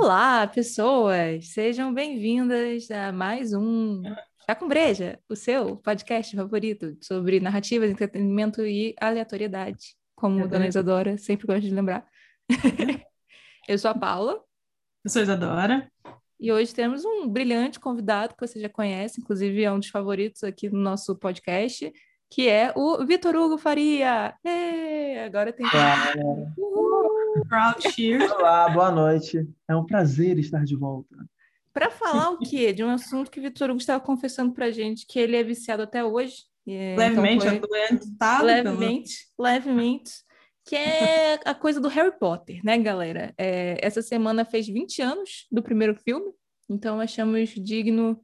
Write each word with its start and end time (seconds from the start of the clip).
Olá, 0.00 0.46
pessoas! 0.46 1.48
Sejam 1.48 1.92
bem-vindas 1.92 2.88
a 2.88 3.10
mais 3.10 3.52
um 3.52 4.00
Chá 4.46 4.54
com 4.54 4.68
Breja, 4.68 5.18
o 5.28 5.34
seu 5.34 5.76
podcast 5.76 6.36
favorito 6.36 6.96
sobre 7.00 7.40
narrativas, 7.40 7.90
entretenimento 7.90 8.64
e 8.64 8.94
aleatoriedade, 9.00 9.96
como 10.14 10.44
a 10.44 10.46
Dona 10.46 10.68
Isadora 10.68 11.18
sempre 11.18 11.48
gosta 11.48 11.62
de 11.62 11.74
lembrar. 11.74 12.06
Eu 13.68 13.76
sou 13.76 13.90
a 13.90 13.94
Paula. 13.94 14.40
Eu 15.04 15.10
sou 15.10 15.18
a 15.18 15.24
Isadora. 15.24 15.90
E 16.38 16.52
hoje 16.52 16.72
temos 16.72 17.04
um 17.04 17.28
brilhante 17.28 17.80
convidado 17.80 18.36
que 18.36 18.46
você 18.46 18.60
já 18.60 18.68
conhece, 18.68 19.20
inclusive 19.20 19.64
é 19.64 19.72
um 19.72 19.80
dos 19.80 19.88
favoritos 19.88 20.44
aqui 20.44 20.70
no 20.70 20.78
nosso 20.78 21.16
podcast, 21.16 21.92
que 22.30 22.48
é 22.48 22.72
o 22.76 23.04
Vitor 23.04 23.34
Hugo 23.34 23.58
Faria. 23.58 24.32
Ei, 24.44 25.18
agora 25.18 25.52
tem. 25.52 25.66
Proud 27.48 27.92
cheer. 27.92 28.22
Olá, 28.32 28.68
boa 28.70 28.90
noite. 28.90 29.46
É 29.68 29.76
um 29.76 29.84
prazer 29.84 30.38
estar 30.38 30.64
de 30.64 30.74
volta. 30.74 31.16
Para 31.72 31.90
falar 31.90 32.30
o 32.30 32.38
quê? 32.38 32.72
De 32.72 32.82
um 32.82 32.90
assunto 32.90 33.30
que 33.30 33.38
o 33.38 33.42
Vitor 33.42 33.70
Hugo 33.70 33.78
estava 33.78 34.02
confessando 34.02 34.52
para 34.52 34.70
gente 34.70 35.06
que 35.06 35.18
ele 35.18 35.36
é 35.36 35.42
viciado 35.42 35.82
até 35.82 36.04
hoje. 36.04 36.44
É, 36.66 36.96
levemente 36.96 37.46
então 37.46 37.56
adoentado. 37.58 38.44
Levemente, 38.44 39.28
pelo... 39.36 39.48
levemente. 39.48 40.10
Que 40.64 40.76
é 40.76 41.40
a 41.44 41.54
coisa 41.54 41.80
do 41.80 41.88
Harry 41.88 42.18
Potter, 42.18 42.60
né, 42.64 42.78
galera? 42.78 43.32
É, 43.38 43.78
essa 43.80 44.02
semana 44.02 44.44
fez 44.44 44.66
20 44.66 45.00
anos 45.00 45.46
do 45.50 45.62
primeiro 45.62 45.94
filme, 45.94 46.30
então 46.68 47.00
achamos 47.00 47.50
digno 47.50 48.20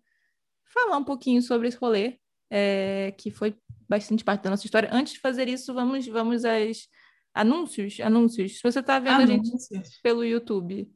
falar 0.65 0.99
um 0.99 1.05
pouquinho 1.05 1.41
sobre 1.41 1.69
esse 1.69 1.79
rolê, 1.79 2.19
é, 2.51 3.15
que 3.17 3.31
foi 3.31 3.57
bastante 3.89 4.25
parte 4.25 4.43
da 4.43 4.51
nossa 4.51 4.67
história. 4.67 4.91
Antes 4.93 5.15
de 5.15 5.21
fazer 5.21 5.49
isso, 5.49 5.73
vamos, 5.73 6.07
vamos 6.07 6.45
às 6.45 6.87
Anúncios, 7.35 7.99
anúncios. 8.01 8.59
Se 8.59 8.63
você 8.63 8.79
está 8.79 8.99
vendo 8.99 9.33
anúncios. 9.33 9.73
a 9.73 9.77
gente 9.77 10.01
pelo 10.03 10.25
YouTube, 10.25 10.89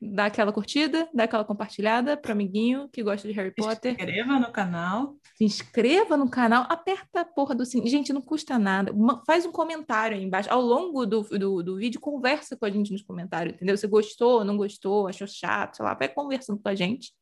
dá 0.00 0.26
aquela 0.26 0.52
curtida, 0.52 1.08
dá 1.14 1.24
aquela 1.24 1.44
compartilhada 1.44 2.16
para 2.16 2.32
amiguinho 2.32 2.88
que 2.92 3.02
gosta 3.02 3.26
de 3.26 3.34
Harry 3.34 3.54
Potter. 3.54 3.94
Se 3.94 4.02
inscreva 4.02 4.40
no 4.40 4.52
canal. 4.52 5.16
Se 5.36 5.44
inscreva 5.44 6.16
no 6.16 6.28
canal, 6.28 6.66
aperta 6.68 7.20
a 7.20 7.24
porra 7.24 7.54
do 7.54 7.64
sininho. 7.64 7.88
Gente, 7.88 8.12
não 8.12 8.20
custa 8.20 8.58
nada. 8.58 8.92
Faz 9.26 9.46
um 9.46 9.52
comentário 9.52 10.16
aí 10.16 10.22
embaixo. 10.22 10.52
Ao 10.52 10.60
longo 10.60 11.06
do, 11.06 11.22
do, 11.22 11.62
do 11.62 11.76
vídeo, 11.76 12.00
conversa 12.00 12.56
com 12.56 12.64
a 12.64 12.70
gente 12.70 12.92
nos 12.92 13.02
comentários, 13.02 13.54
entendeu? 13.54 13.76
Você 13.76 13.86
gostou, 13.86 14.44
não 14.44 14.56
gostou, 14.56 15.06
achou 15.06 15.26
chato, 15.26 15.76
sei 15.76 15.84
lá, 15.84 15.94
vai 15.94 16.08
conversando 16.08 16.60
com 16.60 16.68
a 16.68 16.74
gente. 16.74 17.12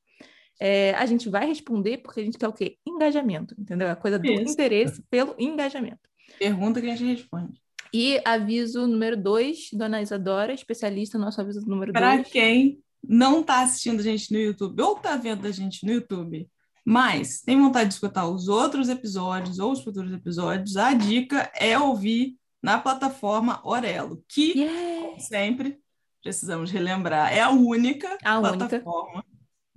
É, 0.60 0.94
a 0.94 1.04
gente 1.04 1.28
vai 1.28 1.46
responder 1.46 1.98
porque 1.98 2.20
a 2.20 2.24
gente 2.24 2.38
quer 2.38 2.48
o 2.48 2.52
quê? 2.52 2.78
Engajamento, 2.86 3.54
entendeu? 3.58 3.90
A 3.90 3.96
coisa 3.96 4.18
do 4.18 4.26
Isso. 4.26 4.52
interesse 4.52 5.02
pelo 5.10 5.34
engajamento. 5.38 6.08
Pergunta 6.38 6.80
que 6.80 6.88
a 6.88 6.96
gente 6.96 7.16
responde. 7.16 7.63
E 7.96 8.20
aviso 8.24 8.88
número 8.88 9.16
dois, 9.16 9.68
Dona 9.72 10.02
Isadora, 10.02 10.52
especialista, 10.52 11.16
nosso 11.16 11.40
aviso 11.40 11.60
número 11.60 11.92
Para 11.92 12.16
dois. 12.16 12.22
Para 12.22 12.32
quem 12.32 12.82
não 13.00 13.40
está 13.40 13.62
assistindo 13.62 14.00
a 14.00 14.02
gente 14.02 14.32
no 14.32 14.38
YouTube 14.40 14.82
ou 14.82 14.96
está 14.96 15.16
vendo 15.16 15.46
a 15.46 15.52
gente 15.52 15.86
no 15.86 15.92
YouTube, 15.92 16.50
mas 16.84 17.40
tem 17.42 17.56
vontade 17.56 17.90
de 17.90 17.94
escutar 17.94 18.26
os 18.26 18.48
outros 18.48 18.88
episódios 18.88 19.60
ou 19.60 19.70
os 19.70 19.84
futuros 19.84 20.12
episódios, 20.12 20.76
a 20.76 20.92
dica 20.92 21.48
é 21.54 21.78
ouvir 21.78 22.36
na 22.60 22.80
plataforma 22.80 23.60
Orelo, 23.62 24.24
que, 24.26 24.58
yeah. 24.58 25.00
como 25.00 25.20
sempre, 25.20 25.78
precisamos 26.20 26.72
relembrar, 26.72 27.32
é 27.32 27.42
a 27.42 27.50
única 27.50 28.18
a 28.24 28.40
plataforma, 28.40 29.24
única. 29.24 29.26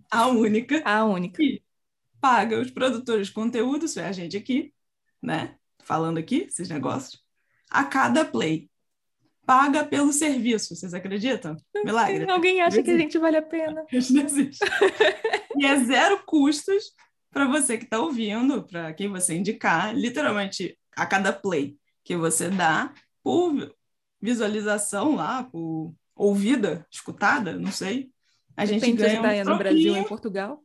a 0.10 0.28
única, 0.28 0.82
a 0.84 1.06
única 1.06 1.38
que 1.38 1.62
paga 2.20 2.60
os 2.60 2.72
produtores 2.72 3.28
de 3.28 3.34
conteúdo, 3.34 3.86
isso 3.86 4.00
é 4.00 4.08
a 4.08 4.12
gente 4.12 4.36
aqui, 4.36 4.74
né? 5.22 5.56
Falando 5.84 6.18
aqui, 6.18 6.48
esses 6.50 6.68
negócios, 6.68 7.27
a 7.70 7.84
cada 7.84 8.26
play. 8.26 8.70
Paga 9.46 9.86
pelo 9.86 10.12
serviço, 10.12 10.76
vocês 10.76 10.94
acreditam? 10.94 11.56
Milagre. 11.86 12.30
Alguém 12.30 12.62
acha 12.62 12.84
que 12.84 12.92
a 12.92 12.98
gente 12.98 13.18
vale 13.18 13.38
a 13.38 13.42
pena. 13.42 13.86
e 15.56 15.66
é 15.66 15.80
zero 15.86 16.22
custos 16.26 16.92
para 17.32 17.46
você 17.46 17.78
que 17.78 17.86
está 17.86 18.00
ouvindo, 18.00 18.64
para 18.64 18.94
quem 18.94 19.08
você 19.08 19.36
indicar, 19.36 19.96
literalmente 19.96 20.78
a 20.96 21.06
cada 21.06 21.32
play 21.32 21.78
que 22.04 22.18
você 22.18 22.50
dá 22.50 22.94
por 23.24 23.74
visualização 24.22 25.16
lá, 25.16 25.44
por 25.44 25.94
ouvida, 26.16 26.86
escutada, 26.92 27.54
não 27.54 27.72
sei. 27.72 28.10
A 28.56 28.66
gente 28.66 28.82
Depende 28.82 29.04
ganha 29.04 29.38
se 29.38 29.44
tá 29.44 29.52
um 29.52 29.54
no 29.54 29.58
Brasil 29.60 29.96
em 29.96 30.04
Portugal. 30.04 30.64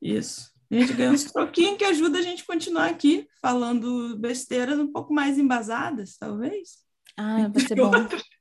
Isso. 0.00 0.55
A 0.70 0.74
gente 0.74 0.92
ganha 0.94 1.10
uns 1.10 1.24
troquinhos 1.24 1.76
que 1.76 1.84
ajuda 1.84 2.18
a 2.18 2.22
gente 2.22 2.42
a 2.42 2.46
continuar 2.46 2.86
aqui 2.86 3.26
falando 3.40 4.18
besteiras 4.18 4.78
um 4.78 4.90
pouco 4.90 5.14
mais 5.14 5.38
embasadas, 5.38 6.16
talvez. 6.18 6.84
Ah, 7.16 7.48
vai 7.48 7.62
ser 7.62 7.74
bom. 7.76 7.90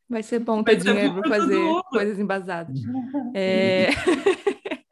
Vai 0.09 0.23
ser 0.23 0.39
bom 0.39 0.63
ter 0.63 0.75
dinheiro 0.75 1.21
para 1.21 1.29
fazer 1.29 1.59
coisas 1.89 2.19
embasadas. 2.19 2.79
É... 3.33 3.89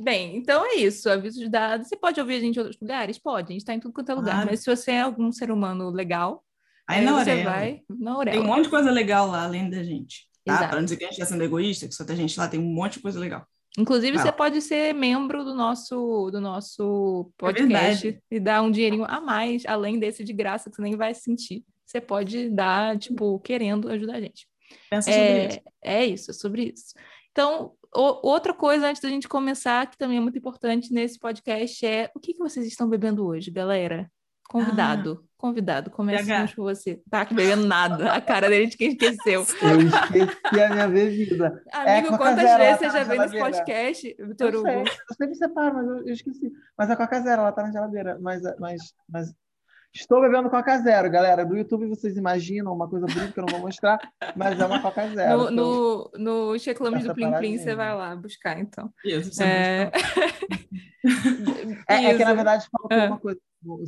Bem, 0.00 0.36
então 0.36 0.64
é 0.64 0.76
isso. 0.76 1.10
Avisos 1.10 1.50
dados. 1.50 1.88
Você 1.88 1.96
pode 1.96 2.20
ouvir 2.20 2.36
a 2.36 2.40
gente 2.40 2.54
em 2.56 2.60
outros 2.60 2.80
lugares? 2.80 3.18
Pode, 3.18 3.48
a 3.48 3.52
gente 3.52 3.62
está 3.62 3.74
em 3.74 3.80
tudo 3.80 3.92
quanto 3.92 4.12
é 4.12 4.14
lugar. 4.14 4.34
Claro. 4.34 4.50
Mas 4.50 4.60
se 4.60 4.76
você 4.76 4.92
é 4.92 5.00
algum 5.00 5.32
ser 5.32 5.50
humano 5.50 5.90
legal, 5.90 6.44
aí, 6.86 7.00
aí 7.00 7.04
na 7.04 7.12
você 7.12 7.30
Aurela. 7.30 7.50
vai 7.50 7.82
na 7.88 8.12
Aurela. 8.12 8.36
Tem 8.36 8.40
um 8.40 8.46
monte 8.46 8.64
de 8.64 8.70
coisa 8.70 8.92
legal 8.92 9.26
lá, 9.26 9.42
além 9.42 9.68
da 9.68 9.82
gente. 9.82 10.28
Tá? 10.44 10.68
Para 10.68 10.76
não 10.76 10.84
dizer 10.84 10.96
que 10.96 11.04
a 11.04 11.08
gente 11.08 11.20
está 11.20 11.26
sendo 11.26 11.42
egoísta, 11.42 11.88
que 11.88 11.94
só 11.94 12.04
tem 12.04 12.16
gente 12.16 12.38
lá, 12.38 12.46
tem 12.46 12.60
um 12.60 12.72
monte 12.72 12.94
de 12.94 13.00
coisa 13.00 13.18
legal. 13.18 13.44
Inclusive, 13.78 14.16
ah. 14.18 14.20
você 14.20 14.32
pode 14.32 14.60
ser 14.60 14.92
membro 14.92 15.44
do 15.44 15.54
nosso, 15.54 16.30
do 16.32 16.40
nosso 16.40 17.30
podcast 17.38 18.08
é 18.08 18.20
e 18.28 18.40
dar 18.40 18.60
um 18.60 18.72
dinheirinho 18.72 19.04
a 19.04 19.20
mais, 19.20 19.64
além 19.66 20.00
desse 20.00 20.24
de 20.24 20.32
graça, 20.32 20.68
que 20.68 20.74
você 20.74 20.82
nem 20.82 20.96
vai 20.96 21.14
sentir. 21.14 21.64
Você 21.86 22.00
pode 22.00 22.50
dar, 22.50 22.98
tipo, 22.98 23.38
querendo 23.38 23.88
ajudar 23.88 24.16
a 24.16 24.20
gente. 24.20 24.48
Pensa 24.90 25.10
é, 25.10 25.14
sobre 25.14 25.46
isso. 25.46 25.60
É 25.80 26.06
isso, 26.06 26.30
é 26.30 26.34
sobre 26.34 26.72
isso. 26.74 26.94
Então, 27.30 27.72
o, 27.94 28.28
outra 28.28 28.52
coisa, 28.52 28.88
antes 28.88 29.00
da 29.00 29.08
gente 29.08 29.28
começar, 29.28 29.88
que 29.88 29.96
também 29.96 30.18
é 30.18 30.20
muito 30.20 30.36
importante 30.36 30.92
nesse 30.92 31.16
podcast, 31.16 31.86
é 31.86 32.10
o 32.16 32.18
que, 32.18 32.34
que 32.34 32.40
vocês 32.40 32.66
estão 32.66 32.88
bebendo 32.88 33.24
hoje, 33.24 33.48
galera? 33.48 34.10
Convidado. 34.48 35.20
Ah. 35.22 35.28
Convidado, 35.38 35.88
começa 35.90 36.48
com 36.56 36.64
você. 36.64 37.00
Tá 37.08 37.24
bebendo 37.24 37.64
nada. 37.64 38.12
A 38.12 38.20
cara 38.20 38.48
dele 38.48 38.66
de 38.66 38.76
quem 38.76 38.88
esqueceu. 38.88 39.46
Eu 39.62 39.80
esqueci 39.82 40.60
a 40.60 40.68
minha 40.70 40.88
bebida. 40.88 41.62
Amigo, 41.72 42.14
é, 42.14 42.18
quantas 42.18 42.56
vezes 42.56 42.78
você 42.78 42.86
tá 42.86 42.90
já 42.90 43.04
veio 43.04 43.20
nesse 43.20 43.38
podcast, 43.38 44.16
Vitor 44.18 44.56
Hugo? 44.56 44.66
Eu, 44.66 44.78
eu 44.80 45.16
sempre 45.16 45.34
separo, 45.36 45.76
mas 45.76 45.86
eu, 45.86 45.98
eu, 45.98 46.12
esqueci. 46.12 46.50
Mas 46.76 46.90
a 46.90 46.96
Coca 46.96 47.20
Zero, 47.20 47.42
ela 47.42 47.52
tá 47.52 47.62
na 47.62 47.70
geladeira. 47.70 48.18
Mas, 48.20 48.42
mas, 48.58 48.82
mas 49.08 49.32
estou 49.94 50.20
bebendo 50.20 50.50
Coca 50.50 50.78
Zero, 50.78 51.10
galera. 51.10 51.44
Do 51.44 51.56
YouTube 51.56 51.86
vocês 51.88 52.16
imaginam 52.16 52.72
uma 52.72 52.88
coisa 52.88 53.06
bonita 53.06 53.32
que 53.32 53.38
eu 53.38 53.46
não 53.46 53.52
vou 53.52 53.66
mostrar, 53.66 53.98
mas 54.36 54.58
é 54.58 54.66
uma 54.66 54.80
Coca 54.80 55.08
Zero. 55.08 55.38
No, 55.38 55.44
então, 55.44 55.54
no, 55.54 56.10
no 56.52 56.58
Checlamos 56.58 57.04
do 57.04 57.14
Plim 57.14 57.32
Plim, 57.32 57.58
você 57.58 57.74
vai 57.74 57.94
lá 57.94 58.14
buscar, 58.16 58.58
então. 58.58 58.92
Isso, 59.04 59.42
é... 59.42 59.90
é, 61.88 62.04
é, 62.04 62.16
que, 62.16 62.24
na 62.24 62.34
verdade, 62.34 62.66
faltou 62.70 62.98
ah. 62.98 63.06
uma 63.06 63.18
coisa. 63.18 63.40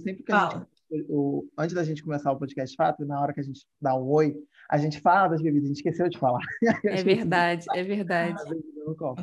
Sempre 0.03 0.23
que 0.25 0.33
a 0.33 0.49
gente 0.51 0.67
o, 1.09 1.47
antes 1.57 1.75
da 1.75 1.85
gente 1.85 2.03
começar 2.03 2.33
o 2.33 2.39
podcast 2.39 2.75
fato, 2.75 3.05
na 3.05 3.21
hora 3.21 3.33
que 3.33 3.41
a 3.41 3.43
gente 3.43 3.61
dá 3.81 3.95
um 3.95 4.09
oi, 4.09 4.35
a 4.69 4.79
gente 4.79 5.01
fala 5.01 5.29
das 5.29 5.43
bebidas, 5.43 5.65
a 5.65 5.69
gente 5.69 5.77
esqueceu 5.77 6.09
de 6.09 6.19
falar. 6.19 6.41
É 6.85 7.03
verdade, 7.03 7.67
é 7.75 7.83
verdade. 7.83 8.43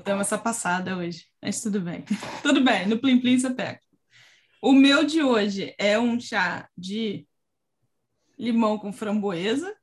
Temos 0.03 0.21
essa 0.21 0.37
passada 0.37 0.97
hoje, 0.97 1.25
mas 1.41 1.61
tudo 1.61 1.81
bem. 1.81 2.03
tudo 2.41 2.63
bem, 2.63 2.87
no 2.87 2.99
Plim 2.99 3.19
Plim 3.19 3.39
você 3.39 3.49
pega. 3.49 3.79
O 4.61 4.73
meu 4.73 5.03
de 5.03 5.21
hoje 5.21 5.75
é 5.77 5.99
um 5.99 6.19
chá 6.19 6.67
de 6.77 7.27
limão 8.37 8.77
com 8.77 8.91
framboesa, 8.91 9.75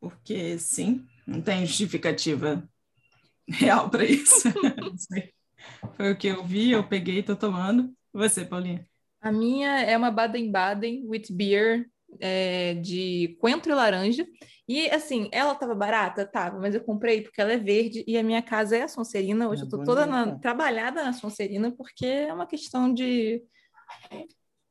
porque 0.00 0.58
sim, 0.58 1.06
não 1.26 1.40
tem 1.40 1.64
justificativa 1.66 2.68
real 3.48 3.88
para 3.88 4.04
isso. 4.04 4.48
Foi 5.96 6.12
o 6.12 6.16
que 6.16 6.26
eu 6.26 6.44
vi, 6.44 6.72
eu 6.72 6.86
peguei 6.86 7.18
e 7.18 7.22
tô 7.22 7.36
tomando. 7.36 7.92
Você, 8.12 8.44
Paulinha? 8.44 8.86
A 9.20 9.30
minha 9.30 9.80
é 9.80 9.96
uma 9.96 10.10
Baden-Baden 10.10 11.06
with 11.06 11.26
beer 11.30 11.88
é, 12.20 12.74
de 12.74 13.36
coentro 13.40 13.72
e 13.72 13.74
laranja. 13.74 14.26
E 14.68 14.88
assim, 14.90 15.28
ela 15.32 15.54
tava 15.54 15.74
barata? 15.74 16.24
Tava, 16.24 16.58
mas 16.58 16.74
eu 16.74 16.82
comprei 16.82 17.22
porque 17.22 17.40
ela 17.40 17.52
é 17.52 17.58
verde 17.58 18.04
e 18.06 18.16
a 18.16 18.22
minha 18.22 18.42
casa 18.42 18.76
é 18.76 18.82
a 18.82 18.88
Sonserina. 18.88 19.48
Hoje 19.48 19.62
é 19.62 19.64
eu 19.64 19.68
tô 19.68 19.78
bonita. 19.78 19.92
toda 19.92 20.06
na, 20.06 20.38
trabalhada 20.38 21.02
na 21.04 21.12
Sonserina 21.12 21.70
porque 21.72 22.06
é 22.06 22.32
uma 22.32 22.46
questão 22.46 22.92
de. 22.92 23.42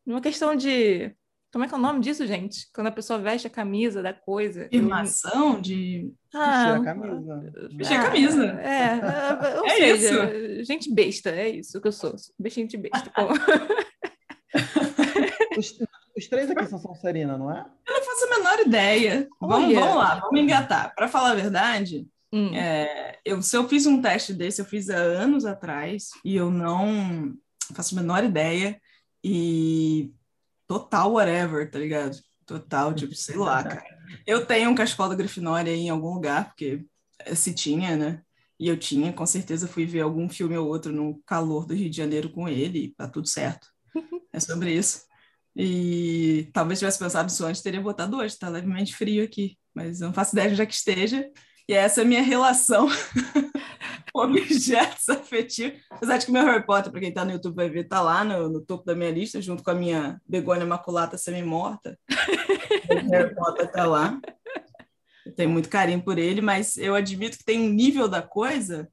Uma 0.06 0.22
questão 0.22 0.56
de. 0.56 1.16
Como 1.52 1.66
é 1.66 1.68
que 1.68 1.74
é 1.74 1.78
o 1.78 1.82
nome 1.82 2.00
disso, 2.00 2.26
gente? 2.26 2.72
Quando 2.74 2.88
a 2.88 2.92
pessoa 2.92 3.20
veste 3.20 3.46
a 3.46 3.50
camisa 3.50 4.02
da 4.02 4.14
coisa. 4.14 4.66
Afirmação 4.66 5.56
eu... 5.56 5.62
de. 5.62 6.14
Ah, 6.34 6.74
vestir 6.74 6.82
a 6.82 6.84
camisa. 6.84 7.54
Vestir 7.76 7.98
a 7.98 8.04
camisa. 8.04 8.46
É, 8.62 9.50
é, 9.54 9.60
ou 9.60 9.68
é 9.68 9.76
seja, 9.76 10.34
isso. 10.34 10.64
gente 10.64 10.94
besta, 10.94 11.30
é 11.30 11.50
isso 11.50 11.82
que 11.82 11.88
eu 11.88 11.92
sou. 11.92 12.16
Gente 12.48 12.78
besta. 12.78 13.12
os, 16.22 16.30
três 16.30 16.50
aqui 16.50 16.66
são 16.68 16.80
Sonserina, 16.80 17.38
não 17.38 17.52
é? 17.52 17.66
Eu 17.88 17.94
não 17.94 18.04
faço 18.04 18.26
a 18.26 18.38
menor 18.38 18.60
ideia. 18.60 19.28
Vamos, 19.40 19.74
vamos 19.74 19.96
lá, 19.96 20.20
vamos 20.20 20.40
engatar. 20.40 20.94
Para 20.96 21.08
falar 21.08 21.32
a 21.32 21.36
verdade, 21.36 22.08
hum. 22.32 22.54
é, 22.56 23.20
eu, 23.26 23.42
se 23.42 23.56
eu 23.56 23.68
fiz 23.68 23.86
um 23.86 24.02
teste 24.02 24.34
desse, 24.34 24.62
eu 24.62 24.66
fiz 24.66 24.90
há 24.90 24.98
anos 24.98 25.46
atrás 25.46 26.10
e 26.24 26.36
eu 26.36 26.50
não 26.50 27.34
faço 27.74 27.98
a 27.98 28.02
menor 28.02 28.24
ideia. 28.24 28.80
E 29.24 30.12
total 30.68 31.14
whatever, 31.14 31.70
tá 31.70 31.78
ligado? 31.78 32.18
Total, 32.46 32.94
tipo, 32.94 33.14
sei 33.14 33.36
lá, 33.36 33.62
cara. 33.64 34.02
Eu 34.26 34.46
tenho 34.46 34.70
um 34.70 34.76
cachecol 34.76 35.10
da 35.10 35.16
Grifinória 35.16 35.72
em 35.72 35.90
algum 35.90 36.14
lugar, 36.14 36.50
porque 36.50 36.86
se 37.36 37.54
tinha, 37.54 37.96
né? 37.96 38.22
E 38.60 38.68
eu 38.68 38.78
tinha, 38.78 39.12
com 39.12 39.26
certeza, 39.26 39.68
fui 39.68 39.86
ver 39.86 40.02
algum 40.02 40.30
filme 40.30 40.56
ou 40.58 40.68
outro 40.68 40.92
no 40.92 41.22
calor 41.26 41.66
do 41.66 41.74
Rio 41.74 41.90
de 41.90 41.98
Janeiro 41.98 42.30
com 42.30 42.48
ele, 42.48 42.86
e 42.86 42.88
tá 42.90 43.08
tudo 43.08 43.28
certo. 43.28 43.68
É 44.34 44.40
sobre 44.40 44.74
isso. 44.74 45.02
E 45.56 46.50
talvez 46.54 46.80
tivesse 46.80 47.00
pensado 47.00 47.30
isso 47.30 47.46
antes, 47.46 47.62
teria 47.62 47.82
botado 47.82 48.18
hoje, 48.18 48.38
tá 48.38 48.48
levemente 48.48 48.96
frio 48.96 49.24
aqui, 49.24 49.58
mas 49.74 50.00
eu 50.00 50.08
não 50.08 50.14
faço 50.14 50.34
ideia 50.34 50.56
já 50.56 50.66
que 50.66 50.74
esteja. 50.74 51.30
E 51.68 51.74
essa 51.74 52.02
é 52.02 52.04
a 52.04 52.08
minha 52.08 52.22
relação 52.22 52.88
com 54.14 54.22
objetos 54.22 55.08
afetivos. 55.10 55.80
Apesar 55.90 56.18
de 56.18 56.26
que 56.26 56.32
meu 56.32 56.44
Harry 56.44 56.66
Potter, 56.66 56.92
para 56.92 57.00
quem 57.00 57.10
está 57.10 57.24
no 57.24 57.32
YouTube 57.32 57.56
vai 57.56 57.70
ver, 57.70 57.86
tá 57.86 58.02
lá 58.02 58.24
no, 58.24 58.50
no, 58.50 58.62
topo 58.62 58.86
da 58.86 58.96
minha 58.96 59.12
lista, 59.12 59.42
junto 59.42 59.64
com 59.64 59.72
a 59.72 59.76
minha 59.76 60.22
begônia 60.28 60.66
maculata 60.66 61.18
semi-morta. 61.18 61.98
Harry 63.10 63.34
Potter 63.36 63.72
tá 63.72 63.86
lá. 63.86 64.20
Eu 65.26 65.34
tenho 65.34 65.50
muito 65.50 65.70
carinho 65.70 66.04
por 66.04 66.18
ele, 66.18 66.42
mas 66.42 66.78
eu 66.78 66.96
admito 66.96 67.38
que 67.38 67.46
tem 67.46 67.62
um 67.62 67.70
nível 67.70 68.08
da 68.08 68.22
coisa 68.22 68.90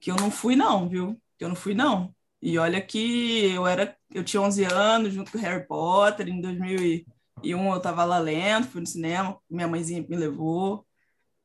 que 0.00 0.10
eu 0.10 0.16
não 0.16 0.30
fui 0.30 0.56
não, 0.56 0.88
viu? 0.88 1.20
Que 1.38 1.44
eu 1.44 1.48
não 1.48 1.56
fui 1.56 1.74
não. 1.74 2.14
E 2.42 2.58
olha 2.58 2.80
que 2.80 3.52
eu 3.52 3.66
era, 3.66 3.94
eu 4.12 4.24
tinha 4.24 4.40
11 4.40 4.64
anos 4.64 5.12
junto 5.12 5.30
com 5.30 5.38
o 5.38 5.40
Harry 5.40 5.66
Potter, 5.66 6.28
em 6.28 6.40
2001 6.40 7.04
eu 7.44 7.76
estava 7.76 8.04
lá 8.04 8.18
lendo, 8.18 8.66
fui 8.66 8.80
no 8.80 8.86
cinema, 8.86 9.38
minha 9.48 9.68
mãezinha 9.68 10.04
me 10.08 10.16
levou. 10.16 10.86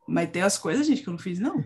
Mas 0.08 0.30
tem 0.30 0.42
as 0.42 0.58
coisas, 0.58 0.86
gente, 0.86 1.02
que 1.02 1.10
eu 1.10 1.14
não 1.14 1.20
fiz, 1.20 1.40
não. 1.40 1.64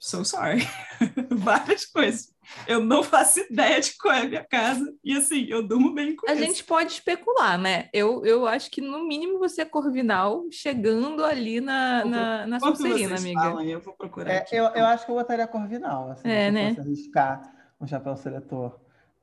So 0.00 0.24
sorry. 0.24 0.66
Várias 1.30 1.84
coisas. 1.84 2.32
Eu 2.66 2.82
não 2.82 3.02
faço 3.02 3.40
ideia 3.40 3.80
de 3.80 3.96
qual 3.98 4.14
é 4.14 4.22
a 4.22 4.28
minha 4.28 4.44
casa. 4.44 4.94
E 5.04 5.16
assim, 5.16 5.46
eu 5.48 5.66
durmo 5.66 5.92
bem 5.92 6.16
com 6.16 6.28
a 6.28 6.32
isso. 6.32 6.42
A 6.42 6.46
gente 6.46 6.64
pode 6.64 6.92
especular, 6.92 7.58
né? 7.58 7.88
Eu, 7.92 8.24
eu 8.24 8.46
acho 8.46 8.70
que 8.70 8.80
no 8.80 9.06
mínimo 9.06 9.38
você 9.38 9.62
é 9.62 9.64
corvinal 9.64 10.44
chegando 10.50 11.24
ali 11.24 11.60
na, 11.60 12.04
na, 12.04 12.46
na 12.46 12.60
Sonserina, 12.60 13.16
amiga. 13.16 13.40
Falam, 13.40 13.62
eu 13.62 13.80
vou 13.80 13.94
procurar. 13.94 14.32
É, 14.32 14.46
eu, 14.52 14.64
eu 14.66 14.86
acho 14.86 15.04
que 15.04 15.10
eu 15.10 15.16
botaria 15.16 15.46
corvinal, 15.46 16.12
assim, 16.12 16.28
é, 16.28 16.46
se 16.46 16.52
né? 16.52 16.68
fosse 16.68 16.80
arriscar 16.80 17.57
um 17.80 17.86
chapéu 17.86 18.16
seletor. 18.16 18.78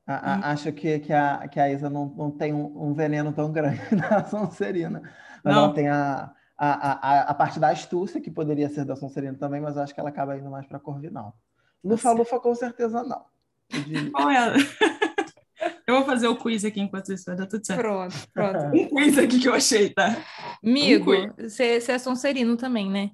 A, 0.07 0.33
a. 0.33 0.51
Acho 0.51 0.71
que, 0.71 0.99
que, 0.99 1.13
a, 1.13 1.47
que 1.47 1.59
a 1.59 1.71
Isa 1.71 1.89
não, 1.89 2.05
não 2.05 2.31
tem 2.31 2.53
um, 2.53 2.89
um 2.89 2.93
veneno 2.93 3.33
tão 3.33 3.51
grande 3.51 3.79
na 3.95 4.23
Sonserina. 4.25 5.01
Mas 5.43 5.55
não. 5.55 5.65
ela 5.65 5.73
tem 5.73 5.89
a 5.89 6.33
a, 6.57 6.91
a, 6.91 7.21
a 7.31 7.33
parte 7.33 7.59
da 7.59 7.69
astúcia, 7.69 8.21
que 8.21 8.31
poderia 8.31 8.69
ser 8.69 8.85
da 8.85 8.95
Sonserina 8.95 9.37
também, 9.37 9.59
mas 9.59 9.75
eu 9.75 9.83
acho 9.83 9.93
que 9.93 9.99
ela 9.99 10.09
acaba 10.09 10.37
indo 10.37 10.49
mais 10.49 10.65
para 10.65 10.79
Corvinal. 10.79 11.37
Lufa-Lufa, 11.83 12.39
com 12.39 12.55
certeza, 12.55 13.03
não. 13.03 13.25
Qual 14.13 14.29
é? 14.29 14.53
Eu 15.87 15.95
vou 15.97 16.05
fazer 16.05 16.27
o 16.27 16.35
quiz 16.35 16.65
aqui 16.65 16.81
enquanto 16.81 17.13
isso 17.13 17.25
vai 17.25 17.35
dar 17.35 17.45
tudo 17.45 17.65
certo. 17.65 17.79
Pronto, 17.79 18.15
pronto. 18.33 18.65
Um 18.65 18.87
quiz 18.87 19.17
aqui 19.19 19.39
que 19.39 19.47
eu 19.47 19.53
achei, 19.53 19.91
tá? 19.91 20.17
Amigo, 20.63 21.11
você 21.37 21.77
um 21.89 21.93
é 21.93 21.99
Sonserino 21.99 22.57
também, 22.57 22.89
né? 22.89 23.11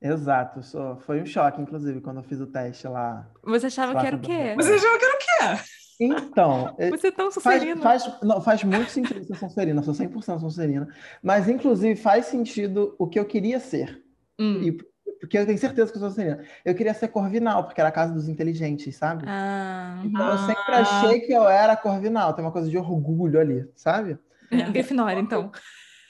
Exato, 0.00 0.62
sou. 0.62 0.96
foi 1.00 1.20
um 1.20 1.26
choque, 1.26 1.60
inclusive, 1.60 2.00
quando 2.00 2.18
eu 2.18 2.22
fiz 2.22 2.40
o 2.40 2.46
teste 2.46 2.86
lá. 2.86 3.28
Você 3.42 3.66
achava 3.66 3.98
que 3.98 4.06
era 4.06 4.16
o 4.16 4.20
quê? 4.20 4.54
Você 4.56 4.74
achava 4.74 4.98
que 4.98 5.04
era 5.04 5.14
o 5.14 5.18
quê? 5.18 5.62
Então, 6.00 6.76
você 6.90 7.08
é 7.08 7.10
tão 7.10 7.30
Sonserina. 7.30 7.82
Faz, 7.82 8.04
faz, 8.04 8.20
não, 8.22 8.40
faz 8.40 8.62
muito 8.62 8.90
sentido 8.90 9.24
ser 9.24 9.36
Sonserina, 9.36 9.82
sou 9.82 9.92
100% 9.92 10.38
Sonserina, 10.38 10.88
mas 11.20 11.48
inclusive 11.48 11.96
faz 11.96 12.26
sentido 12.26 12.94
o 12.98 13.08
que 13.08 13.18
eu 13.18 13.24
queria 13.24 13.58
ser. 13.58 14.04
Hum. 14.38 14.62
E, 14.62 14.72
porque 15.18 15.36
eu 15.36 15.44
tenho 15.44 15.58
certeza 15.58 15.90
que 15.90 15.98
eu 15.98 16.00
sou 16.00 16.10
Sonserina. 16.10 16.44
Eu 16.64 16.76
queria 16.76 16.94
ser 16.94 17.08
Corvinal, 17.08 17.64
porque 17.64 17.80
era 17.80 17.88
a 17.88 17.92
casa 17.92 18.14
dos 18.14 18.28
inteligentes, 18.28 18.94
sabe? 18.94 19.24
Ah, 19.26 20.00
então 20.04 20.28
eu 20.30 20.38
sempre 20.38 20.74
achei 20.74 21.20
que 21.20 21.32
eu 21.32 21.48
era 21.48 21.76
Corvinal, 21.76 22.34
tem 22.34 22.44
uma 22.44 22.52
coisa 22.52 22.70
de 22.70 22.78
orgulho 22.78 23.40
ali, 23.40 23.68
sabe? 23.74 24.16
É. 24.48 24.70
Grifinória, 24.70 25.20
então. 25.20 25.50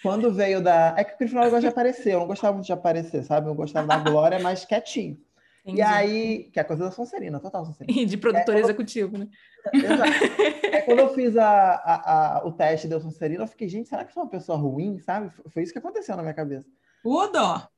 Quando 0.02 0.32
veio 0.32 0.62
da. 0.62 0.94
É 0.96 1.04
que 1.04 1.14
o 1.14 1.18
Grifinória 1.18 1.50
gosta 1.50 1.62
de 1.62 1.66
aparecer, 1.68 2.14
eu 2.14 2.20
não 2.20 2.26
gostava 2.26 2.54
muito 2.54 2.66
de 2.66 2.72
aparecer, 2.72 3.24
sabe? 3.24 3.48
Eu 3.48 3.54
gostava 3.54 3.86
da 3.86 3.98
glória 3.98 4.38
mais 4.38 4.64
quietinho. 4.64 5.18
Entendi. 5.64 5.80
E 5.80 5.82
aí, 5.82 6.44
que 6.50 6.58
é 6.58 6.62
a 6.62 6.64
coisa 6.64 6.84
da 6.84 6.90
Sonserina, 6.90 7.40
total 7.40 7.66
Sonserina. 7.66 8.00
E 8.00 8.06
de 8.06 8.16
produtor 8.16 8.56
é, 8.56 8.60
executivo, 8.60 9.16
eu... 9.16 9.20
né? 9.20 9.28
Exato. 9.74 10.64
é, 10.72 10.80
quando 10.82 10.98
eu 11.00 11.14
fiz 11.14 11.36
a, 11.36 11.72
a, 11.72 12.38
a, 12.38 12.46
o 12.46 12.52
teste 12.52 12.88
da 12.88 12.98
Sonserina, 13.00 13.42
eu 13.42 13.48
fiquei, 13.48 13.68
gente, 13.68 13.88
será 13.88 14.04
que 14.04 14.12
sou 14.12 14.22
uma 14.22 14.30
pessoa 14.30 14.56
ruim, 14.56 14.98
sabe? 15.00 15.30
Foi 15.48 15.62
isso 15.62 15.72
que 15.72 15.78
aconteceu 15.78 16.16
na 16.16 16.22
minha 16.22 16.34
cabeça. 16.34 16.66
O 17.04 17.26
dó! 17.26 17.68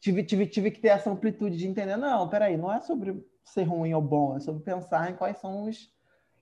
Tive, 0.00 0.22
tive, 0.24 0.46
tive 0.46 0.70
que 0.70 0.80
ter 0.80 0.88
essa 0.88 1.10
amplitude 1.10 1.56
de 1.56 1.66
entender, 1.66 1.96
não, 1.96 2.28
peraí, 2.28 2.56
não 2.56 2.72
é 2.72 2.80
sobre 2.80 3.22
ser 3.44 3.64
ruim 3.64 3.94
ou 3.94 4.02
bom, 4.02 4.36
é 4.36 4.40
sobre 4.40 4.62
pensar 4.62 5.10
em 5.10 5.14
quais 5.14 5.38
são 5.38 5.64
os, 5.64 5.84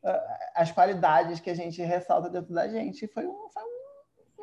uh, 0.02 0.20
as 0.54 0.70
qualidades 0.72 1.40
que 1.40 1.50
a 1.50 1.54
gente 1.54 1.82
ressalta 1.82 2.28
dentro 2.28 2.52
da 2.52 2.68
gente. 2.68 3.04
E 3.04 3.08
foi 3.08 3.26
um, 3.26 3.48
foi 3.48 3.62
um 3.62 3.77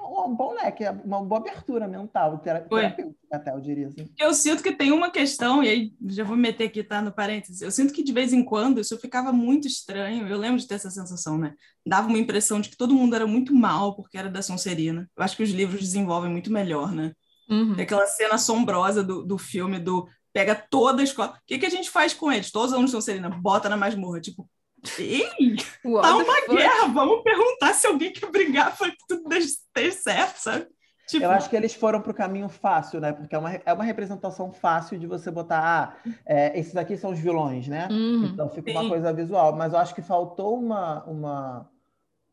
um 0.06 0.36
bom 0.36 0.54
leque, 0.54 0.84
uma 1.04 1.24
boa 1.24 1.40
abertura 1.40 1.88
mental, 1.88 2.38
terapêutica 2.40 3.14
até, 3.32 3.52
eu 3.52 3.60
diria 3.60 3.88
assim. 3.88 4.08
Eu 4.18 4.34
sinto 4.34 4.64
que 4.64 4.72
tem 4.72 4.92
uma 4.92 5.10
questão, 5.10 5.64
e 5.64 5.70
aí 5.70 5.94
já 6.08 6.24
vou 6.24 6.38
meter 6.38 6.66
aqui, 6.66 6.84
tá, 6.84 7.02
no 7.02 7.12
parênteses, 7.12 7.62
eu 7.62 7.72
sinto 7.72 7.94
que 7.94 8.04
de 8.04 8.14
vez 8.14 8.34
em 8.34 8.44
quando 8.44 8.80
isso 8.80 8.98
ficava 8.98 9.32
muito 9.32 9.68
estranho, 9.68 10.28
eu 10.28 10.38
lembro 10.38 10.60
de 10.60 10.68
ter 10.68 10.76
essa 10.76 10.90
sensação, 10.90 11.38
né? 11.38 11.54
Dava 11.86 12.08
uma 12.08 12.18
impressão 12.18 12.62
de 12.62 12.70
que 12.70 12.78
todo 12.78 12.94
mundo 12.94 13.16
era 13.16 13.28
muito 13.28 13.54
mal 13.54 13.96
porque 13.96 14.18
era 14.18 14.30
da 14.30 14.42
Sonserina. 14.42 15.10
Eu 15.16 15.24
acho 15.24 15.36
que 15.36 15.44
os 15.44 15.52
livros 15.52 15.82
desenvolvem 15.82 16.32
muito 16.32 16.52
melhor, 16.52 16.92
né? 16.92 17.14
Uhum. 17.50 17.76
Aquela 17.80 18.08
cena 18.08 18.36
assombrosa 18.36 19.04
do, 19.04 19.24
do 19.24 19.38
filme 19.38 19.80
do 19.80 20.08
pega 20.34 20.56
toda 20.56 21.02
a 21.02 21.04
escola. 21.04 21.32
O 21.32 21.34
que, 21.48 21.58
que 21.58 21.66
a 21.66 21.70
gente 21.70 21.90
faz 21.90 22.14
com 22.14 22.32
eles? 22.32 22.52
Todos 22.52 22.70
os 22.70 22.74
alunos 22.74 22.92
de 22.92 22.98
Sonserina, 22.98 23.30
bota 23.30 23.70
na 23.70 23.78
masmorra, 23.78 24.20
tipo, 24.20 24.50
Ei, 25.00 25.56
What 25.84 26.08
tá 26.08 26.16
uma 26.16 26.56
guerra, 26.56 26.88
vamos 26.88 27.24
perguntar 27.24 27.74
se 27.74 27.88
alguém 27.88 28.12
quer 28.12 28.30
brigar 28.30 28.76
para 28.78 28.92
que 28.92 28.98
tudo 29.08 29.30
dê 29.30 29.92
certo, 29.92 30.38
sabe? 30.38 30.68
Tipo... 31.08 31.24
Eu 31.24 31.32
acho 31.32 31.50
que 31.50 31.56
eles 31.56 31.74
foram 31.74 32.02
para 32.02 32.12
o 32.12 32.16
caminho 32.16 32.50
fácil, 32.50 33.00
né? 33.00 33.14
Porque 33.14 33.36
é 33.36 33.38
uma, 33.38 33.54
é 33.54 33.74
uma 33.74 33.84
representação 33.84 34.52
fácil 34.52 34.98
de 34.98 35.06
você 35.06 35.30
botar, 35.30 35.62
ah, 36.04 36.12
é, 36.26 36.60
esses 36.60 36.76
aqui 36.76 36.98
são 36.98 37.12
os 37.12 37.20
vilões, 37.20 37.68
né? 37.68 37.88
Uhum, 37.92 38.26
então 38.26 38.50
fica 38.50 38.72
sim. 38.72 38.78
uma 38.78 38.90
coisa 38.90 39.14
visual. 39.14 39.56
Mas 39.56 39.74
eu 39.74 39.80
acho 39.80 39.94
que 39.94 40.02
faltou 40.02 40.58
uma. 40.58 41.04
uma 41.06 41.70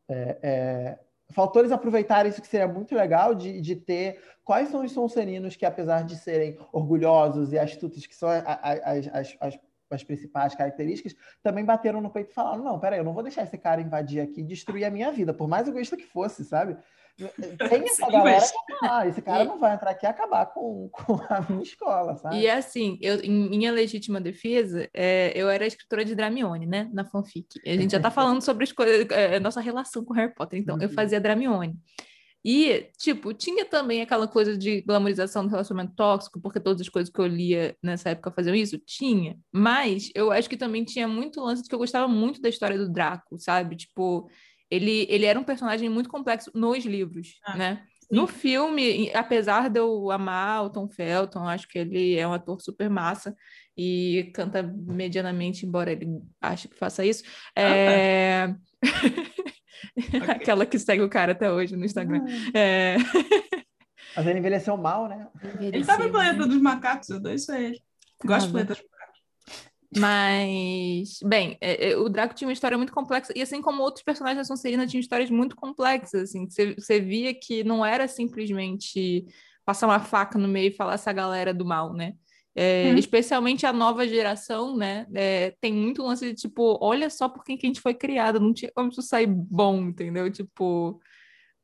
é, 0.09 0.37
é, 0.41 0.99
faltou 1.31 1.61
eles 1.61 1.71
aproveitarem 1.71 2.31
isso 2.31 2.41
que 2.41 2.47
seria 2.47 2.67
muito 2.67 2.95
legal 2.95 3.35
de, 3.35 3.61
de 3.61 3.75
ter 3.75 4.19
quais 4.43 4.69
são 4.69 4.83
os 4.83 4.91
sonserinos 4.91 5.55
que, 5.55 5.65
apesar 5.65 6.03
de 6.03 6.15
serem 6.15 6.57
orgulhosos 6.71 7.53
e 7.53 7.59
astutos, 7.59 8.07
que 8.07 8.15
são 8.15 8.29
as, 8.29 8.43
as, 8.43 9.07
as 9.07 9.37
as 9.39 9.59
principais 10.03 10.55
características, 10.55 11.15
também 11.41 11.65
bateram 11.65 11.99
no 11.99 12.09
peito 12.09 12.31
e 12.31 12.33
falaram: 12.33 12.63
não, 12.63 12.79
peraí, 12.79 12.99
eu 12.99 13.03
não 13.03 13.13
vou 13.13 13.23
deixar 13.23 13.43
esse 13.43 13.57
cara 13.57 13.81
invadir 13.81 14.21
aqui 14.21 14.41
e 14.41 14.45
destruir 14.45 14.85
a 14.85 14.91
minha 14.91 15.11
vida, 15.11 15.33
por 15.33 15.47
mais 15.47 15.67
egoísta 15.67 15.97
que 15.97 16.05
fosse, 16.05 16.45
sabe? 16.45 16.77
Tem 17.69 17.83
essa 17.83 18.05
Sim, 18.05 18.11
galera 18.11 18.39
mas... 18.39 18.51
que 18.51 18.57
ah, 18.81 19.07
esse 19.07 19.21
cara 19.21 19.43
e... 19.43 19.47
não 19.47 19.59
vai 19.59 19.75
entrar 19.75 19.91
aqui 19.91 20.05
e 20.05 20.09
acabar 20.09 20.47
com, 20.47 20.89
com 20.93 21.13
a 21.29 21.45
minha 21.47 21.61
escola, 21.61 22.15
sabe? 22.15 22.39
E 22.39 22.49
assim, 22.49 22.97
eu, 23.01 23.19
em 23.19 23.49
minha 23.49 23.71
legítima 23.71 24.19
defesa, 24.19 24.89
é, 24.93 25.31
eu 25.35 25.49
era 25.49 25.65
escritora 25.65 26.03
de 26.03 26.15
Dramione, 26.15 26.65
né? 26.65 26.89
Na 26.91 27.05
fanfic. 27.05 27.59
A 27.65 27.75
gente 27.75 27.91
já 27.91 27.99
tá 27.99 28.09
falando 28.09 28.41
sobre 28.41 28.63
as 28.63 28.71
coisas, 28.71 29.07
é, 29.11 29.39
nossa 29.39 29.61
relação 29.61 30.03
com 30.03 30.13
Harry 30.13 30.33
Potter, 30.33 30.59
então 30.59 30.77
eu 30.79 30.87
uhum. 30.87 30.93
fazia 30.93 31.21
Dramione. 31.21 31.75
E, 32.45 32.89
tipo, 32.97 33.33
tinha 33.33 33.63
também 33.63 34.01
aquela 34.01 34.27
coisa 34.27 34.57
de 34.57 34.81
glamorização 34.81 35.45
do 35.45 35.49
relacionamento 35.49 35.95
tóxico, 35.95 36.41
porque 36.41 36.59
todas 36.59 36.81
as 36.81 36.89
coisas 36.89 37.11
que 37.11 37.19
eu 37.19 37.25
lia 37.25 37.75
nessa 37.81 38.09
época 38.09 38.31
faziam 38.31 38.53
isso? 38.53 38.77
Tinha. 38.79 39.37
Mas 39.51 40.11
eu 40.13 40.29
acho 40.31 40.49
que 40.49 40.57
também 40.57 40.83
tinha 40.83 41.07
muito 41.07 41.39
lance 41.39 41.63
de 41.63 41.69
que 41.69 41.75
eu 41.75 41.79
gostava 41.79 42.07
muito 42.07 42.41
da 42.41 42.49
história 42.49 42.77
do 42.77 42.91
Draco, 42.91 43.39
sabe? 43.39 43.77
Tipo, 43.77 44.29
ele, 44.69 45.07
ele 45.09 45.25
era 45.25 45.39
um 45.39 45.43
personagem 45.43 45.87
muito 45.87 46.09
complexo 46.09 46.51
nos 46.53 46.83
livros, 46.83 47.39
ah, 47.45 47.55
né? 47.55 47.83
Sim. 48.01 48.15
No 48.15 48.27
filme, 48.27 49.09
apesar 49.13 49.69
de 49.69 49.79
eu 49.79 50.11
amar 50.11 50.65
o 50.65 50.69
Tom 50.69 50.89
Felton, 50.89 51.47
acho 51.47 51.67
que 51.67 51.79
ele 51.79 52.15
é 52.17 52.27
um 52.27 52.33
ator 52.33 52.59
super 52.61 52.89
massa 52.89 53.33
e 53.77 54.31
canta 54.35 54.61
medianamente, 54.61 55.65
embora 55.65 55.93
ele 55.93 56.07
ache 56.41 56.67
que 56.67 56.77
faça 56.77 57.05
isso. 57.05 57.23
É... 57.55 58.43
Ah, 58.43 58.55
tá. 60.19 60.31
Aquela 60.33 60.65
que 60.65 60.79
segue 60.79 61.01
o 61.01 61.09
cara 61.09 61.31
até 61.31 61.51
hoje 61.51 61.75
no 61.75 61.85
Instagram. 61.85 62.25
Ah. 62.53 62.57
É... 62.57 62.97
Mas 64.15 64.27
ele 64.27 64.39
envelheceu 64.39 64.77
mal, 64.77 65.07
né? 65.07 65.27
Envelheceu, 65.35 65.67
ele 65.67 65.77
estava 65.79 66.03
no 66.03 66.11
Planeta 66.11 66.39
né? 66.39 66.47
dos 66.47 66.61
Macacos, 66.61 67.09
eu 67.09 67.19
dou 67.19 67.33
isso 67.33 67.51
a 67.51 67.59
ele. 67.59 67.81
Gosto 68.23 68.47
do 68.47 68.51
Planeta 68.51 68.73
dos 68.75 68.83
Macacos. 68.83 68.93
Mas, 69.97 71.19
bem, 71.23 71.57
é, 71.61 71.91
é, 71.91 71.97
o 71.97 72.09
Draco 72.09 72.33
tinha 72.33 72.47
uma 72.47 72.53
história 72.53 72.77
muito 72.77 72.93
complexa, 72.93 73.31
e 73.35 73.41
assim 73.41 73.61
como 73.61 73.81
outros 73.81 74.03
personagens 74.03 74.39
da 74.39 74.43
Sonserina 74.43 74.87
tinham 74.87 74.99
histórias 75.01 75.29
muito 75.29 75.55
complexas, 75.55 76.29
assim, 76.29 76.49
você, 76.49 76.73
você 76.75 76.99
via 76.99 77.33
que 77.33 77.63
não 77.63 77.85
era 77.85 78.07
simplesmente 78.07 79.25
passar 79.65 79.87
uma 79.87 79.99
faca 79.99 80.37
no 80.37 80.47
meio 80.47 80.69
e 80.69 80.75
falar 80.75 80.95
essa 80.95 81.13
galera 81.13 81.53
do 81.53 81.65
mal, 81.65 81.93
né? 81.93 82.13
É, 82.55 82.91
hum. 82.91 82.97
Especialmente 82.97 83.65
a 83.65 83.73
nova 83.73 84.07
geração, 84.07 84.77
né? 84.77 85.07
É, 85.13 85.55
tem 85.59 85.73
muito 85.73 86.03
lance 86.03 86.25
de 86.25 86.35
tipo, 86.35 86.77
olha 86.81 87.09
só 87.09 87.27
por 87.27 87.43
quem 87.43 87.57
que 87.57 87.65
a 87.65 87.69
gente 87.69 87.81
foi 87.81 87.93
criado, 87.93 88.39
não 88.39 88.53
tinha 88.53 88.71
como 88.73 88.89
isso 88.89 89.01
sair 89.01 89.27
bom, 89.27 89.77
entendeu? 89.81 90.31
Tipo, 90.31 90.99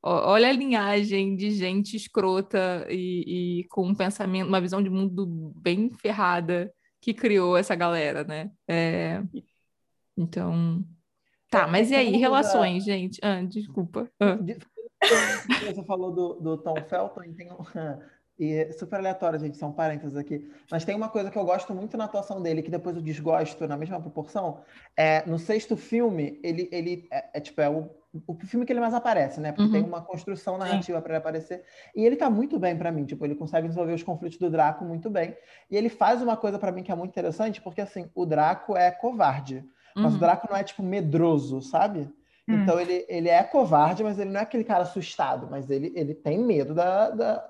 olha 0.02 0.50
a 0.50 0.54
linhagem 0.54 1.36
de 1.36 1.52
gente 1.52 1.96
escrota 1.96 2.88
e, 2.90 3.60
e, 3.62 3.64
com 3.66 3.86
um 3.86 3.94
pensamento, 3.94 4.48
uma 4.48 4.62
visão 4.62 4.82
de 4.82 4.90
mundo 4.90 5.54
bem 5.56 5.92
ferrada 5.92 6.74
que 7.00 7.14
criou 7.14 7.56
essa 7.56 7.76
galera, 7.76 8.24
né? 8.24 8.50
É, 8.68 9.22
então. 10.18 10.84
Tá, 11.52 11.64
é, 11.64 11.68
mas 11.68 11.92
e 11.92 11.96
aí, 11.96 12.18
relações, 12.18 12.84
gente? 12.84 13.20
Ah, 13.24 13.44
desculpa. 13.44 14.10
Ah. 14.20 14.38
Você 15.66 15.84
falou 15.86 16.12
do, 16.14 16.34
do 16.36 16.58
Tom 16.58 16.76
Felton, 16.90 17.22
tem 17.36 17.52
um 17.52 17.58
E 18.40 18.72
super 18.72 19.00
aleatório, 19.00 19.38
gente, 19.38 19.58
são 19.58 19.70
parênteses 19.70 20.16
aqui. 20.16 20.50
Mas 20.72 20.86
tem 20.86 20.96
uma 20.96 21.10
coisa 21.10 21.30
que 21.30 21.38
eu 21.38 21.44
gosto 21.44 21.76
muito 21.76 21.98
na 21.98 22.06
atuação 22.06 22.42
dele, 22.42 22.62
que 22.62 22.72
depois 22.72 22.96
eu 22.96 23.02
desgosto 23.02 23.68
na 23.68 23.76
mesma 23.76 24.00
proporção. 24.00 24.62
É, 24.96 25.26
no 25.28 25.38
sexto 25.38 25.76
filme, 25.76 26.40
ele, 26.42 26.70
ele 26.72 27.06
é, 27.12 27.26
é 27.34 27.40
tipo, 27.42 27.60
é 27.60 27.70
o, 27.70 27.90
o 28.26 28.34
filme 28.46 28.66
que 28.66 28.72
ele 28.72 28.80
mais 28.80 28.94
aparece, 28.94 29.42
né? 29.42 29.52
Porque 29.52 29.64
uhum. 29.64 29.72
tem 29.72 29.84
uma 29.84 30.02
construção 30.02 30.58
narrativa 30.58 31.02
para 31.02 31.12
ele 31.12 31.18
aparecer. 31.18 31.66
E 31.94 32.06
ele 32.06 32.16
tá 32.16 32.30
muito 32.30 32.58
bem 32.58 32.78
para 32.78 32.94
mim, 32.94 33.04
tipo, 33.04 33.26
ele 33.26 33.36
consegue 33.36 33.68
desenvolver 33.68 33.94
os 33.94 34.04
conflitos 34.04 34.40
do 34.40 34.50
Draco 34.50 34.86
muito 34.86 35.10
bem. 35.10 35.36
E 35.70 35.76
ele 35.76 35.90
faz 35.90 36.22
uma 36.22 36.38
coisa 36.38 36.58
para 36.58 36.72
mim 36.72 36.82
que 36.82 36.94
é 36.94 36.96
muito 36.96 37.12
interessante, 37.12 37.62
porque 37.62 37.82
assim, 37.82 38.10
o 38.16 38.26
Draco 38.26 38.78
é 38.78 38.90
covarde. 38.90 39.66
Mas 39.94 40.14
o 40.14 40.16
uhum. 40.16 40.20
Draco 40.20 40.48
não 40.50 40.56
é, 40.56 40.64
tipo, 40.64 40.82
medroso, 40.82 41.62
sabe? 41.62 42.10
Hum. 42.48 42.64
Então 42.64 42.80
ele, 42.80 43.06
ele 43.10 43.28
é 43.28 43.44
covarde, 43.44 44.02
mas 44.02 44.18
ele 44.18 44.32
não 44.32 44.40
é 44.40 44.44
aquele 44.44 44.64
cara 44.64 44.84
assustado, 44.84 45.48
mas 45.52 45.70
ele, 45.70 45.92
ele 45.94 46.16
tem 46.16 46.40
medo 46.40 46.74
da, 46.74 47.10
da, 47.10 47.48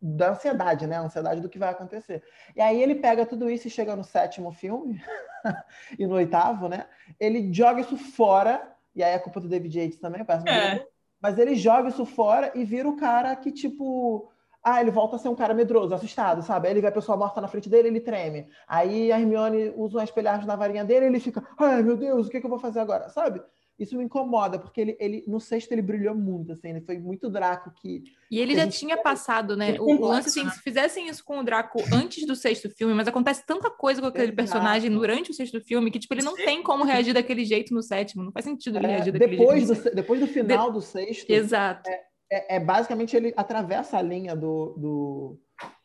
da 0.00 0.30
ansiedade, 0.30 0.86
né? 0.86 0.96
A 0.96 1.02
ansiedade 1.02 1.40
do 1.40 1.48
que 1.48 1.58
vai 1.58 1.70
acontecer. 1.70 2.22
E 2.56 2.60
aí 2.60 2.82
ele 2.82 2.94
pega 2.94 3.26
tudo 3.26 3.50
isso 3.50 3.66
e 3.66 3.70
chega 3.70 3.94
no 3.94 4.04
sétimo 4.04 4.50
filme 4.52 5.02
e 5.98 6.06
no 6.06 6.14
oitavo, 6.14 6.68
né? 6.68 6.86
Ele 7.18 7.52
joga 7.52 7.80
isso 7.80 7.96
fora, 7.96 8.74
e 8.94 9.02
aí 9.02 9.12
é 9.12 9.18
culpa 9.18 9.40
do 9.40 9.48
David 9.48 9.78
Yates 9.78 10.00
também, 10.00 10.24
parece 10.24 10.48
é. 10.48 10.86
mas 11.20 11.38
ele 11.38 11.54
joga 11.54 11.88
isso 11.88 12.06
fora 12.06 12.50
e 12.54 12.64
vira 12.64 12.88
o 12.88 12.96
cara 12.96 13.34
que, 13.36 13.52
tipo. 13.52 14.30
Ah, 14.62 14.78
ele 14.82 14.90
volta 14.90 15.16
a 15.16 15.18
ser 15.18 15.30
um 15.30 15.34
cara 15.34 15.54
medroso, 15.54 15.94
assustado, 15.94 16.42
sabe? 16.42 16.66
Aí 16.66 16.74
ele 16.74 16.82
vê 16.82 16.88
a 16.88 16.92
pessoa 16.92 17.16
morta 17.16 17.40
na 17.40 17.48
frente 17.48 17.66
dele, 17.66 17.88
ele 17.88 18.00
treme. 18.00 18.46
Aí 18.68 19.10
a 19.10 19.18
Hermione 19.18 19.72
usa 19.74 19.96
uma 19.96 20.04
espelhagem 20.04 20.46
na 20.46 20.54
varinha 20.54 20.84
dele, 20.84 21.06
ele 21.06 21.18
fica, 21.18 21.42
ai 21.58 21.82
meu 21.82 21.96
Deus, 21.96 22.26
o 22.26 22.30
que, 22.30 22.36
é 22.36 22.40
que 22.40 22.44
eu 22.44 22.50
vou 22.50 22.58
fazer 22.58 22.78
agora? 22.78 23.08
Sabe? 23.08 23.42
Isso 23.80 23.96
me 23.96 24.04
incomoda, 24.04 24.58
porque 24.58 24.78
ele, 24.78 24.96
ele 25.00 25.24
no 25.26 25.40
sexto 25.40 25.72
ele 25.72 25.80
brilhou 25.80 26.14
muito, 26.14 26.52
assim, 26.52 26.68
ele 26.68 26.82
foi 26.82 26.98
muito 26.98 27.30
Draco 27.30 27.72
que. 27.80 28.04
E 28.30 28.38
ele 28.38 28.54
já 28.54 28.68
tinha 28.68 28.94
passado, 28.98 29.56
né? 29.56 29.80
O, 29.80 29.84
o 29.84 30.06
lance, 30.06 30.28
assim, 30.28 30.48
se 30.50 30.60
fizessem 30.60 31.08
isso 31.08 31.24
com 31.24 31.38
o 31.38 31.42
Draco 31.42 31.82
antes 31.90 32.26
do 32.26 32.36
sexto 32.36 32.68
filme, 32.68 32.92
mas 32.92 33.08
acontece 33.08 33.44
tanta 33.46 33.70
coisa 33.70 34.02
com 34.02 34.08
aquele 34.08 34.24
Exato. 34.24 34.36
personagem 34.36 34.90
durante 34.90 35.30
o 35.30 35.34
sexto 35.34 35.62
filme 35.62 35.90
que, 35.90 35.98
tipo, 35.98 36.12
ele 36.12 36.22
não 36.22 36.36
Sim. 36.36 36.44
tem 36.44 36.62
como 36.62 36.84
reagir 36.84 37.14
daquele 37.14 37.42
jeito 37.42 37.72
no 37.72 37.82
sétimo. 37.82 38.22
Não 38.22 38.30
faz 38.30 38.44
sentido 38.44 38.76
ele 38.76 38.86
é, 38.86 38.90
reagir 38.90 39.12
daquele 39.12 39.38
depois 39.38 39.66
jeito. 39.66 39.82
Do, 39.82 39.94
depois 39.94 40.20
do 40.20 40.26
final 40.26 40.66
de... 40.66 40.74
do 40.74 40.80
sexto. 40.82 41.30
Exato. 41.30 41.88
É, 41.88 42.04
é, 42.30 42.56
é, 42.56 42.60
basicamente 42.60 43.16
ele 43.16 43.32
atravessa 43.34 43.96
a 43.96 44.02
linha 44.02 44.36
do, 44.36 44.74
do, 44.76 45.40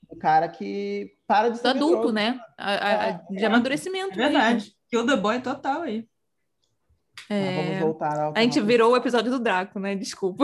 do 0.09 0.17
cara 0.17 0.49
que 0.49 1.13
para 1.25 1.47
de 1.47 1.59
ser. 1.59 1.63
Do 1.63 1.69
adulto, 1.69 2.11
né? 2.11 2.41
A, 2.57 2.71
a, 2.71 3.07
é, 3.07 3.21
de 3.29 3.45
amadurecimento. 3.45 4.13
É 4.13 4.17
verdade. 4.17 4.73
Que 4.89 4.97
o 4.97 5.05
The 5.05 5.15
Boy 5.15 5.39
total 5.39 5.83
aí. 5.83 6.05
É... 7.29 7.49
Ah, 7.49 7.63
vamos 7.63 7.79
voltar 7.79 8.19
ao 8.19 8.33
A 8.35 8.41
gente 8.41 8.59
virou 8.61 8.93
o 8.93 8.97
episódio 8.97 9.31
do 9.31 9.39
Draco, 9.39 9.79
né? 9.79 9.95
Desculpa. 9.95 10.43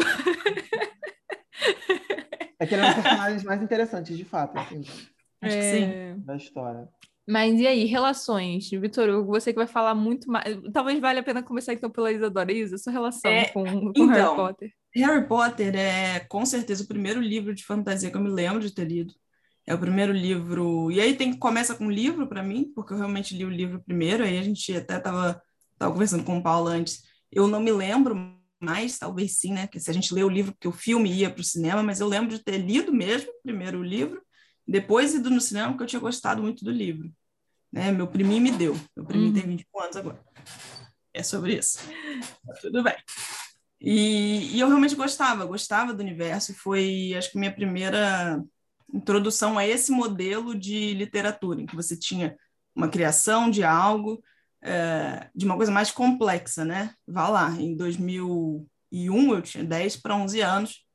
É 2.59 2.67
que 2.67 2.75
ele 2.75 2.83
é 2.83 2.85
um 2.85 2.93
dos 2.93 3.01
personagens 3.01 3.43
mais 3.43 3.61
interessantes, 3.61 4.15
de 4.15 4.23
fato. 4.23 4.57
Assim, 4.57 4.81
Acho 5.41 5.55
é... 5.55 5.59
que 5.59 5.63
sim. 5.63 6.19
Da 6.23 6.35
história. 6.35 6.87
Mas 7.27 7.59
e 7.59 7.67
aí, 7.67 7.85
relações? 7.85 8.69
Vitor 8.69 9.09
Hugo, 9.09 9.31
você 9.31 9.51
que 9.51 9.57
vai 9.57 9.67
falar 9.67 9.95
muito 9.95 10.29
mais. 10.29 10.59
Talvez 10.73 10.99
valha 10.99 11.21
a 11.21 11.23
pena 11.23 11.41
começar 11.41 11.73
então 11.73 11.89
pela 11.89 12.11
Isadora. 12.11 12.51
Isa, 12.51 12.77
sua 12.77 12.91
relação 12.91 13.31
é, 13.31 13.45
com, 13.45 13.63
com 13.63 13.89
então, 13.89 14.07
Harry 14.07 14.35
Potter. 14.35 14.73
Harry 14.95 15.27
Potter 15.27 15.75
é 15.75 16.19
com 16.21 16.45
certeza 16.45 16.83
o 16.83 16.87
primeiro 16.87 17.21
livro 17.21 17.53
de 17.53 17.63
fantasia 17.63 18.11
que 18.11 18.17
eu 18.17 18.21
me 18.21 18.29
lembro 18.29 18.59
de 18.59 18.73
ter 18.73 18.85
lido. 18.85 19.13
É 19.65 19.73
o 19.73 19.79
primeiro 19.79 20.11
livro. 20.11 20.91
E 20.91 20.99
aí 20.99 21.15
tem 21.15 21.33
começa 21.37 21.73
com 21.75 21.85
um 21.85 21.91
livro 21.91 22.27
para 22.27 22.43
mim, 22.43 22.71
porque 22.75 22.93
eu 22.93 22.97
realmente 22.97 23.35
li 23.35 23.45
o 23.45 23.49
livro 23.49 23.81
primeiro. 23.81 24.23
Aí 24.23 24.37
a 24.37 24.43
gente 24.43 24.75
até 24.75 24.97
estava 24.97 25.41
estava 25.81 25.93
conversando 25.93 26.23
com 26.23 26.37
o 26.37 26.43
Paulo 26.43 26.67
antes, 26.67 27.03
eu 27.31 27.47
não 27.47 27.59
me 27.59 27.71
lembro 27.71 28.15
mais, 28.59 28.99
talvez 28.99 29.37
sim, 29.37 29.53
né? 29.53 29.65
Que 29.65 29.79
se 29.79 29.89
a 29.89 29.93
gente 29.93 30.13
lê 30.13 30.23
o 30.23 30.29
livro, 30.29 30.51
porque 30.51 30.67
o 30.67 30.71
filme 30.71 31.11
ia 31.11 31.29
para 31.29 31.41
o 31.41 31.43
cinema, 31.43 31.81
mas 31.81 31.99
eu 31.99 32.07
lembro 32.07 32.29
de 32.29 32.43
ter 32.43 32.57
lido 32.57 32.93
mesmo 32.93 33.31
primeiro 33.41 33.79
o 33.79 33.83
livro, 33.83 34.21
depois 34.67 35.15
ido 35.15 35.29
no 35.31 35.41
cinema, 35.41 35.69
porque 35.69 35.83
eu 35.83 35.87
tinha 35.87 35.99
gostado 35.99 36.41
muito 36.41 36.63
do 36.63 36.71
livro. 36.71 37.11
Né? 37.71 37.91
Meu 37.91 38.07
priminho 38.07 38.41
me 38.41 38.51
deu. 38.51 38.79
Meu 38.95 39.05
priminho 39.05 39.29
uhum. 39.29 39.39
tem 39.39 39.47
21 39.47 39.81
anos 39.81 39.95
agora. 39.95 40.23
É 41.13 41.23
sobre 41.23 41.57
isso. 41.57 41.79
Tá 42.45 42.53
tudo 42.61 42.83
bem. 42.83 42.95
E, 43.79 44.55
e, 44.55 44.59
eu 44.59 44.67
realmente 44.67 44.95
gostava, 44.95 45.45
gostava 45.45 45.93
do 45.93 46.01
universo. 46.01 46.53
Foi, 46.53 47.13
acho 47.17 47.31
que, 47.31 47.39
minha 47.39 47.53
primeira 47.53 48.41
introdução 48.93 49.57
a 49.57 49.65
esse 49.65 49.91
modelo 49.91 50.53
de 50.53 50.93
literatura, 50.93 51.61
em 51.61 51.65
que 51.65 51.75
você 51.75 51.97
tinha 51.97 52.37
uma 52.75 52.87
criação 52.87 53.49
de 53.49 53.63
algo, 53.63 54.21
é, 54.61 55.29
de 55.33 55.45
uma 55.45 55.55
coisa 55.55 55.71
mais 55.71 55.91
complexa, 55.91 56.63
né? 56.63 56.93
Vá 57.07 57.27
lá, 57.27 57.51
em 57.51 57.75
2001 57.75 59.33
eu 59.33 59.41
tinha 59.41 59.63
10 59.63 59.97
para 59.97 60.15
11 60.15 60.41
anos. 60.41 60.85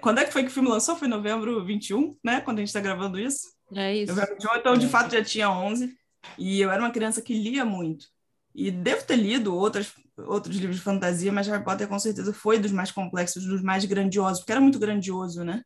Quando 0.00 0.18
é 0.18 0.24
que 0.24 0.32
foi 0.32 0.42
que 0.42 0.48
o 0.48 0.52
filme 0.52 0.68
lançou? 0.68 0.96
Foi 0.96 1.08
novembro 1.08 1.64
21, 1.64 2.16
né? 2.24 2.40
Quando 2.40 2.58
a 2.58 2.60
gente 2.60 2.68
está 2.68 2.80
gravando 2.80 3.18
isso. 3.18 3.48
É 3.74 3.94
isso. 3.94 4.14
Novembro 4.14 4.34
21, 4.34 4.56
então 4.56 4.76
de 4.76 4.88
fato 4.88 5.12
já 5.12 5.22
tinha 5.22 5.50
11. 5.50 5.94
E 6.38 6.60
eu 6.60 6.70
era 6.70 6.80
uma 6.80 6.92
criança 6.92 7.20
que 7.20 7.34
lia 7.34 7.64
muito. 7.64 8.06
E 8.54 8.70
devo 8.70 9.04
ter 9.04 9.16
lido 9.16 9.54
outras, 9.54 9.92
outros 10.16 10.56
livros 10.56 10.76
de 10.76 10.82
fantasia, 10.82 11.32
mas 11.32 11.46
Harry 11.48 11.64
Potter 11.64 11.88
com 11.88 11.98
certeza 11.98 12.32
foi 12.32 12.58
dos 12.58 12.70
mais 12.70 12.90
complexos, 12.90 13.44
dos 13.44 13.62
mais 13.62 13.84
grandiosos, 13.84 14.40
porque 14.40 14.52
era 14.52 14.60
muito 14.60 14.78
grandioso, 14.78 15.42
né? 15.42 15.62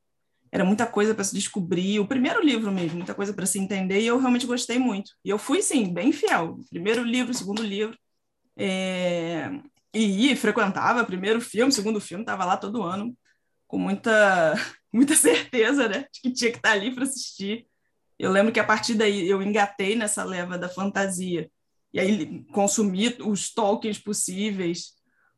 Era 0.51 0.65
muita 0.65 0.87
coisa 0.87 1.15
para 1.15 1.25
se 1.25 1.35
descobrir. 1.35 2.01
O 2.01 2.07
primeiro 2.07 2.43
livro 2.45 2.71
mesmo, 2.73 2.99
muita 2.99 3.15
coisa 3.15 3.33
para 3.33 3.47
se 3.47 3.59
entender, 3.59 4.01
e 4.01 4.07
eu 4.07 4.19
realmente 4.19 4.47
gostei 4.47 4.79
muito. 4.79 5.13
E 5.25 5.31
eu 5.31 5.39
fui, 5.39 5.63
sim, 5.63 5.93
bem 5.93 6.13
fiel. 6.13 6.59
Primeiro 6.71 7.03
livro, 7.03 7.35
segundo 7.35 7.63
livro. 7.63 7.97
É... 8.57 9.51
E 9.95 10.35
frequentava, 10.37 11.05
primeiro 11.05 11.41
filme, 11.41 11.73
segundo 11.73 12.01
filme, 12.01 12.23
estava 12.23 12.45
lá 12.45 12.57
todo 12.57 12.83
ano, 12.83 13.17
com 13.67 13.79
muita, 13.79 14.55
muita 14.93 15.15
certeza, 15.15 15.89
né? 15.89 16.07
De 16.13 16.21
que 16.21 16.33
tinha 16.33 16.51
que 16.51 16.59
estar 16.59 16.71
tá 16.71 16.75
ali 16.75 16.95
para 16.95 17.05
assistir. 17.05 17.67
Eu 18.19 18.31
lembro 18.31 18.53
que 18.53 18.61
a 18.61 18.65
partir 18.65 18.95
daí 18.95 19.29
eu 19.29 19.43
engatei 19.43 19.95
nessa 19.95 20.25
leva 20.25 20.59
da 20.59 20.69
fantasia. 20.69 21.51
E 21.93 22.01
aí 22.01 22.45
consumi 22.53 23.17
os 23.21 23.53
tokens 23.53 23.99
possíveis 23.99 24.96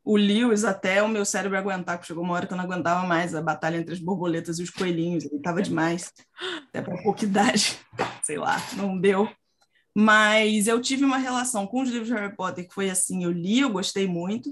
o 0.09 0.17
Lewis 0.17 0.63
até 0.63 1.03
o 1.03 1.07
meu 1.07 1.23
cérebro 1.23 1.55
aguentar, 1.55 1.95
porque 1.95 2.07
chegou 2.07 2.23
uma 2.23 2.33
hora 2.33 2.47
que 2.47 2.51
eu 2.51 2.57
não 2.57 2.63
aguentava 2.63 3.05
mais 3.05 3.35
a 3.35 3.43
batalha 3.43 3.77
entre 3.77 3.93
as 3.93 3.99
borboletas 3.99 4.57
e 4.57 4.63
os 4.63 4.71
coelhinhos, 4.71 5.23
ele 5.23 5.35
estava 5.35 5.61
demais, 5.61 6.11
até 6.67 6.81
para 6.81 6.99
pouca 7.03 7.23
idade, 7.23 7.77
sei 8.23 8.39
lá, 8.39 8.57
não 8.75 8.99
deu. 8.99 9.29
Mas 9.95 10.65
eu 10.65 10.81
tive 10.81 11.05
uma 11.05 11.19
relação 11.19 11.67
com 11.67 11.83
os 11.83 11.89
livros 11.89 12.07
de 12.07 12.15
Harry 12.15 12.35
Potter 12.35 12.67
que 12.67 12.73
foi 12.73 12.89
assim, 12.89 13.23
eu 13.23 13.31
li, 13.31 13.59
eu 13.59 13.69
gostei 13.69 14.07
muito. 14.07 14.49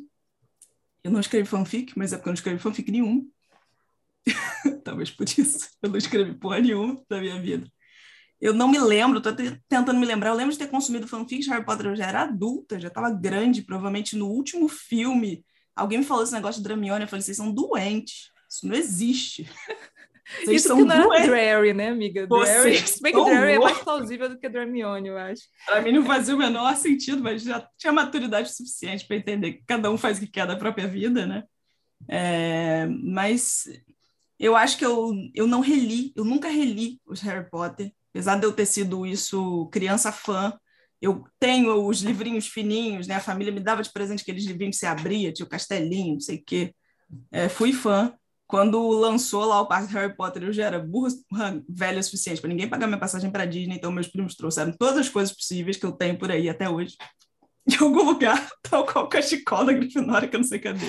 Eu 1.04 1.10
não 1.10 1.20
escrevi 1.20 1.48
fanfic, 1.48 1.98
mas 1.98 2.14
é 2.14 2.18
porque 2.18 2.30
eu 2.30 2.34
não 2.34 2.36
escrevi 2.36 2.60
fanfic 2.60 2.92
nenhum. 2.92 3.28
Talvez 4.84 5.10
por 5.10 5.26
isso. 5.28 5.70
Eu 5.82 5.90
não 5.90 5.98
escrevi 5.98 6.36
porra 6.36 6.60
nenhuma 6.60 7.02
da 7.10 7.20
minha 7.20 7.42
vida. 7.42 7.68
Eu 8.40 8.54
não 8.54 8.68
me 8.68 8.78
lembro, 8.78 9.18
estou 9.18 9.34
tentando 9.68 10.00
me 10.00 10.06
lembrar. 10.06 10.30
Eu 10.30 10.36
lembro 10.36 10.54
de 10.54 10.60
ter 10.60 10.68
consumido 10.68 11.08
fanfics 11.08 11.46
de 11.46 11.52
Harry 11.52 11.66
Potter, 11.66 11.88
eu 11.88 11.96
já 11.96 12.06
era 12.06 12.22
adulta, 12.22 12.80
já 12.80 12.90
estava 12.90 13.10
grande, 13.10 13.64
provavelmente 13.64 14.16
no 14.16 14.28
último 14.28 14.68
filme. 14.68 15.44
Alguém 15.78 16.00
me 16.00 16.06
falou 16.06 16.24
esse 16.24 16.34
negócio 16.34 16.62
de 16.62 16.68
Dramione, 16.68 17.04
eu 17.04 17.08
falei, 17.08 17.22
vocês 17.22 17.38
são 17.38 17.52
doentes. 17.52 18.32
Isso 18.50 18.68
não 18.68 18.76
existe. 18.76 19.50
Vocês 20.44 20.58
Isso 20.58 20.68
são 20.68 20.78
que 20.80 20.84
não 20.84 21.14
é 21.14 21.26
Drary, 21.26 21.74
né, 21.74 21.88
amiga? 21.88 22.28
Drary, 22.28 22.86
se 22.86 23.02
bem 23.02 23.14
que 23.14 23.24
Drary 23.24 23.54
é 23.54 23.60
mais 23.60 23.78
plausível 23.78 24.28
do 24.28 24.38
que 24.38 24.50
Dramione, 24.50 25.08
eu 25.08 25.18
acho. 25.18 25.44
Para 25.66 25.82
mim 25.82 25.94
não 25.94 26.04
fazia 26.04 26.36
o 26.36 26.38
menor 26.38 26.76
sentido, 26.76 27.24
mas 27.24 27.44
já 27.44 27.66
tinha 27.78 27.94
maturidade 27.94 28.54
suficiente 28.54 29.08
para 29.08 29.16
entender 29.16 29.54
que 29.54 29.64
cada 29.66 29.90
um 29.90 29.98
faz 29.98 30.18
o 30.18 30.20
que 30.20 30.28
quer 30.28 30.46
da 30.46 30.58
própria 30.58 30.86
vida, 30.86 31.26
né? 31.26 31.46
É, 32.10 32.88
mas 32.88 33.70
eu 34.38 34.54
acho 34.54 34.78
que 34.78 34.86
eu, 34.86 35.14
eu 35.34 35.48
não 35.48 35.62
reli, 35.62 36.12
eu 36.14 36.26
nunca 36.26 36.50
reli 36.50 37.00
os 37.06 37.22
Harry 37.22 37.50
Potter 37.50 37.94
apesar 38.18 38.40
de 38.40 38.46
eu 38.46 38.52
ter 38.52 38.66
sido 38.66 39.06
isso 39.06 39.68
criança 39.72 40.12
fã, 40.12 40.58
eu 41.02 41.24
tenho 41.40 41.86
os 41.86 42.02
livrinhos 42.02 42.48
fininhos, 42.48 43.08
né? 43.08 43.16
A 43.16 43.20
família 43.20 43.54
me 43.54 43.60
dava 43.60 43.84
de 43.84 43.92
presente 43.92 44.22
aqueles 44.22 44.46
livrinhos 44.46 44.76
que 44.76 44.80
se 44.80 44.86
abria, 44.86 45.32
tinha 45.32 45.46
o 45.46 45.50
castelinho, 45.50 46.14
não 46.14 46.20
sei 46.20 46.38
o 46.38 46.44
quê. 46.44 46.74
É, 47.32 47.48
fui 47.48 47.74
fã. 47.74 48.14
Quando 48.48 48.90
lançou 48.92 49.44
lá 49.44 49.60
o 49.60 49.68
Parque 49.68 49.94
Harry 49.94 50.16
Potter, 50.16 50.44
eu 50.44 50.54
já 50.54 50.66
era 50.66 50.80
burra, 50.80 51.12
velha 51.68 52.00
o 52.00 52.04
suficiente 52.04 52.40
para 52.40 52.50
ninguém 52.50 52.70
pagar 52.70 52.88
minha 52.88 53.00
passagem 53.00 53.30
para 53.30 53.46
Disney, 53.46 53.76
então 53.76 53.92
meus 53.92 54.08
primos 54.08 54.36
trouxeram 54.36 54.72
todas 54.72 55.00
as 55.00 55.10
coisas 55.10 55.36
possíveis 55.36 55.76
que 55.76 55.86
eu 55.86 55.92
tenho 55.92 56.18
por 56.18 56.32
aí 56.32 56.48
até 56.48 56.70
hoje. 56.70 56.96
De 57.68 57.78
algum 57.84 58.04
lugar, 58.04 58.50
tal 58.64 58.86
qual 58.86 59.04
o 59.04 59.10
cachecol 59.10 59.66
da 59.66 59.74
Grifinória, 59.74 60.30
que 60.30 60.36
eu 60.38 60.40
não 60.40 60.48
sei 60.48 60.60
cadê. 60.60 60.88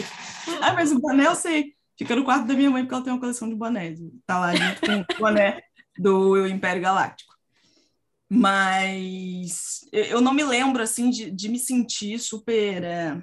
Ah, 0.61 0.73
mas 0.75 0.93
o 0.93 1.01
boné 1.01 1.27
eu 1.27 1.35
sei. 1.35 1.75
Fica 1.99 2.15
no 2.15 2.23
quarto 2.23 2.47
da 2.47 2.55
minha 2.55 2.71
mãe, 2.71 2.85
porque 2.85 2.95
ela 2.95 3.03
tem 3.03 3.13
uma 3.13 3.19
coleção 3.19 3.49
de 3.49 3.57
bonés. 3.57 3.99
Tá 4.25 4.39
lá 4.39 4.55
junto 4.55 4.81
com 4.81 5.01
o 5.01 5.19
boné 5.19 5.61
do 5.99 6.47
Império 6.47 6.81
Galáctico. 6.81 7.28
Mas 8.31 9.81
eu 9.91 10.21
não 10.21 10.35
me 10.35 10.45
lembro 10.45 10.83
assim 10.83 11.09
de, 11.09 11.31
de 11.31 11.49
me 11.49 11.59
sentir 11.59 12.19
super 12.19 12.83
é, 12.83 13.19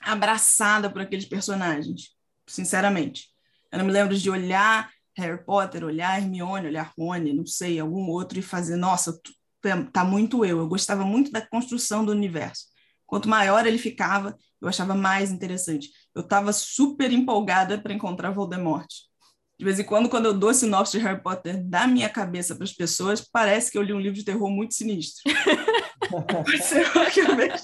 abraçada 0.00 0.90
por 0.90 1.02
aqueles 1.02 1.26
personagens, 1.26 2.10
sinceramente. 2.46 3.28
Eu 3.70 3.78
não 3.78 3.86
me 3.86 3.92
lembro 3.92 4.16
de 4.16 4.30
olhar 4.30 4.90
Harry 5.16 5.44
Potter, 5.44 5.84
olhar 5.84 6.18
Hermione, 6.18 6.68
olhar 6.68 6.92
Rony, 6.98 7.32
não 7.34 7.46
sei, 7.46 7.78
algum 7.78 8.08
outro 8.08 8.38
e 8.38 8.42
fazer, 8.42 8.76
nossa, 8.76 9.18
tá 9.92 10.04
muito 10.04 10.44
eu. 10.44 10.58
Eu 10.58 10.68
gostava 10.68 11.04
muito 11.04 11.30
da 11.30 11.46
construção 11.46 12.04
do 12.04 12.12
universo. 12.12 12.66
Quanto 13.06 13.28
maior 13.28 13.66
ele 13.66 13.78
ficava, 13.78 14.36
eu 14.60 14.68
achava 14.68 14.94
mais 14.94 15.30
interessante. 15.30 15.90
Eu 16.14 16.22
estava 16.22 16.52
super 16.52 17.12
empolgada 17.12 17.80
para 17.80 17.92
encontrar 17.92 18.30
Voldemort 18.30 18.88
De 19.56 19.64
vez 19.64 19.78
em 19.78 19.84
quando, 19.84 20.08
quando 20.08 20.26
eu 20.26 20.34
dou 20.34 20.52
sinopse 20.52 20.98
de 20.98 21.04
Harry 21.04 21.22
Potter 21.22 21.62
da 21.62 21.86
minha 21.86 22.08
cabeça 22.08 22.56
para 22.56 22.64
as 22.64 22.72
pessoas, 22.72 23.20
parece 23.20 23.70
que 23.70 23.78
eu 23.78 23.82
li 23.82 23.92
um 23.92 24.00
livro 24.00 24.16
de 24.16 24.24
terror 24.24 24.50
muito 24.50 24.74
sinistro. 24.74 25.22
Que 27.12 27.20
eu 27.20 27.36
vejo 27.36 27.54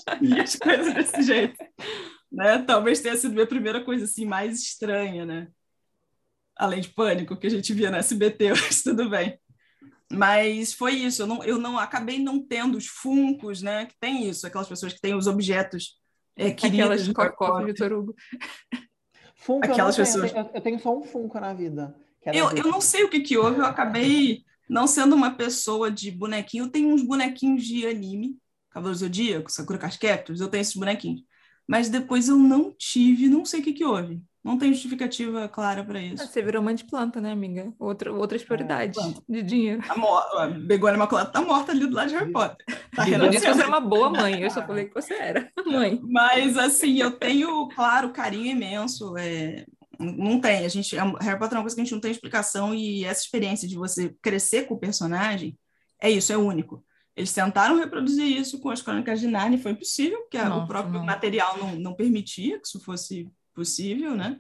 as 0.40 0.56
coisas 0.56 0.94
desse 0.94 1.23
jeito. 1.23 1.56
Né? 2.30 2.59
Talvez 2.59 3.00
tenha 3.00 3.16
sido 3.16 3.32
a 3.32 3.35
minha 3.35 3.47
primeira 3.47 3.85
coisa 3.85 4.04
assim 4.04 4.25
mais 4.25 4.61
estranha, 4.61 5.26
né? 5.26 5.49
Além 6.56 6.80
de 6.80 6.90
pânico, 6.90 7.37
que 7.37 7.47
a 7.47 7.50
gente 7.50 7.73
via 7.73 7.90
na 7.90 7.99
SBT, 7.99 8.50
mas 8.54 8.82
tudo 8.82 9.09
bem. 9.09 9.38
Mas 10.12 10.73
foi 10.73 10.94
isso, 10.94 11.23
eu 11.23 11.26
não, 11.26 11.44
eu 11.44 11.59
não 11.59 11.78
acabei 11.78 12.18
não 12.18 12.44
tendo 12.44 12.76
os 12.76 12.87
funcos, 12.87 13.62
né? 13.62 13.87
Que 13.87 13.94
tem 14.00 14.28
isso, 14.28 14.47
aquelas 14.47 14.68
pessoas 14.68 14.92
que 14.92 15.00
têm 15.00 15.14
os 15.14 15.26
objetos 15.26 16.00
é, 16.37 16.50
queridos. 16.50 16.80
Aquelas 16.80 17.04
de 17.04 17.12
Vitor 17.66 17.92
Hugo. 17.92 18.14
Funko, 19.40 19.64
Aquelas 19.64 19.99
eu 19.99 20.04
pessoas. 20.04 20.32
Tenho, 20.32 20.50
eu 20.52 20.61
tenho 20.61 20.78
só 20.78 20.97
um 20.97 21.02
Funko 21.02 21.40
na 21.40 21.54
vida. 21.54 21.97
Eu, 22.26 22.50
eu 22.50 22.64
não 22.64 22.80
sei 22.80 23.04
o 23.04 23.09
que, 23.09 23.20
que 23.20 23.38
houve, 23.38 23.59
eu 23.59 23.64
acabei 23.64 24.44
não 24.68 24.87
sendo 24.87 25.16
uma 25.16 25.30
pessoa 25.30 25.90
de 25.90 26.11
bonequinho. 26.11 26.64
Eu 26.64 26.70
tenho 26.70 26.90
uns 26.90 27.02
bonequinhos 27.02 27.64
de 27.64 27.87
anime, 27.87 28.38
Cavaleiro 28.70 28.99
Zodíaco, 28.99 29.50
Sakura 29.50 29.78
Casquetos, 29.78 30.40
eu 30.40 30.49
tenho 30.49 30.61
esses 30.61 30.76
bonequinhos. 30.76 31.23
Mas 31.66 31.88
depois 31.88 32.28
eu 32.28 32.37
não 32.37 32.75
tive, 32.76 33.28
não 33.28 33.47
sei 33.47 33.61
o 33.61 33.62
que, 33.62 33.73
que 33.73 33.85
houve. 33.85 34.23
Não 34.42 34.56
tem 34.56 34.73
justificativa 34.73 35.47
clara 35.49 35.85
para 35.85 36.00
isso. 36.00 36.26
Você 36.26 36.42
virou 36.42 36.62
mãe 36.62 36.75
de 36.75 36.85
planta, 36.85 37.20
né, 37.20 37.30
amiga? 37.30 37.73
Outra, 37.78 38.11
outras 38.11 38.42
prioridades 38.42 38.99
é, 38.99 39.14
de 39.28 39.42
dinheiro. 39.42 39.82
A, 39.87 40.44
a 40.44 40.47
Begônia 40.49 40.97
Imaculada 40.97 41.30
tá 41.30 41.42
morta 41.42 41.73
ali 41.73 41.87
do 41.87 41.94
lado 41.94 42.09
de 42.09 42.14
Harry 42.14 42.32
Potter. 42.32 42.64
Tá 42.97 43.06
eu 43.06 43.28
disse 43.28 43.44
que 43.44 43.52
você 43.52 43.61
era 43.61 43.68
uma 43.68 43.80
boa 43.80 44.09
mãe, 44.11 44.40
eu 44.40 44.50
só 44.50 44.66
falei 44.66 44.87
que 44.87 44.94
você 44.94 45.12
era 45.12 45.50
mãe. 45.66 46.00
Mas, 46.02 46.56
assim, 46.56 46.99
eu 46.99 47.12
tenho, 47.12 47.68
claro, 47.68 48.12
carinho 48.12 48.47
imenso. 48.47 49.14
É... 49.18 49.66
Não 49.99 50.40
tem, 50.40 50.64
a 50.64 50.68
gente, 50.68 50.97
Harry 50.97 51.38
Potter 51.38 51.56
é 51.56 51.59
uma 51.59 51.62
coisa 51.62 51.76
que 51.76 51.82
a 51.82 51.85
gente 51.85 51.92
não 51.92 52.00
tem 52.00 52.11
explicação 52.11 52.75
e 52.75 53.04
essa 53.04 53.20
experiência 53.20 53.68
de 53.68 53.76
você 53.76 54.14
crescer 54.23 54.62
com 54.62 54.73
o 54.73 54.80
personagem 54.80 55.59
é 56.00 56.11
isso, 56.11 56.32
é 56.32 56.38
único. 56.38 56.82
Eles 57.14 57.35
tentaram 57.35 57.76
reproduzir 57.76 58.25
isso 58.25 58.59
com 58.61 58.70
as 58.70 58.80
Crônicas 58.80 59.20
de 59.20 59.26
Narnia, 59.26 59.59
foi 59.59 59.73
impossível, 59.73 60.20
porque 60.20 60.38
Nossa, 60.38 60.64
o 60.64 60.66
próprio 60.66 60.94
não. 60.94 61.04
material 61.04 61.59
não, 61.59 61.76
não 61.76 61.94
permitia 61.94 62.59
que 62.59 62.66
isso 62.66 62.80
fosse 62.80 63.28
possível, 63.54 64.14
né? 64.14 64.38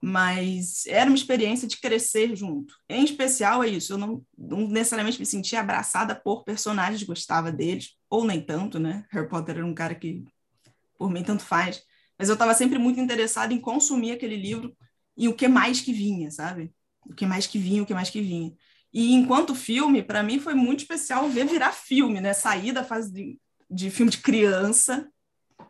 Mas 0.00 0.86
era 0.86 1.10
uma 1.10 1.16
experiência 1.16 1.66
de 1.66 1.80
crescer 1.80 2.36
junto. 2.36 2.74
Em 2.88 3.04
especial 3.04 3.64
é 3.64 3.68
isso, 3.68 3.92
eu 3.92 3.98
não, 3.98 4.24
não 4.36 4.68
necessariamente 4.68 5.18
me 5.18 5.26
sentia 5.26 5.60
abraçada 5.60 6.14
por 6.14 6.44
personagens, 6.44 7.02
gostava 7.02 7.50
deles, 7.50 7.96
ou 8.08 8.24
nem 8.24 8.40
tanto, 8.40 8.78
né? 8.78 9.04
Harry 9.10 9.28
Potter 9.28 9.56
era 9.56 9.66
um 9.66 9.74
cara 9.74 9.94
que, 9.94 10.24
por 10.96 11.10
mim, 11.10 11.24
tanto 11.24 11.42
faz. 11.42 11.82
Mas 12.18 12.28
eu 12.28 12.34
estava 12.34 12.54
sempre 12.54 12.78
muito 12.78 13.00
interessada 13.00 13.52
em 13.52 13.60
consumir 13.60 14.12
aquele 14.12 14.36
livro 14.36 14.76
e 15.16 15.28
o 15.28 15.34
que 15.34 15.48
mais 15.48 15.80
que 15.80 15.92
vinha, 15.92 16.30
sabe? 16.30 16.72
O 17.04 17.14
que 17.14 17.26
mais 17.26 17.46
que 17.46 17.58
vinha, 17.58 17.82
o 17.82 17.86
que 17.86 17.94
mais 17.94 18.10
que 18.10 18.20
vinha. 18.20 18.52
E 18.92 19.12
enquanto 19.12 19.54
filme, 19.54 20.02
para 20.02 20.22
mim 20.22 20.38
foi 20.38 20.54
muito 20.54 20.80
especial 20.80 21.28
ver 21.28 21.46
virar 21.46 21.72
filme, 21.72 22.20
né? 22.20 22.32
Sair 22.32 22.72
da 22.72 22.84
fase 22.84 23.12
de, 23.12 23.38
de 23.70 23.90
filme 23.90 24.10
de 24.10 24.18
criança, 24.18 25.08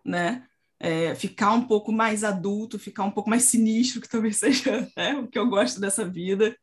né? 0.04 0.46
É, 0.80 1.14
ficar 1.14 1.52
um 1.52 1.66
pouco 1.66 1.92
mais 1.92 2.22
adulto, 2.22 2.78
ficar 2.78 3.04
um 3.04 3.10
pouco 3.10 3.28
mais 3.28 3.44
sinistro, 3.44 4.00
que 4.00 4.08
talvez 4.08 4.36
seja 4.38 4.88
né, 4.96 5.14
o 5.16 5.26
que 5.26 5.38
eu 5.38 5.48
gosto 5.48 5.80
dessa 5.80 6.04
vida. 6.04 6.56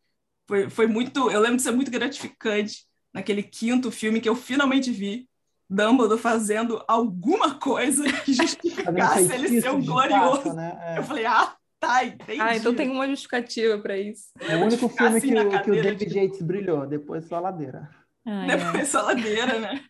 Foi, 0.48 0.70
foi 0.70 0.88
muito, 0.88 1.32
eu 1.32 1.40
lembro 1.40 1.58
de 1.58 1.64
ser 1.64 1.72
muito 1.72 1.92
gratificante 1.92 2.86
naquele 3.14 3.42
quinto 3.42 3.92
filme 3.92 4.22
que 4.22 4.30
eu 4.30 4.36
finalmente 4.36 4.92
vi 4.92 5.28
Dumbledore 5.70 6.22
fazendo 6.22 6.84
alguma 6.88 7.56
coisa 7.56 8.04
que 8.24 8.34
justificasse 8.34 9.34
ele 9.34 9.62
ser 9.62 9.72
um 9.72 9.84
glorioso. 9.84 10.44
Fato, 10.44 10.54
né? 10.54 10.78
é. 10.82 11.00
Eu 11.00 11.04
falei, 11.04 11.26
ah, 11.26 11.56
tá, 11.80 12.06
entendi. 12.06 12.40
Ah, 12.40 12.56
então 12.56 12.76
tem 12.76 12.90
uma 12.90 13.08
justificativa 13.08 13.78
para 13.80 13.98
isso. 13.98 14.26
É 14.40 14.56
o 14.56 14.66
único 14.66 14.88
filme 14.88 15.18
assim 15.18 15.34
que, 15.34 15.40
o, 15.40 15.64
que 15.64 15.72
o 15.72 15.82
David 15.82 16.18
Yates 16.18 16.42
brilhou, 16.42 16.86
depois 16.86 17.26
só 17.26 17.38
a 17.38 17.40
ladeira. 17.40 17.90
Ai, 18.26 18.48
depois 18.48 18.94
é. 18.94 19.02
ladeira, 19.02 19.60
né? 19.60 19.84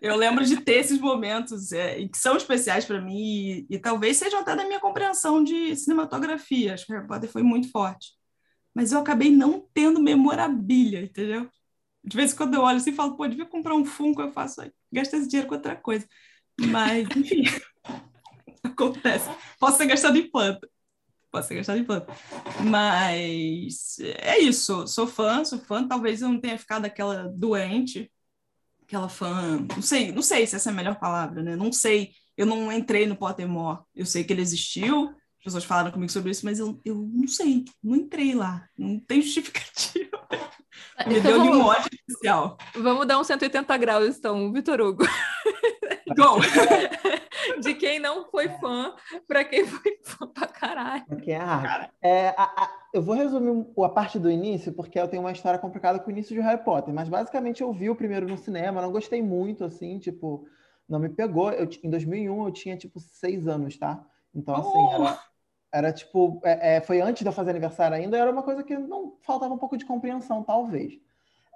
Eu 0.00 0.16
lembro 0.16 0.44
de 0.44 0.60
ter 0.60 0.74
esses 0.74 0.98
momentos 1.00 1.72
é, 1.72 2.06
que 2.06 2.16
são 2.16 2.36
especiais 2.36 2.84
para 2.84 3.00
mim 3.00 3.18
e, 3.18 3.66
e, 3.68 3.78
talvez 3.78 4.16
sejam 4.16 4.40
até 4.40 4.54
da 4.54 4.64
minha 4.64 4.78
compreensão 4.78 5.42
de 5.42 5.74
cinematografia. 5.76 6.74
Acho 6.74 6.86
que 6.86 6.92
Harry 6.92 7.06
Potter 7.06 7.28
foi 7.28 7.42
muito 7.42 7.70
forte. 7.70 8.12
Mas 8.74 8.92
eu 8.92 9.00
acabei 9.00 9.30
não 9.30 9.68
tendo 9.74 10.00
memorabilia, 10.00 11.02
entendeu? 11.02 11.50
De 12.04 12.16
vez 12.16 12.32
em 12.32 12.36
quando 12.36 12.54
eu 12.54 12.62
olho 12.62 12.76
assim 12.76 12.90
e 12.90 12.94
falo, 12.94 13.16
pô, 13.16 13.26
devia 13.26 13.44
comprar 13.46 13.74
um 13.74 13.84
Funko, 13.84 14.22
eu 14.22 14.32
faço, 14.32 14.62
gastar 14.92 15.18
esse 15.18 15.28
dinheiro 15.28 15.48
com 15.48 15.54
outra 15.56 15.76
coisa. 15.76 16.06
Mas, 16.58 17.08
enfim, 17.16 17.42
acontece. 18.62 19.28
Posso 19.58 19.78
ser 19.78 19.86
gastado 19.86 20.16
em 20.16 20.30
planta. 20.30 20.68
Posso 21.32 21.48
ser 21.48 21.56
gastado 21.56 21.78
em 21.78 21.84
planta. 21.84 22.12
Mas 22.64 23.98
é 24.00 24.38
isso, 24.38 24.86
sou 24.86 25.06
fã, 25.06 25.44
sou 25.44 25.58
fã. 25.58 25.88
Talvez 25.88 26.22
eu 26.22 26.28
não 26.28 26.40
tenha 26.40 26.58
ficado 26.58 26.84
aquela 26.84 27.24
doente 27.28 28.12
aquela 28.92 29.08
fã, 29.08 29.58
não 29.74 29.80
sei, 29.80 30.12
não 30.12 30.20
sei 30.20 30.46
se 30.46 30.54
essa 30.54 30.68
é 30.68 30.72
a 30.72 30.76
melhor 30.76 30.98
palavra, 30.98 31.42
né? 31.42 31.56
Não 31.56 31.72
sei, 31.72 32.10
eu 32.36 32.44
não 32.44 32.70
entrei 32.70 33.06
no 33.06 33.16
Pottermore, 33.16 33.80
eu 33.94 34.04
sei 34.04 34.22
que 34.22 34.32
ele 34.34 34.42
existiu, 34.42 35.14
as 35.42 35.46
pessoas 35.46 35.64
falaram 35.64 35.90
comigo 35.90 36.12
sobre 36.12 36.30
isso, 36.30 36.44
mas 36.44 36.60
eu, 36.60 36.80
eu 36.84 36.94
não 36.94 37.26
sei, 37.26 37.64
não 37.82 37.96
entrei 37.96 38.32
lá, 38.32 38.68
não 38.78 39.00
tem 39.00 39.20
justificativa. 39.20 40.22
Me 41.04 41.18
então, 41.18 41.32
deu 41.32 41.38
vamos, 41.38 41.56
um 41.56 41.64
ódio 41.64 41.90
especial. 41.92 42.56
Vamos 42.76 43.06
dar 43.08 43.18
um 43.18 43.24
180 43.24 43.76
graus, 43.76 44.16
então, 44.16 44.52
Vitor 44.52 44.80
Hugo. 44.80 45.04
Go! 46.16 46.38
De 47.60 47.74
quem 47.74 47.98
não 47.98 48.24
foi 48.30 48.48
fã 48.60 48.94
para 49.26 49.44
quem 49.44 49.66
foi 49.66 49.98
fã 50.04 50.28
pra 50.28 50.46
caralho. 50.46 51.04
Quem 51.24 51.34
é, 51.34 51.90
é 52.00 52.28
a, 52.36 52.44
a, 52.44 52.70
eu 52.94 53.02
vou 53.02 53.16
resumir 53.16 53.66
a 53.82 53.88
parte 53.88 54.20
do 54.20 54.30
início, 54.30 54.72
porque 54.72 54.98
eu 54.98 55.08
tenho 55.08 55.22
uma 55.22 55.32
história 55.32 55.58
complicada 55.58 55.98
com 55.98 56.08
o 56.08 56.12
início 56.12 56.36
de 56.36 56.40
Harry 56.40 56.62
Potter, 56.62 56.94
mas 56.94 57.08
basicamente 57.08 57.62
eu 57.62 57.72
vi 57.72 57.90
o 57.90 57.96
primeiro 57.96 58.28
no 58.28 58.38
cinema, 58.38 58.80
não 58.80 58.92
gostei 58.92 59.20
muito, 59.20 59.64
assim, 59.64 59.98
tipo, 59.98 60.46
não 60.88 61.00
me 61.00 61.08
pegou. 61.08 61.50
Eu, 61.50 61.68
em 61.82 61.90
2001 61.90 62.46
eu 62.46 62.52
tinha, 62.52 62.76
tipo, 62.76 63.00
seis 63.00 63.48
anos, 63.48 63.76
tá? 63.76 64.04
Então, 64.32 64.54
assim, 64.54 64.78
oh! 64.78 64.94
era, 64.94 65.18
era 65.72 65.92
tipo, 65.92 66.40
é, 66.44 66.76
é, 66.76 66.80
foi 66.80 67.00
antes 67.00 67.22
de 67.22 67.28
eu 67.28 67.32
fazer 67.32 67.50
aniversário 67.50 67.96
ainda, 67.96 68.18
era 68.18 68.30
uma 68.30 68.42
coisa 68.42 68.62
que 68.62 68.76
não 68.76 69.16
faltava 69.22 69.54
um 69.54 69.58
pouco 69.58 69.76
de 69.76 69.86
compreensão, 69.86 70.42
talvez. 70.42 71.00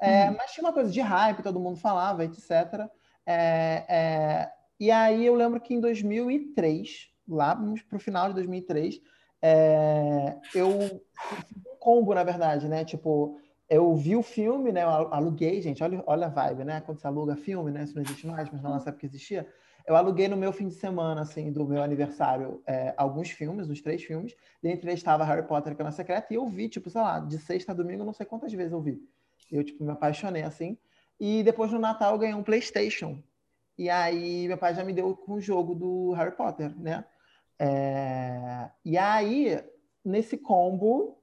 É, 0.00 0.30
hum. 0.30 0.36
Mas 0.38 0.52
tinha 0.52 0.64
uma 0.64 0.72
coisa 0.72 0.90
de 0.90 1.00
hype, 1.00 1.42
todo 1.42 1.60
mundo 1.60 1.78
falava, 1.78 2.24
etc. 2.24 2.88
É, 3.26 3.84
é, 3.88 4.52
e 4.80 4.90
aí 4.90 5.24
eu 5.24 5.34
lembro 5.34 5.60
que 5.60 5.74
em 5.74 5.80
2003, 5.80 7.10
lá 7.28 7.54
para 7.88 7.96
o 7.96 8.00
final 8.00 8.28
de 8.28 8.34
2003, 8.34 9.00
é, 9.42 10.36
eu 10.54 10.68
um 10.68 11.00
combo, 11.78 12.14
na 12.14 12.24
verdade, 12.24 12.68
né? 12.68 12.84
Tipo, 12.84 13.38
eu 13.68 13.94
vi 13.94 14.16
o 14.16 14.22
filme, 14.22 14.72
né? 14.72 14.82
Eu 14.82 14.88
aluguei, 14.88 15.60
gente, 15.60 15.82
olha, 15.82 16.02
olha 16.06 16.26
a 16.26 16.30
vibe, 16.30 16.64
né? 16.64 16.80
Quando 16.80 16.98
você 16.98 17.06
aluga 17.06 17.36
filme, 17.36 17.70
né? 17.70 17.84
Isso 17.84 17.94
não 17.94 18.02
existe 18.02 18.26
mais, 18.26 18.50
mas 18.50 18.62
na 18.62 18.70
nossa 18.70 18.90
época 18.90 19.06
existia. 19.06 19.46
Eu 19.86 19.94
aluguei 19.94 20.26
no 20.26 20.36
meu 20.36 20.52
fim 20.52 20.66
de 20.66 20.74
semana, 20.74 21.20
assim, 21.20 21.52
do 21.52 21.64
meu 21.64 21.80
aniversário, 21.80 22.60
é, 22.66 22.92
alguns 22.96 23.30
filmes, 23.30 23.70
uns 23.70 23.80
três 23.80 24.02
filmes. 24.02 24.34
Dentre 24.60 24.90
eles 24.90 24.98
estava 24.98 25.24
Harry 25.24 25.46
Potter, 25.46 25.76
que 25.76 25.82
é 25.82 25.90
secreta, 25.92 26.26
e 26.32 26.36
eu 26.36 26.46
vi, 26.48 26.68
tipo, 26.68 26.90
sei 26.90 27.00
lá, 27.00 27.20
de 27.20 27.38
sexta 27.38 27.70
a 27.70 27.74
domingo, 27.74 28.04
não 28.04 28.12
sei 28.12 28.26
quantas 28.26 28.52
vezes 28.52 28.72
eu 28.72 28.80
vi. 28.80 29.00
Eu, 29.50 29.62
tipo, 29.62 29.84
me 29.84 29.92
apaixonei, 29.92 30.42
assim. 30.42 30.76
E 31.20 31.42
depois 31.44 31.70
no 31.70 31.78
Natal 31.78 32.12
eu 32.12 32.18
ganhei 32.18 32.34
um 32.34 32.42
PlayStation. 32.42 33.22
E 33.78 33.88
aí 33.88 34.48
meu 34.48 34.58
pai 34.58 34.74
já 34.74 34.82
me 34.82 34.92
deu 34.92 35.14
com 35.14 35.34
o 35.34 35.40
jogo 35.40 35.74
do 35.74 36.12
Harry 36.12 36.34
Potter, 36.34 36.76
né? 36.76 37.04
É... 37.58 38.70
E 38.84 38.98
aí, 38.98 39.62
nesse 40.04 40.36
combo, 40.36 41.18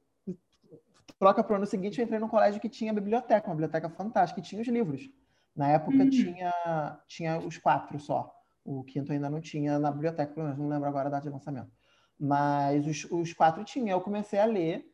troca 1.20 1.44
para 1.44 1.54
o 1.54 1.56
ano 1.58 1.66
seguinte, 1.66 2.00
eu 2.00 2.06
entrei 2.06 2.20
num 2.20 2.30
colégio 2.30 2.62
que 2.62 2.70
tinha 2.70 2.94
biblioteca, 2.94 3.48
uma 3.48 3.56
biblioteca 3.56 3.90
fantástica, 3.90 4.42
que 4.42 4.48
tinha 4.48 4.62
os 4.62 4.68
livros. 4.68 5.10
Na 5.56 5.70
época 5.70 5.98
uhum. 5.98 6.10
tinha, 6.10 7.00
tinha 7.08 7.40
os 7.40 7.58
quatro 7.58 8.00
só. 8.00 8.34
O 8.64 8.84
quinto 8.84 9.12
ainda 9.12 9.30
não 9.30 9.42
tinha 9.42 9.78
na 9.78 9.92
biblioteca, 9.92 10.34
pelo 10.34 10.46
menos, 10.46 10.60
não 10.60 10.70
lembro 10.70 10.88
agora 10.88 11.08
a 11.08 11.12
data 11.12 11.28
de 11.28 11.34
lançamento. 11.34 11.72
Mas 12.20 12.86
os, 12.88 13.06
os 13.12 13.34
quatro 13.34 13.64
tinha. 13.64 13.92
Eu 13.92 14.02
comecei 14.02 14.40
a 14.40 14.46
ler 14.46 14.86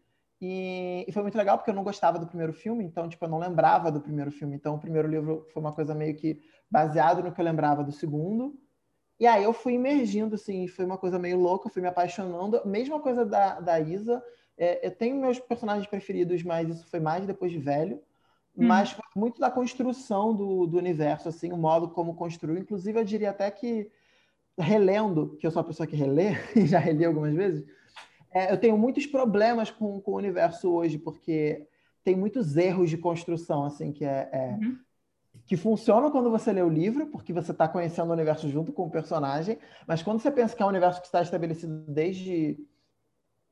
e, 0.41 1.05
e, 1.08 1.12
foi 1.12 1.21
muito 1.21 1.38
legal 1.38 1.58
porque 1.58 1.69
eu 1.69 1.75
não 1.75 1.84
gostava 1.84 2.17
do 2.17 2.25
primeiro 2.25 2.53
filme, 2.53 2.84
então, 2.84 3.10
tipo, 3.10 3.25
eu 3.25 3.29
não 3.29 3.39
lembrava 3.39 3.91
do 3.91 3.99
primeiro 3.99 4.32
filme. 4.32 4.55
Então, 4.55 4.75
o 4.75 4.79
primeiro 4.79 5.08
livro 5.08 5.45
foi 5.51 5.62
uma 5.62 5.73
coisa 5.73 5.93
meio 5.93 6.15
que 6.15 6.39
baseado 6.71 7.21
no 7.21 7.32
que 7.32 7.41
eu 7.41 7.45
lembrava 7.45 7.84
do 7.84 7.91
segundo. 7.91 8.58
E 9.19 9.27
aí 9.27 9.43
eu 9.43 9.51
fui 9.51 9.73
emergindo, 9.73 10.36
assim, 10.36 10.65
foi 10.67 10.86
uma 10.86 10.97
coisa 10.97 11.19
meio 11.19 11.38
louca, 11.38 11.69
fui 11.69 11.82
me 11.82 11.89
apaixonando. 11.89 12.65
Mesma 12.65 13.01
coisa 13.01 13.25
da, 13.25 13.60
da 13.60 13.79
Isa. 13.79 14.23
É, 14.58 14.88
eu 14.88 14.91
tenho 14.91 15.19
meus 15.19 15.39
personagens 15.39 15.88
preferidos, 15.88 16.41
mas 16.43 16.69
isso 16.69 16.86
foi 16.89 17.01
mais 17.01 17.25
depois 17.25 17.51
de 17.51 17.60
velho. 17.60 18.01
Hum. 18.59 18.67
Mas 18.67 18.91
foi 18.91 19.05
muito 19.15 19.39
da 19.39 19.49
construção 19.49 20.35
do, 20.35 20.67
do 20.67 20.77
universo, 20.77 21.29
assim, 21.29 21.51
o 21.51 21.57
modo 21.57 21.89
como 21.89 22.13
construiu. 22.13 22.57
Inclusive, 22.57 22.99
eu 22.99 23.05
diria 23.05 23.29
até 23.29 23.49
que, 23.49 23.89
relendo, 24.57 25.37
que 25.39 25.47
eu 25.47 25.51
sou 25.51 25.61
uma 25.61 25.67
pessoa 25.67 25.87
que 25.87 25.95
relê, 25.95 26.31
e 26.55 26.67
já 26.67 26.77
reli 26.77 27.05
algumas 27.05 27.33
vezes, 27.33 27.65
é, 28.31 28.51
eu 28.51 28.57
tenho 28.57 28.77
muitos 28.77 29.05
problemas 29.05 29.71
com, 29.71 30.01
com 30.01 30.11
o 30.11 30.17
universo 30.17 30.69
hoje, 30.69 30.97
porque 30.97 31.65
tem 32.03 32.15
muitos 32.15 32.57
erros 32.57 32.89
de 32.89 32.97
construção, 32.97 33.63
assim, 33.63 33.93
que 33.93 34.03
é, 34.03 34.29
é 34.31 34.57
uhum. 34.61 34.77
que 35.47 35.55
funcionam 35.55 36.11
quando 36.11 36.29
você 36.29 36.51
lê 36.51 36.61
o 36.61 36.69
livro, 36.69 37.07
porque 37.07 37.31
você 37.31 37.51
está 37.51 37.67
conhecendo 37.67 38.09
o 38.09 38.13
universo 38.13 38.49
junto 38.49 38.73
com 38.73 38.85
o 38.85 38.91
personagem, 38.91 39.57
mas 39.87 40.03
quando 40.03 40.19
você 40.19 40.29
pensa 40.29 40.55
que 40.55 40.61
é 40.61 40.65
um 40.65 40.69
universo 40.69 40.99
que 40.99 41.07
está 41.07 41.21
estabelecido 41.21 41.85
desde 41.87 42.59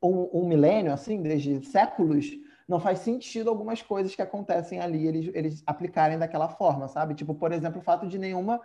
um, 0.01 0.41
um 0.41 0.47
milênio, 0.47 0.91
assim, 0.91 1.21
desde 1.21 1.65
séculos, 1.65 2.29
não 2.67 2.80
faz 2.80 2.99
sentido 2.99 3.49
algumas 3.49 3.82
coisas 3.82 4.13
que 4.13 4.21
acontecem 4.21 4.80
ali 4.80 5.08
eles, 5.08 5.32
eles 5.34 5.63
aplicarem 5.65 6.17
daquela 6.17 6.49
forma, 6.49 6.88
sabe? 6.88 7.15
Tipo, 7.15 7.34
por 7.34 7.51
exemplo, 7.51 7.80
o 7.80 7.84
fato 7.84 8.08
de 8.08 8.17
nenhuma 8.17 8.60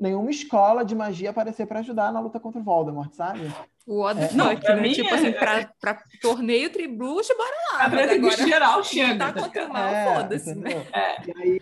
nenhuma 0.00 0.30
escola 0.30 0.84
de 0.84 0.94
magia 0.94 1.30
aparecer 1.30 1.66
para 1.66 1.78
ajudar 1.78 2.12
na 2.12 2.18
luta 2.18 2.40
contra 2.40 2.60
o 2.60 2.64
Voldemort, 2.64 3.12
sabe? 3.12 3.52
What 3.86 4.18
the 4.18 4.26
é, 4.26 4.32
não, 4.32 4.46
né? 4.46 4.88
Tipo 4.92 5.10
é... 5.10 5.14
assim, 5.14 5.32
pra, 5.32 5.70
pra 5.80 6.02
torneio 6.20 6.70
tribruxo, 6.70 7.32
bora 7.36 7.54
lá. 7.72 7.90
Pra 7.90 8.12
agora, 8.12 8.36
geral 8.36 8.82
chega. 8.82 9.32
Tá 9.32 9.32
contra 9.32 9.66
o 9.66 9.72
mal, 9.72 9.88
é, 9.88 10.14
foda-se, 10.14 10.54
né? 10.54 10.70
É. 10.92 11.30
E 11.30 11.42
aí, 11.42 11.60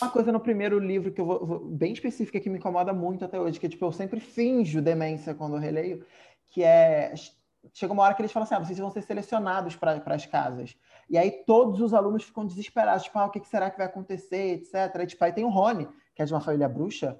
uma 0.00 0.10
coisa 0.10 0.32
no 0.32 0.40
primeiro 0.40 0.78
livro 0.78 1.12
que 1.12 1.20
eu 1.20 1.26
vou, 1.26 1.46
vou, 1.46 1.60
bem 1.60 1.92
específica 1.92 2.40
que 2.40 2.48
me 2.48 2.58
incomoda 2.58 2.92
muito 2.92 3.24
até 3.24 3.38
hoje, 3.38 3.60
que 3.60 3.68
tipo, 3.68 3.84
eu 3.84 3.92
sempre 3.92 4.20
finjo 4.20 4.80
demência 4.80 5.34
quando 5.34 5.56
eu 5.56 5.60
releio, 5.60 6.04
que 6.52 6.62
é 6.62 7.12
chega 7.72 7.92
uma 7.92 8.02
hora 8.02 8.14
que 8.14 8.22
eles 8.22 8.32
falam 8.32 8.44
assim: 8.44 8.54
ah, 8.54 8.58
vocês 8.60 8.78
vão 8.78 8.90
ser 8.90 9.02
selecionados 9.02 9.76
para 9.76 10.00
as 10.06 10.26
casas. 10.26 10.76
E 11.08 11.18
aí 11.18 11.30
todos 11.30 11.80
os 11.80 11.94
alunos 11.94 12.24
ficam 12.24 12.46
desesperados, 12.46 13.04
tipo, 13.04 13.18
ah, 13.18 13.26
o 13.26 13.30
que 13.30 13.46
será 13.46 13.70
que 13.70 13.78
vai 13.78 13.86
acontecer, 13.86 14.54
etc. 14.54 15.02
E, 15.02 15.06
tipo, 15.06 15.24
aí 15.24 15.32
tem 15.32 15.44
o 15.44 15.50
Rony, 15.50 15.88
que 16.14 16.22
é 16.22 16.24
de 16.24 16.32
uma 16.32 16.40
família 16.40 16.68
bruxa, 16.68 17.18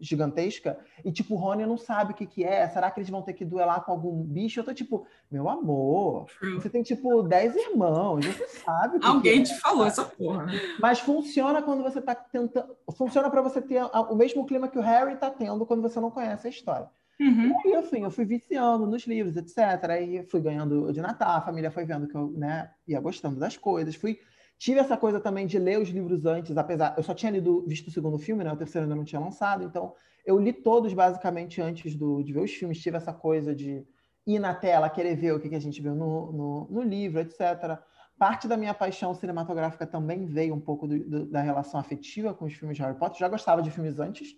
gigantesca, 0.00 0.78
e 1.04 1.12
tipo, 1.12 1.34
o 1.34 1.38
Rony 1.38 1.64
não 1.64 1.76
sabe 1.76 2.12
o 2.12 2.14
que 2.14 2.26
que 2.26 2.44
é, 2.44 2.68
será 2.68 2.90
que 2.90 3.00
eles 3.00 3.10
vão 3.10 3.22
ter 3.22 3.32
que 3.32 3.44
duelar 3.44 3.84
com 3.84 3.92
algum 3.92 4.22
bicho? 4.22 4.60
Eu 4.60 4.64
tô 4.64 4.74
tipo, 4.74 5.06
meu 5.30 5.48
amor, 5.48 6.26
você 6.54 6.68
tem 6.68 6.82
tipo 6.82 7.22
10 7.22 7.56
irmãos, 7.56 8.24
você 8.24 8.46
sabe 8.48 8.98
Alguém 9.02 9.40
é. 9.40 9.44
te 9.44 9.58
falou 9.60 9.86
essa 9.86 10.04
porra. 10.04 10.46
Mas 10.80 11.00
funciona 11.00 11.62
quando 11.62 11.82
você 11.82 12.00
tá 12.00 12.14
tentando, 12.14 12.76
funciona 12.96 13.30
para 13.30 13.42
você 13.42 13.60
ter 13.60 13.82
o 13.82 14.14
mesmo 14.14 14.46
clima 14.46 14.68
que 14.68 14.78
o 14.78 14.82
Harry 14.82 15.16
tá 15.16 15.30
tendo 15.30 15.64
quando 15.66 15.82
você 15.82 16.00
não 16.00 16.10
conhece 16.10 16.46
a 16.46 16.50
história. 16.50 16.88
Uhum. 17.18 17.52
E 17.64 17.68
aí, 17.68 17.74
assim, 17.76 18.02
eu 18.02 18.10
fui 18.10 18.24
viciando 18.24 18.86
nos 18.86 19.06
livros, 19.06 19.36
etc. 19.36 19.90
Aí 19.90 20.22
fui 20.24 20.40
ganhando 20.40 20.92
de 20.92 21.00
Natal, 21.00 21.38
a 21.38 21.40
família 21.40 21.70
foi 21.70 21.84
vendo 21.84 22.06
que 22.06 22.14
eu 22.14 22.30
né, 22.32 22.70
ia 22.86 23.00
gostando 23.00 23.38
das 23.38 23.56
coisas, 23.56 23.94
fui 23.94 24.18
Tive 24.58 24.80
essa 24.80 24.96
coisa 24.96 25.20
também 25.20 25.46
de 25.46 25.58
ler 25.58 25.78
os 25.78 25.90
livros 25.90 26.24
antes, 26.24 26.56
apesar. 26.56 26.94
Eu 26.96 27.02
só 27.02 27.14
tinha 27.14 27.30
lido, 27.30 27.64
visto 27.66 27.88
o 27.88 27.90
segundo 27.90 28.18
filme, 28.18 28.42
né? 28.42 28.52
O 28.52 28.56
terceiro 28.56 28.84
ainda 28.84 28.96
não 28.96 29.04
tinha 29.04 29.20
lançado, 29.20 29.64
então 29.64 29.94
eu 30.24 30.38
li 30.38 30.52
todos 30.52 30.92
basicamente 30.94 31.60
antes 31.60 31.94
do, 31.94 32.22
de 32.22 32.32
ver 32.32 32.40
os 32.40 32.50
filmes. 32.50 32.80
Tive 32.80 32.96
essa 32.96 33.12
coisa 33.12 33.54
de 33.54 33.86
ir 34.26 34.38
na 34.38 34.54
tela, 34.54 34.88
querer 34.88 35.14
ver 35.14 35.32
o 35.32 35.40
que, 35.40 35.48
que 35.48 35.54
a 35.54 35.60
gente 35.60 35.80
viu 35.80 35.94
no, 35.94 36.32
no, 36.32 36.68
no 36.70 36.82
livro, 36.82 37.20
etc. 37.20 37.78
Parte 38.18 38.48
da 38.48 38.56
minha 38.56 38.72
paixão 38.72 39.14
cinematográfica 39.14 39.86
também 39.86 40.24
veio 40.24 40.54
um 40.54 40.60
pouco 40.60 40.88
do, 40.88 40.98
do, 40.98 41.26
da 41.26 41.42
relação 41.42 41.78
afetiva 41.78 42.32
com 42.32 42.46
os 42.46 42.54
filmes 42.54 42.78
de 42.78 42.82
Harry 42.82 42.98
Potter. 42.98 43.18
Já 43.18 43.28
gostava 43.28 43.60
de 43.60 43.70
filmes 43.70 43.98
antes, 44.00 44.34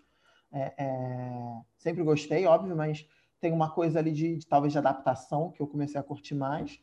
é, 0.52 0.74
é, 0.78 1.60
sempre 1.76 2.02
gostei, 2.02 2.46
óbvio, 2.46 2.76
mas 2.76 3.06
tem 3.40 3.52
uma 3.52 3.70
coisa 3.70 3.98
ali 3.98 4.12
de, 4.12 4.36
de 4.36 4.46
talvez 4.46 4.72
de 4.72 4.78
adaptação 4.78 5.50
que 5.50 5.60
eu 5.60 5.66
comecei 5.66 6.00
a 6.00 6.04
curtir 6.04 6.34
mais. 6.34 6.80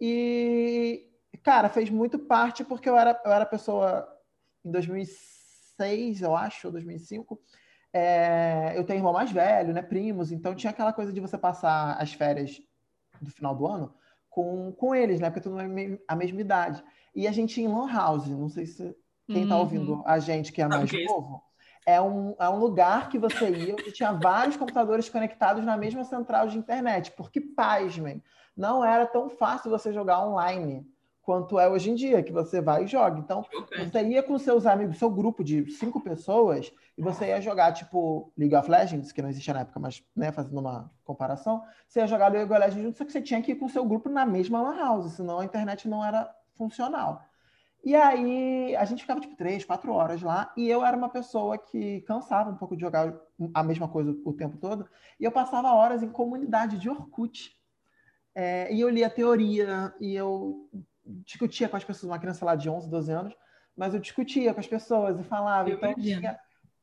E, 0.00 1.08
cara, 1.42 1.68
fez 1.68 1.90
muito 1.90 2.18
parte 2.18 2.64
porque 2.64 2.88
eu 2.88 2.96
era, 2.96 3.20
eu 3.24 3.32
era 3.32 3.46
pessoa 3.46 4.06
em 4.64 4.70
2006, 4.70 6.22
eu 6.22 6.34
acho, 6.34 6.68
ou 6.68 6.72
2005. 6.72 7.40
É, 7.92 8.72
eu 8.76 8.84
tenho 8.84 8.98
irmão 8.98 9.12
mais 9.12 9.30
velho, 9.30 9.72
né, 9.72 9.80
primos, 9.80 10.32
então 10.32 10.54
tinha 10.54 10.70
aquela 10.70 10.92
coisa 10.92 11.12
de 11.12 11.20
você 11.20 11.38
passar 11.38 11.96
as 12.00 12.12
férias 12.12 12.60
do 13.22 13.30
final 13.30 13.54
do 13.54 13.66
ano 13.68 13.94
com, 14.28 14.72
com 14.72 14.92
eles, 14.92 15.20
né, 15.20 15.30
porque 15.30 15.48
tudo 15.48 15.60
é 15.60 15.98
a 16.08 16.16
mesma 16.16 16.40
idade. 16.40 16.82
E 17.14 17.28
a 17.28 17.32
gente 17.32 17.60
ia 17.60 17.68
em 17.68 17.72
Lan 17.72 17.92
House, 17.92 18.26
não 18.28 18.48
sei 18.48 18.66
se 18.66 18.96
quem 19.28 19.44
está 19.44 19.54
uhum. 19.54 19.60
ouvindo 19.60 20.02
a 20.04 20.18
gente 20.18 20.52
que 20.52 20.60
é 20.60 20.66
mais 20.66 20.90
okay. 20.90 21.04
novo, 21.04 21.40
é 21.86 22.00
um, 22.00 22.34
é 22.38 22.48
um 22.48 22.58
lugar 22.58 23.08
que 23.08 23.18
você 23.18 23.50
ia 23.50 23.74
onde 23.74 23.92
tinha 23.92 24.12
vários 24.12 24.56
computadores 24.56 25.08
conectados 25.08 25.64
na 25.64 25.76
mesma 25.76 26.04
central 26.04 26.48
de 26.48 26.58
internet, 26.58 27.12
porque, 27.12 27.40
pasmem, 27.40 28.22
não 28.56 28.84
era 28.84 29.06
tão 29.06 29.28
fácil 29.28 29.70
você 29.70 29.92
jogar 29.92 30.24
online 30.26 30.86
quanto 31.22 31.58
é 31.58 31.68
hoje 31.68 31.90
em 31.90 31.94
dia, 31.94 32.22
que 32.22 32.32
você 32.32 32.60
vai 32.60 32.84
e 32.84 32.86
joga. 32.86 33.18
Então, 33.18 33.42
você 33.76 34.02
ia 34.06 34.22
com 34.22 34.38
seus 34.38 34.66
amigos, 34.66 34.98
seu 34.98 35.10
grupo 35.10 35.42
de 35.42 35.70
cinco 35.70 35.98
pessoas, 36.00 36.70
e 36.96 37.02
você 37.02 37.28
ia 37.28 37.40
jogar, 37.40 37.72
tipo, 37.72 38.30
League 38.36 38.54
of 38.54 38.70
Legends, 38.70 39.10
que 39.10 39.22
não 39.22 39.30
existia 39.30 39.54
na 39.54 39.60
época, 39.60 39.80
mas, 39.80 40.04
né, 40.14 40.30
fazendo 40.30 40.58
uma 40.60 40.90
comparação, 41.02 41.62
você 41.88 42.00
ia 42.00 42.06
jogar 42.06 42.28
League 42.28 42.44
of 42.52 42.60
Legends 42.60 42.82
junto, 42.82 42.98
só 42.98 43.04
que 43.04 43.12
você 43.12 43.22
tinha 43.22 43.40
que 43.40 43.52
ir 43.52 43.56
com 43.56 43.68
seu 43.68 43.84
grupo 43.86 44.10
na 44.10 44.26
mesma 44.26 44.60
lan 44.60 44.76
house, 44.76 45.12
senão 45.12 45.40
a 45.40 45.44
internet 45.44 45.88
não 45.88 46.04
era 46.04 46.30
funcional. 46.52 47.22
E 47.84 47.94
aí, 47.94 48.74
a 48.76 48.84
gente 48.86 49.02
ficava, 49.02 49.20
tipo, 49.20 49.36
três, 49.36 49.64
quatro 49.64 49.92
horas 49.92 50.22
lá, 50.22 50.52
e 50.56 50.68
eu 50.68 50.84
era 50.84 50.96
uma 50.96 51.10
pessoa 51.10 51.58
que 51.58 52.00
cansava 52.02 52.50
um 52.50 52.56
pouco 52.56 52.74
de 52.74 52.80
jogar 52.80 53.14
a 53.52 53.62
mesma 53.62 53.86
coisa 53.86 54.16
o 54.24 54.32
tempo 54.32 54.56
todo, 54.56 54.88
e 55.20 55.24
eu 55.24 55.30
passava 55.30 55.72
horas 55.72 56.02
em 56.02 56.08
comunidade 56.08 56.78
de 56.78 56.88
Orkut. 56.88 57.54
É, 58.34 58.72
e 58.72 58.80
eu 58.80 58.88
lia 58.88 59.10
teoria, 59.10 59.94
e 60.00 60.14
eu 60.14 60.68
discutia 61.04 61.68
com 61.68 61.76
as 61.76 61.84
pessoas, 61.84 62.10
uma 62.10 62.18
criança 62.18 62.44
lá 62.44 62.54
de 62.54 62.70
11, 62.70 62.88
12 62.88 63.12
anos, 63.12 63.36
mas 63.76 63.92
eu 63.92 64.00
discutia 64.00 64.54
com 64.54 64.60
as 64.60 64.66
pessoas 64.66 65.20
e 65.20 65.22
falava. 65.22 65.68
Eu 65.68 65.76
então, 65.76 65.94
tinha, 65.94 66.38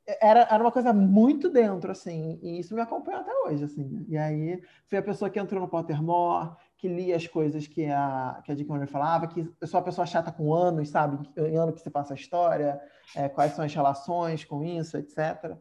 era, 0.05 0.41
era 0.41 0.63
uma 0.63 0.71
coisa 0.71 0.93
muito 0.93 1.49
dentro, 1.49 1.91
assim, 1.91 2.39
e 2.41 2.59
isso 2.59 2.75
me 2.75 2.81
acompanha 2.81 3.19
até 3.19 3.33
hoje, 3.45 3.63
assim. 3.63 4.05
E 4.07 4.17
aí, 4.17 4.61
fui 4.87 4.97
a 4.97 5.03
pessoa 5.03 5.29
que 5.29 5.39
entrou 5.39 5.61
no 5.61 5.67
Pottermore, 5.67 6.51
que 6.81 6.87
lia 6.87 7.15
as 7.15 7.27
coisas 7.27 7.67
que 7.67 7.85
a, 7.85 8.41
que 8.43 8.51
a 8.51 8.55
Dick 8.55 8.67
Murray 8.67 8.87
falava, 8.87 9.27
que 9.27 9.47
eu 9.61 9.67
sou 9.67 9.79
a 9.79 9.83
pessoa 9.83 10.07
chata 10.07 10.31
com 10.31 10.51
anos, 10.51 10.89
sabe? 10.89 11.29
Em 11.37 11.55
ano 11.55 11.71
que 11.71 11.79
se 11.79 11.91
passa 11.91 12.15
a 12.15 12.17
história, 12.17 12.81
é, 13.15 13.29
quais 13.29 13.53
são 13.53 13.63
as 13.63 13.71
relações 13.71 14.43
com 14.43 14.63
isso, 14.63 14.97
etc. 14.97 15.55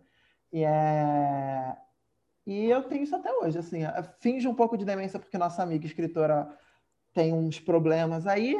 E, 0.50 0.64
é... 0.64 1.76
e 2.46 2.70
eu 2.70 2.82
tenho 2.84 3.02
isso 3.02 3.14
até 3.14 3.30
hoje, 3.34 3.58
assim. 3.58 3.80
Finge 4.18 4.48
um 4.48 4.54
pouco 4.54 4.78
de 4.78 4.84
demência 4.86 5.18
porque 5.18 5.36
nossa 5.36 5.62
amiga 5.62 5.84
escritora 5.84 6.48
tem 7.12 7.34
uns 7.34 7.60
problemas 7.60 8.26
aí, 8.26 8.56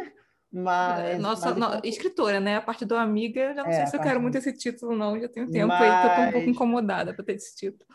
mas. 0.53 1.01
É, 1.01 1.19
nossa, 1.19 1.55
mas... 1.55 1.77
No, 1.77 1.81
escritora, 1.83 2.41
né? 2.41 2.57
A 2.57 2.61
parte 2.61 2.85
do 2.85 2.95
amiga, 2.95 3.55
já 3.55 3.63
não 3.63 3.71
é, 3.71 3.73
sei 3.73 3.87
se 3.87 3.97
eu 3.97 4.03
quero 4.03 4.21
muito 4.21 4.35
desse 4.35 4.53
título, 4.53 4.95
não. 4.95 5.19
Já 5.19 5.31
tenho 5.31 5.51
tempo 5.51 5.69
mas... 5.69 5.81
aí, 5.81 6.15
tô 6.15 6.23
um 6.29 6.33
pouco 6.33 6.51
incomodada 6.51 7.15
para 7.15 7.25
ter 7.25 7.37
esse 7.37 7.57
título. 7.57 7.89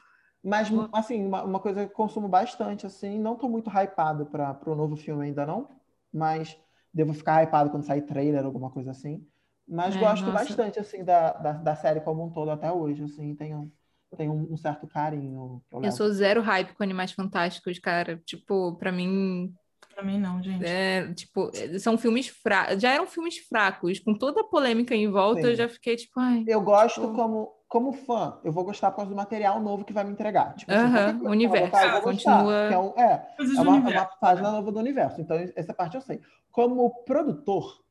Mas, 0.45 0.69
assim, 0.93 1.25
uma, 1.25 1.43
uma, 1.43 1.59
coisa 1.59 1.85
que 1.85 1.91
eu 1.91 1.95
consumo 1.95 2.27
bastante, 2.27 2.85
assim, 2.85 3.19
não 3.19 3.35
tô 3.35 3.49
muito 3.49 3.67
hypado 3.67 4.27
para 4.27 4.59
o 4.67 4.75
novo 4.75 4.95
filme 4.95 5.25
ainda 5.25 5.43
não, 5.43 5.67
mas 6.13 6.55
devo 6.93 7.15
ficar 7.15 7.41
hypado 7.41 7.71
quando 7.71 7.83
sair 7.83 8.03
trailer, 8.03 8.45
alguma 8.45 8.69
coisa 8.69 8.91
assim. 8.91 9.25
Mas 9.67 9.95
é, 9.95 9.99
gosto 9.99 10.23
nossa. 10.27 10.45
bastante, 10.45 10.79
assim, 10.79 11.03
da, 11.03 11.33
da, 11.33 11.51
da, 11.53 11.75
série 11.75 11.99
como 11.99 12.23
um 12.23 12.29
todo 12.29 12.51
até 12.51 12.71
hoje, 12.71 13.03
assim, 13.03 13.33
tenho, 13.33 13.71
tenho 14.15 14.33
um 14.33 14.55
certo 14.55 14.85
carinho. 14.85 15.63
Eu, 15.71 15.83
eu 15.83 15.91
sou 15.91 16.11
zero 16.11 16.43
hype 16.43 16.75
com 16.75 16.83
Animais 16.83 17.11
Fantásticos, 17.11 17.79
cara. 17.79 18.21
Tipo, 18.23 18.75
para 18.75 18.91
mim, 18.91 19.51
Pra 19.95 20.03
mim, 20.03 20.19
não, 20.19 20.43
gente. 20.43 20.65
É, 20.65 21.11
tipo, 21.13 21.49
são 21.79 21.97
filmes 21.97 22.27
fracos. 22.27 22.81
Já 22.81 22.91
eram 22.91 23.07
filmes 23.07 23.37
fracos. 23.47 23.97
Com 23.97 24.13
toda 24.13 24.41
a 24.41 24.43
polêmica 24.43 24.93
em 24.93 25.09
volta, 25.09 25.41
Sim. 25.41 25.47
eu 25.47 25.55
já 25.55 25.69
fiquei 25.69 25.95
tipo. 25.95 26.19
Ai, 26.19 26.43
eu 26.45 26.61
gosto 26.61 27.01
tipo... 27.01 27.15
como, 27.15 27.49
como 27.75 27.91
fã. 27.91 28.39
Eu 28.41 28.53
vou 28.53 28.63
gostar 28.63 28.89
por 28.89 28.97
causa 28.97 29.11
do 29.11 29.17
material 29.17 29.59
novo 29.59 29.83
que 29.83 29.91
vai 29.91 30.05
me 30.05 30.11
entregar. 30.11 30.55
Tipo, 30.55 30.71
uh 30.71 30.75
-huh, 30.75 31.27
o 31.27 31.29
universo. 31.29 31.65
Botar, 31.65 32.01
continua. 32.01 32.53
é, 32.71 32.79
um, 32.79 32.93
é, 32.95 33.27
é 33.37 33.61
uma, 33.61 33.91
é 33.91 33.99
uma 33.99 34.05
página 34.05 34.49
nova 34.49 34.71
do 34.71 34.79
universo. 34.79 35.19
Então, 35.19 35.35
essa 35.53 35.73
parte 35.73 35.95
eu 35.95 36.01
sei. 36.01 36.21
Como 36.53 37.03
produtor 37.03 37.81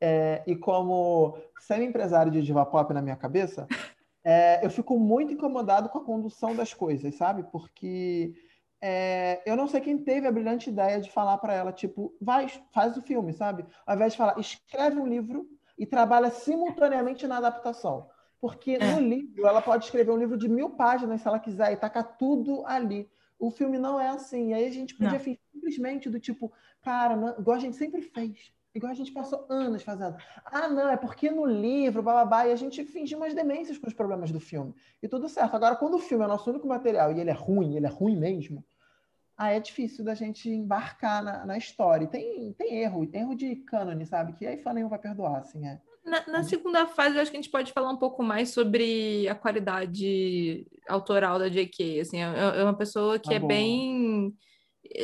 é, 0.00 0.44
e 0.46 0.54
como 0.54 1.36
semi-empresário 1.58 2.30
de 2.30 2.40
diva 2.40 2.64
pop 2.64 2.94
na 2.94 3.02
minha 3.02 3.16
cabeça, 3.16 3.66
é, 4.22 4.64
eu 4.64 4.70
fico 4.70 4.96
muito 4.96 5.32
incomodado 5.32 5.88
com 5.88 5.98
a 5.98 6.04
condução 6.04 6.54
das 6.54 6.72
coisas, 6.72 7.12
sabe? 7.16 7.42
Porque 7.50 8.32
é, 8.80 9.42
eu 9.44 9.56
não 9.56 9.66
sei 9.66 9.80
quem 9.80 9.98
teve 9.98 10.28
a 10.28 10.30
brilhante 10.30 10.70
ideia 10.70 11.00
de 11.00 11.10
falar 11.10 11.38
para 11.38 11.52
ela, 11.52 11.72
tipo, 11.72 12.14
vai, 12.20 12.46
faz 12.72 12.96
o 12.96 13.02
filme, 13.02 13.32
sabe? 13.32 13.66
Ao 13.84 13.96
invés 13.96 14.12
de 14.12 14.18
falar, 14.18 14.38
escreve 14.38 15.00
um 15.00 15.06
livro 15.06 15.48
e 15.76 15.84
trabalha 15.84 16.30
simultaneamente 16.30 17.26
na 17.26 17.38
adaptação. 17.38 18.08
Porque 18.40 18.72
é. 18.72 18.94
no 18.94 19.00
livro, 19.00 19.46
ela 19.46 19.62
pode 19.62 19.84
escrever 19.84 20.10
um 20.10 20.18
livro 20.18 20.36
de 20.36 20.48
mil 20.48 20.70
páginas 20.70 21.20
se 21.20 21.28
ela 21.28 21.38
quiser 21.38 21.72
e 21.72 21.76
tacar 21.76 22.16
tudo 22.16 22.64
ali. 22.66 23.08
O 23.38 23.50
filme 23.50 23.78
não 23.78 24.00
é 24.00 24.08
assim. 24.08 24.50
E 24.50 24.54
aí 24.54 24.66
a 24.66 24.70
gente 24.70 24.94
podia 24.94 25.18
simplesmente 25.52 26.08
do 26.08 26.20
tipo, 26.20 26.52
cara, 26.82 27.16
não, 27.16 27.38
igual 27.38 27.56
a 27.56 27.60
gente 27.60 27.76
sempre 27.76 28.02
fez. 28.02 28.52
Igual 28.74 28.92
a 28.92 28.94
gente 28.94 29.10
passou 29.10 29.46
anos 29.48 29.82
fazendo. 29.82 30.16
Ah, 30.44 30.68
não, 30.68 30.90
é 30.90 30.98
porque 30.98 31.30
no 31.30 31.46
livro, 31.46 32.02
bababá, 32.02 32.46
e 32.46 32.52
a 32.52 32.56
gente 32.56 32.84
finge 32.84 33.14
umas 33.14 33.32
demências 33.32 33.78
com 33.78 33.86
os 33.86 33.94
problemas 33.94 34.30
do 34.30 34.38
filme. 34.38 34.74
E 35.02 35.08
tudo 35.08 35.30
certo. 35.30 35.54
Agora, 35.54 35.76
quando 35.76 35.94
o 35.94 35.98
filme 35.98 36.24
é 36.24 36.28
nosso 36.28 36.50
único 36.50 36.68
material 36.68 37.10
e 37.10 37.18
ele 37.18 37.30
é 37.30 37.32
ruim, 37.32 37.74
ele 37.74 37.86
é 37.86 37.88
ruim 37.88 38.16
mesmo, 38.16 38.62
aí 39.34 39.56
é 39.56 39.60
difícil 39.60 40.04
da 40.04 40.14
gente 40.14 40.50
embarcar 40.50 41.24
na, 41.24 41.46
na 41.46 41.56
história. 41.56 42.04
E 42.04 42.08
tem, 42.08 42.52
tem 42.52 42.76
erro, 42.76 43.08
erro 43.14 43.34
de 43.34 43.56
cânone, 43.56 44.04
sabe? 44.04 44.34
Que 44.34 44.46
aí 44.46 44.58
fã 44.58 44.74
nenhum 44.74 44.90
vai 44.90 44.98
perdoar, 44.98 45.38
assim, 45.38 45.66
é. 45.66 45.80
Na, 46.06 46.24
na, 46.26 46.42
segunda 46.42 46.86
fase, 46.86 47.16
eu 47.16 47.22
acho 47.22 47.30
que 47.30 47.36
a 47.36 47.40
gente 47.40 47.50
pode 47.50 47.72
falar 47.72 47.90
um 47.90 47.96
pouco 47.96 48.22
mais 48.22 48.50
sobre 48.50 49.28
a 49.28 49.34
qualidade 49.34 50.66
autoral 50.88 51.38
da 51.38 51.48
J.K. 51.48 52.00
Assim, 52.00 52.22
é, 52.22 52.60
é 52.60 52.62
uma 52.62 52.76
pessoa 52.76 53.18
que 53.18 53.28
tá 53.28 53.34
é 53.34 53.38
bom. 53.40 53.48
bem 53.48 54.36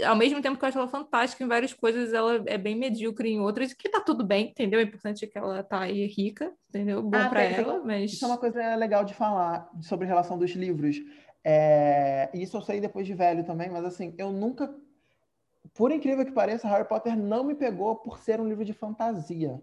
ao 0.06 0.14
mesmo 0.14 0.40
tempo 0.40 0.56
que 0.56 0.64
eu 0.64 0.68
acho 0.68 0.78
ela 0.78 0.86
fantástica 0.86 1.42
em 1.42 1.48
várias 1.48 1.72
coisas, 1.74 2.12
ela 2.12 2.42
é 2.46 2.56
bem 2.56 2.76
medíocre 2.76 3.28
em 3.28 3.40
outras, 3.40 3.72
que 3.72 3.88
tá 3.88 4.00
tudo 4.00 4.24
bem, 4.24 4.50
entendeu? 4.50 4.78
O 4.78 4.82
importante 4.82 5.24
é 5.24 5.28
que 5.28 5.36
ela 5.36 5.62
tá 5.62 5.80
aí 5.80 6.06
rica, 6.06 6.52
entendeu? 6.68 7.02
Bom 7.02 7.18
ah, 7.18 7.28
para 7.28 7.42
ela, 7.42 7.82
mas... 7.84 8.12
Isso 8.12 8.24
é 8.24 8.28
uma 8.28 8.38
coisa 8.38 8.76
legal 8.76 9.04
de 9.04 9.12
falar 9.12 9.68
sobre 9.80 10.04
a 10.04 10.08
relação 10.08 10.38
dos 10.38 10.52
livros. 10.52 10.98
É... 11.44 12.30
Isso 12.32 12.56
eu 12.56 12.62
sei 12.62 12.80
depois 12.80 13.06
de 13.06 13.14
velho 13.14 13.44
também, 13.44 13.68
mas 13.70 13.84
assim, 13.84 14.14
eu 14.16 14.30
nunca 14.30 14.72
por 15.74 15.90
incrível 15.90 16.24
que 16.24 16.32
pareça, 16.32 16.68
Harry 16.68 16.86
Potter 16.86 17.16
não 17.16 17.44
me 17.44 17.54
pegou 17.54 17.96
por 17.96 18.18
ser 18.18 18.40
um 18.40 18.48
livro 18.48 18.64
de 18.64 18.72
fantasia. 18.72 19.60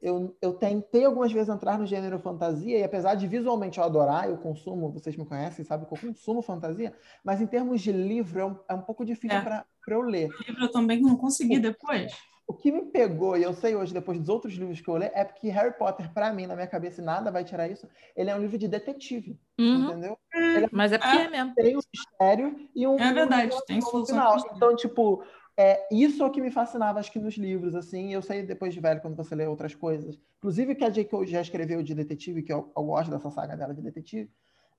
Eu, 0.00 0.36
eu 0.42 0.52
tentei 0.52 1.04
algumas 1.04 1.32
vezes 1.32 1.48
entrar 1.48 1.78
no 1.78 1.86
gênero 1.86 2.18
fantasia, 2.18 2.78
e 2.78 2.84
apesar 2.84 3.14
de 3.14 3.26
visualmente 3.26 3.78
eu 3.78 3.84
adorar, 3.84 4.28
eu 4.28 4.36
consumo, 4.36 4.92
vocês 4.92 5.16
me 5.16 5.24
conhecem, 5.24 5.64
sabem 5.64 5.86
que 5.86 5.94
eu 5.94 5.98
consumo 5.98 6.42
fantasia, 6.42 6.94
mas 7.24 7.40
em 7.40 7.46
termos 7.46 7.80
de 7.80 7.92
livro 7.92 8.40
é 8.40 8.44
um, 8.44 8.58
é 8.68 8.74
um 8.74 8.82
pouco 8.82 9.04
difícil 9.04 9.38
é. 9.38 9.42
para 9.42 9.64
eu 9.88 10.02
ler. 10.02 10.28
Livro 10.46 10.64
eu 10.64 10.70
também 10.70 11.00
não 11.00 11.16
consegui 11.16 11.58
depois. 11.58 12.12
O 12.48 12.54
que 12.54 12.70
me 12.70 12.82
pegou, 12.82 13.36
e 13.36 13.42
eu 13.42 13.52
sei 13.52 13.74
hoje, 13.74 13.92
depois 13.92 14.20
dos 14.20 14.28
outros 14.28 14.54
livros 14.54 14.80
que 14.80 14.88
eu 14.88 14.96
li, 14.96 15.10
é 15.12 15.24
porque 15.24 15.48
Harry 15.48 15.76
Potter, 15.76 16.12
para 16.12 16.32
mim, 16.32 16.46
na 16.46 16.54
minha 16.54 16.68
cabeça, 16.68 17.00
e 17.00 17.04
nada 17.04 17.28
vai 17.28 17.42
tirar 17.42 17.68
isso, 17.68 17.88
ele 18.14 18.30
é 18.30 18.36
um 18.36 18.38
livro 18.38 18.56
de 18.56 18.68
detetive, 18.68 19.36
uhum. 19.58 19.90
entendeu? 19.90 20.16
É, 20.32 20.68
mas 20.70 20.92
é 20.92 20.98
porque 20.98 21.16
é, 21.16 21.24
é 21.24 21.28
mesmo. 21.28 21.54
Tem 21.56 21.76
um 21.76 21.80
mistério 21.92 22.68
e 22.72 22.86
um... 22.86 23.00
É 23.00 23.12
verdade, 23.12 23.52
um 23.52 23.60
tem 23.66 23.80
solução. 23.80 24.14
Final. 24.14 24.54
Então, 24.54 24.76
tipo, 24.76 25.24
é, 25.56 25.86
isso 25.90 26.22
é 26.22 26.26
o 26.26 26.30
que 26.30 26.40
me 26.40 26.50
fascinava, 26.50 26.98
acho 26.98 27.10
que 27.10 27.18
nos 27.18 27.36
livros, 27.36 27.74
assim, 27.74 28.12
eu 28.12 28.20
sei 28.20 28.42
depois 28.42 28.74
de 28.74 28.80
velho, 28.80 29.00
quando 29.00 29.16
você 29.16 29.34
lê 29.34 29.46
outras 29.46 29.74
coisas, 29.74 30.18
inclusive 30.38 30.74
que 30.74 30.84
a 30.84 30.90
J.K. 30.90 31.26
já 31.26 31.40
escreveu 31.40 31.82
de 31.82 31.94
detetive, 31.94 32.42
que 32.42 32.52
eu, 32.52 32.70
eu, 32.76 32.84
gosto 32.84 33.10
dessa 33.10 33.30
saga 33.30 33.56
dela 33.56 33.72
de 33.72 33.80
detetive, 33.80 34.30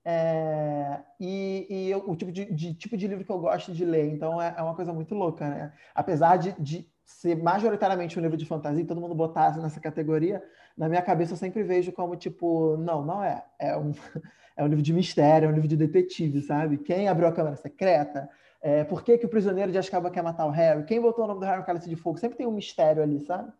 é, 0.04 1.00
e, 1.18 1.66
e 1.68 1.90
eu, 1.90 2.08
o 2.08 2.14
tipo 2.14 2.30
de, 2.30 2.44
de, 2.44 2.74
tipo 2.74 2.96
de 2.96 3.08
livro 3.08 3.24
que 3.24 3.32
eu 3.32 3.40
gosto 3.40 3.72
de 3.72 3.84
ler, 3.84 4.06
então 4.06 4.40
é, 4.40 4.54
é 4.56 4.62
uma 4.62 4.74
coisa 4.74 4.92
muito 4.92 5.14
louca, 5.16 5.48
né? 5.48 5.72
Apesar 5.94 6.36
de, 6.36 6.52
de, 6.60 6.88
ser 7.04 7.36
majoritariamente 7.36 8.18
um 8.18 8.22
livro 8.22 8.36
de 8.36 8.44
fantasia, 8.44 8.84
todo 8.84 9.00
mundo 9.00 9.14
botasse 9.14 9.58
nessa 9.58 9.80
categoria, 9.80 10.42
na 10.76 10.90
minha 10.90 11.00
cabeça 11.00 11.32
eu 11.32 11.36
sempre 11.38 11.62
vejo 11.62 11.90
como, 11.90 12.14
tipo, 12.14 12.76
não, 12.76 13.02
não 13.04 13.24
é, 13.24 13.42
é 13.58 13.76
um, 13.76 13.92
é 14.56 14.62
um 14.62 14.66
livro 14.66 14.82
de 14.82 14.92
mistério, 14.92 15.46
é 15.46 15.48
um 15.48 15.54
livro 15.54 15.66
de 15.66 15.76
detetive, 15.76 16.42
sabe? 16.42 16.76
Quem 16.76 17.08
abriu 17.08 17.26
a 17.26 17.32
câmera 17.32 17.56
secreta, 17.56 18.28
é, 18.60 18.84
por 18.84 19.04
que, 19.04 19.18
que 19.18 19.26
o 19.26 19.28
prisioneiro 19.28 19.70
de 19.70 19.78
Azkaban 19.78 20.10
quer 20.10 20.22
matar 20.22 20.46
o 20.46 20.50
Harry? 20.50 20.84
Quem 20.84 21.00
botou 21.00 21.24
o 21.24 21.28
nome 21.28 21.40
do 21.40 21.46
Harry 21.46 21.60
no 21.60 21.66
cálice 21.66 21.88
de 21.88 21.96
fogo? 21.96 22.18
Sempre 22.18 22.38
tem 22.38 22.46
um 22.46 22.52
mistério 22.52 23.02
ali, 23.02 23.20
sabe? 23.20 23.52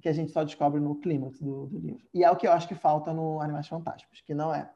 Que 0.00 0.08
a 0.08 0.12
gente 0.12 0.32
só 0.32 0.44
descobre 0.44 0.80
no 0.80 0.96
clímax 0.96 1.40
do, 1.40 1.66
do 1.66 1.78
livro. 1.78 2.04
E 2.12 2.24
é 2.24 2.30
o 2.30 2.36
que 2.36 2.46
eu 2.46 2.52
acho 2.52 2.68
que 2.68 2.74
falta 2.74 3.12
no 3.12 3.40
Animais 3.40 3.68
Fantásticos, 3.68 4.20
que 4.20 4.34
não 4.34 4.54
é 4.54 4.70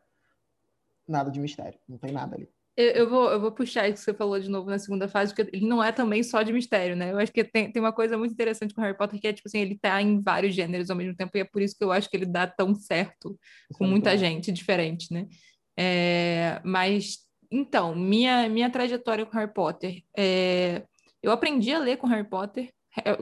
nada 1.06 1.30
de 1.30 1.40
mistério, 1.40 1.78
não 1.88 1.98
tem 1.98 2.12
nada 2.12 2.36
ali. 2.36 2.48
Eu, 2.76 2.90
eu, 2.92 3.10
vou, 3.10 3.28
eu 3.28 3.40
vou 3.40 3.50
puxar 3.50 3.88
isso 3.88 3.98
que 3.98 4.04
você 4.04 4.14
falou 4.14 4.38
de 4.38 4.48
novo 4.48 4.70
na 4.70 4.78
segunda 4.78 5.08
fase, 5.08 5.34
porque 5.34 5.56
ele 5.56 5.66
não 5.66 5.82
é 5.82 5.90
também 5.90 6.22
só 6.22 6.42
de 6.44 6.52
mistério, 6.52 6.94
né? 6.94 7.10
Eu 7.10 7.18
acho 7.18 7.32
que 7.32 7.42
tem, 7.42 7.72
tem 7.72 7.82
uma 7.82 7.92
coisa 7.92 8.16
muito 8.16 8.32
interessante 8.32 8.72
com 8.72 8.80
Harry 8.80 8.96
Potter, 8.96 9.20
que 9.20 9.26
é, 9.26 9.32
tipo 9.32 9.48
assim, 9.48 9.58
ele 9.58 9.76
tá 9.76 10.00
em 10.00 10.22
vários 10.22 10.54
gêneros 10.54 10.88
ao 10.88 10.96
mesmo 10.96 11.16
tempo, 11.16 11.36
e 11.36 11.40
é 11.40 11.44
por 11.44 11.60
isso 11.60 11.76
que 11.76 11.82
eu 11.82 11.90
acho 11.90 12.08
que 12.08 12.16
ele 12.16 12.26
dá 12.26 12.46
tão 12.46 12.74
certo 12.76 13.36
com 13.74 13.84
é 13.84 13.88
muita 13.88 14.16
gente 14.16 14.52
diferente, 14.52 15.12
né? 15.12 15.26
É, 15.76 16.60
mas 16.64 17.27
então, 17.50 17.94
minha, 17.94 18.48
minha 18.48 18.70
trajetória 18.70 19.24
com 19.24 19.36
Harry 19.36 19.52
Potter. 19.52 20.02
É, 20.16 20.84
eu 21.22 21.32
aprendi 21.32 21.72
a 21.72 21.78
ler 21.78 21.96
com 21.96 22.06
Harry 22.06 22.28
Potter. 22.28 22.72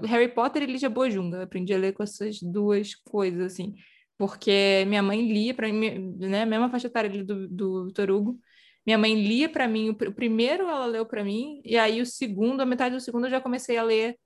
Harry 0.05 0.29
Potter 0.29 0.63
e 0.63 0.67
Lígia 0.67 0.91
Bojunga. 0.91 1.39
Eu 1.39 1.43
aprendi 1.43 1.73
a 1.73 1.79
ler 1.79 1.93
com 1.93 2.03
essas 2.03 2.41
duas 2.43 2.95
coisas, 2.95 3.53
assim. 3.53 3.75
Porque 4.19 4.85
minha 4.87 5.03
mãe 5.03 5.31
lia 5.31 5.55
para 5.55 5.73
mim, 5.73 6.17
né? 6.19 6.45
Mesma 6.45 6.71
faixa 6.71 6.87
etária 6.89 7.25
do, 7.25 7.49
do 7.49 7.87
Vitor 7.87 8.11
Hugo. 8.11 8.41
Minha 8.85 8.99
mãe 8.99 9.15
lia 9.15 9.49
para 9.49 9.69
mim. 9.69 9.91
O, 9.91 9.95
primeiro 9.95 10.65
ela 10.69 10.87
leu 10.87 11.07
para 11.07 11.25
mim. 11.25 11.61
E 11.65 11.77
aí 11.77 12.01
o 12.01 12.07
segundo, 12.07 12.61
a 12.61 12.67
metade 12.67 12.95
do 12.95 13.01
segundo 13.01 13.27
eu 13.27 13.31
já 13.31 13.41
comecei 13.41 13.77
a 13.77 13.83
ler, 13.83 14.19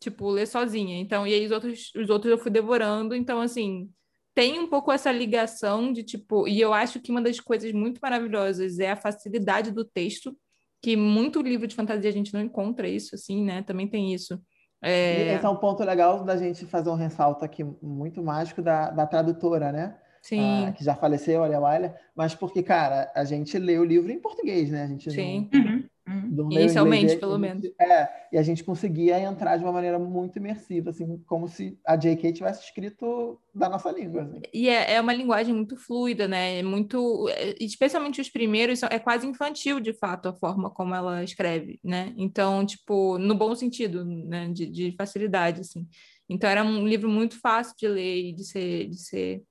tipo, 0.00 0.30
ler 0.30 0.46
sozinha. 0.46 0.98
Então, 1.00 1.26
e 1.26 1.34
aí 1.34 1.46
os 1.46 1.52
outros, 1.52 1.92
os 1.96 2.10
outros 2.10 2.30
eu 2.32 2.38
fui 2.38 2.50
devorando. 2.50 3.14
Então, 3.14 3.40
assim, 3.40 3.90
tem 4.34 4.58
um 4.58 4.68
pouco 4.68 4.92
essa 4.92 5.10
ligação 5.10 5.92
de 5.92 6.02
tipo, 6.02 6.46
e 6.46 6.60
eu 6.60 6.72
acho 6.72 7.00
que 7.00 7.10
uma 7.10 7.20
das 7.20 7.40
coisas 7.40 7.72
muito 7.72 7.98
maravilhosas 8.00 8.78
é 8.78 8.90
a 8.90 8.96
facilidade 8.96 9.70
do 9.70 9.84
texto, 9.84 10.36
que 10.82 10.96
muito 10.96 11.42
livro 11.42 11.66
de 11.66 11.74
fantasia 11.74 12.08
a 12.08 12.12
gente 12.12 12.32
não 12.32 12.40
encontra 12.40 12.88
isso, 12.88 13.14
assim, 13.14 13.44
né? 13.44 13.62
Também 13.62 13.88
tem 13.88 14.14
isso. 14.14 14.40
É... 14.82 15.34
Esse 15.34 15.44
é 15.44 15.48
um 15.48 15.56
ponto 15.56 15.82
legal 15.82 16.24
da 16.24 16.36
gente 16.36 16.64
fazer 16.66 16.90
um 16.90 16.94
ressalto 16.94 17.44
aqui 17.44 17.64
muito 17.82 18.22
mágico 18.22 18.62
da, 18.62 18.90
da 18.90 19.06
tradutora, 19.06 19.72
né? 19.72 19.96
Sim. 20.22 20.66
Ah, 20.66 20.72
que 20.72 20.84
já 20.84 20.94
faleceu, 20.94 21.42
Alia 21.42 21.60
Weiler, 21.60 21.94
mas 22.14 22.34
porque, 22.34 22.62
cara, 22.62 23.10
a 23.14 23.24
gente 23.24 23.58
lê 23.58 23.78
o 23.78 23.84
livro 23.84 24.10
em 24.10 24.20
português, 24.20 24.70
né? 24.70 24.84
A 24.84 24.86
gente 24.86 25.10
Sim. 25.10 25.48
Não... 25.52 25.60
Uhum. 25.60 25.84
Uhum. 26.08 26.48
Inicialmente, 26.50 27.16
pelo 27.16 27.38
menos. 27.38 27.64
É, 27.78 28.08
e 28.32 28.38
a 28.38 28.42
gente 28.42 28.64
conseguia 28.64 29.20
entrar 29.20 29.58
de 29.58 29.62
uma 29.62 29.72
maneira 29.72 29.98
muito 29.98 30.38
imersiva, 30.38 30.88
assim, 30.88 31.22
como 31.26 31.46
se 31.46 31.78
a 31.86 31.96
J.K. 31.96 32.32
tivesse 32.32 32.64
escrito 32.64 33.38
da 33.54 33.68
nossa 33.68 33.90
língua. 33.90 34.22
Assim. 34.22 34.40
E 34.54 34.70
é, 34.70 34.94
é 34.94 35.00
uma 35.00 35.12
linguagem 35.12 35.54
muito 35.54 35.76
fluida, 35.76 36.26
né? 36.26 36.60
É 36.60 36.62
muito, 36.62 37.28
é, 37.28 37.54
especialmente 37.60 38.22
os 38.22 38.30
primeiros, 38.30 38.82
é 38.82 38.98
quase 38.98 39.26
infantil, 39.26 39.80
de 39.80 39.92
fato, 39.92 40.30
a 40.30 40.32
forma 40.32 40.70
como 40.70 40.94
ela 40.94 41.22
escreve, 41.22 41.78
né? 41.84 42.14
Então, 42.16 42.64
tipo, 42.64 43.18
no 43.18 43.34
bom 43.34 43.54
sentido, 43.54 44.02
né? 44.04 44.48
De, 44.48 44.66
de 44.66 44.94
facilidade, 44.96 45.60
assim. 45.60 45.86
Então, 46.26 46.48
era 46.48 46.64
um 46.64 46.86
livro 46.86 47.10
muito 47.10 47.38
fácil 47.38 47.74
de 47.78 47.86
ler 47.86 48.30
e 48.30 48.32
de 48.32 48.44
ser, 48.44 48.88
de 48.88 48.98
ser 48.98 49.42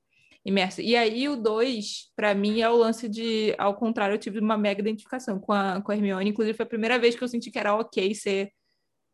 imersa. 0.46 0.82
E 0.82 0.96
aí 0.96 1.28
o 1.28 1.36
2, 1.36 2.12
para 2.16 2.34
mim, 2.34 2.62
é 2.62 2.70
o 2.70 2.76
lance 2.76 3.08
de, 3.10 3.54
ao 3.58 3.76
contrário, 3.76 4.16
eu 4.16 4.20
tive 4.20 4.40
uma 4.40 4.58
mega 4.58 4.82
identificação 4.82 5.40
com 5.40 5.54
a, 5.54 5.82
com 5.82 5.92
a 5.92 5.96
Hermione. 5.96 6.30
Inclusive, 6.30 6.56
foi 6.56 6.66
a 6.66 6.70
primeira 6.70 7.00
vez 7.00 7.16
que 7.16 7.24
eu 7.24 7.28
senti 7.28 7.52
que 7.52 7.60
era 7.60 7.76
ok 7.76 8.14
ser 8.16 8.52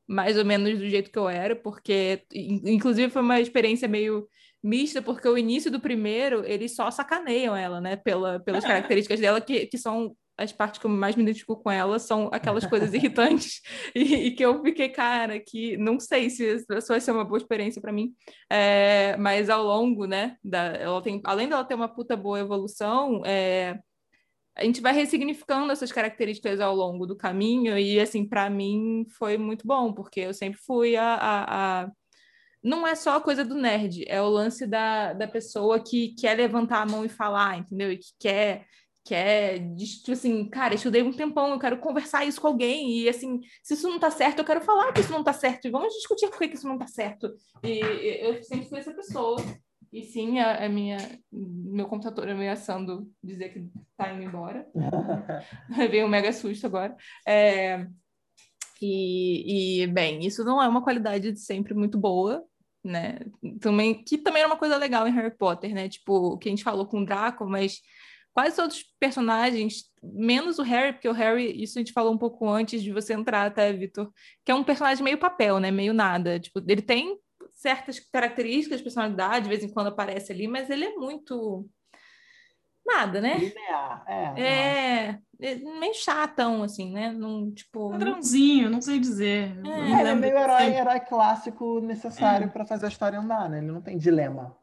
mais 0.07 0.37
ou 0.37 0.45
menos 0.45 0.77
do 0.77 0.89
jeito 0.89 1.09
que 1.11 1.17
eu 1.17 1.29
era, 1.29 1.55
porque, 1.55 2.23
inclusive, 2.33 3.09
foi 3.09 3.21
uma 3.21 3.39
experiência 3.39 3.87
meio 3.87 4.27
mista, 4.61 5.01
porque 5.01 5.27
o 5.27 5.37
início 5.37 5.71
do 5.71 5.79
primeiro, 5.79 6.45
eles 6.45 6.75
só 6.75 6.89
sacaneiam 6.91 7.55
ela, 7.55 7.81
né, 7.81 7.95
Pela, 7.95 8.39
pelas 8.39 8.63
características 8.63 9.19
dela, 9.19 9.41
que, 9.41 9.65
que 9.67 9.77
são 9.77 10.15
as 10.37 10.51
partes 10.51 10.79
que 10.79 10.85
eu 10.85 10.89
mais 10.89 11.15
me 11.15 11.23
identifico 11.23 11.55
com 11.55 11.69
ela 11.69 11.99
são 11.99 12.29
aquelas 12.31 12.65
coisas 12.65 12.93
irritantes. 12.93 13.61
E, 13.95 14.27
e, 14.27 14.31
que 14.31 14.43
eu 14.43 14.61
fiquei, 14.63 14.89
cara, 14.89 15.39
que 15.39 15.77
não 15.77 15.99
sei 15.99 16.29
se 16.29 16.55
isso 16.55 16.87
vai 16.87 16.99
ser 16.99 17.11
uma 17.11 17.25
boa 17.25 17.37
experiência 17.37 17.81
para 17.81 17.91
mim, 17.91 18.13
é, 18.49 19.15
mas 19.17 19.49
ao 19.49 19.63
longo, 19.63 20.05
né, 20.05 20.37
da, 20.43 20.59
ela 20.75 21.01
tem, 21.01 21.21
além 21.23 21.47
dela 21.47 21.63
ter 21.63 21.75
uma 21.75 21.87
puta 21.87 22.17
boa 22.17 22.39
evolução, 22.39 23.21
é, 23.25 23.79
a 24.55 24.63
gente 24.63 24.81
vai 24.81 24.93
ressignificando 24.93 25.71
essas 25.71 25.91
características 25.91 26.59
ao 26.59 26.75
longo 26.75 27.05
do 27.05 27.15
caminho. 27.15 27.77
E, 27.77 27.99
assim, 27.99 28.27
para 28.27 28.49
mim 28.49 29.05
foi 29.17 29.37
muito 29.37 29.65
bom, 29.65 29.93
porque 29.93 30.21
eu 30.21 30.33
sempre 30.33 30.59
fui 30.59 30.95
a, 30.95 31.15
a, 31.15 31.83
a 31.83 31.91
não 32.63 32.87
é 32.87 32.95
só 32.95 33.17
a 33.17 33.21
coisa 33.21 33.43
do 33.43 33.55
nerd, 33.55 34.05
é 34.07 34.21
o 34.21 34.29
lance 34.29 34.65
da, 34.65 35.11
da 35.13 35.27
pessoa 35.27 35.83
que 35.83 36.15
quer 36.15 36.37
levantar 36.37 36.81
a 36.81 36.85
mão 36.85 37.03
e 37.03 37.09
falar, 37.09 37.57
entendeu? 37.57 37.91
E 37.91 37.97
que 37.97 38.13
quer 38.19 38.65
que 39.03 39.13
é 39.13 39.57
de, 39.57 39.85
tipo 39.85 40.13
assim, 40.13 40.49
cara, 40.49 40.75
estudei 40.75 41.03
um 41.03 41.11
tempão, 41.11 41.49
eu 41.49 41.59
quero 41.59 41.77
conversar 41.79 42.25
isso 42.25 42.39
com 42.39 42.47
alguém, 42.47 42.99
e 42.99 43.09
assim, 43.09 43.41
se 43.61 43.73
isso 43.73 43.89
não 43.89 43.99
tá 43.99 44.09
certo, 44.09 44.39
eu 44.39 44.45
quero 44.45 44.61
falar 44.61 44.93
que 44.93 45.01
isso 45.01 45.11
não 45.11 45.23
tá 45.23 45.33
certo, 45.33 45.67
e 45.67 45.71
vamos 45.71 45.93
discutir 45.93 46.29
por 46.29 46.39
que, 46.39 46.45
isso 46.45 46.67
não 46.67 46.77
tá 46.77 46.87
certo. 46.87 47.33
E 47.63 47.79
eu 48.21 48.41
sempre 48.43 48.69
fui 48.69 48.79
essa 48.79 48.93
pessoa. 48.93 49.37
E 49.91 50.03
sim, 50.03 50.39
a, 50.39 50.65
a 50.65 50.69
minha, 50.69 50.97
meu 51.31 51.85
computador 51.85 52.27
ameaçando 52.27 53.07
dizer 53.23 53.49
que 53.49 53.69
tá 53.95 54.11
indo 54.11 54.23
embora. 54.23 54.67
Veio 55.91 56.07
um 56.07 56.09
mega 56.09 56.33
susto 56.33 56.65
agora. 56.65 56.95
É, 57.27 57.85
e, 58.81 59.83
e, 59.83 59.87
bem, 59.87 60.25
isso 60.25 60.43
não 60.43 60.61
é 60.61 60.67
uma 60.67 60.83
qualidade 60.83 61.35
sempre 61.37 61.75
muito 61.75 61.99
boa, 61.99 62.43
né? 62.83 63.19
Também, 63.61 64.03
que 64.03 64.17
também 64.17 64.41
é 64.41 64.47
uma 64.47 64.57
coisa 64.57 64.77
legal 64.77 65.07
em 65.07 65.11
Harry 65.11 65.37
Potter, 65.37 65.73
né? 65.75 65.87
Tipo, 65.87 66.39
que 66.39 66.49
a 66.49 66.51
gente 66.51 66.63
falou 66.63 66.87
com 66.87 67.01
o 67.01 67.05
Draco, 67.05 67.45
mas 67.45 67.79
quase 68.33 68.55
todos 68.55 68.77
os 68.77 68.83
personagens, 68.99 69.85
menos 70.01 70.57
o 70.57 70.63
Harry, 70.63 70.93
porque 70.93 71.07
o 71.07 71.13
Harry, 71.13 71.61
isso 71.61 71.77
a 71.77 71.81
gente 71.81 71.93
falou 71.93 72.13
um 72.13 72.17
pouco 72.17 72.49
antes 72.49 72.81
de 72.81 72.91
você 72.91 73.13
entrar 73.13 73.45
até, 73.45 73.71
Vitor, 73.71 74.11
que 74.43 74.51
é 74.51 74.55
um 74.55 74.63
personagem 74.63 75.03
meio 75.03 75.17
papel, 75.17 75.59
né? 75.59 75.69
Meio 75.69 75.93
nada. 75.93 76.39
Tipo, 76.39 76.59
ele 76.67 76.81
tem 76.81 77.17
certas 77.51 77.99
características 77.99 78.79
de 78.79 78.83
personalidade, 78.83 79.43
de 79.43 79.49
vez 79.49 79.63
em 79.63 79.69
quando 79.69 79.87
aparece 79.87 80.31
ali, 80.31 80.47
mas 80.47 80.69
ele 80.69 80.85
é 80.85 80.95
muito 80.95 81.67
nada, 82.85 83.21
né? 83.21 83.37
Linear, 83.37 84.03
é. 84.07 84.41
É, 84.41 85.19
é 85.41 85.55
meio 85.55 85.93
chatão, 85.93 86.63
assim, 86.63 86.91
né? 86.91 87.11
Num, 87.11 87.51
tipo... 87.51 87.91
Padrãozinho, 87.91 88.69
não 88.69 88.81
sei 88.81 88.99
dizer. 88.99 89.57
É, 89.65 90.01
ele 90.01 90.09
é 90.09 90.15
meio 90.15 90.37
herói, 90.37 90.73
herói 90.73 90.99
clássico 91.01 91.79
necessário 91.79 92.47
é. 92.47 92.49
para 92.49 92.65
fazer 92.65 92.87
a 92.87 92.89
história 92.89 93.19
andar, 93.19 93.49
né? 93.49 93.59
Ele 93.59 93.71
não 93.71 93.81
tem 93.81 93.97
dilema. 93.97 94.57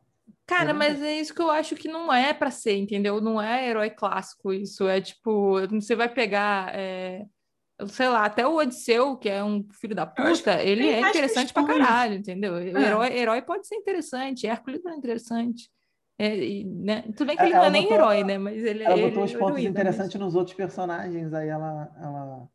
Cara, 0.51 0.75
mas 0.75 1.01
é 1.01 1.21
isso 1.21 1.33
que 1.33 1.41
eu 1.41 1.49
acho 1.49 1.77
que 1.77 1.87
não 1.87 2.13
é 2.13 2.35
para 2.35 2.51
ser, 2.51 2.77
entendeu? 2.77 3.21
Não 3.21 3.41
é 3.41 3.69
herói 3.69 3.89
clássico 3.89 4.53
isso. 4.53 4.89
É 4.89 5.01
tipo, 5.01 5.61
você 5.71 5.95
vai 5.95 6.09
pegar, 6.09 6.75
é, 6.75 7.25
sei 7.87 8.09
lá, 8.09 8.25
até 8.25 8.45
o 8.45 8.57
Odisseu, 8.57 9.17
que 9.17 9.29
é 9.29 9.45
um 9.45 9.65
filho 9.71 9.95
da 9.95 10.05
puta, 10.05 10.61
ele 10.61 10.89
é 10.89 11.09
interessante 11.09 11.53
pra 11.53 11.65
caralho, 11.65 12.15
entendeu? 12.15 12.57
É. 12.57 12.67
Herói, 12.67 13.17
herói 13.17 13.43
pode 13.43 13.69
ser 13.69 13.77
interessante, 13.77 14.49
Hércules 14.49 14.85
é 14.85 14.91
interessante. 14.93 15.71
É, 16.19 16.37
e, 16.37 16.65
né? 16.65 17.03
Tudo 17.17 17.29
bem 17.29 17.37
que 17.37 17.45
ele 17.45 17.55
não 17.55 17.65
é 17.65 17.71
nem 17.71 17.83
botou, 17.83 17.97
herói, 17.97 18.25
né? 18.25 18.37
Mas 18.37 18.65
ele 18.65 18.83
Ela 18.83 18.99
ele 18.99 19.09
botou 19.09 19.23
os 19.23 19.33
pontos 19.33 19.63
interessantes 19.63 20.19
nos 20.19 20.35
outros 20.35 20.57
personagens, 20.57 21.33
aí 21.33 21.49
ela, 21.49 21.93
ela. 22.03 22.49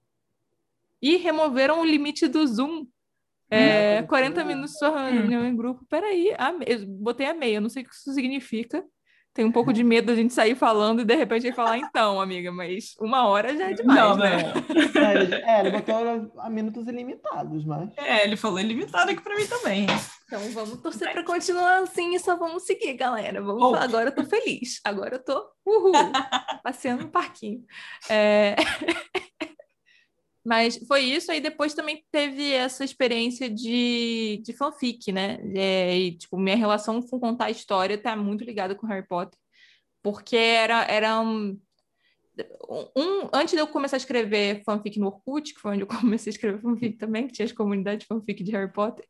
E 1.02 1.16
removeram 1.16 1.80
o 1.80 1.86
limite 1.86 2.28
do 2.28 2.46
zoom 2.46 2.86
é, 3.50 4.04
40 4.04 4.44
minutos 4.44 4.78
só 4.78 4.96
reunião 4.96 5.46
em 5.46 5.56
grupo. 5.56 5.86
Peraí, 5.90 6.34
a 6.38 6.54
eu 6.66 6.86
botei 6.88 7.28
a 7.28 7.34
meia, 7.34 7.62
não 7.62 7.70
sei 7.70 7.84
o 7.84 7.86
que 7.86 7.94
isso 7.94 8.14
significa. 8.14 8.84
Tem 9.36 9.44
um 9.44 9.52
pouco 9.52 9.74
de 9.74 9.84
medo 9.84 10.08
da 10.08 10.16
gente 10.16 10.34
sair 10.34 10.56
falando 10.56 11.02
e 11.02 11.06
de 11.06 11.14
repente 11.14 11.52
falar 11.52 11.78
então, 11.78 12.22
amiga, 12.22 12.54
mas 12.54 12.96
uma 12.98 13.28
hora 13.28 13.54
já 13.54 13.70
é 13.70 13.74
demais, 13.74 14.00
não, 14.00 14.16
né? 14.16 14.54
É, 14.96 15.14
ele, 15.14 15.36
é, 15.36 15.60
ele 15.60 15.72
botou 15.72 16.32
a 16.40 16.50
minutos 16.50 16.88
ilimitados, 16.88 17.66
mas. 17.66 17.90
É, 17.98 18.24
ele 18.24 18.38
falou 18.38 18.62
ilimitado 18.62 19.12
aqui 19.12 19.22
para 19.22 19.36
mim 19.36 19.46
também. 19.46 19.88
Então 20.26 20.40
vamos 20.54 20.82
torcer 20.82 21.12
para 21.12 21.22
continuar 21.26 21.84
assim 21.84 22.16
e 22.16 22.20
só 22.20 22.38
vamos 22.38 22.64
seguir, 22.64 22.94
galera. 22.94 23.42
Vamos 23.42 23.62
oh. 23.62 23.76
Agora 23.76 24.08
eu 24.08 24.16
tô 24.16 24.24
feliz. 24.24 24.80
Agora 24.86 25.16
eu 25.16 25.24
tô 25.24 25.46
uhul, 25.66 25.92
passeando 26.64 27.04
no 27.04 27.10
parquinho. 27.10 27.62
É... 28.10 28.56
Mas 30.46 30.78
foi 30.88 31.02
isso, 31.02 31.32
aí 31.32 31.42
depois 31.42 31.74
também 31.74 32.06
teve 32.12 32.52
essa 32.52 32.86
experiência 32.86 33.50
de, 33.50 34.42
de 34.46 34.54
fanfic, 34.54 35.12
né? 35.12 35.40
É, 35.56 35.98
e, 35.98 36.18
tipo, 36.18 36.38
minha 36.38 36.56
relação 36.56 37.02
com 37.02 37.20
contar 37.20 37.46
a 37.46 37.52
história 37.52 37.98
tá 37.98 38.16
muito 38.16 38.44
ligada 38.44 38.76
com 38.76 38.86
Harry 38.86 39.08
Potter, 39.08 39.40
porque 40.04 40.38
era, 40.38 40.84
era 40.84 41.20
um, 41.20 41.60
um, 42.96 43.30
antes 43.34 43.54
de 43.54 43.60
eu 43.60 43.68
começar 43.68 43.96
a 43.96 43.98
escrever 43.98 44.62
fanfic 44.64 45.00
no 45.00 45.08
Orkut, 45.08 45.54
que 45.54 45.60
foi 45.60 45.72
onde 45.72 45.82
eu 45.82 45.88
comecei 45.90 46.30
a 46.30 46.36
escrever 46.36 46.62
fanfic 46.62 46.98
também, 46.98 47.26
que 47.26 47.34
tinha 47.34 47.46
as 47.46 47.52
comunidades 47.52 48.06
fanfic 48.06 48.44
de 48.44 48.52
Harry 48.52 48.72
Potter, 48.72 49.04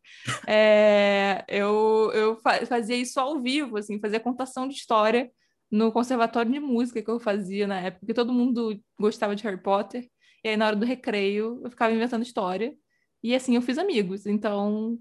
é, 0.48 1.44
eu, 1.50 2.12
eu 2.14 2.40
fazia 2.66 2.96
isso 2.96 3.20
ao 3.20 3.42
vivo, 3.42 3.78
assim, 3.78 4.00
fazia 4.00 4.22
contação 4.22 4.70
de 4.70 4.76
história 4.76 5.30
no 5.70 5.92
conservatório 5.92 6.52
de 6.52 6.60
música 6.62 7.02
que 7.02 7.10
eu 7.10 7.20
fazia 7.20 7.68
na 7.68 7.80
época, 7.80 8.00
porque 8.00 8.14
todo 8.14 8.32
mundo 8.32 8.80
gostava 8.98 9.36
de 9.36 9.44
Harry 9.44 9.62
Potter, 9.62 10.08
e 10.46 10.50
aí, 10.50 10.58
na 10.58 10.68
hora 10.68 10.76
do 10.76 10.86
recreio, 10.86 11.60
eu 11.64 11.72
ficava 11.72 11.92
inventando 11.92 12.22
história. 12.22 12.78
E 13.24 13.34
assim, 13.34 13.56
eu 13.56 13.64
fiz 13.64 13.80
amigos. 13.80 14.28
Então, 14.28 14.96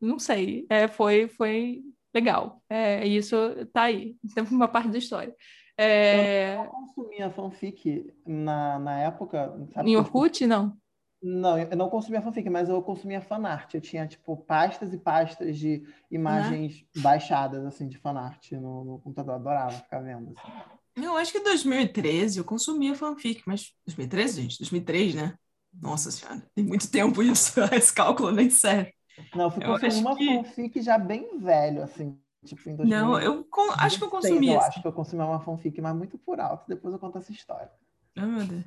não 0.00 0.20
sei. 0.20 0.66
É, 0.70 0.86
foi, 0.86 1.26
foi 1.26 1.82
legal. 2.14 2.62
É, 2.70 3.04
isso 3.04 3.36
tá 3.72 3.82
aí. 3.82 4.16
Sempre 4.28 4.54
uma 4.54 4.68
parte 4.68 4.90
da 4.90 4.98
história. 4.98 5.34
É... 5.76 6.54
Eu 6.54 6.66
consumia 6.66 7.28
fanfic 7.28 8.08
na, 8.24 8.78
na 8.78 9.00
época. 9.00 9.66
Sabe, 9.72 9.90
em 9.90 9.96
Orkut, 9.96 10.46
não? 10.46 10.78
Não, 11.20 11.58
eu 11.58 11.76
não 11.76 11.90
consumia 11.90 12.22
fanfic, 12.22 12.48
mas 12.48 12.68
eu 12.68 12.80
consumia 12.80 13.20
fanart. 13.20 13.74
Eu 13.74 13.80
tinha, 13.80 14.06
tipo, 14.06 14.36
pastas 14.36 14.94
e 14.94 14.98
pastas 14.98 15.58
de 15.58 15.82
imagens 16.08 16.86
baixadas, 16.98 17.66
assim, 17.66 17.88
de 17.88 17.98
fanart 17.98 18.52
no, 18.52 18.84
no 18.84 18.98
computador. 19.00 19.32
Eu 19.32 19.40
adorava 19.40 19.72
ficar 19.72 19.98
vendo, 19.98 20.30
assim. 20.30 20.52
Eu 20.96 21.16
acho 21.16 21.32
que 21.32 21.38
em 21.38 21.42
2013 21.42 22.38
eu 22.38 22.44
consumia 22.44 22.94
fanfic, 22.94 23.42
mas 23.46 23.72
2013, 23.86 24.42
gente? 24.42 24.58
2003, 24.58 25.14
né? 25.14 25.34
Nossa 25.72 26.10
senhora, 26.10 26.42
tem 26.54 26.64
muito 26.64 26.88
tempo 26.90 27.22
isso, 27.22 27.52
esse 27.74 27.92
cálculo 27.92 28.30
nem 28.30 28.48
serve. 28.48 28.92
Não, 29.34 29.44
eu 29.44 29.50
fui 29.50 29.64
uma 30.00 30.16
que... 30.16 30.26
fanfic 30.26 30.82
já 30.82 30.98
bem 30.98 31.38
velho, 31.38 31.82
assim, 31.82 32.18
tipo 32.44 32.68
em 32.68 32.76
2000. 32.76 32.98
Não, 32.98 33.20
eu 33.20 33.44
con... 33.44 33.72
acho 33.78 33.98
que 33.98 34.04
eu 34.04 34.10
consumi. 34.10 34.48
Eu 34.48 34.60
acho 34.60 34.80
que 34.80 34.86
eu 34.86 34.92
consumi 34.92 35.22
uma 35.22 35.40
fanfic, 35.40 35.80
mas 35.80 35.96
muito 35.96 36.16
por 36.18 36.38
alto. 36.40 36.64
Depois 36.68 36.94
eu 36.94 37.00
conto 37.00 37.18
essa 37.18 37.32
história. 37.32 37.70
Ah, 38.16 38.26
meu 38.26 38.46
Deus. 38.46 38.64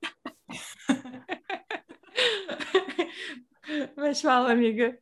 mas 3.96 4.20
fala, 4.20 4.52
amiga. 4.52 4.98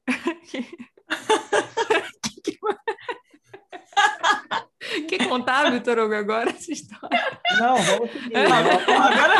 Quer 5.09 5.29
contar, 5.29 5.71
Vitor 5.71 5.99
Hugo, 5.99 6.15
agora 6.15 6.51
essa 6.51 6.73
história? 6.73 7.41
Não, 7.59 7.77
vamos 7.77 8.11
seguir. 8.13 8.37
agora 8.37 9.35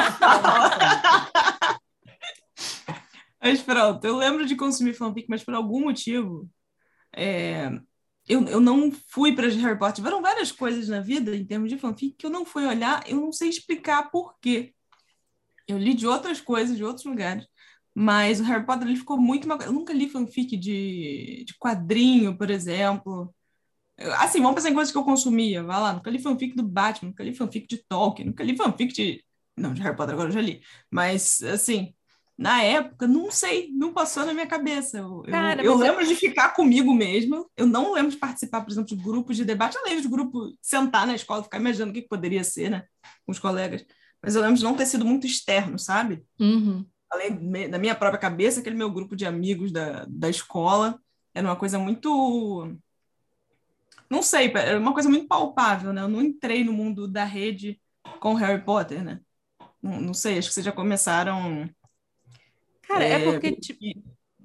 Mas 3.41 3.63
pronto, 3.63 4.05
eu 4.05 4.17
lembro 4.17 4.45
de 4.45 4.57
consumir 4.57 4.95
fanfic, 4.95 5.27
mas 5.29 5.45
por 5.45 5.55
algum 5.55 5.81
motivo 5.81 6.51
é, 7.15 7.71
eu, 8.29 8.45
eu 8.47 8.61
não 8.61 8.91
fui 9.09 9.35
para 9.35 9.49
Harry 9.49 9.79
Potter. 9.79 9.97
Tiveram 9.97 10.21
várias 10.21 10.51
coisas 10.51 10.89
na 10.89 11.01
vida, 11.01 11.35
em 11.35 11.45
termos 11.45 11.71
de 11.71 11.79
fanfic, 11.79 12.17
que 12.19 12.27
eu 12.27 12.31
não 12.31 12.45
fui 12.45 12.67
olhar, 12.67 13.03
eu 13.09 13.21
não 13.21 13.33
sei 13.33 13.49
explicar 13.49 14.11
por 14.11 14.37
quê. 14.41 14.75
Eu 15.69 15.79
li 15.79 15.95
de 15.95 16.07
outras 16.07 16.41
coisas, 16.41 16.77
de 16.77 16.85
outros 16.85 17.05
lugares, 17.05 17.47
mas 17.95 18.41
o 18.41 18.45
Harry 18.45 18.65
Potter 18.67 18.87
ele 18.89 18.97
ficou 18.97 19.19
muito. 19.19 19.49
Eu 19.63 19.73
nunca 19.73 19.93
li 19.93 20.09
fanfic 20.09 20.57
de, 20.57 21.45
de 21.47 21.55
quadrinho, 21.59 22.37
por 22.37 22.51
exemplo. 22.51 23.35
Assim, 24.19 24.41
vamos 24.41 24.57
pensar 24.57 24.71
em 24.71 24.75
coisas 24.75 24.93
que 24.93 24.99
eu 24.99 25.05
consumia. 25.05 25.63
Vai 25.63 25.81
lá, 25.81 25.93
nunca 25.93 26.11
li 26.11 26.19
fanfic 26.19 26.55
do 26.55 26.63
Batman, 26.63 27.09
nunca 27.09 27.25
li 27.25 27.35
fanfic 27.35 27.67
de 27.67 27.83
Tolkien, 27.89 28.29
nunca 28.29 28.45
li 28.45 28.57
fanfic 28.57 28.93
de. 28.93 29.25
Não, 29.57 29.73
de 29.73 29.81
Harry 29.81 29.97
Potter 29.97 30.13
agora 30.15 30.29
eu 30.29 30.33
já 30.33 30.41
li. 30.41 30.61
Mas, 30.91 31.43
assim, 31.43 31.95
na 32.37 32.63
época, 32.63 33.07
não 33.07 33.31
sei, 33.31 33.71
não 33.73 33.95
passou 33.95 34.27
na 34.27 34.35
minha 34.35 34.47
cabeça. 34.47 34.99
Eu, 34.99 35.23
Cara, 35.23 35.63
eu, 35.63 35.73
eu 35.73 35.79
lembro 35.79 36.03
eu... 36.03 36.07
de 36.07 36.15
ficar 36.15 36.51
comigo 36.51 36.93
mesmo. 36.93 37.51
Eu 37.57 37.67
não 37.67 37.95
lembro 37.95 38.11
de 38.11 38.19
participar, 38.19 38.61
por 38.61 38.71
exemplo, 38.71 38.95
de 38.95 39.03
grupos 39.03 39.37
de 39.37 39.45
debate. 39.45 39.77
Eu 39.77 39.85
lembro 39.85 40.03
de 40.03 40.09
grupo 40.09 40.53
sentar 40.61 41.07
na 41.07 41.15
escola, 41.15 41.43
ficar 41.43 41.59
imaginando 41.59 41.91
o 41.93 41.95
que, 41.95 42.03
que 42.03 42.09
poderia 42.09 42.45
ser, 42.45 42.71
né? 42.71 42.85
Com 43.25 43.33
os 43.33 43.39
colegas. 43.39 43.87
Mas 44.23 44.35
eu 44.35 44.43
lembro 44.43 44.57
de 44.57 44.65
não 44.65 44.75
ter 44.75 44.85
sido 44.85 45.05
muito 45.05 45.27
externo, 45.27 45.79
sabe? 45.79 46.23
Uhum. 46.39 46.85
Além 47.11 47.71
da 47.71 47.79
minha 47.79 47.95
própria 47.95 48.21
cabeça, 48.21 48.61
aquele 48.61 48.77
meu 48.77 48.91
grupo 48.91 49.17
de 49.17 49.25
amigos 49.25 49.73
da, 49.73 50.05
da 50.07 50.29
escola. 50.29 51.01
Era 51.33 51.49
uma 51.49 51.57
coisa 51.57 51.79
muito 51.79 52.77
não 54.11 54.23
sei, 54.23 54.53
é 54.55 54.77
uma 54.77 54.93
coisa 54.93 55.09
muito 55.09 55.27
palpável, 55.27 55.93
né? 55.93 56.03
Eu 56.03 56.09
não 56.09 56.23
entrei 56.23 56.65
no 56.65 56.73
mundo 56.73 57.09
da 57.09 57.25
rede 57.25 57.81
com 58.21 58.35
Harry 58.35 58.63
Potter, 58.63 59.03
né? 59.03 59.21
Não, 59.83 60.01
não 60.01 60.15
sei, 60.15 60.39
acho 60.39 60.49
que 60.49 60.55
vocês 60.55 60.67
já 60.67 60.73
começaram. 60.73 61.69
Cara, 62.83 63.05
é, 63.05 63.13
é 63.13 63.25
porque. 63.25 63.53
Tipo, 63.57 63.81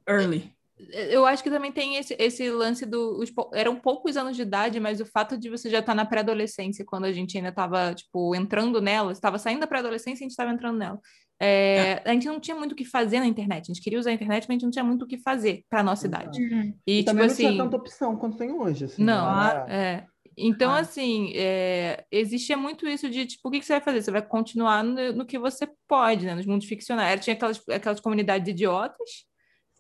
early. 0.08 0.54
Eu 0.90 1.26
acho 1.26 1.44
que 1.44 1.50
também 1.50 1.72
tem 1.72 1.98
esse, 1.98 2.16
esse 2.18 2.50
lance 2.50 2.86
do. 2.86 3.20
Os, 3.20 3.32
eram 3.54 3.76
poucos 3.76 4.18
anos 4.18 4.36
de 4.36 4.42
idade, 4.42 4.80
mas 4.80 5.00
o 5.00 5.06
fato 5.06 5.38
de 5.38 5.50
você 5.50 5.70
já 5.70 5.80
estar 5.80 5.92
tá 5.92 5.96
na 5.96 6.06
pré-adolescência, 6.06 6.86
quando 6.86 7.06
a 7.06 7.12
gente 7.12 7.38
ainda 7.38 7.50
estava, 7.50 7.94
tipo, 7.94 8.36
entrando 8.36 8.82
nela, 8.82 9.12
estava 9.12 9.38
saindo 9.38 9.62
da 9.62 9.68
pré-adolescência 9.68 10.24
e 10.24 10.26
a 10.26 10.28
gente 10.28 10.32
estava 10.32 10.52
entrando 10.52 10.78
nela. 10.78 11.00
É, 11.44 12.02
a 12.06 12.14
gente 12.14 12.28
não 12.28 12.40
tinha 12.40 12.56
muito 12.56 12.74
o 12.74 12.76
que 12.76 12.86
fazer 12.86 13.20
na 13.20 13.26
internet. 13.26 13.64
A 13.64 13.74
gente 13.74 13.82
queria 13.82 14.00
usar 14.00 14.12
a 14.12 14.14
internet, 14.14 14.44
mas 14.44 14.50
a 14.50 14.54
gente 14.54 14.64
não 14.64 14.72
tinha 14.72 14.84
muito 14.84 15.06
o 15.06 15.08
que 15.08 15.18
fazer 15.18 15.64
para 15.68 15.82
nossa 15.82 16.06
idade. 16.06 16.40
Uhum. 16.40 16.74
E, 16.86 17.00
e 17.00 17.04
também 17.04 17.04
tipo, 17.04 17.16
não 17.16 17.26
assim, 17.26 17.48
tinha 17.48 17.64
tanta 17.64 17.78
opção 17.78 18.16
quanto 18.16 18.38
tem 18.38 18.52
hoje. 18.52 18.86
Assim, 18.86 19.04
não, 19.04 19.26
né? 19.26 19.66
é. 19.70 20.12
Então, 20.38 20.72
ah. 20.72 20.80
assim, 20.80 21.34
é, 21.36 22.06
existia 22.12 22.56
muito 22.56 22.88
isso 22.88 23.10
de, 23.10 23.26
tipo, 23.26 23.48
o 23.48 23.52
que, 23.52 23.60
que, 23.60 23.66
você 23.66 23.74
vai 23.74 23.82
fazer? 23.82 24.02
Você 24.02 24.12
vai 24.12 24.22
continuar 24.22 24.84
no, 24.84 25.14
no 25.14 25.26
que 25.26 25.38
você 25.38 25.68
pode, 25.88 26.26
né? 26.26 26.36
Nos 26.36 26.46
mundos 26.46 26.68
ficcionais. 26.68 27.24
Tinha 27.24 27.34
aquelas, 27.34 27.62
aquelas 27.70 28.00
comunidades 28.00 28.48
idiotas, 28.48 29.26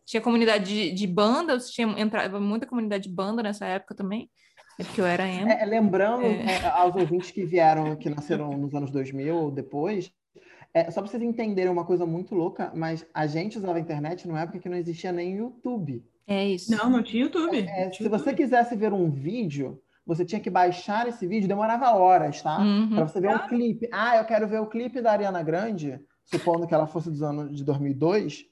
tinha 0.06 0.22
comunidade 0.22 0.66
de, 0.66 0.92
de 0.92 1.08
bandas, 1.08 1.70
tinha 1.70 1.88
entrava 2.00 2.40
muita 2.40 2.66
comunidade 2.66 3.08
de 3.08 3.14
banda 3.14 3.44
nessa 3.44 3.66
época 3.66 3.96
também. 3.96 4.30
É 4.80 4.84
porque 4.84 5.02
eu 5.02 5.06
era 5.06 5.28
emo. 5.28 5.50
É, 5.50 5.66
lembrando 5.66 6.26
é. 6.26 6.56
é. 6.56 6.66
aos 6.70 6.96
ouvintes 6.96 7.32
que 7.32 7.46
vieram, 7.46 7.96
que 7.96 8.10
nasceram 8.10 8.50
nos 8.58 8.74
anos 8.74 8.90
2000 8.92 9.36
ou 9.36 9.52
depois, 9.52 10.12
é, 10.74 10.90
só 10.90 11.02
para 11.02 11.12
vocês 11.12 11.22
entenderem 11.22 11.72
uma 11.72 11.86
coisa 11.86 12.06
muito 12.06 12.34
louca, 12.34 12.72
mas 12.74 13.06
a 13.14 13.28
gente 13.28 13.58
usava 13.58 13.78
a 13.78 13.82
internet 13.82 14.28
numa 14.28 14.42
época 14.42 14.60
que 14.60 14.70
não 14.70 14.78
existia 14.78 15.12
nem 15.12 15.38
YouTube. 15.38 16.04
É 16.26 16.46
isso. 16.48 16.72
Não, 16.72 16.90
não 16.90 17.04
tinha 17.04 17.24
YouTube. 17.24 17.60
É, 17.60 17.64
tinha 17.64 17.92
se 17.92 18.04
YouTube. 18.04 18.20
você 18.20 18.34
quisesse 18.34 18.76
ver 18.76 18.94
um 18.94 19.12
vídeo, 19.12 19.82
você 20.06 20.24
tinha 20.24 20.40
que 20.40 20.50
baixar 20.50 21.08
esse 21.08 21.28
vídeo, 21.28 21.48
demorava 21.48 21.92
horas, 21.92 22.42
tá? 22.42 22.60
Uhum. 22.60 22.96
Para 22.96 23.08
você 23.08 23.20
ver 23.20 23.36
um 23.36 23.48
clipe. 23.48 23.90
Ah, 23.92 24.18
eu 24.18 24.26
quero 24.26 24.48
ver 24.48 24.62
o 24.62 24.68
clipe 24.68 25.02
da 25.02 25.12
Ariana 25.12 25.44
Grande, 25.44 26.00
supondo 26.24 26.66
que 26.66 26.74
ela 26.74 26.88
fosse 26.88 27.10
dos 27.10 27.22
anos 27.22 27.56
de 27.56 27.66
2002. 27.66 28.46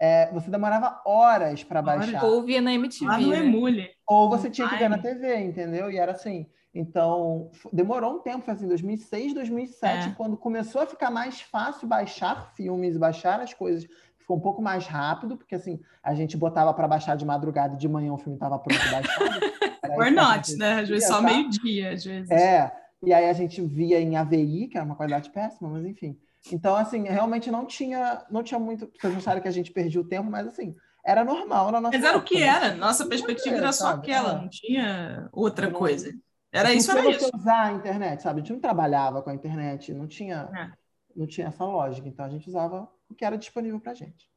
É, 0.00 0.30
você 0.32 0.50
demorava 0.50 1.00
horas 1.04 1.64
para 1.64 1.82
baixar. 1.82 2.24
Ou 2.24 2.42
via 2.42 2.60
na 2.60 2.72
MTV. 2.72 3.06
Lá 3.06 3.18
no 3.18 3.28
né? 3.28 3.38
Emule. 3.38 3.90
Ou 4.06 4.28
você 4.28 4.48
tinha 4.48 4.68
que 4.68 4.76
ver 4.76 4.88
na 4.88 4.98
TV, 4.98 5.36
entendeu? 5.40 5.90
E 5.90 5.98
era 5.98 6.12
assim. 6.12 6.46
Então, 6.74 7.50
demorou 7.72 8.16
um 8.16 8.18
tempo, 8.20 8.44
foi 8.44 8.54
assim, 8.54 8.68
2006, 8.68 9.34
2007, 9.34 10.08
é. 10.08 10.12
quando 10.12 10.36
começou 10.36 10.82
a 10.82 10.86
ficar 10.86 11.10
mais 11.10 11.40
fácil 11.40 11.88
baixar 11.88 12.52
filmes, 12.54 12.96
baixar 12.96 13.40
as 13.40 13.52
coisas. 13.52 13.88
Ficou 14.18 14.36
um 14.36 14.40
pouco 14.40 14.62
mais 14.62 14.86
rápido, 14.86 15.36
porque 15.36 15.54
assim, 15.54 15.80
a 16.02 16.14
gente 16.14 16.36
botava 16.36 16.72
para 16.74 16.86
baixar 16.86 17.16
de 17.16 17.24
madrugada 17.24 17.74
e 17.74 17.78
de 17.78 17.88
manhã 17.88 18.12
o 18.12 18.18
filme 18.18 18.36
estava 18.36 18.58
pronto 18.58 18.80
baixado. 18.90 19.40
Or 19.98 20.12
not, 20.12 20.54
né? 20.56 20.80
Às 20.80 20.88
vezes 20.88 21.08
só 21.08 21.16
tá? 21.16 21.22
meio-dia, 21.22 21.92
às 21.92 22.04
vezes. 22.04 22.30
É, 22.30 22.70
e 23.02 23.12
aí 23.12 23.28
a 23.28 23.32
gente 23.32 23.60
via 23.62 24.00
em 24.00 24.16
AVI, 24.16 24.68
que 24.68 24.76
era 24.76 24.84
uma 24.84 24.94
qualidade 24.94 25.30
péssima, 25.30 25.70
mas 25.70 25.84
enfim. 25.84 26.16
Então, 26.52 26.74
assim, 26.76 27.04
realmente 27.04 27.50
não 27.50 27.66
tinha, 27.66 28.24
não 28.30 28.42
tinha 28.42 28.58
muito. 28.58 28.90
Vocês 29.00 29.16
acharam 29.16 29.40
que 29.40 29.48
a 29.48 29.52
gente 29.52 29.72
perdia 29.72 30.00
o 30.00 30.08
tempo, 30.08 30.30
mas 30.30 30.46
assim, 30.46 30.74
era 31.04 31.24
normal 31.24 31.70
na 31.70 31.80
nossa. 31.80 31.96
Mas 31.96 32.06
era 32.06 32.18
o 32.18 32.22
que 32.22 32.42
era, 32.42 32.74
nossa 32.74 33.06
perspectiva 33.06 33.56
era 33.56 33.72
só 33.72 33.88
aquela, 33.88 34.32
é. 34.32 34.34
não 34.36 34.48
tinha 34.48 35.28
outra 35.32 35.70
coisa. 35.70 36.12
Era 36.52 36.72
isso, 36.72 36.90
era 36.90 37.10
isso. 37.10 37.30
usar 37.34 37.66
a 37.66 37.72
internet, 37.72 38.22
sabe? 38.22 38.40
A 38.40 38.42
gente 38.42 38.52
não 38.52 38.60
trabalhava 38.60 39.22
com 39.22 39.30
a 39.30 39.34
internet, 39.34 39.92
não 39.92 40.06
tinha, 40.06 40.48
é. 40.54 40.70
não 41.14 41.26
tinha 41.26 41.48
essa 41.48 41.64
lógica. 41.64 42.08
Então 42.08 42.24
a 42.24 42.28
gente 42.28 42.48
usava 42.48 42.88
o 43.08 43.14
que 43.14 43.24
era 43.24 43.36
disponível 43.36 43.80
para 43.80 43.94
gente. 43.94 44.30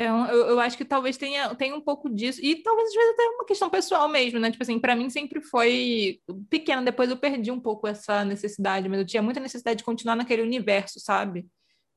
Então, 0.00 0.26
eu, 0.28 0.50
eu 0.50 0.60
acho 0.60 0.76
que 0.76 0.84
talvez 0.84 1.16
tenha, 1.16 1.52
tenha 1.56 1.74
um 1.74 1.80
pouco 1.80 2.08
disso, 2.08 2.40
e 2.40 2.62
talvez 2.62 2.88
às 2.88 2.94
vezes 2.94 3.14
até 3.14 3.22
uma 3.30 3.44
questão 3.44 3.68
pessoal 3.68 4.08
mesmo, 4.08 4.38
né? 4.38 4.48
Tipo 4.48 4.62
assim, 4.62 4.78
para 4.78 4.94
mim 4.94 5.10
sempre 5.10 5.40
foi 5.40 6.20
pequeno, 6.48 6.84
depois 6.84 7.10
eu 7.10 7.16
perdi 7.16 7.50
um 7.50 7.58
pouco 7.58 7.88
essa 7.88 8.24
necessidade, 8.24 8.88
mas 8.88 9.00
eu 9.00 9.06
tinha 9.06 9.22
muita 9.22 9.40
necessidade 9.40 9.78
de 9.78 9.84
continuar 9.84 10.14
naquele 10.14 10.42
universo, 10.42 11.00
sabe? 11.00 11.48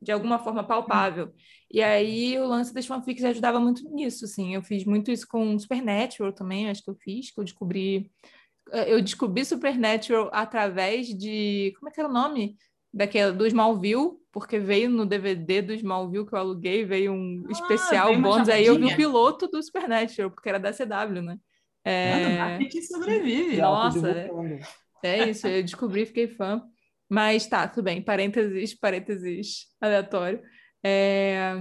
De 0.01 0.11
alguma 0.11 0.39
forma 0.39 0.63
palpável. 0.63 1.27
Hum. 1.27 1.31
E 1.69 1.83
aí 1.83 2.39
o 2.39 2.47
lance 2.47 2.73
das 2.73 2.87
fanfics 2.87 3.23
ajudava 3.23 3.59
muito 3.59 3.87
nisso, 3.93 4.25
assim. 4.25 4.55
Eu 4.55 4.63
fiz 4.63 4.83
muito 4.83 5.11
isso 5.11 5.27
com 5.27 5.59
Supernatural 5.59 6.33
também, 6.33 6.71
acho 6.71 6.83
que 6.83 6.89
eu 6.89 6.95
fiz, 6.95 7.31
que 7.31 7.39
eu 7.39 7.43
descobri 7.43 8.11
eu 8.71 9.01
descobri 9.01 9.43
Supernatural 9.45 10.29
através 10.33 11.07
de. 11.07 11.73
Como 11.77 11.89
é 11.89 11.91
que 11.91 11.99
era 11.99 12.09
o 12.09 12.13
nome? 12.13 12.55
Daquela, 12.93 13.31
do 13.31 13.45
Smallville, 13.45 14.20
porque 14.31 14.59
veio 14.59 14.89
no 14.89 15.05
DVD 15.05 15.61
do 15.61 15.73
Smallville 15.73 16.25
que 16.25 16.33
eu 16.33 16.39
aluguei, 16.39 16.85
veio 16.85 17.11
um 17.11 17.43
ah, 17.47 17.51
especial 17.51 18.17
bônus, 18.19 18.49
aí 18.49 18.65
eu 18.65 18.77
vi 18.79 18.85
o 18.85 18.95
piloto 18.95 19.47
do 19.47 19.61
Supernatural, 19.61 20.31
porque 20.31 20.49
era 20.49 20.59
da 20.59 20.71
CW, 20.71 21.21
né? 21.21 21.37
É... 21.83 22.57
que 22.65 22.81
sobrevive. 22.81 23.57
Nossa, 23.57 24.09
é, 25.03 25.19
é 25.19 25.29
isso, 25.29 25.47
eu 25.47 25.61
descobri, 25.61 26.05
fiquei 26.05 26.27
fã. 26.27 26.61
Mas 27.09 27.45
tá, 27.45 27.67
tudo 27.67 27.83
bem, 27.83 28.01
parênteses, 28.01 28.73
parênteses 28.73 29.65
aleatório. 29.81 30.41
É... 30.83 31.55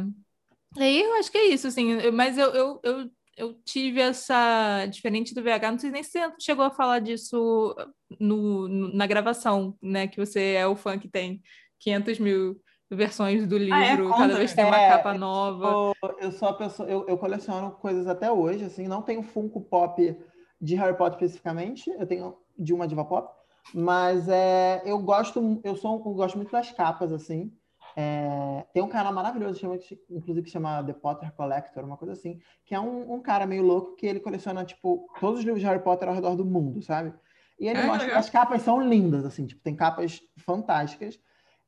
Aí 0.79 1.03
eu 1.03 1.15
acho 1.15 1.33
que 1.33 1.39
é 1.39 1.47
isso, 1.47 1.67
assim, 1.67 2.11
mas 2.13 2.39
eu, 2.39 2.51
eu, 2.51 2.81
eu 2.85 3.11
eu 3.41 3.55
tive 3.65 4.01
essa. 4.01 4.87
Diferente 4.87 5.35
do 5.35 5.43
VH, 5.43 5.71
não 5.71 5.79
sei 5.79 5.91
nem 5.91 6.03
se 6.03 6.11
você 6.11 6.33
chegou 6.39 6.65
a 6.65 6.71
falar 6.71 6.99
disso 6.99 7.75
no, 8.21 8.69
no, 8.69 8.95
na 8.95 9.07
gravação, 9.07 9.77
né? 9.83 10.07
Que 10.07 10.19
você 10.19 10.53
é 10.53 10.67
o 10.67 10.77
fã 10.77 10.99
que 10.99 11.09
tem 11.09 11.41
500 11.81 12.19
mil 12.19 12.61
versões 12.91 13.47
do 13.47 13.57
livro, 13.57 13.75
ah, 13.75 13.85
é, 13.85 14.19
cada 14.19 14.37
vez 14.37 14.53
tem 14.53 14.65
uma 14.65 14.81
é, 14.81 14.89
capa 14.89 15.15
nova. 15.15 15.95
Eu, 16.03 16.17
eu 16.21 16.33
sou 16.33 16.49
a 16.49 16.55
pessoa, 16.55 16.89
eu, 16.89 17.07
eu, 17.07 17.17
coleciono 17.17 17.71
coisas 17.73 18.07
até 18.09 18.31
hoje, 18.31 18.65
assim, 18.65 18.89
não 18.89 19.01
tenho 19.01 19.23
Funko 19.23 19.61
Pop 19.61 20.17
de 20.61 20.75
Harry 20.75 20.97
Potter 20.97 21.15
especificamente, 21.15 21.89
eu 21.91 22.07
tenho 22.07 22.37
de 22.59 22.75
uma 22.75 22.87
diva 22.87 23.05
pop, 23.05 23.33
mas 23.73 24.29
é, 24.29 24.83
eu 24.85 24.99
gosto, 24.99 25.61
eu 25.63 25.77
sou, 25.77 26.03
eu 26.05 26.13
gosto 26.13 26.37
muito 26.37 26.53
das 26.53 26.71
capas, 26.73 27.13
assim. 27.13 27.53
É, 27.97 28.65
tem 28.73 28.83
um 28.83 28.89
canal 28.89 29.13
maravilhoso, 29.13 29.59
chama, 29.59 29.79
inclusive 30.11 30.43
que 30.43 30.51
chama 30.51 30.83
The 30.85 30.93
Potter 30.93 31.33
Collector, 31.33 31.85
uma 31.85 31.97
coisa 31.97 32.13
assim, 32.13 32.41
que 32.65 32.75
é 32.75 32.81
um, 32.81 33.15
um, 33.15 33.21
cara 33.21 33.47
meio 33.47 33.63
louco 33.63 33.97
que 33.97 34.07
ele 34.07 34.21
coleciona, 34.21 34.65
tipo, 34.65 35.09
todos 35.19 35.41
os 35.41 35.45
livros 35.45 35.61
de 35.61 35.67
Harry 35.67 35.83
Potter 35.83 36.09
ao 36.09 36.15
redor 36.15 36.37
do 36.37 36.45
mundo, 36.45 36.83
sabe? 36.83 37.13
E 37.59 37.69
ele 37.69 37.79
é, 37.79 37.87
mostra, 37.87 38.17
as 38.17 38.31
capas 38.31 38.63
são 38.63 38.81
lindas, 38.81 39.25
assim, 39.25 39.47
tipo, 39.47 39.63
tem 39.63 39.75
capas 39.75 40.23
fantásticas. 40.39 41.19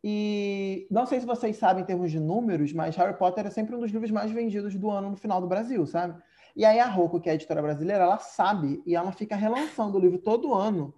E 0.05 0.87
não 0.91 1.07
sei 1.07 1.21
se 1.21 1.27
vocês 1.27 1.57
sabem 1.57 1.83
em 1.83 1.87
termos 1.87 2.11
de 2.11 2.19
números, 2.19 2.73
mas 2.73 2.97
Harry 2.97 3.17
Potter 3.17 3.47
é 3.47 3.51
sempre 3.51 3.77
um 3.77 3.79
dos 3.79 3.91
livros 3.91 4.11
mais 4.11 4.31
vendidos 4.31 4.75
do 4.75 4.91
ano 4.91 5.11
no 5.11 5.17
final 5.17 5.41
do 5.41 5.47
Brasil, 5.47 5.87
sabe? 5.87 6.21
E 6.57 6.65
aí 6.65 6.81
a 6.81 6.87
Rocco, 6.87 7.21
que 7.21 7.29
é 7.29 7.33
a 7.33 7.35
editora 7.35 7.63
brasileira, 7.63 8.05
ela 8.05 8.19
sabe 8.19 8.83
e 8.85 8.95
ela 8.95 9.13
fica 9.13 9.37
relançando 9.37 9.97
o 9.97 10.01
livro 10.01 10.19
todo 10.19 10.53
ano 10.53 10.93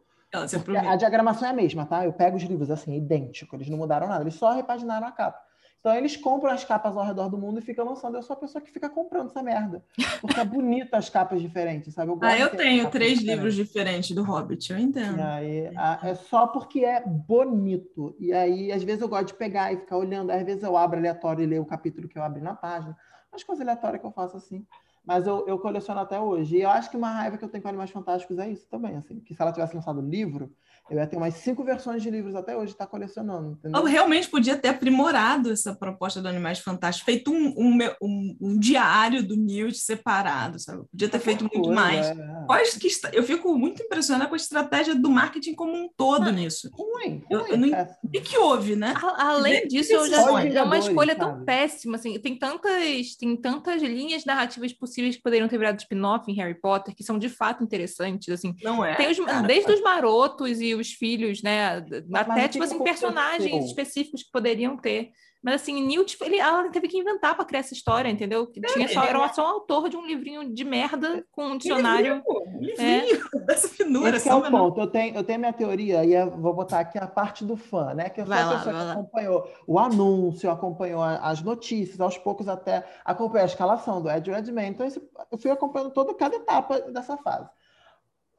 a 0.76 0.96
diagramação 0.96 1.46
é 1.46 1.50
a 1.52 1.54
mesma, 1.54 1.86
tá? 1.86 2.04
Eu 2.04 2.12
pego 2.12 2.36
os 2.36 2.42
livros 2.42 2.70
assim, 2.70 2.96
idêntico, 2.96 3.54
eles 3.54 3.68
não 3.68 3.78
mudaram 3.78 4.08
nada, 4.08 4.24
eles 4.24 4.34
só 4.34 4.52
repaginaram 4.52 5.06
a 5.06 5.12
capa. 5.12 5.40
Então 5.84 5.94
eles 5.94 6.16
compram 6.16 6.50
as 6.50 6.64
capas 6.64 6.96
ao 6.96 7.04
redor 7.04 7.28
do 7.28 7.36
mundo 7.36 7.58
e 7.58 7.62
ficam 7.62 7.84
lançando. 7.84 8.16
Eu 8.16 8.22
sou 8.22 8.32
a 8.32 8.38
pessoa 8.38 8.64
que 8.64 8.70
fica 8.70 8.88
comprando 8.88 9.26
essa 9.26 9.42
merda. 9.42 9.84
Porque 10.18 10.40
é 10.40 10.42
bonita 10.42 10.96
as 10.96 11.10
capas 11.10 11.42
diferentes, 11.42 11.92
sabe? 11.92 12.10
Eu 12.10 12.18
ah, 12.22 12.38
eu 12.38 12.56
tenho 12.56 12.90
três 12.90 13.18
diferentes. 13.18 13.22
livros 13.22 13.54
diferentes 13.54 14.10
do 14.12 14.22
Hobbit, 14.22 14.72
eu 14.72 14.78
entendo. 14.78 15.20
Aí, 15.20 15.70
é 16.02 16.14
só 16.14 16.46
porque 16.46 16.86
é 16.86 17.02
bonito. 17.06 18.16
E 18.18 18.32
aí, 18.32 18.72
às 18.72 18.82
vezes, 18.82 19.02
eu 19.02 19.08
gosto 19.10 19.26
de 19.26 19.34
pegar 19.34 19.74
e 19.74 19.76
ficar 19.76 19.98
olhando. 19.98 20.30
Às 20.30 20.42
vezes 20.42 20.62
eu 20.62 20.74
abro 20.74 20.98
aleatório 20.98 21.42
e 21.42 21.46
leio 21.46 21.60
o 21.60 21.66
capítulo 21.66 22.08
que 22.08 22.16
eu 22.16 22.22
abri 22.22 22.40
na 22.40 22.54
página. 22.54 22.96
Umas 23.30 23.44
coisas 23.44 23.60
aleatórias 23.60 24.00
que 24.00 24.06
eu 24.06 24.12
faço 24.12 24.38
assim. 24.38 24.66
Mas 25.04 25.26
eu, 25.26 25.46
eu 25.46 25.58
coleciono 25.58 26.00
até 26.00 26.18
hoje. 26.18 26.56
E 26.56 26.62
eu 26.62 26.70
acho 26.70 26.90
que 26.90 26.96
uma 26.96 27.10
raiva 27.10 27.36
que 27.36 27.44
eu 27.44 27.48
tenho 27.50 27.60
com 27.60 27.68
Animais 27.68 27.90
Fantásticos 27.90 28.38
é 28.38 28.48
isso 28.48 28.66
também, 28.70 28.96
assim. 28.96 29.20
Que 29.20 29.34
se 29.34 29.42
ela 29.42 29.52
tivesse 29.52 29.76
lançado 29.76 30.00
livro, 30.00 30.50
eu 30.90 30.98
ia 30.98 31.06
ter 31.06 31.16
umas 31.16 31.34
cinco 31.34 31.64
versões 31.64 32.02
de 32.02 32.10
livros 32.10 32.34
até 32.34 32.56
hoje, 32.56 32.72
está 32.72 32.86
colecionando. 32.86 33.52
Entendeu? 33.52 33.80
Eu 33.80 33.86
realmente 33.86 34.28
podia 34.28 34.56
ter 34.56 34.68
aprimorado 34.68 35.50
essa 35.50 35.74
proposta 35.74 36.20
do 36.20 36.28
Animais 36.28 36.58
Fantásticos, 36.58 37.06
feito 37.06 37.32
um, 37.32 37.54
um, 37.56 37.78
um, 38.02 38.36
um 38.40 38.58
diário 38.58 39.26
do 39.26 39.36
Newt 39.36 39.78
separado, 39.78 40.58
sabe? 40.58 40.84
Podia 40.90 41.08
ter 41.08 41.18
feito 41.18 41.40
muito 41.42 41.58
coisa, 41.58 41.74
mais. 41.74 42.06
É. 42.06 42.78
Que 42.78 42.88
está... 42.88 43.10
Eu 43.12 43.22
fico 43.22 43.56
muito 43.56 43.82
impressionada 43.82 44.28
com 44.28 44.34
a 44.34 44.36
estratégia 44.36 44.94
do 44.94 45.10
marketing 45.10 45.54
como 45.54 45.72
um 45.72 45.88
todo 45.96 46.30
nisso. 46.30 46.68
Ruim, 46.72 47.22
eu, 47.30 47.46
eu 47.46 47.56
não... 47.56 47.68
O 48.02 48.10
que, 48.10 48.36
houve, 48.36 48.76
né? 48.76 48.94
além 49.18 49.66
disso, 49.66 49.92
eu 49.92 50.08
já 50.08 50.22
é 50.22 50.62
uma 50.62 50.78
escolha 50.78 51.14
tão 51.14 51.30
sabe? 51.30 51.44
péssima. 51.44 51.96
Assim, 51.96 52.18
tem, 52.18 52.36
tantas, 52.36 53.16
tem 53.16 53.36
tantas 53.36 53.82
linhas 53.82 54.24
narrativas 54.24 54.72
possíveis 54.72 55.16
que 55.16 55.22
poderiam 55.22 55.48
ter 55.48 55.58
virado 55.58 55.78
spin-off 55.78 56.30
em 56.30 56.34
Harry 56.34 56.60
Potter, 56.60 56.94
que 56.94 57.02
são 57.02 57.18
de 57.18 57.28
fato 57.28 57.62
interessantes. 57.64 58.28
Assim. 58.28 58.54
Não 58.62 58.84
é? 58.84 58.94
Tem 58.96 59.10
os, 59.10 59.18
cara, 59.18 59.46
desde 59.46 59.72
os 59.72 59.80
marotos 59.80 60.60
e 60.60 60.73
os 60.74 60.92
filhos, 60.92 61.42
né? 61.42 61.84
Mas, 62.08 62.28
Até, 62.28 62.48
tipo 62.48 62.64
assim, 62.64 62.82
personagens 62.82 63.66
específicos 63.66 64.22
que 64.22 64.30
poderiam 64.30 64.76
ter. 64.76 65.10
Mas 65.44 65.56
assim, 65.56 65.86
Newt, 65.86 66.16
ele, 66.22 66.38
ela 66.38 66.70
teve 66.70 66.88
que 66.88 66.96
inventar 66.96 67.36
para 67.36 67.44
criar 67.44 67.60
essa 67.60 67.74
história, 67.74 68.08
entendeu? 68.08 68.46
Que 68.46 68.62
tinha 68.62 68.88
só, 68.88 69.04
era 69.04 69.28
só 69.28 69.44
um 69.44 69.50
autor 69.56 69.90
de 69.90 69.96
um 69.96 70.06
livrinho 70.06 70.54
de 70.54 70.64
merda 70.64 71.22
com 71.30 71.48
um 71.48 71.58
dicionário. 71.58 72.22
Um 72.26 72.60
livrinho, 72.62 73.20
é. 73.36 73.38
dessa 73.44 73.68
finura. 73.68 74.16
Esse 74.16 74.26
é 74.26 74.34
o 74.34 74.50
ponto. 74.50 74.80
Eu 74.80 74.86
tenho, 74.86 75.14
eu 75.14 75.22
tenho 75.22 75.38
minha 75.38 75.52
teoria, 75.52 76.02
e 76.02 76.14
eu 76.14 76.30
vou 76.30 76.54
botar 76.54 76.80
aqui 76.80 76.96
a 76.96 77.06
parte 77.06 77.44
do 77.44 77.58
fã, 77.58 77.92
né? 77.92 78.08
Que 78.08 78.22
eu 78.22 78.26
sou 78.26 78.34
a 78.34 78.56
pessoa 78.56 78.74
que 78.74 78.90
acompanhou 78.90 79.52
o 79.66 79.78
anúncio, 79.78 80.50
acompanhou 80.50 81.02
as 81.02 81.42
notícias, 81.42 82.00
aos 82.00 82.16
poucos 82.16 82.48
até 82.48 82.82
acompanhou 83.04 83.42
a 83.42 83.46
escalação 83.46 84.00
do 84.00 84.10
Ed 84.10 84.30
Redman. 84.30 84.68
Então, 84.68 84.88
eu 85.30 85.36
fui 85.36 85.50
acompanhando 85.50 85.90
toda 85.90 86.14
cada 86.14 86.36
etapa 86.36 86.80
dessa 86.90 87.18
fase. 87.18 87.50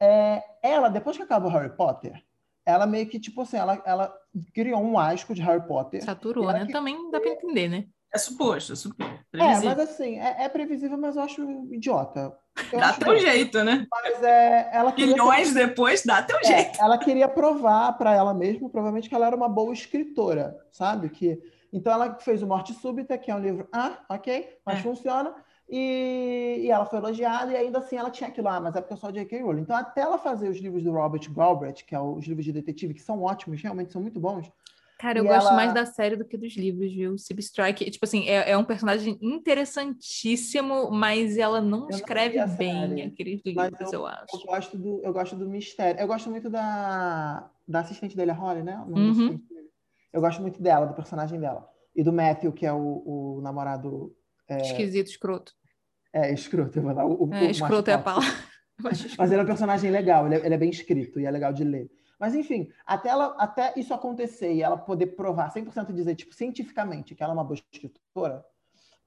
É, 0.00 0.42
ela, 0.60 0.88
depois 0.88 1.16
que 1.16 1.22
acaba 1.22 1.46
o 1.46 1.50
Harry 1.50 1.70
Potter, 1.76 2.20
ela 2.66 2.86
meio 2.86 3.06
que, 3.06 3.20
tipo 3.20 3.42
assim, 3.42 3.56
ela, 3.56 3.80
ela 3.86 4.12
criou 4.52 4.82
um 4.82 4.98
asco 4.98 5.32
de 5.32 5.40
Harry 5.40 5.64
Potter. 5.66 6.04
Saturou, 6.04 6.52
né? 6.52 6.66
Que... 6.66 6.72
Também 6.72 7.10
dá 7.10 7.20
para 7.20 7.30
entender, 7.30 7.68
né? 7.68 7.84
É 8.12 8.18
suposto, 8.18 8.72
é 8.72 8.76
suposto. 8.76 9.14
É, 9.32 9.60
mas 9.60 9.78
assim, 9.78 10.18
é, 10.18 10.44
é, 10.44 10.48
previsível, 10.48 10.98
mas 10.98 11.16
eu 11.16 11.22
acho 11.22 11.42
idiota. 11.70 12.36
Eu 12.72 12.80
dá 12.80 12.92
teu 12.94 13.18
jeito, 13.18 13.62
né? 13.62 13.86
Mas 13.90 14.22
é, 14.22 14.70
ela 14.72 14.94
Milhões 14.94 15.48
ser... 15.48 15.66
depois, 15.66 16.02
dá 16.02 16.22
teu 16.22 16.38
é, 16.38 16.44
jeito. 16.44 16.80
Ela 16.80 16.96
queria 16.98 17.28
provar 17.28 17.92
para 17.92 18.14
ela 18.14 18.32
mesma, 18.32 18.70
provavelmente, 18.70 19.08
que 19.08 19.14
ela 19.14 19.26
era 19.26 19.36
uma 19.36 19.48
boa 19.48 19.72
escritora, 19.72 20.56
sabe? 20.72 21.10
Que 21.10 21.38
então 21.72 21.92
ela 21.92 22.18
fez 22.18 22.42
o 22.42 22.46
Morte 22.46 22.72
Súbita, 22.72 23.18
que 23.18 23.30
é 23.30 23.34
um 23.34 23.40
livro, 23.40 23.68
ah, 23.70 23.98
ok, 24.08 24.48
mas 24.64 24.78
é. 24.78 24.82
funciona. 24.82 25.34
E, 25.68 26.60
e, 26.60 26.70
ela 26.70 26.86
foi 26.86 26.98
elogiada, 26.98 27.50
e 27.52 27.56
ainda 27.56 27.78
assim 27.78 27.96
ela 27.96 28.10
tinha 28.10 28.28
aquilo, 28.28 28.48
ah, 28.48 28.60
mas 28.60 28.76
é 28.76 28.80
porque 28.80 28.94
eu 28.94 28.98
sou 28.98 29.10
J.K. 29.10 29.42
Rowling. 29.42 29.62
Então, 29.62 29.74
até 29.74 30.02
ela 30.02 30.16
fazer 30.16 30.48
os 30.48 30.58
livros 30.58 30.84
do 30.84 30.92
Robert 30.92 31.28
Galbraith, 31.32 31.84
que 31.84 31.94
é 31.94 32.00
os 32.00 32.24
livros 32.24 32.44
de 32.44 32.52
detetive, 32.52 32.94
que 32.94 33.02
são 33.02 33.22
ótimos, 33.22 33.60
realmente 33.60 33.92
são 33.92 34.00
muito 34.00 34.20
bons. 34.20 34.50
Cara, 34.98 35.18
eu 35.18 35.24
gosto 35.24 35.52
mais 35.52 35.74
da 35.74 35.84
série 35.84 36.16
do 36.16 36.24
que 36.24 36.38
dos 36.38 36.56
livros, 36.56 36.90
viu? 36.90 37.18
Sib 37.18 37.38
Strike, 37.40 37.90
tipo 37.90 38.04
assim, 38.04 38.26
é, 38.28 38.52
é, 38.52 38.56
um 38.56 38.64
personagem 38.64 39.18
interessantíssimo, 39.20 40.90
mas 40.90 41.36
ela 41.36 41.60
não 41.60 41.90
eu 41.90 41.90
escreve 41.90 42.38
não 42.38 42.56
bem 42.56 43.02
aqueles 43.02 43.42
livros, 43.44 43.92
eu, 43.92 44.00
eu, 44.00 44.06
acho. 44.06 44.36
Eu 44.36 44.46
gosto, 44.46 44.78
do, 44.78 45.00
eu 45.02 45.12
gosto 45.12 45.36
do 45.36 45.46
mistério. 45.46 46.00
Eu 46.00 46.06
gosto 46.06 46.30
muito 46.30 46.48
da, 46.48 47.50
da 47.68 47.80
assistente 47.80 48.16
dele, 48.16 48.30
a 48.30 48.34
Holly, 48.34 48.62
né? 48.62 48.82
Uhum. 48.88 49.38
Eu 50.12 50.20
gosto 50.22 50.40
muito 50.40 50.62
dela, 50.62 50.86
do 50.86 50.94
personagem 50.94 51.38
dela. 51.38 51.68
E 51.94 52.02
do 52.02 52.12
Matthew, 52.12 52.52
que 52.52 52.64
é 52.64 52.72
o, 52.72 53.02
o 53.36 53.40
namorado 53.42 54.16
é... 54.48 54.62
Esquisito, 54.62 55.08
escroto. 55.08 55.52
É, 56.12 56.32
escroto. 56.32 56.80
O, 56.80 57.28
o, 57.28 57.34
é, 57.34 57.42
o 57.42 57.50
escroto 57.50 57.90
é 57.90 57.94
a 57.94 57.98
palavra. 57.98 58.28
Mas 59.18 59.32
ele 59.32 59.40
é 59.40 59.44
um 59.44 59.46
personagem 59.46 59.90
legal, 59.90 60.26
ele 60.26 60.36
é, 60.36 60.46
ele 60.46 60.54
é, 60.54 60.58
bem 60.58 60.70
escrito 60.70 61.18
e 61.18 61.24
é 61.24 61.30
legal 61.30 61.52
de 61.52 61.64
ler. 61.64 61.90
Mas, 62.18 62.34
enfim, 62.34 62.70
até, 62.86 63.10
ela, 63.10 63.34
até 63.38 63.74
isso 63.76 63.92
acontecer 63.92 64.52
e 64.52 64.62
ela 64.62 64.76
poder 64.76 65.08
provar 65.08 65.52
100% 65.52 65.92
dizer, 65.92 66.14
tipo, 66.14 66.34
cientificamente, 66.34 67.14
que 67.14 67.22
ela 67.22 67.32
é 67.32 67.36
uma 67.36 67.44
boa 67.44 67.58
escritora, 67.72 68.44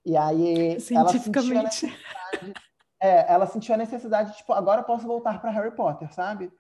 e 0.06 0.16
aí 0.16 0.80
cientificamente. 0.80 0.96
ela 0.96 1.10
sentiu 1.10 1.60
a 1.60 1.64
necessidade, 1.64 2.54
é, 3.02 3.34
ela 3.34 3.48
sentiu 3.48 3.74
a 3.74 3.78
necessidade, 3.78 4.38
tipo, 4.38 4.54
agora 4.54 4.82
eu 4.82 4.86
posso 4.86 5.08
voltar 5.08 5.42
para 5.42 5.52
Harry 5.52 5.76
Potter, 5.76 6.14
sabe? 6.14 6.52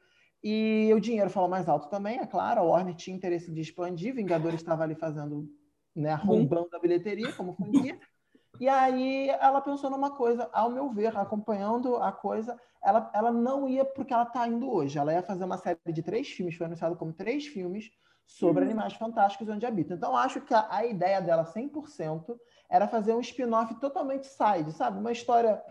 E 0.43 0.89
o 0.95 0.99
dinheiro 0.99 1.30
falou 1.30 1.49
mais 1.49 1.67
alto 1.67 1.89
também, 1.89 2.19
é 2.19 2.25
claro, 2.25 2.61
a 2.61 2.63
Warner 2.63 2.95
tinha 2.95 3.15
interesse 3.15 3.51
de 3.51 3.61
expandir, 3.61 4.15
Vingadores 4.15 4.59
estava 4.59 4.84
ali 4.84 4.95
fazendo, 4.95 5.47
né, 5.95 6.11
arrombando 6.11 6.69
a 6.73 6.80
bilheteria, 6.80 7.32
como 7.34 7.53
foi 7.53 7.99
e 8.60 8.68
aí 8.68 9.30
ela 9.30 9.62
pensou 9.62 9.89
numa 9.89 10.12
coisa, 10.12 10.49
ao 10.51 10.70
meu 10.70 10.89
ver, 10.89 11.16
acompanhando 11.18 11.95
a 11.97 12.12
coisa, 12.12 12.60
ela, 12.84 13.10
ela 13.14 13.32
não 13.32 13.68
ia 13.68 13.86
porque 13.86 14.14
ela 14.14 14.24
está 14.24 14.47
indo 14.47 14.70
hoje. 14.70 14.97
Ela 14.97 15.14
ia 15.14 15.24
fazer 15.24 15.45
uma 15.45 15.57
série 15.57 15.80
de 15.88 16.03
três 16.03 16.30
filmes, 16.30 16.55
foi 16.55 16.66
anunciado 16.66 16.95
como 16.95 17.14
três 17.14 17.47
filmes 17.47 17.89
sobre 18.26 18.64
hum. 18.64 18.68
animais 18.68 18.93
fantásticos 18.93 19.47
onde 19.49 19.66
habitam. 19.66 19.97
Então, 19.97 20.16
acho 20.16 20.41
que 20.41 20.53
a, 20.53 20.68
a 20.70 20.86
ideia 20.86 21.22
dela, 21.22 21.43
100%, 21.43 22.38
era 22.70 22.88
fazer 22.88 23.14
um 23.14 23.22
spin-off 23.22 23.74
totalmente 23.80 24.28
side, 24.28 24.72
sabe? 24.74 24.99
Uma 24.99 25.12
história, 25.12 25.62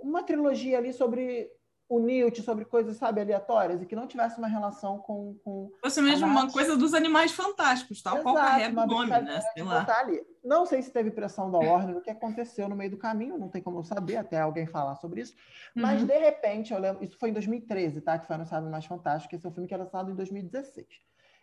uma 0.00 0.22
trilogia 0.22 0.78
ali 0.78 0.92
sobre 0.92 1.50
o 1.88 2.00
Newt 2.00 2.40
sobre 2.42 2.64
coisas, 2.64 2.96
sabe, 2.96 3.20
aleatórias 3.20 3.82
e 3.82 3.86
que 3.86 3.94
não 3.94 4.06
tivesse 4.06 4.38
uma 4.38 4.48
relação 4.48 4.98
com. 4.98 5.38
com 5.44 5.70
Você 5.82 6.00
mesmo 6.00 6.26
uma 6.26 6.50
coisa 6.50 6.76
dos 6.76 6.94
animais 6.94 7.32
fantásticos, 7.32 8.02
tal 8.02 8.14
Exato, 8.14 8.24
qual 8.24 8.34
carrega 8.34 8.82
o 8.82 8.86
nome, 8.86 9.10
né? 9.10 9.40
Sei 9.52 9.62
lá. 9.62 9.86
Ali. 9.98 10.20
Não 10.42 10.66
sei 10.66 10.82
se 10.82 10.90
teve 10.90 11.10
pressão 11.10 11.50
da 11.50 11.58
Warner, 11.58 11.96
o 11.96 12.00
que 12.00 12.10
aconteceu 12.10 12.68
no 12.68 12.76
meio 12.76 12.90
do 12.90 12.96
caminho, 12.96 13.38
não 13.38 13.48
tem 13.48 13.62
como 13.62 13.78
eu 13.78 13.84
saber, 13.84 14.16
até 14.16 14.40
alguém 14.40 14.66
falar 14.66 14.96
sobre 14.96 15.20
isso. 15.20 15.34
Mas, 15.74 16.00
uhum. 16.00 16.06
de 16.06 16.18
repente, 16.18 16.72
eu 16.72 16.78
lembro, 16.78 17.02
isso 17.04 17.18
foi 17.18 17.30
em 17.30 17.32
2013, 17.32 18.00
tá? 18.00 18.18
Que 18.18 18.26
foi 18.26 18.36
anunciado 18.36 18.68
Mais 18.68 18.84
Fantástico, 18.84 19.34
esse 19.34 19.46
é 19.46 19.48
um 19.48 19.52
filme 19.52 19.68
que 19.68 19.74
era 19.74 19.84
lançado 19.84 20.10
em 20.10 20.14
2016. 20.14 20.86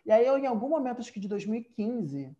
E 0.04 0.12
aí, 0.12 0.26
eu, 0.26 0.36
em 0.38 0.46
algum 0.46 0.68
momento, 0.68 1.00
acho 1.00 1.12
que 1.12 1.20
de 1.20 1.28
2015, 1.28 2.36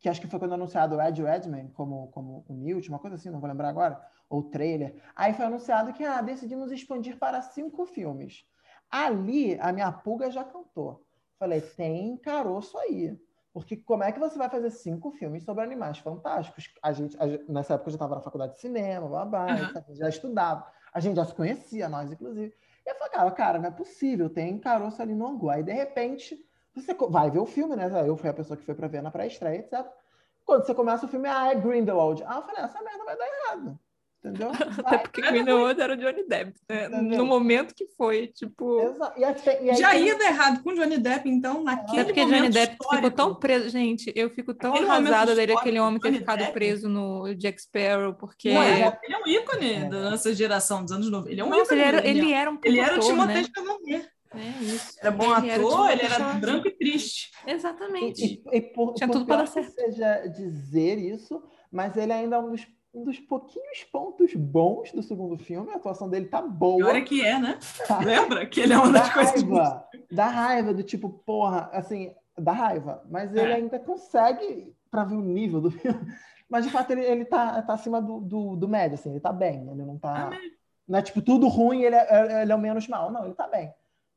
que 0.00 0.08
acho 0.08 0.20
que 0.20 0.26
foi 0.26 0.38
quando 0.38 0.54
anunciado 0.54 0.96
o 0.96 1.00
Ed 1.00 1.22
Redman 1.22 1.68
como, 1.68 2.08
como 2.12 2.44
o 2.48 2.54
Newt, 2.54 2.88
uma 2.88 2.98
coisa 2.98 3.16
assim, 3.16 3.30
não 3.30 3.40
vou 3.40 3.48
lembrar 3.48 3.68
agora, 3.68 4.00
ou 4.32 4.42
trailer. 4.42 4.94
Aí 5.14 5.34
foi 5.34 5.44
anunciado 5.44 5.92
que 5.92 6.02
ah, 6.02 6.22
decidimos 6.22 6.72
expandir 6.72 7.18
para 7.18 7.42
cinco 7.42 7.84
filmes. 7.84 8.46
Ali, 8.90 9.58
a 9.60 9.70
minha 9.72 9.92
pulga 9.92 10.30
já 10.30 10.42
cantou. 10.42 11.04
Falei, 11.38 11.60
tem 11.60 12.16
caroço 12.16 12.78
aí. 12.78 13.18
Porque 13.52 13.76
como 13.76 14.02
é 14.02 14.10
que 14.10 14.18
você 14.18 14.38
vai 14.38 14.48
fazer 14.48 14.70
cinco 14.70 15.10
filmes 15.10 15.44
sobre 15.44 15.62
animais 15.62 15.98
fantásticos? 15.98 16.72
A 16.82 16.92
gente, 16.92 17.14
a 17.20 17.26
nessa 17.52 17.74
época 17.74 17.88
eu 17.88 17.92
já 17.92 17.96
estava 17.96 18.14
na 18.14 18.22
faculdade 18.22 18.54
de 18.54 18.60
cinema, 18.60 19.06
babá, 19.06 19.48
uhum. 19.48 19.94
já 19.94 20.08
estudava. 20.08 20.66
A 20.94 21.00
gente 21.00 21.16
já 21.16 21.26
se 21.26 21.34
conhecia, 21.34 21.88
nós, 21.88 22.10
inclusive. 22.10 22.54
E 22.86 22.90
eu 22.90 22.94
falei, 22.94 23.12
cara, 23.12 23.30
cara, 23.30 23.58
não 23.58 23.68
é 23.68 23.70
possível, 23.70 24.30
tem 24.30 24.58
caroço 24.58 25.02
ali 25.02 25.14
no 25.14 25.26
angu. 25.26 25.50
Aí, 25.50 25.62
de 25.62 25.72
repente, 25.72 26.38
você 26.74 26.94
vai 26.94 27.30
ver 27.30 27.40
o 27.40 27.46
filme, 27.46 27.76
né? 27.76 27.90
Eu 28.06 28.16
fui 28.16 28.30
a 28.30 28.34
pessoa 28.34 28.56
que 28.56 28.64
foi 28.64 28.74
para 28.74 28.88
ver 28.88 29.02
na 29.02 29.10
pré-estreia, 29.10 29.58
etc. 29.58 29.86
Quando 30.44 30.64
você 30.64 30.74
começa 30.74 31.04
o 31.04 31.08
filme, 31.08 31.28
ah, 31.28 31.52
é 31.52 31.54
Grindelwald. 31.54 32.24
Ah, 32.26 32.36
eu 32.36 32.42
falei, 32.42 32.62
essa 32.62 32.82
merda 32.82 33.04
vai 33.04 33.16
dar 33.16 33.26
errado. 33.26 33.78
Entendeu? 34.24 34.52
Até 34.86 34.98
porque 34.98 35.20
Grindelwald 35.20 35.80
era 35.80 35.94
o 35.94 35.96
Johnny 35.96 36.24
Depp, 36.28 36.52
né? 36.68 36.88
No 36.88 37.26
momento 37.26 37.74
que 37.74 37.88
foi, 37.96 38.28
tipo. 38.28 38.80
E 39.16 39.24
aí, 39.24 39.34
e 39.62 39.70
aí, 39.70 39.76
Já 39.76 39.96
ia 39.96 40.16
dar 40.16 40.26
errado 40.26 40.62
com 40.62 40.70
o 40.70 40.74
Johnny 40.74 40.96
Depp, 40.96 41.28
então, 41.28 41.64
naquele 41.64 42.00
é 42.00 42.04
porque 42.04 42.24
Johnny 42.24 42.48
Depp 42.48 42.74
histórico. 42.74 42.94
ficou 42.94 43.10
tão 43.10 43.34
preso. 43.34 43.68
Gente, 43.68 44.12
eu 44.14 44.30
fico 44.30 44.54
tão 44.54 44.72
aquele 44.72 44.88
arrasada 44.88 45.34
dele, 45.34 45.54
aquele 45.54 45.80
homem 45.80 45.98
ter 45.98 46.12
ficado 46.12 46.38
Depp. 46.38 46.52
preso 46.52 46.88
no 46.88 47.34
Jack 47.34 47.60
Sparrow, 47.60 48.14
porque. 48.14 48.50
Ué, 48.50 48.98
ele 49.02 49.14
é 49.14 49.18
um 49.18 49.26
ícone 49.26 49.72
é. 49.72 49.84
da 49.88 50.10
nossa 50.10 50.32
geração 50.32 50.84
dos 50.84 50.92
anos 50.92 51.10
90. 51.10 51.32
Ele 51.32 51.40
é 51.40 51.44
um 51.44 51.48
Nossa, 51.48 51.74
ícone. 51.74 51.80
Ele 51.80 51.88
era, 51.88 52.06
ele 52.06 52.32
era 52.32 52.50
um 52.50 52.58
Ele 52.62 52.78
era 52.78 52.96
o 52.96 53.00
Timothée 53.00 53.42
né? 53.42 53.48
Chalamet. 53.52 54.08
É 54.34 54.62
isso. 54.62 54.96
Era 55.00 55.10
bom 55.10 55.36
ele 55.36 55.50
ator, 55.50 55.90
era 55.90 55.92
ele 55.92 56.14
era 56.14 56.32
branco 56.34 56.68
e 56.68 56.70
triste. 56.70 57.30
Exatamente. 57.46 58.24
E, 58.24 58.42
e, 58.52 58.56
e 58.58 58.60
por, 58.60 58.94
Tinha 58.94 59.08
por 59.08 59.14
tudo 59.14 59.26
para 59.26 59.38
dar 59.38 59.46
certo. 59.46 59.72
seja 59.72 60.26
dizer 60.28 60.98
isso, 60.98 61.42
mas 61.70 61.96
ele 61.96 62.12
ainda 62.12 62.36
é 62.36 62.38
um 62.38 62.50
dos 62.50 62.64
um 62.94 63.04
dos 63.04 63.18
pouquinhos 63.18 63.84
pontos 63.84 64.34
bons 64.34 64.92
do 64.92 65.02
segundo 65.02 65.38
filme. 65.38 65.70
A 65.72 65.76
atuação 65.76 66.08
dele 66.08 66.26
tá 66.26 66.42
boa. 66.42 66.76
Pior 66.76 66.96
é 66.96 67.00
que 67.00 67.24
é, 67.24 67.38
né? 67.38 67.58
Lembra 68.04 68.46
que 68.46 68.60
ele 68.60 68.72
é 68.72 68.78
uma 68.78 68.92
das 68.92 69.08
da 69.08 69.14
coisas. 69.14 69.42
Raiva, 69.42 69.88
da 70.10 70.26
raiva, 70.26 70.74
do 70.74 70.82
tipo, 70.82 71.08
porra, 71.08 71.70
assim, 71.72 72.14
da 72.38 72.52
raiva. 72.52 73.02
Mas 73.10 73.34
ele 73.34 73.52
é. 73.52 73.54
ainda 73.54 73.78
consegue, 73.78 74.74
para 74.90 75.04
ver 75.04 75.14
o 75.14 75.22
nível 75.22 75.60
do 75.60 75.70
filme. 75.70 76.00
Mas 76.48 76.66
de 76.66 76.70
fato 76.70 76.90
ele, 76.90 77.02
ele 77.02 77.24
tá, 77.24 77.62
tá 77.62 77.72
acima 77.72 78.00
do, 78.00 78.20
do, 78.20 78.56
do 78.56 78.68
médio, 78.68 78.94
assim, 78.94 79.10
ele 79.10 79.20
tá 79.20 79.32
bem. 79.32 79.66
Ele 79.70 79.84
não 79.84 79.98
tá. 79.98 80.28
Ah, 80.30 80.38
não 80.86 80.98
é 80.98 81.02
tipo 81.02 81.22
tudo 81.22 81.48
ruim, 81.48 81.82
ele 81.82 81.96
é, 81.96 82.06
é, 82.10 82.42
ele 82.42 82.52
é 82.52 82.54
o 82.54 82.58
menos 82.58 82.86
mal. 82.88 83.10
Não, 83.10 83.24
ele 83.24 83.34
tá 83.34 83.48
bem. 83.48 83.72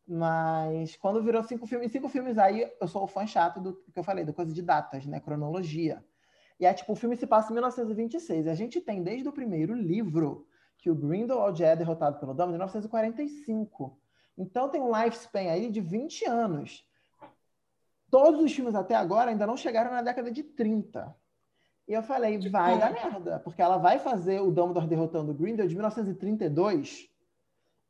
Mas 0.05 0.97
quando 0.97 1.23
virou 1.23 1.41
cinco 1.43 1.65
filmes, 1.65 1.91
cinco 1.91 2.09
filmes 2.09 2.37
aí, 2.37 2.69
eu 2.79 2.87
sou 2.87 3.03
o 3.03 3.07
fã 3.07 3.25
chato 3.25 3.61
do 3.61 3.73
que 3.73 3.97
eu 3.97 4.03
falei, 4.03 4.25
da 4.25 4.33
coisa 4.33 4.53
de 4.53 4.61
datas, 4.61 5.05
né? 5.05 5.21
Cronologia. 5.21 6.03
E 6.59 6.65
é 6.65 6.73
tipo, 6.73 6.93
o 6.93 6.95
filme 6.95 7.15
se 7.15 7.27
passa 7.27 7.51
em 7.51 7.53
1926. 7.53 8.45
E 8.45 8.49
a 8.49 8.55
gente 8.55 8.79
tem 8.81 9.03
desde 9.03 9.27
o 9.27 9.33
primeiro 9.33 9.73
livro 9.73 10.47
que 10.77 10.89
o 10.89 10.95
Grindelwald 10.95 11.63
é 11.63 11.75
derrotado 11.75 12.19
pelo 12.19 12.33
Dumbledore 12.33 12.49
em 12.49 12.57
1945. 12.57 13.99
Então 14.37 14.69
tem 14.69 14.81
um 14.81 14.91
lifespan 14.95 15.51
aí 15.51 15.69
de 15.69 15.81
20 15.81 16.25
anos. 16.25 16.87
Todos 18.09 18.41
os 18.41 18.53
filmes 18.53 18.75
até 18.75 18.95
agora 18.95 19.31
ainda 19.31 19.47
não 19.47 19.57
chegaram 19.57 19.91
na 19.91 20.01
década 20.01 20.31
de 20.31 20.43
30. 20.43 21.15
E 21.87 21.93
eu 21.93 22.01
falei, 22.01 22.37
vai 22.49 22.79
dar 22.79 22.91
merda, 22.91 23.39
porque 23.39 23.61
ela 23.61 23.77
vai 23.77 23.99
fazer 23.99 24.41
o 24.41 24.51
Dumbledore 24.51 24.87
derrotando 24.87 25.31
o 25.31 25.35
Grindelwald 25.35 25.69
de 25.69 25.75
1932 25.75 27.09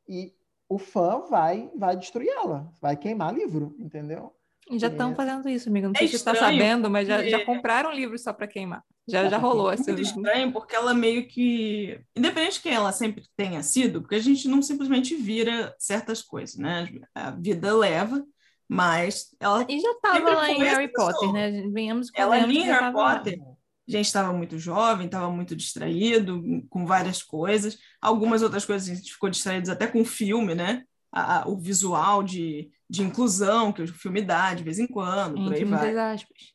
e 0.08 0.34
o 0.68 0.78
fã 0.78 1.20
vai 1.20 1.70
vai 1.74 1.96
destruir 1.96 2.28
ela, 2.28 2.70
vai 2.80 2.96
queimar 2.96 3.32
livro, 3.32 3.74
entendeu? 3.78 4.35
Já 4.72 4.88
estão 4.88 5.12
é. 5.12 5.14
fazendo 5.14 5.48
isso, 5.48 5.68
amiga. 5.68 5.86
Não 5.86 5.94
é 5.94 5.98
sei 5.98 6.08
se 6.08 6.12
você 6.12 6.16
está 6.16 6.34
sabendo, 6.34 6.90
mas 6.90 7.06
já, 7.06 7.24
já 7.24 7.44
compraram 7.44 7.92
livros 7.92 8.22
só 8.22 8.32
para 8.32 8.48
queimar. 8.48 8.82
Já, 9.08 9.28
já 9.28 9.38
rolou. 9.38 9.70
É 9.70 9.76
muito 9.76 10.00
estranho, 10.00 10.52
porque 10.52 10.74
ela 10.74 10.92
meio 10.92 11.28
que... 11.28 12.00
Independente 12.16 12.54
de 12.54 12.60
quem 12.60 12.72
ela 12.72 12.90
sempre 12.90 13.24
tenha 13.36 13.62
sido, 13.62 14.00
porque 14.00 14.16
a 14.16 14.20
gente 14.20 14.48
não 14.48 14.60
simplesmente 14.60 15.14
vira 15.14 15.74
certas 15.78 16.20
coisas, 16.20 16.56
né? 16.56 16.88
A 17.14 17.30
vida 17.30 17.76
leva, 17.76 18.24
mas 18.68 19.36
ela... 19.38 19.64
E 19.68 19.78
já 19.78 19.92
estava 19.92 20.30
lá 20.30 20.50
em 20.50 20.58
Harry 20.58 20.92
Potter, 20.92 21.32
né? 21.32 21.68
Venhamos 21.72 22.10
com 22.10 22.20
Ela 22.20 22.38
em 22.38 22.62
Harry 22.62 22.92
Potter... 22.92 23.38
Lá. 23.38 23.56
A 23.88 23.92
gente 23.92 24.06
estava 24.06 24.32
muito 24.32 24.58
jovem, 24.58 25.06
estava 25.06 25.30
muito 25.30 25.54
distraído 25.54 26.42
com 26.68 26.84
várias 26.84 27.22
coisas. 27.22 27.78
Algumas 28.02 28.42
outras 28.42 28.64
coisas 28.64 28.90
a 28.90 28.94
gente 28.96 29.12
ficou 29.12 29.30
distraídos 29.30 29.70
até 29.70 29.86
com 29.86 30.00
o 30.00 30.04
filme, 30.04 30.56
né? 30.56 30.82
A, 31.12 31.42
a, 31.42 31.48
o 31.48 31.56
visual 31.56 32.24
de 32.24 32.68
de 32.88 33.02
inclusão 33.02 33.72
que 33.72 33.82
o 33.82 33.88
filme 33.88 34.22
dá 34.22 34.54
de 34.54 34.62
vez 34.62 34.78
em 34.78 34.86
quando, 34.86 35.34
por 35.34 35.52
aí 35.52 35.64
vai. 35.64 35.96
aspas. 35.96 36.54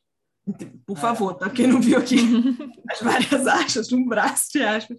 Por 0.86 0.98
favor, 0.98 1.34
tá? 1.34 1.48
Quem 1.48 1.66
não 1.66 1.80
viu 1.80 1.98
aqui 1.98 2.16
as 2.90 3.00
várias 3.00 3.46
aspas, 3.46 3.92
um 3.92 4.04
braço 4.04 4.50
de 4.52 4.62
aspas. 4.62 4.98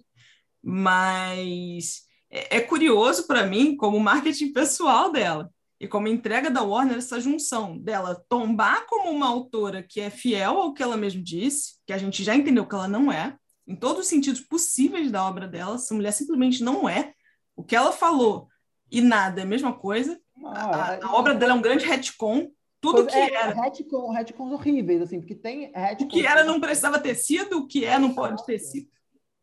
Mas 0.61 2.03
é, 2.31 2.57
é 2.57 2.61
curioso 2.61 3.27
para 3.27 3.45
mim, 3.45 3.75
como 3.75 3.99
marketing 3.99 4.53
pessoal 4.53 5.11
dela 5.11 5.51
e 5.79 5.87
como 5.87 6.07
entrega 6.07 6.49
da 6.49 6.61
Warner, 6.61 6.97
essa 6.97 7.19
junção 7.19 7.77
dela 7.77 8.23
tombar 8.29 8.85
como 8.87 9.11
uma 9.11 9.27
autora 9.27 9.83
que 9.83 9.99
é 9.99 10.09
fiel 10.09 10.57
ao 10.57 10.73
que 10.73 10.81
ela 10.81 10.95
mesma 10.95 11.21
disse, 11.21 11.73
que 11.85 11.91
a 11.91 11.97
gente 11.97 12.23
já 12.23 12.33
entendeu 12.33 12.65
que 12.65 12.73
ela 12.73 12.87
não 12.87 13.11
é, 13.11 13.35
em 13.67 13.75
todos 13.75 14.03
os 14.03 14.07
sentidos 14.07 14.39
possíveis 14.39 15.11
da 15.11 15.25
obra 15.25 15.47
dela, 15.47 15.75
essa 15.75 15.93
mulher 15.93 16.11
simplesmente 16.11 16.63
não 16.63 16.87
é. 16.87 17.13
O 17.55 17.63
que 17.63 17.75
ela 17.75 17.91
falou 17.91 18.47
e 18.89 19.01
nada 19.01 19.41
é 19.41 19.43
a 19.43 19.47
mesma 19.47 19.73
coisa, 19.73 20.19
a, 20.45 21.05
a, 21.05 21.15
obra 21.15 21.33
dela 21.35 21.53
é 21.53 21.55
um 21.55 21.61
grande 21.61 21.85
retcon. 21.85 22.51
Tudo 22.81 23.05
que 23.05 23.15
é, 23.15 23.33
era. 23.33 23.53
Retcon, 23.53 24.11
retcons 24.11 24.51
horríveis, 24.51 25.01
assim, 25.01 25.19
porque 25.19 25.35
tem 25.35 25.71
retcons. 25.73 26.05
O 26.05 26.07
que 26.07 26.25
era 26.25 26.43
não 26.43 26.59
precisava 26.59 26.99
ter 26.99 27.15
sido, 27.15 27.59
o 27.59 27.67
que 27.67 27.85
é 27.85 27.97
não 27.97 28.13
pode 28.13 28.45
ter 28.45 28.59
sido. 28.59 28.89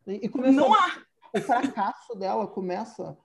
E, 0.07 0.25
e 0.25 0.51
não 0.51 0.73
há. 0.73 1.01
O 1.33 1.41
fracasso 1.41 2.15
dela 2.15 2.45
começa 2.45 3.17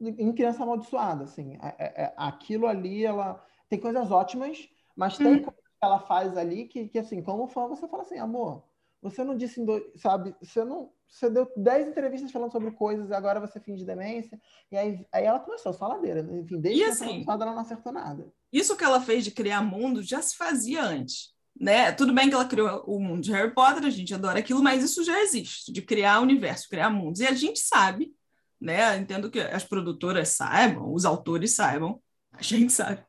em 0.00 0.32
Criança 0.32 0.62
Amaldiçoada, 0.62 1.24
assim. 1.24 1.56
É, 1.62 1.68
é, 1.78 2.02
é, 2.04 2.14
aquilo 2.16 2.66
ali, 2.66 3.04
ela 3.04 3.42
tem 3.68 3.78
coisas 3.78 4.10
ótimas, 4.10 4.68
mas 4.94 5.16
tem 5.16 5.26
hum. 5.26 5.42
coisas 5.42 5.62
que 5.62 5.84
ela 5.84 6.00
faz 6.00 6.36
ali 6.36 6.66
que, 6.66 6.88
que, 6.88 6.98
assim, 6.98 7.22
como 7.22 7.46
fã, 7.46 7.66
você 7.68 7.86
fala 7.88 8.02
assim, 8.02 8.18
amor, 8.18 8.64
você 9.00 9.22
não 9.22 9.36
disse, 9.36 9.64
sabe, 9.96 10.34
você 10.40 10.64
não, 10.64 10.90
você 11.08 11.30
deu 11.30 11.50
10 11.56 11.88
entrevistas 11.88 12.30
falando 12.30 12.52
sobre 12.52 12.70
coisas, 12.72 13.10
agora 13.10 13.40
você 13.40 13.58
finge 13.60 13.84
demência. 13.84 14.40
E 14.70 14.76
aí, 14.76 15.06
aí 15.12 15.24
ela 15.24 15.40
começou 15.40 15.72
só 15.72 15.86
ladeira. 15.86 16.20
Enfim, 16.20 16.60
desde 16.60 16.80
e 16.80 16.84
assim, 16.84 17.24
ela 17.26 17.46
não 17.46 17.58
acertou 17.58 17.92
nada. 17.92 18.30
Isso 18.52 18.76
que 18.76 18.84
ela 18.84 19.00
fez 19.00 19.24
de 19.24 19.30
criar 19.30 19.62
mundo 19.62 20.02
já 20.02 20.20
se 20.20 20.36
fazia 20.36 20.82
antes. 20.82 21.34
Né? 21.58 21.90
Tudo 21.92 22.12
bem 22.12 22.28
que 22.28 22.34
ela 22.34 22.44
criou 22.44 22.84
o 22.86 23.00
mundo 23.00 23.22
de 23.22 23.32
Harry 23.32 23.54
Potter, 23.54 23.84
a 23.84 23.90
gente 23.90 24.12
adora 24.12 24.38
aquilo, 24.38 24.62
mas 24.62 24.84
isso 24.84 25.02
já 25.02 25.18
existe, 25.22 25.72
de 25.72 25.80
criar 25.80 26.20
universo, 26.20 26.68
criar 26.68 26.90
mundos. 26.90 27.20
E 27.20 27.26
a 27.26 27.32
gente 27.32 27.60
sabe, 27.60 28.14
né? 28.60 28.98
Entendo 28.98 29.30
que 29.30 29.40
as 29.40 29.64
produtoras 29.64 30.28
saibam, 30.30 30.92
os 30.92 31.06
autores 31.06 31.54
saibam, 31.54 31.98
a 32.32 32.42
gente 32.42 32.72
sabe, 32.74 33.02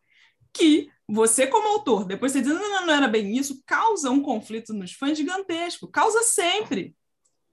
que 0.53 0.89
você, 1.07 1.45
como 1.47 1.67
autor, 1.67 2.05
depois 2.05 2.31
você 2.31 2.41
diz, 2.41 2.53
não, 2.53 2.69
não, 2.69 2.85
não 2.87 2.93
era 2.93 3.07
bem 3.07 3.37
isso, 3.37 3.61
causa 3.65 4.09
um 4.09 4.21
conflito 4.21 4.73
nos 4.73 4.93
fãs 4.93 5.17
gigantesco, 5.17 5.87
causa 5.87 6.21
sempre. 6.23 6.95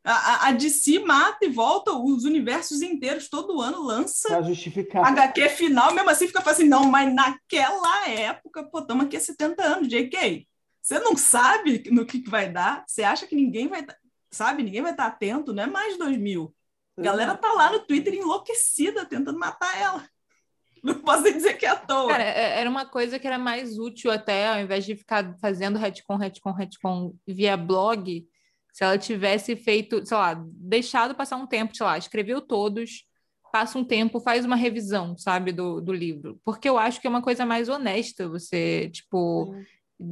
A, 0.06 0.48
a 0.48 0.52
DC 0.52 0.98
mata 0.98 1.46
e 1.46 1.48
volta 1.48 1.92
os 1.92 2.24
universos 2.24 2.82
inteiros, 2.82 3.30
todo 3.30 3.62
ano 3.62 3.82
lança 3.82 4.28
pra 4.28 4.42
justificar. 4.42 5.06
HQ 5.06 5.48
final, 5.48 5.94
mesmo 5.94 6.10
assim 6.10 6.26
fica 6.26 6.50
assim, 6.50 6.68
não, 6.68 6.84
mas 6.84 7.12
naquela 7.12 8.06
época, 8.10 8.64
pô, 8.64 8.80
estamos 8.80 9.06
aqui 9.06 9.16
há 9.16 9.20
70 9.20 9.62
anos, 9.62 9.88
JK. 9.88 10.46
Você 10.82 10.98
não 10.98 11.16
sabe 11.16 11.82
no 11.90 12.04
que, 12.04 12.20
que 12.20 12.28
vai 12.28 12.52
dar, 12.52 12.84
você 12.86 13.02
acha 13.02 13.26
que 13.26 13.34
ninguém 13.34 13.66
vai, 13.66 13.86
sabe, 14.30 14.62
ninguém 14.62 14.82
vai 14.82 14.90
estar 14.90 15.06
atento, 15.06 15.54
não 15.54 15.62
é 15.62 15.66
mais 15.66 15.96
2000. 15.96 16.54
A 16.98 17.02
galera 17.02 17.34
tá 17.34 17.50
lá 17.52 17.72
no 17.72 17.80
Twitter 17.80 18.12
enlouquecida 18.12 19.06
tentando 19.06 19.38
matar 19.38 19.80
ela. 19.80 20.06
Não 20.84 21.00
posso 21.00 21.22
dizer 21.22 21.54
que 21.54 21.64
é 21.64 21.70
à 21.70 21.76
toa. 21.76 22.08
Cara, 22.08 22.22
é, 22.22 22.60
era 22.60 22.68
uma 22.68 22.84
coisa 22.84 23.18
que 23.18 23.26
era 23.26 23.38
mais 23.38 23.78
útil 23.78 24.10
até, 24.10 24.48
ao 24.48 24.60
invés 24.60 24.84
de 24.84 24.94
ficar 24.94 25.34
fazendo 25.40 25.78
retcon, 25.78 26.16
retcon, 26.16 26.52
retcon 26.52 27.14
via 27.26 27.56
blog, 27.56 28.28
se 28.74 28.82
ela 28.82 28.98
tivesse 28.98 29.54
feito, 29.54 30.04
sei 30.04 30.16
lá, 30.16 30.34
deixado 30.44 31.14
passar 31.14 31.36
um 31.36 31.46
tempo, 31.46 31.76
sei 31.76 31.86
lá, 31.86 31.96
escreveu 31.96 32.40
todos, 32.40 33.06
passa 33.52 33.78
um 33.78 33.84
tempo, 33.84 34.18
faz 34.18 34.44
uma 34.44 34.56
revisão, 34.56 35.16
sabe, 35.16 35.52
do, 35.52 35.80
do 35.80 35.92
livro. 35.92 36.40
Porque 36.44 36.68
eu 36.68 36.76
acho 36.76 37.00
que 37.00 37.06
é 37.06 37.10
uma 37.10 37.22
coisa 37.22 37.46
mais 37.46 37.68
honesta 37.68 38.28
você, 38.28 38.90
tipo, 38.92 39.54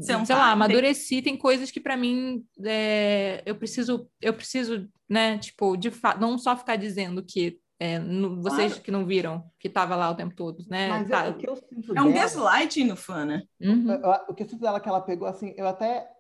sei 0.00 0.36
lá, 0.36 0.52
amadureci, 0.52 1.20
tem 1.20 1.36
coisas 1.36 1.72
que 1.72 1.80
para 1.80 1.96
mim 1.96 2.44
é, 2.64 3.42
eu 3.44 3.56
preciso, 3.56 4.08
eu 4.20 4.32
preciso, 4.32 4.88
né, 5.08 5.38
tipo, 5.38 5.76
de 5.76 5.90
fato, 5.90 6.20
não 6.20 6.38
só 6.38 6.56
ficar 6.56 6.76
dizendo 6.76 7.20
que 7.20 7.58
é, 7.80 7.98
no, 7.98 8.40
vocês 8.40 8.74
claro. 8.74 8.82
que 8.84 8.92
não 8.92 9.04
viram, 9.04 9.42
que 9.58 9.66
estava 9.66 9.96
lá 9.96 10.08
o 10.08 10.14
tempo 10.14 10.36
todo, 10.36 10.64
né? 10.70 10.86
Mas 10.86 11.08
tá. 11.08 11.26
é, 11.26 11.30
o 11.30 11.34
que 11.34 11.50
eu 11.50 11.56
sinto 11.56 11.98
é 11.98 12.00
um 12.00 12.12
gaslighting 12.12 12.84
no 12.84 12.94
fã, 12.94 13.24
né? 13.24 13.42
Uhum. 13.60 13.88
O, 13.90 14.30
o 14.30 14.34
que 14.36 14.44
eu 14.44 14.48
sinto 14.48 14.60
dela 14.60 14.78
que 14.78 14.88
ela 14.88 15.00
pegou, 15.00 15.26
assim, 15.26 15.52
eu 15.56 15.66
até 15.66 16.11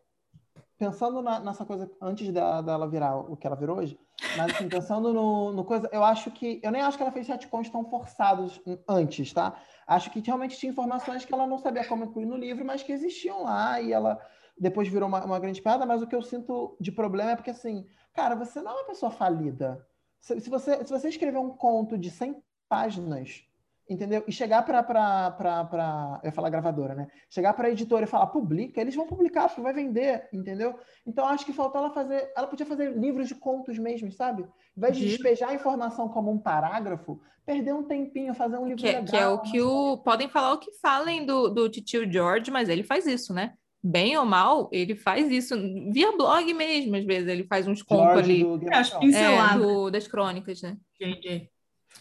pensando 0.82 1.22
na, 1.22 1.38
nessa 1.38 1.64
coisa 1.64 1.88
antes 2.00 2.28
dela, 2.32 2.60
dela 2.60 2.88
virar 2.88 3.16
o 3.16 3.36
que 3.36 3.46
ela 3.46 3.54
virou 3.54 3.78
hoje, 3.78 3.96
mas 4.36 4.52
assim, 4.52 4.68
pensando 4.68 5.14
no, 5.14 5.52
no, 5.52 5.64
coisa, 5.64 5.88
eu 5.92 6.02
acho 6.02 6.28
que 6.32 6.58
eu 6.60 6.72
nem 6.72 6.82
acho 6.82 6.96
que 6.96 7.04
ela 7.04 7.12
fez 7.12 7.28
retcons 7.28 7.70
tão 7.70 7.84
forçados 7.84 8.60
antes, 8.88 9.32
tá? 9.32 9.54
Acho 9.86 10.10
que 10.10 10.18
realmente 10.18 10.58
tinha 10.58 10.72
informações 10.72 11.24
que 11.24 11.32
ela 11.32 11.46
não 11.46 11.56
sabia 11.56 11.84
como 11.84 12.04
incluir 12.04 12.26
no 12.26 12.36
livro, 12.36 12.64
mas 12.64 12.82
que 12.82 12.90
existiam 12.90 13.44
lá 13.44 13.80
e 13.80 13.92
ela 13.92 14.20
depois 14.58 14.88
virou 14.88 15.08
uma, 15.08 15.24
uma 15.24 15.38
grande 15.38 15.62
piada, 15.62 15.86
mas 15.86 16.02
o 16.02 16.06
que 16.08 16.16
eu 16.16 16.22
sinto 16.22 16.76
de 16.80 16.90
problema 16.90 17.30
é 17.30 17.36
porque 17.36 17.50
assim, 17.50 17.86
cara, 18.12 18.34
você 18.34 18.60
não 18.60 18.72
é 18.72 18.74
uma 18.74 18.86
pessoa 18.88 19.12
falida. 19.12 19.86
Se, 20.18 20.40
se 20.40 20.50
você 20.50 20.84
se 20.84 20.90
você 20.90 21.08
escrever 21.10 21.38
um 21.38 21.50
conto 21.50 21.96
de 21.96 22.10
100 22.10 22.42
páginas 22.68 23.44
entendeu? 23.92 24.24
E 24.26 24.32
chegar 24.32 24.62
para 24.62 24.82
para 24.82 26.20
eu 26.22 26.28
ia 26.28 26.32
falar 26.32 26.50
gravadora, 26.50 26.94
né? 26.94 27.08
Chegar 27.28 27.52
para 27.52 27.68
a 27.68 27.70
editora 27.70 28.04
e 28.04 28.08
falar 28.08 28.26
publica, 28.28 28.80
eles 28.80 28.94
vão 28.94 29.06
publicar, 29.06 29.48
porque 29.48 29.60
vai 29.60 29.72
vender, 29.72 30.28
entendeu? 30.32 30.78
Então 31.06 31.26
acho 31.26 31.44
que 31.44 31.52
faltou 31.52 31.80
ela 31.80 31.90
fazer, 31.92 32.32
ela 32.36 32.46
podia 32.46 32.66
fazer 32.66 32.96
livros 32.96 33.28
de 33.28 33.34
contos 33.34 33.78
mesmo, 33.78 34.10
sabe? 34.10 34.42
Em 34.76 34.80
vez 34.80 34.96
de 34.96 35.06
despejar 35.06 35.50
a 35.50 35.54
informação 35.54 36.08
como 36.08 36.30
um 36.30 36.38
parágrafo, 36.38 37.20
perder 37.44 37.74
um 37.74 37.84
tempinho, 37.84 38.34
fazer 38.34 38.56
um 38.56 38.66
livro 38.66 38.82
que, 38.82 38.86
legal. 38.86 39.04
Que 39.04 39.16
é 39.16 39.28
o 39.28 39.38
que 39.40 39.60
o 39.60 39.98
podem 39.98 40.28
falar 40.28 40.54
o 40.54 40.58
que 40.58 40.72
falem 40.80 41.26
do 41.26 41.48
do 41.48 41.68
tio 41.68 42.10
George, 42.10 42.50
mas 42.50 42.68
ele 42.68 42.82
faz 42.82 43.06
isso, 43.06 43.32
né? 43.32 43.54
Bem 43.84 44.16
ou 44.16 44.24
mal, 44.24 44.68
ele 44.72 44.94
faz 44.94 45.28
isso 45.28 45.56
via 45.90 46.16
blog 46.16 46.54
mesmo, 46.54 46.94
às 46.94 47.04
vezes 47.04 47.28
ele 47.28 47.44
faz 47.44 47.66
uns 47.66 47.82
contos 47.82 48.18
ali. 48.18 48.44
Do, 48.44 48.60
é, 48.72 49.58
do, 49.58 49.90
das 49.90 50.06
crônicas, 50.06 50.62
né? 50.62 50.76
JJ. 51.00 51.50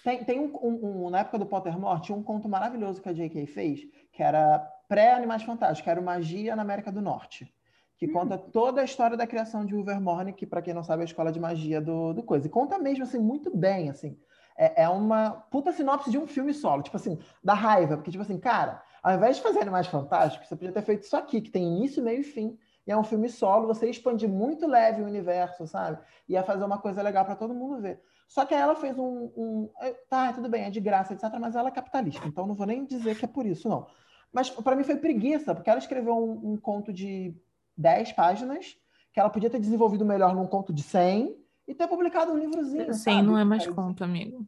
Tem, 0.04 0.24
tem 0.24 0.40
um, 0.40 0.52
um, 0.62 1.06
um, 1.06 1.10
na 1.10 1.20
época 1.20 1.38
do 1.38 1.46
Pottermore, 1.46 2.02
tinha 2.02 2.18
um 2.18 2.24
conto 2.24 2.50
maravilhoso 2.50 3.02
que 3.02 3.10
a 3.10 3.14
J.K. 3.14 3.46
fez, 3.46 3.82
que 4.12 4.24
era 4.24 4.60
pré-Animais 4.88 5.44
Fantásticos, 5.44 5.82
que 5.82 5.90
era 5.90 6.02
Magia 6.02 6.56
na 6.56 6.64
América 6.64 6.92
do 6.92 7.02
Norte, 7.02 7.54
que 7.98 8.08
hum. 8.08 8.14
conta 8.14 8.38
toda 8.38 8.82
a 8.82 8.84
história 8.84 9.16
da 9.16 9.28
criação 9.28 9.66
de 9.66 9.76
Ilvermorny, 9.76 10.34
que, 10.34 10.46
para 10.46 10.62
quem 10.62 10.74
não 10.74 10.84
sabe, 10.84 11.02
é 11.02 11.04
a 11.04 11.06
escola 11.06 11.32
de 11.32 11.40
magia 11.40 11.80
do, 11.80 12.14
do 12.14 12.24
coisa. 12.24 12.48
E 12.48 12.50
conta 12.50 12.80
mesmo, 12.80 13.04
assim, 13.04 13.20
muito 13.20 13.56
bem, 13.56 13.90
assim. 13.90 14.18
É, 14.58 14.84
é 14.84 14.90
uma 14.90 15.32
puta 15.32 15.72
sinopse 15.72 16.10
de 16.10 16.18
um 16.18 16.28
filme 16.28 16.54
solo, 16.54 16.84
tipo 16.84 16.98
assim, 16.98 17.20
da 17.44 17.54
raiva, 17.54 17.96
porque, 17.96 18.12
tipo 18.12 18.24
assim, 18.24 18.40
cara, 18.40 18.84
ao 19.02 19.16
invés 19.16 19.38
de 19.38 19.44
fazer 19.44 19.60
Animais 19.60 19.88
Fantásticos, 19.88 20.48
você 20.48 20.56
podia 20.56 20.72
ter 20.72 20.82
feito 20.82 21.04
isso 21.04 21.16
aqui, 21.16 21.42
que 21.42 21.50
tem 21.52 21.64
início, 21.64 22.04
meio 22.04 22.22
e 22.22 22.24
fim, 22.24 22.58
e 22.86 22.92
é 22.92 22.98
um 22.98 23.04
filme 23.04 23.30
solo, 23.30 23.68
você 23.68 23.90
expandir 23.90 24.28
muito 24.28 24.68
leve 24.68 25.02
o 25.02 25.06
universo, 25.06 25.68
sabe? 25.68 26.00
E 26.28 26.34
ia 26.34 26.44
fazer 26.44 26.64
uma 26.64 26.80
coisa 26.80 27.02
legal 27.02 27.24
para 27.24 27.36
todo 27.36 27.54
mundo 27.54 27.82
ver. 27.82 28.02
Só 28.32 28.46
que 28.46 28.54
ela 28.54 28.78
fez 28.78 28.98
um, 28.98 29.30
um, 29.36 29.70
é, 29.82 29.92
Tá, 30.10 30.32
tudo 30.32 30.48
bem, 30.48 30.64
é 30.64 30.70
de 30.70 30.80
graça, 30.80 31.14
etc. 31.14 31.26
Mas 31.38 31.54
ela 31.54 31.68
é 31.68 31.72
capitalista, 31.72 32.26
então 32.26 32.48
não 32.48 32.56
vou 32.56 32.66
nem 32.66 32.86
dizer 32.86 33.18
que 33.18 33.26
é 33.26 33.28
por 33.28 33.46
isso, 33.46 33.68
não. 33.68 33.86
Mas 34.32 34.50
para 34.50 34.74
mim 34.74 34.86
foi 34.86 34.96
preguiça, 34.96 35.54
porque 35.54 35.70
ela 35.70 35.80
escreveu 35.80 36.16
um, 36.16 36.54
um, 36.54 36.58
conto 36.58 36.94
de 36.94 37.36
10 37.76 38.14
páginas, 38.14 38.78
que 39.12 39.20
ela 39.20 39.30
podia 39.30 39.50
ter 39.50 39.60
desenvolvido 39.60 40.06
melhor 40.06 40.34
num 40.34 40.48
conto 40.48 40.72
de 40.72 40.82
100 40.82 41.36
e 41.68 41.76
ter 41.76 41.90
publicado 41.90 42.32
um 42.32 42.38
livrozinho. 42.38 42.94
100 42.94 42.94
sabe? 42.94 43.22
não 43.28 43.38
é 43.38 43.44
mais 43.44 43.68
conto, 43.68 44.02
amigo. 44.02 44.48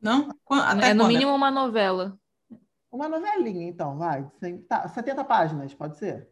Não? 0.00 0.30
Até 0.48 0.88
é 0.88 0.94
no 0.94 1.08
mínimo 1.08 1.34
uma 1.34 1.50
novela. 1.50 2.18
Uma 2.90 3.06
novelinha, 3.06 3.68
então, 3.68 3.98
vai. 3.98 4.26
Tá, 4.66 4.88
70 4.88 5.22
páginas, 5.24 5.74
pode 5.74 5.98
ser? 5.98 6.26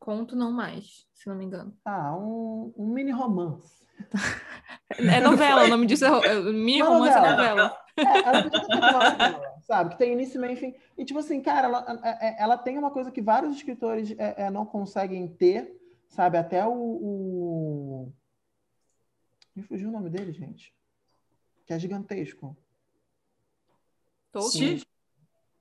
Conto 0.00 0.34
não 0.34 0.50
mais, 0.50 1.06
se 1.14 1.28
não 1.28 1.36
me 1.36 1.44
engano. 1.44 1.72
Ah, 1.84 2.16
um, 2.16 2.74
um 2.76 2.88
mini 2.88 3.12
romance. 3.12 3.81
É 4.98 5.20
novela, 5.20 5.64
o 5.64 5.68
nome 5.68 5.86
disso 5.86 6.04
é, 6.04 6.08
é 6.08 6.40
mini 6.40 6.82
romance 6.82 7.16
novela. 7.16 7.26
é 7.26 7.30
novela. 7.30 7.82
É, 7.96 8.02
ela 8.02 8.42
podia 8.42 8.66
ter 8.66 8.74
uma 8.74 8.92
novela, 8.92 9.54
sabe? 9.62 9.90
Que 9.90 9.98
tem 9.98 10.12
início, 10.12 10.40
meio 10.40 10.52
e 10.54 10.56
fim. 10.56 10.74
E, 10.96 11.04
tipo 11.04 11.18
assim, 11.18 11.40
cara, 11.40 11.66
ela, 11.66 12.00
é, 12.04 12.28
é, 12.28 12.42
ela 12.42 12.58
tem 12.58 12.78
uma 12.78 12.90
coisa 12.90 13.10
que 13.10 13.22
vários 13.22 13.56
escritores 13.56 14.14
é, 14.18 14.50
não 14.50 14.66
conseguem 14.66 15.26
ter, 15.28 15.74
sabe? 16.08 16.36
Até 16.36 16.66
o, 16.66 16.72
o... 16.72 18.12
Me 19.54 19.62
fugiu 19.62 19.88
o 19.88 19.92
nome 19.92 20.10
dele, 20.10 20.32
gente. 20.32 20.74
Que 21.66 21.72
é 21.72 21.78
gigantesco. 21.78 22.56
Tolkien? 24.30 24.82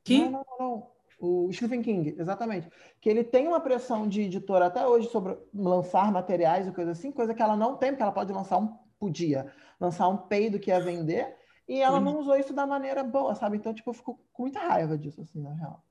Não, 0.10 0.32
não, 0.32 0.46
não. 0.60 0.92
O 1.22 1.52
Stephen 1.54 1.84
King, 1.84 2.16
exatamente. 2.18 2.68
Que 3.00 3.08
ele 3.08 3.24
tem 3.24 3.48
uma 3.48 3.60
pressão 3.60 4.08
de 4.08 4.22
editora 4.22 4.66
até 4.66 4.88
hoje 4.88 5.08
sobre 5.10 5.38
lançar 5.54 6.12
materiais 6.12 6.68
e 6.68 6.72
coisa 6.72 6.92
assim, 6.92 7.12
coisa 7.12 7.32
que 7.32 7.42
ela 7.42 7.56
não 7.56 7.78
tem, 7.78 7.92
porque 7.92 8.02
ela 8.02 8.12
pode 8.12 8.34
lançar 8.34 8.58
um, 8.58 8.76
podia 9.00 9.54
lançar 9.80 10.08
um 10.08 10.18
peido 10.18 10.60
que 10.60 10.72
ia 10.72 10.80
vender, 10.80 11.36
e 11.68 11.80
ela 11.80 12.00
não 12.00 12.20
usou 12.20 12.36
isso 12.36 12.54
da 12.54 12.66
maneira 12.66 13.04
boa, 13.04 13.36
sabe? 13.36 13.58
Então, 13.58 13.74
tipo, 13.74 13.92
eu 13.92 13.94
fico 13.94 14.20
com 14.34 14.44
muita 14.44 14.60
raiva 14.60 14.98
disso, 14.98 15.22
assim, 15.22 15.40
na 15.42 15.54
real. 15.54 15.84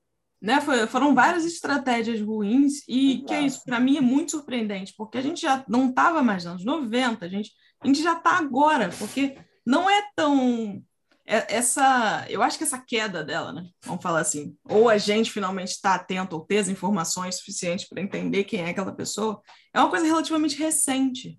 Né? 0.42 0.60
Foi, 0.60 0.86
foram 0.88 1.14
várias 1.14 1.44
estratégias 1.44 2.20
ruins, 2.20 2.86
e 2.88 3.12
Exato. 3.12 3.26
que 3.26 3.34
é 3.34 3.40
isso, 3.42 3.64
para 3.64 3.78
mim 3.78 3.96
é 3.96 4.00
muito 4.00 4.32
surpreendente, 4.32 4.94
porque 4.96 5.16
a 5.16 5.22
gente 5.22 5.42
já 5.42 5.64
não 5.68 5.90
estava 5.90 6.22
mais 6.22 6.44
nos 6.44 6.52
anos 6.52 6.64
90, 6.64 7.24
a 7.24 7.28
gente, 7.28 7.52
a 7.80 7.86
gente 7.86 8.02
já 8.02 8.14
está 8.14 8.36
agora, 8.36 8.90
porque 8.98 9.38
não 9.64 9.88
é 9.88 10.02
tão 10.16 10.82
essa, 11.30 12.26
eu 12.28 12.42
acho 12.42 12.58
que 12.58 12.64
essa 12.64 12.78
queda 12.78 13.22
dela, 13.22 13.52
né? 13.52 13.64
Vamos 13.84 14.02
falar 14.02 14.20
assim, 14.20 14.56
ou 14.68 14.88
a 14.88 14.98
gente 14.98 15.30
finalmente 15.30 15.70
está 15.70 15.94
atento 15.94 16.34
ou 16.34 16.44
ter 16.44 16.58
as 16.58 16.68
informações 16.68 17.36
suficientes 17.36 17.88
para 17.88 18.02
entender 18.02 18.44
quem 18.44 18.62
é 18.62 18.70
aquela 18.70 18.92
pessoa, 18.92 19.40
é 19.72 19.78
uma 19.78 19.90
coisa 19.90 20.06
relativamente 20.06 20.58
recente 20.58 21.38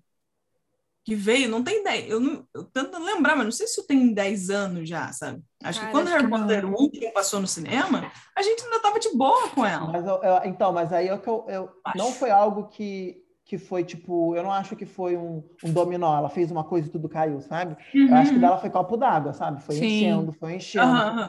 que 1.04 1.16
veio, 1.16 1.48
não 1.48 1.64
tem 1.64 1.80
ideia, 1.80 2.06
eu, 2.06 2.20
não, 2.20 2.46
eu 2.54 2.64
tento 2.64 2.96
lembrar, 3.02 3.34
mas 3.34 3.44
não 3.44 3.52
sei 3.52 3.66
se 3.66 3.72
isso 3.72 3.86
tem 3.86 4.14
10 4.14 4.50
anos 4.50 4.88
já, 4.88 5.12
sabe? 5.12 5.42
Acho 5.62 5.80
Cara, 5.80 5.90
que 5.90 5.98
quando 5.98 6.08
Harry 6.08 6.30
Potter 6.30 6.64
o 6.64 6.80
último 6.80 7.12
passou 7.12 7.40
no 7.40 7.46
cinema, 7.46 8.10
a 8.36 8.42
gente 8.42 8.62
ainda 8.62 8.76
estava 8.76 9.00
de 9.00 9.10
boa 9.16 9.48
com 9.48 9.66
ela. 9.66 9.90
Mas 9.90 10.06
eu, 10.06 10.22
eu, 10.22 10.44
então, 10.44 10.72
mas 10.72 10.92
aí 10.92 11.08
é 11.08 11.12
eu, 11.12 11.46
eu, 11.48 11.70
não 11.96 12.12
foi 12.12 12.30
algo 12.30 12.68
que 12.68 13.21
que 13.52 13.58
foi 13.58 13.84
tipo, 13.84 14.34
eu 14.34 14.42
não 14.42 14.50
acho 14.50 14.74
que 14.74 14.86
foi 14.86 15.14
um, 15.14 15.44
um 15.62 15.70
dominó, 15.70 16.16
ela 16.16 16.30
fez 16.30 16.50
uma 16.50 16.64
coisa 16.64 16.88
e 16.88 16.90
tudo 16.90 17.06
caiu, 17.06 17.38
sabe? 17.42 17.76
Uhum. 17.94 18.08
Eu 18.08 18.14
acho 18.14 18.30
que 18.30 18.36
uhum. 18.36 18.40
dela 18.40 18.56
foi 18.56 18.70
copo 18.70 18.96
d'água, 18.96 19.34
sabe? 19.34 19.62
Foi 19.62 19.74
sim. 19.74 19.84
enchendo, 19.84 20.32
foi 20.32 20.54
enchendo. 20.54 20.86
Uhum. 20.86 21.28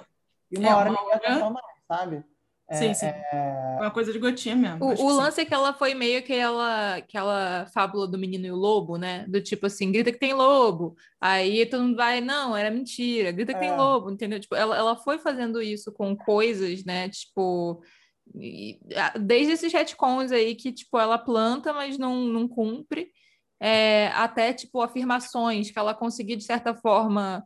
E 0.50 0.58
uma 0.58 0.70
é, 0.70 0.74
hora 0.74 0.90
ninguém 0.90 1.14
aguentou 1.16 1.50
mais, 1.50 1.66
sabe? 1.86 2.24
É, 2.70 2.76
sim, 2.78 2.94
sim. 2.94 3.08
É... 3.08 3.78
Uma 3.78 3.92
coisa 3.92 4.14
de 4.14 4.20
gotinha 4.20 4.56
mesmo. 4.56 4.86
O, 4.86 5.04
o 5.04 5.12
lance 5.12 5.36
sim. 5.36 5.42
é 5.42 5.46
que 5.46 5.54
ela 5.54 5.74
foi 5.74 5.94
meio 5.94 6.20
aquela, 6.20 6.96
aquela 6.96 7.66
fábula 7.74 8.08
do 8.08 8.18
menino 8.18 8.46
e 8.46 8.52
o 8.52 8.56
lobo, 8.56 8.96
né? 8.96 9.26
Do 9.28 9.42
tipo 9.42 9.66
assim, 9.66 9.92
grita 9.92 10.10
que 10.10 10.18
tem 10.18 10.34
lobo. 10.34 10.96
Aí 11.20 11.66
todo 11.66 11.84
mundo 11.84 11.98
vai, 11.98 12.22
não, 12.22 12.56
era 12.56 12.72
mentira, 12.72 13.34
grita 13.34 13.52
que 13.52 13.58
é. 13.58 13.68
tem 13.68 13.76
lobo, 13.76 14.10
entendeu? 14.10 14.40
Tipo, 14.40 14.56
ela, 14.56 14.78
ela 14.78 14.96
foi 14.96 15.20
fazendo 15.20 15.62
isso 15.62 15.92
com 15.92 16.16
coisas, 16.16 16.86
né? 16.86 17.10
Tipo 17.10 17.84
desde 19.20 19.54
esses 19.54 19.74
retcons 19.74 20.32
aí 20.32 20.56
que, 20.56 20.72
tipo, 20.72 20.98
ela 20.98 21.18
planta, 21.18 21.74
mas 21.74 21.98
não, 21.98 22.26
não 22.26 22.48
cumpre, 22.48 23.12
é, 23.60 24.08
até, 24.10 24.54
tipo, 24.54 24.82
afirmações 24.82 25.72
que 25.72 25.80
ela 25.80 25.94
conseguia, 25.94 26.38
de 26.38 26.44
certa 26.44 26.74
forma, 26.76 27.46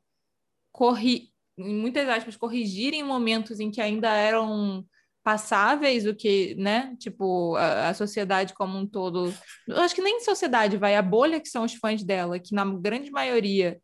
corri 0.72 1.32
em 1.58 1.76
muitas 1.76 2.08
aspas, 2.08 2.38
corrigir 2.38 2.94
em 2.94 3.04
momentos 3.04 3.60
em 3.60 3.72
que 3.72 3.82
ainda 3.82 4.14
eram 4.14 4.86
passáveis, 5.24 6.06
o 6.06 6.16
que, 6.16 6.56
né, 6.56 6.96
tipo, 7.00 7.56
a, 7.56 7.90
a, 7.90 7.94
sociedade 7.94 8.54
como 8.54 8.78
um 8.78 8.88
todo, 8.88 9.34
eu 9.68 9.82
acho 9.82 9.94
que 9.94 10.02
nem 10.02 10.22
sociedade, 10.22 10.78
vai, 10.78 10.96
a 10.96 11.02
bolha 11.02 11.42
que 11.42 11.50
são 11.50 11.66
os 11.66 11.74
fãs 11.74 12.04
dela, 12.04 12.40
que 12.40 12.56
na 12.56 12.64
grande 12.64 13.12
maioria 13.12 13.78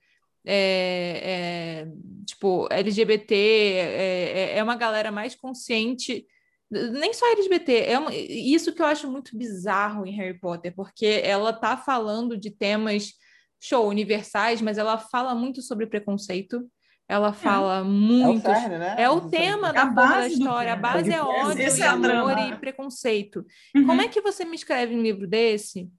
é, 0.46 1.84
é 1.86 1.88
tipo, 2.26 2.68
LGBT, 2.72 3.36
é, 3.36 4.54
é, 4.54 4.58
é 4.58 4.64
uma 4.64 4.76
galera 4.76 5.12
mais 5.12 5.36
consciente 5.36 6.26
nem 6.92 7.14
só 7.14 7.26
LGBT, 7.32 7.86
é 7.86 8.00
uma, 8.00 8.14
isso 8.14 8.74
que 8.74 8.82
eu 8.82 8.86
acho 8.86 9.10
muito 9.10 9.38
bizarro 9.38 10.06
em 10.06 10.16
Harry 10.16 10.40
Potter, 10.40 10.74
porque 10.76 11.22
ela 11.24 11.54
tá 11.54 11.78
falando 11.78 12.38
de 12.38 12.52
temas 12.52 13.14
show 13.62 13.88
universais, 13.88 14.62
mas 14.62 14.78
ela 14.78 14.98
fala 14.98 15.34
muito 15.34 15.62
sobre 15.62 15.88
preconceito. 15.88 16.70
Ela 17.08 17.30
é. 17.30 17.34
fala 17.34 17.80
é. 17.80 17.84
muito. 17.84 18.48
É 18.48 18.52
o, 18.52 18.56
cerne, 18.56 18.78
né? 18.78 18.96
é 18.98 19.10
o 19.10 19.22
tema 19.30 19.74
da, 19.74 19.86
da 19.86 20.28
história. 20.28 20.74
A 20.74 20.76
base 20.76 21.12
é 21.12 21.22
ódio 21.22 21.62
e 21.62 21.82
é 21.82 21.88
amor 21.88 22.38
e 22.38 22.56
preconceito. 22.58 23.46
Uhum. 23.76 23.86
Como 23.86 24.02
é 24.02 24.08
que 24.08 24.22
você 24.22 24.44
me 24.46 24.56
escreve 24.56 24.96
um 24.96 25.02
livro 25.02 25.28
desse 25.28 25.90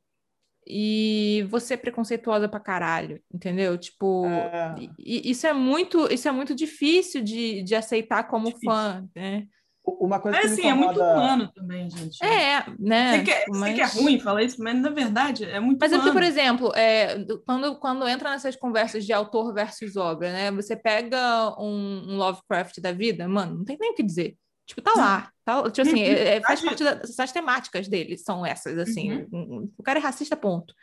e 0.66 1.46
você 1.50 1.74
é 1.74 1.76
preconceituosa 1.76 2.48
pra 2.48 2.58
caralho, 2.60 3.20
entendeu? 3.32 3.76
Tipo, 3.76 4.26
é. 4.26 4.74
isso 4.98 5.46
é 5.46 5.52
muito, 5.52 6.12
isso 6.12 6.26
é 6.26 6.32
muito 6.32 6.54
difícil 6.54 7.22
de, 7.22 7.62
de 7.62 7.74
aceitar 7.74 8.24
como 8.24 8.46
difícil. 8.46 8.70
fã, 8.70 9.08
né? 9.14 9.46
Uma 9.86 10.18
coisa 10.18 10.38
é 10.38 10.40
assim, 10.44 10.66
incomoda... 10.66 10.72
é 10.72 10.84
muito 10.86 11.00
humano 11.00 11.52
também, 11.54 11.90
gente. 11.90 12.24
É, 12.24 12.64
né? 12.78 13.16
Sei 13.16 13.24
que 13.24 13.30
é, 13.30 13.44
mas... 13.48 13.74
que 13.74 13.80
é 13.82 14.02
ruim 14.02 14.18
falar 14.18 14.42
isso, 14.42 14.62
mas 14.62 14.80
na 14.80 14.88
verdade 14.88 15.44
é 15.44 15.60
muito 15.60 15.78
Mas 15.78 15.92
humano. 15.92 16.02
é 16.02 16.12
porque, 16.12 16.18
por 16.18 16.26
exemplo, 16.26 16.72
é, 16.74 17.22
quando, 17.44 17.76
quando 17.76 18.08
entra 18.08 18.30
nessas 18.30 18.56
conversas 18.56 19.04
de 19.04 19.12
autor 19.12 19.52
versus 19.52 19.94
obra, 19.96 20.32
né? 20.32 20.50
Você 20.52 20.74
pega 20.74 21.54
um, 21.60 22.04
um 22.08 22.16
Lovecraft 22.16 22.80
da 22.80 22.92
vida, 22.92 23.28
mano, 23.28 23.58
não 23.58 23.64
tem 23.64 23.76
nem 23.78 23.92
o 23.92 23.94
que 23.94 24.02
dizer. 24.02 24.36
Tipo, 24.66 24.80
tá 24.80 24.92
lá. 24.96 25.30
Tá, 25.44 25.70
tipo 25.70 25.86
assim, 25.86 26.02
é, 26.02 26.36
é 26.36 26.40
faz 26.40 26.62
parte 26.62 26.82
das 26.82 27.32
temáticas 27.32 27.86
dele, 27.86 28.16
são 28.16 28.44
essas, 28.46 28.78
assim. 28.78 29.26
Uhum. 29.30 29.70
O 29.76 29.82
cara 29.82 29.98
é 29.98 30.02
racista, 30.02 30.34
ponto. 30.34 30.74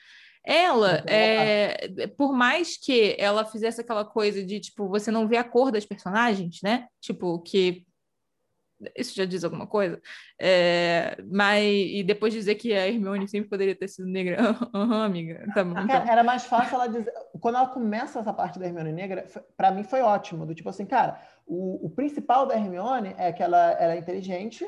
Ela, 0.43 1.03
é, 1.07 2.07
por 2.17 2.33
mais 2.33 2.77
que 2.77 3.15
ela 3.19 3.45
fizesse 3.45 3.81
aquela 3.81 4.05
coisa 4.05 4.43
de, 4.43 4.59
tipo, 4.59 4.87
você 4.87 5.11
não 5.11 5.27
vê 5.27 5.37
a 5.37 5.43
cor 5.43 5.71
das 5.71 5.85
personagens, 5.85 6.59
né? 6.63 6.85
Tipo, 6.99 7.39
que 7.39 7.83
isso 8.95 9.15
já 9.15 9.25
diz 9.25 9.43
alguma 9.43 9.67
coisa? 9.67 10.01
É, 10.39 11.17
mas, 11.29 11.63
e 11.63 12.03
depois 12.03 12.33
dizer 12.33 12.55
que 12.55 12.73
a 12.73 12.87
Hermione 12.87 13.27
sempre 13.27 13.49
poderia 13.49 13.75
ter 13.75 13.87
sido 13.87 14.07
negra. 14.07 14.37
Uhum, 14.73 14.93
amiga. 14.93 15.45
Tá 15.53 15.63
bom, 15.63 15.79
então. 15.79 16.09
Era 16.09 16.23
mais 16.23 16.45
fácil 16.45 16.75
ela 16.75 16.87
dizer. 16.87 17.11
Quando 17.39 17.55
ela 17.55 17.67
começa 17.67 18.19
essa 18.19 18.33
parte 18.33 18.57
da 18.57 18.65
Hermione 18.65 18.91
negra, 18.91 19.25
para 19.57 19.71
mim 19.71 19.83
foi 19.83 20.01
ótimo. 20.01 20.45
Do 20.45 20.55
tipo 20.55 20.69
assim, 20.69 20.85
cara, 20.85 21.19
o, 21.45 21.85
o 21.85 21.89
principal 21.89 22.45
da 22.45 22.55
Hermione 22.55 23.13
é 23.17 23.31
que 23.31 23.43
ela, 23.43 23.71
ela 23.73 23.93
é 23.93 23.97
inteligente 23.97 24.65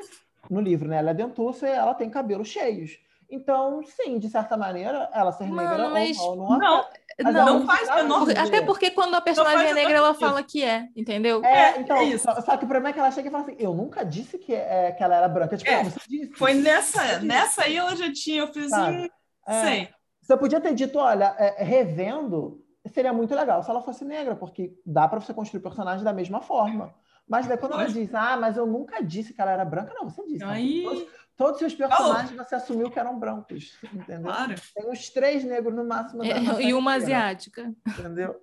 no 0.50 0.60
livro, 0.60 0.88
né? 0.88 0.98
Ela 0.98 1.10
é 1.10 1.14
dentuça 1.14 1.66
e 1.66 1.72
ela 1.72 1.94
tem 1.94 2.10
cabelos 2.10 2.48
cheios. 2.48 2.98
Então, 3.34 3.82
sim, 3.84 4.18
de 4.18 4.28
certa 4.28 4.56
maneira, 4.56 5.10
ela 5.12 5.32
ser 5.32 5.46
Mano, 5.46 5.68
negra 5.68 5.88
mas- 5.90 6.16
ou 6.18 6.36
não, 6.36 6.48
não, 6.50 6.58
Não. 6.58 6.84
Mas 7.22 7.34
não, 7.34 7.44
não 7.60 7.66
faz 7.66 7.94
menor. 7.94 8.28
Até 8.30 8.62
porque 8.62 8.90
quando 8.90 9.14
a 9.14 9.20
personagem 9.20 9.68
é 9.68 9.72
o 9.72 9.74
negra, 9.74 9.96
ela 9.98 10.14
fala 10.14 10.42
que 10.42 10.64
é, 10.64 10.88
entendeu? 10.96 11.44
É, 11.44 11.56
É, 11.76 11.80
então, 11.80 11.96
é 11.98 12.04
isso. 12.04 12.24
só, 12.24 12.40
só 12.40 12.56
que 12.56 12.64
o 12.64 12.68
problema 12.68 12.88
é 12.88 12.92
que 12.92 12.98
ela 12.98 13.10
chega 13.10 13.28
e 13.28 13.30
fala 13.30 13.44
assim: 13.44 13.56
eu 13.58 13.72
nunca 13.74 14.04
disse 14.04 14.38
que, 14.38 14.52
é, 14.54 14.90
que 14.92 15.02
ela 15.02 15.16
era 15.16 15.28
branca. 15.28 15.56
Tipo, 15.56 15.70
É, 15.70 15.76
não, 15.76 15.84
você 15.90 16.00
disse. 16.08 16.32
Foi 16.34 16.54
nessa, 16.54 17.00
Você 17.00 17.14
disse. 17.14 17.26
nessa 17.26 17.62
aí 17.62 17.76
ela 17.76 17.94
já 17.94 18.12
tinha, 18.12 18.40
eu 18.42 18.48
fiz 18.52 18.70
Sabe? 18.70 18.96
assim, 18.96 19.08
É, 19.46 19.60
sei. 19.60 19.88
Você 20.22 20.36
podia 20.36 20.60
ter 20.60 20.74
dito, 20.74 20.98
olha, 20.98 21.34
é, 21.38 21.62
revendo, 21.62 22.64
seria 22.86 23.12
muito 23.12 23.34
legal 23.34 23.62
se 23.62 23.70
ela 23.70 23.82
fosse 23.82 24.04
negra, 24.04 24.34
porque 24.34 24.72
dá 24.84 25.06
pra 25.06 25.20
você 25.20 25.34
construir 25.34 25.60
personagem 25.60 26.02
da 26.04 26.12
mesma 26.12 26.40
forma. 26.40 26.94
Mas 27.28 27.46
daí 27.46 27.56
quando 27.56 27.72
ela 27.74 27.86
diz, 27.86 28.14
ah, 28.14 28.36
mas 28.36 28.56
eu 28.56 28.66
nunca 28.66 29.02
disse 29.02 29.32
que 29.32 29.40
ela 29.40 29.50
era 29.52 29.64
branca, 29.64 29.94
não, 29.94 30.08
você 30.10 30.26
disse. 30.26 30.44
Aí, 30.44 30.82
Todos, 30.82 31.04
todos 31.36 31.54
os 31.54 31.58
seus 31.60 31.74
personagens 31.74 32.36
você 32.36 32.54
assumiu 32.54 32.90
que 32.90 32.98
eram 32.98 33.18
brancos, 33.18 33.76
entendeu? 33.92 34.22
claro. 34.32 34.54
Tem 34.74 34.90
uns 34.90 35.08
três 35.10 35.44
negros 35.44 35.74
no 35.74 35.84
máximo. 35.84 36.22
É, 36.24 36.38
e 36.62 36.72
uma 36.74 36.96
inteira, 36.96 37.16
asiática. 37.18 37.74
Entendeu? 37.86 38.36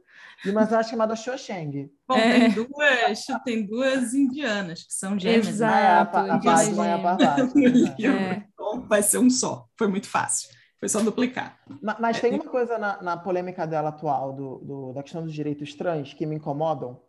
E 0.46 0.50
uma 0.50 0.62
asiática 0.62 0.92
chamada 0.92 1.16
Xoxeng. 1.16 1.90
Bom, 2.08 2.16
É. 2.18 2.40
tem 2.40 2.52
duas, 2.52 3.26
tem 3.46 3.66
duas 3.66 4.14
indianas 4.14 4.84
que 4.84 4.94
são 4.94 5.18
gêmeas. 5.18 5.46
né? 5.48 5.52
Exato. 5.52 6.18
Maya, 6.76 6.96
a, 6.96 7.12
a, 7.14 7.18
né? 7.56 7.96
É. 8.00 8.44
Então 8.54 8.82
vai 8.88 9.02
ser 9.02 9.18
um 9.20 9.30
só. 9.30 9.68
Foi 9.78 9.88
muito 9.88 10.08
fácil. 10.08 10.50
Foi 10.80 10.90
só 10.90 11.00
duplicar. 11.00 11.60
Ma- 11.82 11.98
Mas 12.00 12.20
tem 12.20 12.34
uma 12.34 12.44
coisa 12.46 12.78
na, 12.80 13.02
na 13.04 13.16
polêmica 13.18 13.68
dela 13.68 13.90
atual, 13.90 14.34
do, 14.34 14.58
do- 14.60 14.94
da 14.94 15.04
questão 15.04 15.24
dos 15.24 15.32
direitos 15.34 15.76
trans, 15.76 16.14
que 16.14 16.26
me 16.26 16.36
incomodam. 16.36 17.00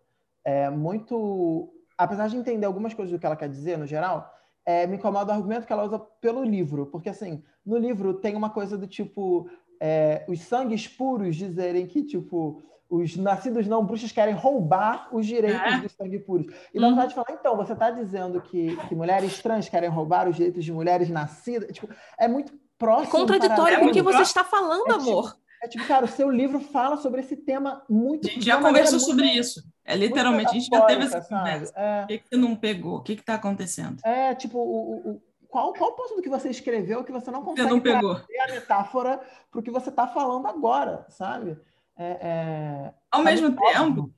É 0.44 0.68
muito. 0.68 1.72
Apesar 1.96 2.28
de 2.28 2.36
entender 2.36 2.66
algumas 2.66 2.92
coisas 2.94 3.12
do 3.12 3.18
que 3.18 3.24
ela 3.24 3.36
quer 3.36 3.48
dizer, 3.48 3.78
no 3.78 3.86
geral, 3.86 4.30
é, 4.64 4.86
me 4.86 4.96
incomoda 4.96 5.32
o 5.32 5.34
argumento 5.36 5.66
que 5.66 5.72
ela 5.72 5.84
usa 5.84 5.98
pelo 5.98 6.42
livro. 6.44 6.86
Porque, 6.86 7.08
assim, 7.08 7.42
no 7.64 7.76
livro 7.78 8.14
tem 8.14 8.34
uma 8.36 8.50
coisa 8.50 8.76
do 8.78 8.86
tipo. 8.86 9.48
é, 9.84 10.24
os 10.28 10.40
sangues 10.42 10.86
puros 10.86 11.34
dizerem 11.36 11.86
que, 11.86 12.02
tipo. 12.04 12.62
Os 12.94 13.16
nascidos 13.16 13.66
não 13.66 13.82
bruxas 13.86 14.12
querem 14.12 14.34
roubar 14.34 15.08
os 15.12 15.24
direitos 15.26 15.58
É. 15.62 15.78
dos 15.78 15.92
sangue 15.92 16.18
puros. 16.18 16.46
E 16.74 16.78
dá 16.78 16.84
Uhum. 16.84 16.90
vontade 16.90 17.08
de 17.08 17.14
falar, 17.14 17.32
então, 17.40 17.56
você 17.56 17.72
está 17.72 17.90
dizendo 17.90 18.38
que, 18.42 18.76
que 18.86 18.94
mulheres 18.94 19.40
trans 19.40 19.66
querem 19.66 19.88
roubar 19.88 20.28
os 20.28 20.36
direitos 20.36 20.62
de 20.62 20.70
mulheres 20.70 21.08
nascidas? 21.08 21.72
Tipo, 21.72 21.88
é 22.18 22.28
muito 22.28 22.52
É 22.52 22.56
próximo. 22.78 23.10
contraditório 23.10 23.76
É 23.76 23.80
com 23.80 23.86
o 23.86 23.92
que 23.92 24.02
você 24.02 24.20
está 24.20 24.44
falando, 24.44 24.90
É 24.90 24.98
tipo- 24.98 25.08
amor. 25.10 25.36
É 25.62 25.68
tipo, 25.68 25.86
cara, 25.86 26.04
o 26.04 26.08
seu 26.08 26.28
livro 26.30 26.58
fala 26.60 26.96
sobre 26.96 27.20
esse 27.20 27.36
tema 27.36 27.84
muito. 27.88 28.26
A 28.26 28.30
gente 28.30 28.44
já 28.44 28.60
conversou 28.60 28.98
muito- 28.98 29.10
sobre 29.10 29.26
isso. 29.30 29.62
É 29.84 29.96
muito 29.96 30.08
literalmente, 30.08 30.50
a 30.50 30.54
gente 30.54 30.66
já 30.68 30.80
teve 30.82 31.04
essa 31.04 31.22
sabe? 31.22 31.28
conversa. 31.40 31.72
É, 31.76 32.04
O 32.04 32.06
que, 32.08 32.18
que 32.18 32.28
você 32.28 32.36
não 32.36 32.56
pegou? 32.56 32.96
O 32.96 33.02
que 33.02 33.12
está 33.12 33.34
acontecendo? 33.34 33.96
é, 34.04 34.34
tipo, 34.34 34.58
o, 34.58 35.10
o- 35.12 35.22
qual, 35.48 35.72
qual 35.74 35.92
ponto 35.94 36.16
do 36.16 36.22
que 36.22 36.28
você 36.30 36.48
escreveu 36.48 37.04
que 37.04 37.12
você 37.12 37.30
não 37.30 37.40
Você 37.40 37.50
consegue 37.50 37.68
não 37.70 37.80
pegou. 37.80 38.14
trazer 38.14 38.38
a 38.40 38.54
metáfora 38.54 39.20
para 39.50 39.60
o 39.60 39.62
que 39.62 39.70
você 39.70 39.90
está 39.90 40.06
falando 40.08 40.46
agora, 40.46 41.04
sabe? 41.10 41.56
É, 41.96 42.18
é, 42.22 42.94
Ao 43.10 43.20
é 43.20 43.24
mesmo 43.24 43.48
muito 43.50 43.60
tempo, 43.62 44.10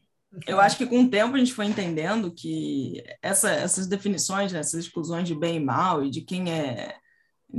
eu 0.47 0.57
sabe? 0.57 0.67
acho 0.67 0.77
que 0.79 0.87
com 0.87 1.01
o 1.03 1.11
tempo 1.11 1.35
a 1.35 1.39
gente 1.39 1.53
foi 1.53 1.67
entendendo 1.67 2.33
que 2.33 3.03
essa- 3.21 3.51
essas 3.51 3.87
definições, 3.89 4.53
né, 4.53 4.61
essas 4.61 4.75
exclusões 4.85 5.27
de 5.27 5.35
bem 5.35 5.57
e 5.57 5.61
mal 5.61 6.05
e 6.05 6.11
de 6.11 6.21
quem 6.23 6.51
é 6.53 6.97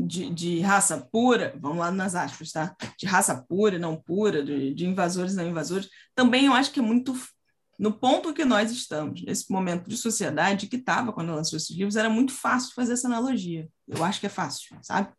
de, 0.05 0.29
de 0.29 0.59
raça 0.59 1.07
pura, 1.11 1.55
vamos 1.59 1.77
lá 1.77 1.91
nas 1.91 2.15
aspas, 2.15 2.51
tá? 2.51 2.75
De 2.97 3.05
raça 3.05 3.45
pura 3.47 3.79
não 3.79 3.95
pura, 3.95 4.43
de, 4.43 4.73
de 4.73 4.85
invasores 4.85 5.33
e 5.33 5.37
não 5.37 5.47
invasores, 5.47 5.89
também 6.13 6.45
eu 6.45 6.53
acho 6.53 6.71
que 6.71 6.79
é 6.79 6.83
muito 6.83 7.13
no 7.77 7.91
ponto 7.91 8.33
que 8.33 8.45
nós 8.45 8.71
estamos, 8.71 9.21
nesse 9.23 9.51
momento 9.51 9.89
de 9.89 9.97
sociedade 9.97 10.67
que 10.67 10.77
estava 10.77 11.11
quando 11.11 11.33
lançou 11.35 11.57
esses 11.57 11.75
livros, 11.75 11.97
era 11.97 12.09
muito 12.09 12.31
fácil 12.31 12.73
fazer 12.73 12.93
essa 12.93 13.07
analogia. 13.07 13.67
Eu 13.87 14.03
acho 14.03 14.19
que 14.19 14.25
é 14.25 14.29
fácil, 14.29 14.77
sabe? 14.81 15.09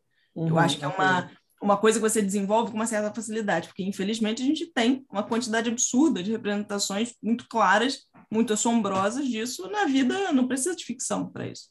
Eu 0.46 0.54
Uhum, 0.54 0.58
acho 0.58 0.78
que 0.78 0.84
é 0.84 0.88
uma, 0.88 1.30
uma 1.60 1.76
coisa 1.76 1.98
que 1.98 2.08
você 2.08 2.22
desenvolve 2.22 2.70
com 2.70 2.76
uma 2.78 2.86
certa 2.86 3.12
facilidade, 3.12 3.68
porque 3.68 3.82
infelizmente 3.82 4.42
a 4.42 4.46
gente 4.46 4.72
tem 4.72 5.04
uma 5.10 5.22
quantidade 5.22 5.68
absurda 5.68 6.22
de 6.22 6.30
representações 6.30 7.14
muito 7.22 7.46
claras, 7.48 8.06
muito 8.30 8.52
assombrosas 8.52 9.26
disso 9.28 9.68
na 9.70 9.84
vida, 9.84 10.32
não 10.32 10.48
precisa 10.48 10.74
de 10.74 10.84
ficção 10.84 11.30
para 11.30 11.48
isso. 11.48 11.68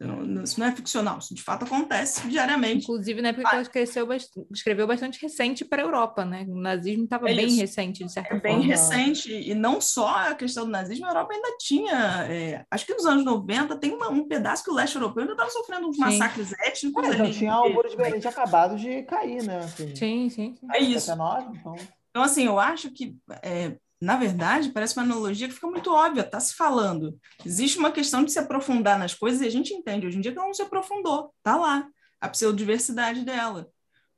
Não- 0.00 0.42
Isso 0.42 0.58
não 0.58 0.66
é 0.66 0.72
ficcional, 0.74 1.18
isso 1.18 1.34
de 1.34 1.42
fato 1.42 1.64
acontece 1.64 2.20
diariamente. 2.28 2.82
Inclusive, 2.84 3.22
na 3.22 3.28
época 3.28 3.48
que 3.48 3.54
ela 3.54 3.64
cresceu, 3.64 4.06
bast- 4.06 4.32
escreveu 4.52 4.86
bastante 4.86 5.20
recente 5.22 5.64
para 5.64 5.82
a 5.82 5.84
Europa, 5.84 6.24
né? 6.24 6.44
O 6.48 6.60
nazismo 6.60 7.04
estava 7.04 7.30
É 7.30 7.34
bem 7.34 7.46
isso. 7.46 7.60
recente, 7.60 8.04
de 8.04 8.12
certa 8.12 8.34
É 8.34 8.40
bem 8.40 8.54
forma. 8.56 8.66
recente, 8.66 9.32
e 9.32 9.54
não 9.54 9.80
só 9.80 10.08
a 10.08 10.34
questão 10.34 10.64
do 10.64 10.70
nazismo, 10.72 11.06
a 11.06 11.10
Europa 11.10 11.32
ainda 11.34 11.56
tinha, 11.58 12.26
é, 12.28 12.64
acho 12.70 12.84
que 12.86 12.94
nos 12.94 13.06
anos 13.06 13.24
90, 13.24 13.76
tem 13.78 13.92
uma- 13.94 14.10
um 14.10 14.26
pedaço 14.26 14.64
que 14.64 14.70
o 14.70 14.74
leste 14.74 14.96
europeu 14.96 15.22
ainda 15.22 15.34
estava 15.34 15.50
sofrendo 15.50 15.88
uns 15.88 15.96
Sim. 15.96 16.02
massacres 16.02 16.52
étnicos 16.60 17.08
É, 17.08 17.16
já 17.16 17.24
ali. 17.24 17.32
tinha 17.32 17.60
o 17.60 17.72
Muro 17.72 17.88
de 17.88 17.96
Berlim 17.96 18.18
tinha 18.18 18.30
acabado 18.30 18.76
de 18.76 19.02
cair, 19.04 19.42
né? 19.44 19.58
Assim, 19.58 19.94
Sim, 19.94 20.28
sim, 20.28 20.56
sim. 20.58 20.66
É 20.72 20.80
isso. 20.80 21.06
79, 21.06 21.56
então. 21.58 21.76
Então, 22.10 22.22
assim, 22.22 22.46
eu 22.46 22.58
acho 22.60 22.90
que, 22.92 23.16
é, 23.42 23.76
na 24.00 24.16
verdade, 24.16 24.70
parece 24.70 24.96
uma 24.96 25.04
analogia 25.04 25.48
que 25.48 25.54
fica 25.54 25.66
muito 25.66 25.92
óbvia, 25.92 26.22
está 26.22 26.38
se 26.40 26.54
falando. 26.54 27.18
Existe 27.44 27.78
uma 27.78 27.92
questão 27.92 28.24
de 28.24 28.32
se 28.32 28.38
aprofundar 28.38 28.98
nas 28.98 29.14
coisas 29.14 29.40
e 29.40 29.46
a 29.46 29.50
gente 29.50 29.72
entende. 29.72 30.06
Hoje 30.06 30.18
em 30.18 30.20
dia 30.20 30.32
que 30.32 30.38
ela 30.38 30.46
não 30.46 30.54
se 30.54 30.62
aprofundou, 30.62 31.32
tá 31.42 31.56
lá. 31.56 31.88
A 32.20 32.28
pseudodiversidade 32.28 33.24
dela, 33.24 33.68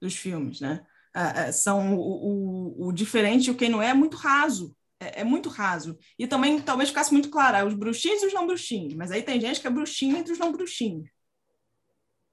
dos 0.01 0.15
filmes, 0.15 0.61
né? 0.61 0.85
Ah, 1.15 1.51
são 1.53 1.97
o, 1.97 2.01
o, 2.01 2.89
o 2.89 2.93
diferente 2.93 3.47
e 3.47 3.51
o 3.51 3.57
quem 3.57 3.69
não 3.69 3.81
é, 3.83 3.91
é 3.91 3.95
muito 3.95 4.17
raso. 4.17 4.77
É, 5.01 5.21
é 5.21 5.25
muito 5.25 5.49
raso. 5.49 5.99
E 6.19 6.27
também 6.27 6.61
talvez 6.61 6.89
ficasse 6.89 7.13
muito 7.13 7.31
claro, 7.31 7.57
ah, 7.57 7.65
os 7.65 7.75
bruxinhos 7.75 8.23
e 8.23 8.27
os 8.27 8.35
não 8.35 8.47
bruxinhos. 8.47 8.95
Mas 8.95 9.11
aí 9.11 9.23
tem 9.23 9.41
gente 9.41 9.61
que 9.61 9.67
é 9.67 9.71
bruxinho 9.71 10.17
entre 10.17 10.33
os 10.33 10.39
não 10.39 10.53
bruxinhos. 10.53 11.09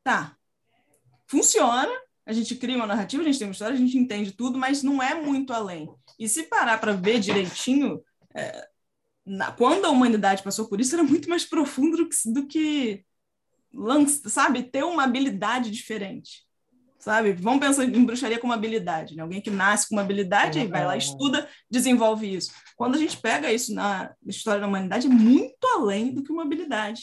Tá. 0.03 0.35
Funciona, 1.27 1.91
a 2.25 2.33
gente 2.33 2.55
cria 2.55 2.75
uma 2.77 2.87
narrativa, 2.87 3.21
a 3.21 3.25
gente 3.25 3.37
tem 3.37 3.47
uma 3.47 3.51
história, 3.51 3.73
a 3.75 3.77
gente 3.77 3.97
entende 3.97 4.31
tudo, 4.31 4.57
mas 4.57 4.81
não 4.83 5.01
é 5.01 5.13
muito 5.13 5.51
além. 5.53 5.89
E 6.17 6.27
se 6.29 6.43
parar 6.43 6.79
para 6.79 6.93
ver 6.93 7.19
direitinho, 7.19 8.01
é, 8.33 8.67
na- 9.25 9.51
quando 9.51 9.85
a 9.85 9.89
humanidade 9.89 10.43
passou 10.43 10.67
por 10.67 10.79
isso, 10.79 10.95
era 10.95 11.03
muito 11.03 11.29
mais 11.29 11.43
profundo 11.45 11.97
do 11.97 12.07
que, 12.09 12.31
do 12.31 12.47
que 12.47 13.05
sabe, 14.29 14.63
ter 14.63 14.83
uma 14.83 15.03
habilidade 15.03 15.71
diferente. 15.71 16.43
Sabe? 16.99 17.33
Vamos 17.33 17.59
pensar 17.59 17.83
em 17.83 18.05
bruxaria 18.05 18.39
como 18.39 18.53
habilidade, 18.53 19.13
né? 19.13 19.23
Alguém 19.23 19.41
que 19.41 19.49
nasce 19.51 19.89
com 19.89 19.95
uma 19.95 20.01
habilidade, 20.01 20.59
aí 20.59 20.67
vai 20.67 20.85
lá, 20.85 20.95
estuda, 20.95 21.49
desenvolve 21.69 22.33
isso. 22.33 22.53
Quando 22.77 22.95
a 22.95 22.97
gente 22.97 23.17
pega 23.17 23.51
isso 23.51 23.73
na 23.73 24.13
história 24.25 24.61
da 24.61 24.67
humanidade, 24.67 25.07
é 25.07 25.09
muito 25.09 25.67
além 25.75 26.13
do 26.13 26.23
que 26.23 26.31
uma 26.31 26.43
habilidade. 26.43 27.01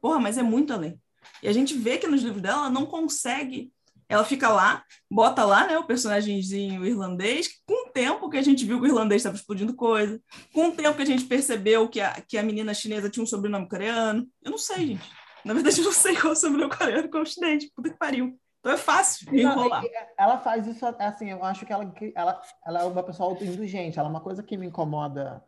Porra, 0.00 0.18
mas 0.18 0.38
é 0.38 0.42
muito 0.42 0.72
além. 0.72 0.98
E 1.42 1.48
a 1.48 1.52
gente 1.52 1.74
vê 1.76 1.98
que 1.98 2.06
nos 2.06 2.22
livros 2.22 2.40
dela 2.40 2.56
ela 2.60 2.70
não 2.70 2.86
consegue. 2.86 3.70
Ela 4.14 4.24
fica 4.24 4.48
lá, 4.48 4.84
bota 5.10 5.44
lá, 5.44 5.66
né, 5.66 5.78
o 5.78 5.84
personagemzinho 5.84 6.84
irlandês, 6.86 7.48
com 7.66 7.88
o 7.88 7.92
tempo 7.92 8.30
que 8.30 8.36
a 8.36 8.42
gente 8.42 8.64
viu 8.64 8.78
que 8.78 8.86
o 8.86 8.88
irlandês 8.88 9.20
estava 9.20 9.36
explodindo 9.36 9.74
coisa, 9.74 10.20
com 10.52 10.68
o 10.68 10.72
tempo 10.72 10.96
que 10.96 11.02
a 11.02 11.06
gente 11.06 11.24
percebeu 11.24 11.88
que 11.88 12.00
a, 12.00 12.12
que 12.20 12.38
a 12.38 12.42
menina 12.42 12.74
chinesa 12.74 13.10
tinha 13.10 13.22
um 13.22 13.26
sobrenome 13.26 13.68
coreano. 13.68 14.26
Eu 14.42 14.50
não 14.50 14.58
sei, 14.58 14.86
gente. 14.86 15.10
Na 15.44 15.52
verdade, 15.52 15.78
eu 15.78 15.84
não 15.84 15.92
sei 15.92 16.14
qual 16.16 16.32
é 16.32 16.32
o 16.32 16.36
sobrenome 16.36 16.74
coreano, 16.74 17.08
qual 17.08 17.22
é 17.22 17.26
o 17.26 17.28
chinês. 17.28 17.70
Puta 17.72 17.90
que 17.90 17.98
pariu. 17.98 18.38
Então 18.60 18.72
é 18.72 18.78
fácil 18.78 19.26
Não, 19.30 19.38
enrolar. 19.38 19.84
Ela 20.18 20.38
faz 20.38 20.66
isso, 20.66 20.86
assim, 20.98 21.30
eu 21.30 21.44
acho 21.44 21.66
que 21.66 21.72
ela, 21.72 21.92
ela, 22.14 22.40
ela 22.64 22.80
é 22.80 22.84
uma 22.84 23.02
pessoa 23.02 23.28
autoindulgente. 23.28 23.98
Ela 23.98 24.08
é 24.08 24.10
uma 24.10 24.22
coisa 24.22 24.42
que 24.42 24.56
me 24.56 24.66
incomoda 24.66 25.44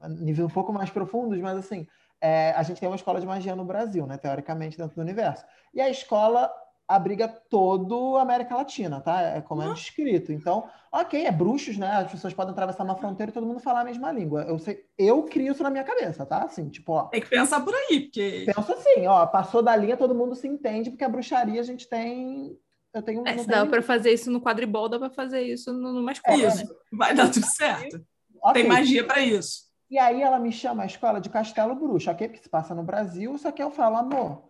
a 0.00 0.08
nível 0.08 0.46
um 0.46 0.50
pouco 0.50 0.72
mais 0.72 0.90
profundos, 0.90 1.38
mas 1.38 1.56
assim, 1.56 1.86
é, 2.20 2.50
a 2.56 2.62
gente 2.64 2.80
tem 2.80 2.88
uma 2.88 2.96
escola 2.96 3.20
de 3.20 3.26
magia 3.26 3.54
no 3.54 3.64
Brasil, 3.64 4.04
né? 4.04 4.18
Teoricamente, 4.18 4.76
dentro 4.76 4.96
do 4.96 5.00
universo. 5.00 5.44
E 5.72 5.80
a 5.80 5.88
escola 5.88 6.52
abriga 6.88 7.28
todo 7.28 8.16
a 8.16 8.22
América 8.22 8.56
Latina, 8.56 9.00
tá? 9.00 9.20
É 9.20 9.40
como 9.42 9.62
é 9.62 9.72
descrito. 9.74 10.32
Então, 10.32 10.66
ok, 10.90 11.26
é 11.26 11.30
bruxos, 11.30 11.76
né? 11.76 11.86
As 11.88 12.10
pessoas 12.10 12.32
podem 12.32 12.52
atravessar 12.52 12.82
uma 12.82 12.96
fronteira 12.96 13.30
e 13.30 13.34
todo 13.34 13.46
mundo 13.46 13.60
falar 13.60 13.82
a 13.82 13.84
mesma 13.84 14.10
língua. 14.10 14.42
Eu 14.44 14.58
sei, 14.58 14.86
eu 14.96 15.22
crio 15.24 15.52
isso 15.52 15.62
na 15.62 15.68
minha 15.70 15.84
cabeça, 15.84 16.24
tá? 16.24 16.44
Assim, 16.44 16.70
tipo, 16.70 16.92
ó. 16.92 17.04
Tem 17.04 17.20
que 17.20 17.28
pensar 17.28 17.60
por 17.60 17.74
aí, 17.74 18.00
porque 18.00 18.46
Penso 18.46 18.72
assim, 18.72 19.06
ó, 19.06 19.26
passou 19.26 19.62
da 19.62 19.76
linha, 19.76 19.96
todo 19.98 20.14
mundo 20.14 20.34
se 20.34 20.48
entende, 20.48 20.90
porque 20.90 21.04
a 21.04 21.08
bruxaria 21.08 21.60
a 21.60 21.64
gente 21.64 21.86
tem. 21.86 22.58
Eu 22.94 23.02
tenho 23.02 23.20
É, 23.28 23.32
não 23.32 23.42
se 23.42 23.46
tem- 23.46 23.58
dá 23.58 23.66
para 23.66 23.82
fazer 23.82 24.12
isso 24.12 24.30
no 24.30 24.40
quadribol, 24.40 24.88
dá 24.88 24.98
para 24.98 25.10
fazer 25.10 25.42
isso 25.42 25.70
no, 25.72 25.92
no 25.92 26.02
masculino, 26.02 26.42
né? 26.42 26.48
isso 26.48 26.74
vai 26.90 27.14
dar 27.14 27.30
tudo 27.30 27.44
certo. 27.46 28.02
Ok. 28.42 28.62
Tem 28.62 28.68
magia 28.68 29.04
para 29.06 29.20
isso. 29.20 29.68
E 29.90 29.98
aí 29.98 30.22
ela 30.22 30.38
me 30.38 30.52
chama 30.52 30.82
a 30.84 30.86
escola 30.86 31.20
de 31.20 31.28
Castelo 31.28 31.74
Bruxo, 31.74 32.10
ok? 32.10 32.28
Porque 32.28 32.42
se 32.42 32.48
passa 32.48 32.74
no 32.74 32.82
Brasil, 32.82 33.36
só 33.36 33.50
que 33.50 33.62
eu 33.62 33.70
falo, 33.70 33.96
amor, 33.96 34.48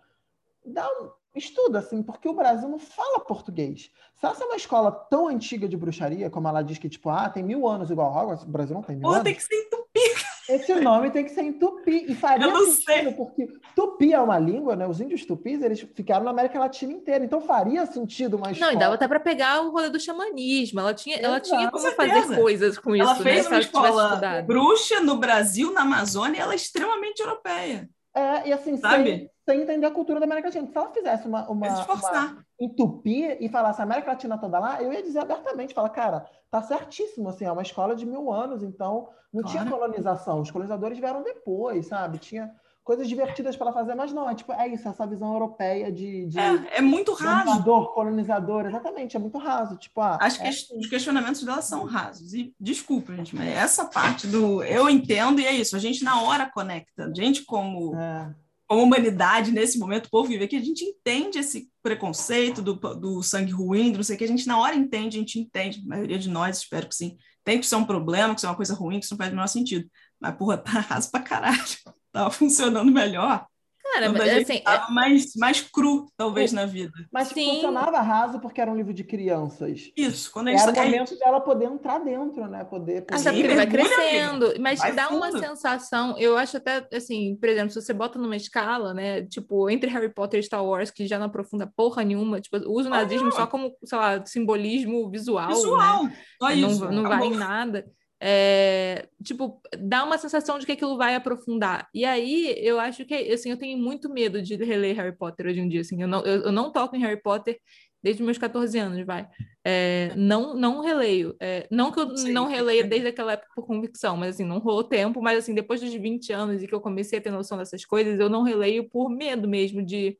dá 0.64 0.86
um... 0.88 1.10
estuda 1.38 1.78
assim, 1.78 2.02
porque 2.02 2.28
o 2.28 2.34
Brasil 2.34 2.68
não 2.68 2.78
fala 2.78 3.20
português. 3.20 3.90
Se 4.14 4.26
essa 4.26 4.42
é 4.42 4.46
uma 4.46 4.56
escola 4.56 4.90
tão 4.90 5.28
antiga 5.28 5.68
de 5.68 5.76
bruxaria, 5.76 6.28
como 6.28 6.48
ela 6.48 6.60
diz 6.62 6.76
que, 6.78 6.88
tipo, 6.88 7.08
ah, 7.08 7.28
tem 7.30 7.42
mil 7.42 7.68
anos 7.68 7.90
igual 7.90 8.10
Hogwarts, 8.12 8.44
o 8.44 8.48
Brasil 8.50 8.74
não 8.74 8.82
tem 8.82 8.96
mil 8.96 9.02
Porra, 9.02 9.16
anos. 9.16 9.24
tem 9.24 9.34
que 9.34 9.42
ser 9.42 9.54
entupido. 9.54 10.28
Esse 10.48 10.74
nome 10.76 11.10
tem 11.10 11.24
que 11.24 11.30
ser 11.30 11.42
em 11.42 11.52
tupi. 11.52 12.06
E 12.08 12.14
faria 12.14 12.46
Eu 12.46 12.50
não 12.52 12.64
sentido, 12.64 12.84
sei. 12.84 13.12
porque 13.12 13.46
tupi 13.76 14.14
é 14.14 14.20
uma 14.20 14.38
língua, 14.38 14.74
né? 14.74 14.86
Os 14.88 14.98
índios 14.98 15.26
tupis, 15.26 15.60
eles 15.62 15.80
ficaram 15.94 16.24
na 16.24 16.30
América 16.30 16.58
Latina 16.58 16.90
inteira. 16.92 17.22
Então 17.22 17.40
faria 17.40 17.84
sentido 17.84 18.38
uma 18.38 18.46
Não, 18.46 18.52
escola. 18.52 18.72
e 18.72 18.76
dava 18.78 18.94
até 18.94 19.06
para 19.06 19.20
pegar 19.20 19.60
o 19.62 19.70
rolê 19.70 19.90
do 19.90 20.00
xamanismo. 20.00 20.80
Ela 20.80 20.94
tinha, 20.94 21.16
ela 21.18 21.38
tinha 21.38 21.70
Com 21.70 21.78
como 21.78 21.82
certeza. 21.84 22.22
fazer 22.22 22.36
coisas 22.40 22.78
com 22.78 22.96
isso, 22.96 23.04
ela 23.04 23.14
né? 23.14 23.22
fez 23.22 23.42
Se 23.44 23.48
uma 23.50 23.56
ela 23.56 23.64
tivesse 23.66 23.76
escola 24.16 24.42
bruxa 24.42 25.00
no 25.00 25.16
Brasil, 25.18 25.70
na 25.72 25.82
Amazônia, 25.82 26.40
ela 26.40 26.54
é 26.54 26.56
extremamente 26.56 27.20
europeia. 27.20 27.88
É, 28.14 28.48
e 28.48 28.52
assim, 28.52 28.76
sem, 28.76 29.30
sem, 29.44 29.60
entender 29.62 29.86
a 29.86 29.90
cultura 29.90 30.18
da 30.18 30.26
América 30.26 30.48
Latina. 30.48 30.66
Se 30.66 30.76
ela 30.76 30.90
fizesse 30.90 31.28
uma, 31.28 31.48
uma, 31.48 31.68
uma 31.68 32.44
entupir 32.60 33.36
e 33.40 33.48
falasse 33.48 33.80
a 33.80 33.84
América 33.84 34.10
Latina 34.10 34.38
toda 34.38 34.58
lá, 34.58 34.82
eu 34.82 34.92
ia 34.92 35.02
dizer 35.02 35.20
abertamente, 35.20 35.74
falar, 35.74 35.90
cara, 35.90 36.26
tá 36.50 36.60
certíssimo, 36.62 37.28
assim, 37.28 37.44
é 37.44 37.52
uma 37.52 37.62
escola 37.62 37.94
de 37.94 38.04
mil 38.04 38.32
anos, 38.32 38.62
então 38.62 39.10
não 39.32 39.42
claro. 39.42 39.58
tinha 39.58 39.70
colonização, 39.70 40.40
os 40.40 40.50
colonizadores 40.50 40.98
vieram 40.98 41.22
depois, 41.22 41.86
sabe? 41.86 42.18
Tinha 42.18 42.52
coisas 42.88 43.06
divertidas 43.06 43.54
para 43.54 43.70
fazer, 43.70 43.94
mas 43.94 44.14
não, 44.14 44.30
é 44.30 44.34
tipo, 44.34 44.50
é 44.50 44.66
isso, 44.66 44.88
essa 44.88 45.06
visão 45.06 45.30
europeia 45.34 45.92
de. 45.92 46.24
de 46.24 46.38
é, 46.38 46.78
é 46.78 46.80
muito 46.80 47.12
raso. 47.12 47.44
Colonizador, 47.44 47.92
colonizador, 47.92 48.66
exatamente, 48.66 49.14
é 49.14 49.20
muito 49.20 49.36
raso. 49.36 49.76
Tipo, 49.76 50.00
ah, 50.00 50.16
Acho 50.18 50.42
é... 50.42 50.50
que 50.50 50.74
os 50.74 50.86
questionamentos 50.86 51.42
dela 51.42 51.60
são 51.60 51.84
rasos. 51.84 52.32
E 52.32 52.54
desculpa, 52.58 53.14
gente, 53.14 53.36
mas 53.36 53.46
essa 53.48 53.84
parte 53.84 54.26
do 54.26 54.62
eu 54.62 54.88
entendo 54.88 55.38
e 55.38 55.44
é 55.44 55.52
isso, 55.52 55.76
a 55.76 55.78
gente 55.78 56.02
na 56.02 56.22
hora 56.22 56.50
conecta. 56.50 57.04
A 57.04 57.14
gente, 57.14 57.44
como. 57.44 57.94
É. 57.94 58.34
Como 58.66 58.82
humanidade, 58.82 59.50
nesse 59.50 59.78
momento, 59.78 60.06
o 60.06 60.10
povo 60.10 60.28
vive 60.28 60.44
aqui, 60.44 60.54
a 60.54 60.62
gente 60.62 60.84
entende 60.84 61.38
esse 61.38 61.70
preconceito 61.82 62.60
do, 62.60 62.74
do 62.74 63.22
sangue 63.22 63.50
ruim, 63.50 63.90
do 63.90 63.96
não 63.96 64.02
sei 64.02 64.14
o 64.14 64.18
que, 64.18 64.24
a 64.24 64.28
gente 64.28 64.46
na 64.46 64.60
hora 64.60 64.76
entende, 64.76 65.16
a 65.16 65.20
gente 65.20 65.38
entende, 65.40 65.80
a 65.82 65.88
maioria 65.88 66.18
de 66.18 66.28
nós, 66.28 66.58
espero 66.58 66.86
que 66.86 66.94
sim, 66.94 67.16
tem 67.42 67.58
que 67.58 67.66
ser 67.66 67.76
um 67.76 67.84
problema, 67.86 68.34
que 68.34 68.40
isso 68.40 68.46
é 68.46 68.50
uma 68.50 68.56
coisa 68.56 68.74
ruim, 68.74 68.98
que 68.98 69.06
isso 69.06 69.14
não 69.14 69.18
faz 69.18 69.30
o 69.30 69.34
menor 69.34 69.46
sentido. 69.46 69.88
Mas, 70.20 70.36
porra, 70.36 70.58
tá 70.58 70.70
raso 70.80 71.10
pra 71.10 71.22
caralho 71.22 71.64
estava 72.08 72.30
funcionando 72.30 72.90
melhor. 72.90 73.46
Cara, 73.92 74.12
mas 74.12 74.42
assim, 74.42 74.62
é... 74.66 74.92
mais, 74.92 75.34
mais 75.34 75.60
cru, 75.60 76.06
talvez, 76.16 76.52
na 76.52 76.66
vida. 76.66 76.92
Mas 77.12 77.28
Sim. 77.28 77.54
funcionava 77.54 78.00
raso 78.00 78.38
porque 78.38 78.60
era 78.60 78.70
um 78.70 78.76
livro 78.76 78.92
de 78.92 79.02
crianças. 79.02 79.90
Isso, 79.96 80.30
quando 80.30 80.48
a 80.48 80.50
gente 80.52 80.62
Era 80.62 80.70
o 80.70 80.74
tá 80.74 80.84
momento 80.84 81.18
dela 81.18 81.40
poder 81.40 81.64
entrar 81.66 81.98
dentro, 81.98 82.46
né? 82.46 82.64
Poder. 82.64 83.02
poder... 83.02 83.20
Até 83.20 83.30
porque 83.30 83.46
ele 83.46 83.56
vai 83.56 83.66
crescendo. 83.66 84.54
Mas 84.60 84.78
vai 84.78 84.92
dá 84.92 85.08
fundo. 85.08 85.16
uma 85.16 85.38
sensação, 85.38 86.16
eu 86.18 86.36
acho 86.36 86.58
até 86.58 86.86
assim, 86.92 87.36
por 87.36 87.48
exemplo, 87.48 87.70
se 87.70 87.80
você 87.80 87.92
bota 87.92 88.18
numa 88.18 88.36
escala, 88.36 88.92
né? 88.92 89.22
Tipo, 89.22 89.70
entre 89.70 89.90
Harry 89.90 90.12
Potter 90.12 90.40
e 90.40 90.42
Star 90.42 90.64
Wars, 90.64 90.90
que 90.90 91.06
já 91.06 91.18
não 91.18 91.26
aprofunda 91.26 91.70
porra 91.74 92.04
nenhuma, 92.04 92.40
tipo, 92.40 92.56
usa 92.70 92.88
o 92.88 92.92
nazismo 92.92 93.32
só 93.32 93.46
como, 93.46 93.72
sei 93.84 93.98
lá, 93.98 94.24
simbolismo 94.24 95.10
visual. 95.10 95.48
Visual, 95.48 96.04
né? 96.04 96.16
só 96.40 96.50
isso. 96.50 96.84
Não, 96.84 97.02
não 97.02 97.08
vai 97.08 97.26
em 97.26 97.36
nada 97.36 97.84
é, 98.20 99.08
tipo, 99.22 99.60
dá 99.78 100.04
uma 100.04 100.18
sensação 100.18 100.58
de 100.58 100.66
que 100.66 100.72
aquilo 100.72 100.96
vai 100.96 101.14
aprofundar. 101.14 101.88
E 101.94 102.04
aí, 102.04 102.54
eu 102.58 102.80
acho 102.80 103.04
que, 103.04 103.14
assim, 103.14 103.50
eu 103.50 103.56
tenho 103.56 103.78
muito 103.78 104.08
medo 104.08 104.42
de 104.42 104.56
reler 104.56 104.96
Harry 104.96 105.16
Potter 105.16 105.46
hoje 105.46 105.60
em 105.60 105.68
dia, 105.68 105.80
assim, 105.80 106.02
eu 106.02 106.08
não, 106.08 106.24
eu, 106.24 106.42
eu 106.44 106.52
não 106.52 106.72
toco 106.72 106.96
em 106.96 107.00
Harry 107.00 107.20
Potter 107.20 107.58
desde 108.02 108.22
meus 108.22 108.38
14 108.38 108.78
anos, 108.78 109.04
vai. 109.04 109.28
É, 109.64 110.12
não, 110.16 110.54
não 110.54 110.80
releio. 110.80 111.36
É, 111.40 111.66
não 111.70 111.90
que 111.90 112.00
eu 112.00 112.16
Sim. 112.16 112.32
não 112.32 112.46
releia 112.46 112.84
desde 112.84 113.08
aquela 113.08 113.32
época 113.32 113.50
por 113.54 113.66
convicção, 113.66 114.16
mas 114.16 114.34
assim, 114.34 114.44
não 114.44 114.58
rolou 114.58 114.84
tempo, 114.84 115.20
mas 115.20 115.38
assim, 115.38 115.54
depois 115.54 115.80
dos 115.80 115.92
20 115.92 116.32
anos 116.32 116.62
e 116.62 116.66
que 116.66 116.74
eu 116.74 116.80
comecei 116.80 117.18
a 117.18 117.22
ter 117.22 117.30
noção 117.30 117.58
dessas 117.58 117.84
coisas, 117.84 118.18
eu 118.18 118.28
não 118.28 118.42
releio 118.42 118.88
por 118.88 119.10
medo 119.10 119.48
mesmo 119.48 119.84
de 119.84 120.16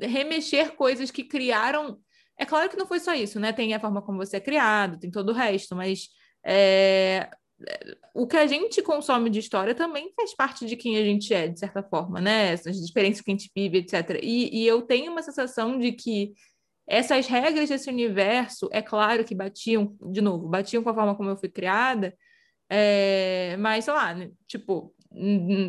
remexer 0.00 0.72
coisas 0.72 1.10
que 1.10 1.24
criaram. 1.24 1.98
É 2.38 2.44
claro 2.44 2.68
que 2.68 2.76
não 2.76 2.86
foi 2.86 2.98
só 2.98 3.14
isso, 3.14 3.38
né? 3.38 3.52
Tem 3.52 3.74
a 3.74 3.80
forma 3.80 4.02
como 4.02 4.18
você 4.18 4.38
é 4.38 4.40
criado, 4.40 4.98
tem 4.98 5.10
todo 5.10 5.28
o 5.30 5.34
resto, 5.34 5.76
mas 5.76 6.08
é, 6.44 7.30
o 8.14 8.26
que 8.26 8.36
a 8.36 8.46
gente 8.46 8.82
consome 8.82 9.30
de 9.30 9.38
história 9.38 9.74
também 9.74 10.12
faz 10.14 10.34
parte 10.34 10.66
de 10.66 10.76
quem 10.76 10.96
a 10.96 11.04
gente 11.04 11.32
é, 11.32 11.48
de 11.48 11.58
certa 11.58 11.82
forma, 11.82 12.20
né? 12.20 12.52
As 12.52 12.66
experiências 12.66 13.24
que 13.24 13.30
a 13.30 13.34
gente 13.34 13.50
vive, 13.54 13.78
etc. 13.78 14.20
E, 14.22 14.62
e 14.62 14.66
eu 14.66 14.82
tenho 14.82 15.12
uma 15.12 15.22
sensação 15.22 15.78
de 15.78 15.92
que 15.92 16.32
essas 16.86 17.26
regras 17.26 17.68
desse 17.68 17.88
universo, 17.88 18.68
é 18.70 18.82
claro 18.82 19.24
que 19.24 19.34
batiam, 19.34 19.96
de 20.10 20.20
novo, 20.20 20.48
batiam 20.48 20.82
com 20.82 20.90
a 20.90 20.94
forma 20.94 21.16
como 21.16 21.30
eu 21.30 21.36
fui 21.36 21.48
criada, 21.48 22.14
é, 22.68 23.56
mas, 23.58 23.84
sei 23.84 23.94
lá, 23.94 24.14
né, 24.14 24.30
tipo, 24.46 24.94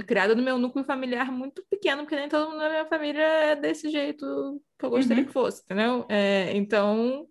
criada 0.08 0.36
no 0.36 0.42
meu 0.42 0.58
núcleo 0.58 0.84
familiar 0.84 1.32
muito 1.32 1.64
pequeno, 1.70 2.04
porque 2.04 2.16
nem 2.16 2.28
todo 2.28 2.50
mundo 2.50 2.58
na 2.58 2.70
minha 2.70 2.86
família 2.86 3.22
é 3.22 3.56
desse 3.56 3.90
jeito 3.90 4.62
que 4.78 4.86
eu 4.86 4.90
gostaria 4.90 5.22
uhum. 5.24 5.28
que 5.28 5.34
fosse, 5.34 5.62
entendeu? 5.64 6.06
É, 6.10 6.52
então, 6.56 7.28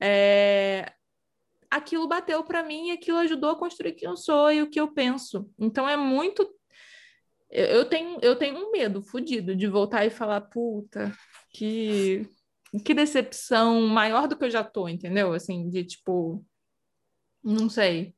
é, 0.00 0.90
aquilo 1.72 2.06
bateu 2.06 2.44
para 2.44 2.62
mim 2.62 2.88
e 2.88 2.90
aquilo 2.92 3.18
ajudou 3.18 3.50
a 3.50 3.58
construir 3.58 3.92
quem 3.92 4.08
eu 4.08 4.16
sou 4.16 4.52
e 4.52 4.60
o 4.60 4.68
que 4.68 4.78
eu 4.78 4.92
penso. 4.92 5.50
Então 5.58 5.88
é 5.88 5.96
muito. 5.96 6.46
Eu, 7.50 7.66
eu 7.66 7.84
tenho, 7.86 8.18
eu 8.20 8.36
tenho 8.36 8.56
um 8.56 8.70
medo 8.70 9.02
fodido 9.02 9.56
de 9.56 9.66
voltar 9.66 10.04
e 10.04 10.10
falar, 10.10 10.42
puta, 10.42 11.12
que, 11.50 12.28
que 12.84 12.94
decepção 12.94 13.80
maior 13.86 14.28
do 14.28 14.36
que 14.36 14.44
eu 14.44 14.50
já 14.50 14.62
tô, 14.62 14.86
entendeu? 14.86 15.32
Assim, 15.32 15.68
de 15.70 15.84
tipo. 15.84 16.44
Não 17.42 17.68
sei. 17.68 18.14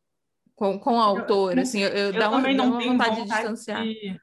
Com, 0.57 0.79
com 0.79 0.95
o 0.95 1.01
autor, 1.01 1.59
assim, 1.59 1.81
eu, 1.81 1.89
eu, 1.89 2.07
eu 2.07 2.13
dá 2.13 2.31
uma, 2.31 2.43
dá 2.55 2.63
uma 2.63 2.81
vontade, 2.81 2.89
vontade, 2.89 3.17
de 3.17 3.23
distanciar. 3.25 3.83
De... 3.83 4.21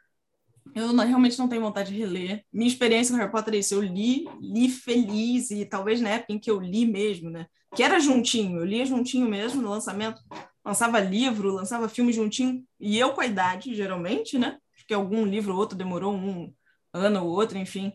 Eu 0.74 0.94
não, 0.94 1.06
realmente 1.06 1.38
não 1.38 1.48
tenho 1.48 1.62
vontade 1.62 1.94
de 1.94 2.00
reler. 2.00 2.44
Minha 2.52 2.68
experiência 2.68 3.14
com 3.14 3.20
Harry 3.20 3.32
Potter 3.32 3.54
é 3.54 3.58
isso. 3.58 3.74
Eu 3.74 3.82
li, 3.82 4.26
li 4.40 4.70
feliz, 4.70 5.52
e 5.52 5.66
talvez 5.66 6.02
na 6.02 6.10
época 6.10 6.34
em 6.34 6.40
que 6.40 6.50
eu 6.50 6.60
li 6.60 6.86
mesmo, 6.86 7.30
né? 7.30 7.48
que 7.76 7.84
era 7.84 8.00
juntinho, 8.00 8.60
eu 8.60 8.66
lia 8.66 8.86
juntinho 8.86 9.28
mesmo 9.28 9.62
no 9.62 9.70
lançamento, 9.70 10.22
lançava 10.64 11.00
livro, 11.00 11.52
lançava 11.52 11.88
filme 11.88 12.12
juntinho, 12.12 12.64
e 12.80 13.00
eu 13.00 13.14
com 13.14 13.22
a 13.22 13.26
idade, 13.26 13.74
geralmente, 13.74 14.38
né? 14.38 14.58
Acho 14.76 14.86
que 14.86 14.94
algum 14.94 15.26
livro 15.26 15.54
ou 15.54 15.60
outro 15.60 15.78
demorou 15.78 16.14
um 16.14 16.54
ano 16.94 17.24
ou 17.24 17.30
outro, 17.30 17.58
enfim. 17.58 17.94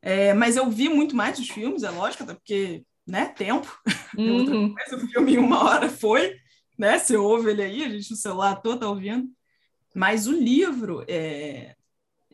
É, 0.00 0.32
mas 0.34 0.56
eu 0.56 0.68
vi 0.70 0.88
muito 0.88 1.14
mais 1.14 1.38
os 1.38 1.48
filmes, 1.48 1.82
é 1.82 1.90
lógico, 1.90 2.24
até 2.24 2.34
porque, 2.34 2.84
né, 3.06 3.26
tempo. 3.26 3.70
Uhum. 4.14 4.74
o 4.74 4.98
filme 5.08 5.36
em 5.36 5.38
uma 5.38 5.64
hora 5.64 5.88
foi, 5.88 6.36
né? 6.78 6.98
Você 6.98 7.16
ouve 7.16 7.50
ele 7.50 7.62
aí, 7.62 7.82
a 7.82 7.88
gente 7.88 8.10
no 8.10 8.16
celular 8.16 8.56
todo 8.56 8.80
tá 8.80 8.86
ouvindo. 8.86 9.26
Mas 9.94 10.26
o 10.26 10.32
livro, 10.32 11.02
é, 11.08 11.74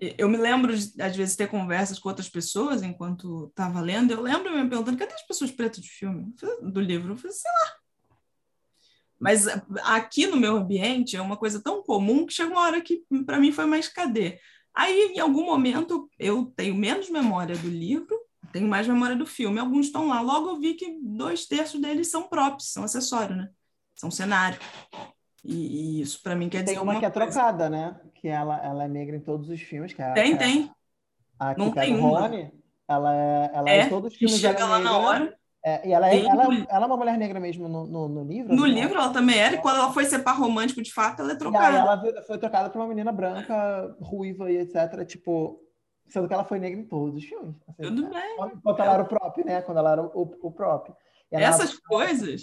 eu 0.00 0.28
me 0.28 0.36
lembro 0.36 0.76
de, 0.76 1.00
às 1.00 1.16
vezes, 1.16 1.36
ter 1.36 1.48
conversas 1.48 1.98
com 1.98 2.08
outras 2.08 2.28
pessoas 2.28 2.82
enquanto 2.82 3.46
estava 3.48 3.80
lendo. 3.80 4.12
Eu 4.12 4.22
lembro 4.22 4.50
me 4.50 4.68
perguntando: 4.68 4.98
cadê 4.98 5.14
as 5.14 5.26
pessoas 5.26 5.50
pretas 5.50 5.80
do 5.80 5.86
filme, 5.86 6.32
do 6.62 6.80
livro? 6.80 7.12
Eu 7.12 7.16
falei, 7.16 7.32
sei 7.32 7.50
lá. 7.50 7.74
Mas 9.20 9.46
aqui 9.82 10.26
no 10.26 10.36
meu 10.36 10.56
ambiente 10.56 11.16
é 11.16 11.20
uma 11.20 11.36
coisa 11.36 11.60
tão 11.60 11.82
comum 11.82 12.24
que 12.24 12.32
chega 12.32 12.52
uma 12.52 12.60
hora 12.60 12.80
que 12.80 13.02
para 13.26 13.40
mim 13.40 13.50
foi 13.50 13.66
mais 13.66 13.88
cadê? 13.88 14.38
Aí, 14.72 15.12
em 15.14 15.18
algum 15.18 15.44
momento, 15.44 16.08
eu 16.18 16.52
tenho 16.54 16.74
menos 16.74 17.10
memória 17.10 17.56
do 17.56 17.68
livro, 17.68 18.16
tenho 18.52 18.68
mais 18.68 18.86
memória 18.86 19.16
do 19.16 19.26
filme. 19.26 19.58
Alguns 19.58 19.86
estão 19.86 20.06
lá. 20.06 20.20
Logo 20.20 20.50
eu 20.50 20.60
vi 20.60 20.74
que 20.74 21.00
dois 21.02 21.46
terços 21.46 21.80
deles 21.80 22.10
são 22.10 22.28
props, 22.28 22.72
são 22.72 22.84
acessório, 22.84 23.34
né? 23.34 23.48
São 23.96 24.10
cenário. 24.10 24.60
E, 25.44 25.54
e 25.54 26.00
isso 26.00 26.22
para 26.22 26.36
mim 26.36 26.48
quer 26.48 26.62
dizer. 26.62 26.74
Tem 26.74 26.82
uma, 26.82 26.98
que 27.00 27.04
é 27.04 27.10
coisa. 27.10 27.32
trocada, 27.32 27.68
né? 27.68 27.98
Que 28.20 28.28
ela, 28.28 28.60
ela 28.64 28.84
é 28.84 28.88
negra 28.88 29.16
em 29.16 29.20
todos 29.20 29.48
os 29.48 29.60
filmes. 29.60 29.92
Que 29.92 30.02
é, 30.02 30.12
tem, 30.12 30.36
tem. 30.36 30.70
A, 31.38 31.54
que 31.54 31.60
Não 31.60 31.70
tem 31.70 31.96
uma. 31.96 32.20
Rony, 32.20 32.52
ela 32.88 33.14
é, 33.14 33.50
ela 33.52 33.70
é, 33.70 33.78
é 33.78 33.88
todos 33.88 34.12
os 34.12 34.18
filmes. 34.18 34.38
Chega 34.38 34.66
lá 34.66 34.78
na 34.78 34.96
hora. 34.98 35.38
É, 35.64 35.88
e 35.88 35.92
ela 35.92 36.08
é, 36.08 36.24
ela, 36.24 36.44
ela 36.68 36.84
é 36.84 36.86
uma 36.86 36.96
mulher 36.96 37.18
negra 37.18 37.40
mesmo 37.40 37.68
no, 37.68 37.86
no, 37.86 38.08
no 38.08 38.24
livro? 38.24 38.54
No 38.54 38.64
assim, 38.64 38.74
livro 38.74 38.94
ela 38.94 39.12
também 39.12 39.38
era, 39.38 39.56
e 39.56 39.60
quando 39.60 39.76
ela 39.76 39.92
foi 39.92 40.04
ser 40.04 40.20
par 40.20 40.38
romântico, 40.38 40.80
de 40.80 40.92
fato, 40.92 41.20
ela 41.20 41.32
é 41.32 41.34
trocada. 41.34 41.76
Ela 41.76 42.22
foi 42.22 42.38
trocada 42.38 42.70
por 42.70 42.78
uma 42.78 42.86
menina 42.86 43.10
branca, 43.10 43.96
ruiva 44.00 44.50
e 44.50 44.58
etc. 44.58 45.04
Tipo, 45.04 45.60
sendo 46.08 46.28
que 46.28 46.34
ela 46.34 46.44
foi 46.44 46.58
negra 46.58 46.80
em 46.80 46.84
todos 46.84 47.16
os 47.16 47.24
filmes. 47.24 47.56
Assim, 47.68 47.82
Tudo 47.82 48.02
né? 48.02 48.10
bem. 48.10 48.50
Enquanto 48.54 48.80
ela 48.80 48.94
era 48.94 49.02
o 49.02 49.08
próprio, 49.08 49.44
né? 49.44 49.60
Quando 49.62 49.78
ela 49.78 49.92
era 49.92 50.02
o, 50.02 50.36
o 50.42 50.52
próprio. 50.52 50.96
Essas 51.30 51.74
coisas 51.74 52.40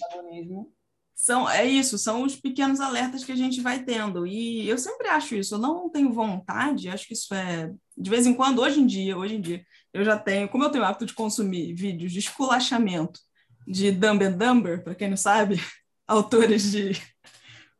são 1.16 1.50
é 1.50 1.66
isso, 1.66 1.98
são 1.98 2.24
os 2.24 2.36
pequenos 2.36 2.82
alertas 2.82 3.24
que 3.24 3.32
a 3.32 3.36
gente 3.36 3.62
vai 3.62 3.82
tendo. 3.84 4.28
E 4.28 4.68
eu 4.68 4.78
sempre 4.78 5.08
acho 5.08 5.36
isso, 5.36 5.56
eu 5.56 5.60
não 5.60 5.90
tenho 5.90 6.12
vontade, 6.12 6.90
acho 6.90 7.08
que 7.08 7.14
isso 7.14 7.34
é 7.34 7.74
de 7.98 8.10
vez 8.10 8.26
em 8.26 8.34
quando, 8.34 8.60
hoje 8.60 8.82
em 8.82 8.86
dia, 8.86 9.18
hoje 9.18 9.36
em 9.36 9.42
dia, 9.42 9.66
eu 9.94 10.04
já 10.04 10.18
tenho, 10.18 10.50
como 10.50 10.64
eu 10.64 10.70
tenho 10.70 10.84
o 10.84 10.88
hábito 10.88 11.06
de 11.06 11.14
consumir 11.14 11.74
vídeos 11.74 12.12
de 12.12 12.20
esculachamento 12.20 13.20
de 13.66 13.92
Dumb 13.92 14.24
and 14.24 14.34
Dumber, 14.34 14.84
para 14.84 14.94
quem 14.94 15.10
não 15.10 15.18
sabe, 15.18 15.56
autores 16.06 16.72
de 16.72 16.92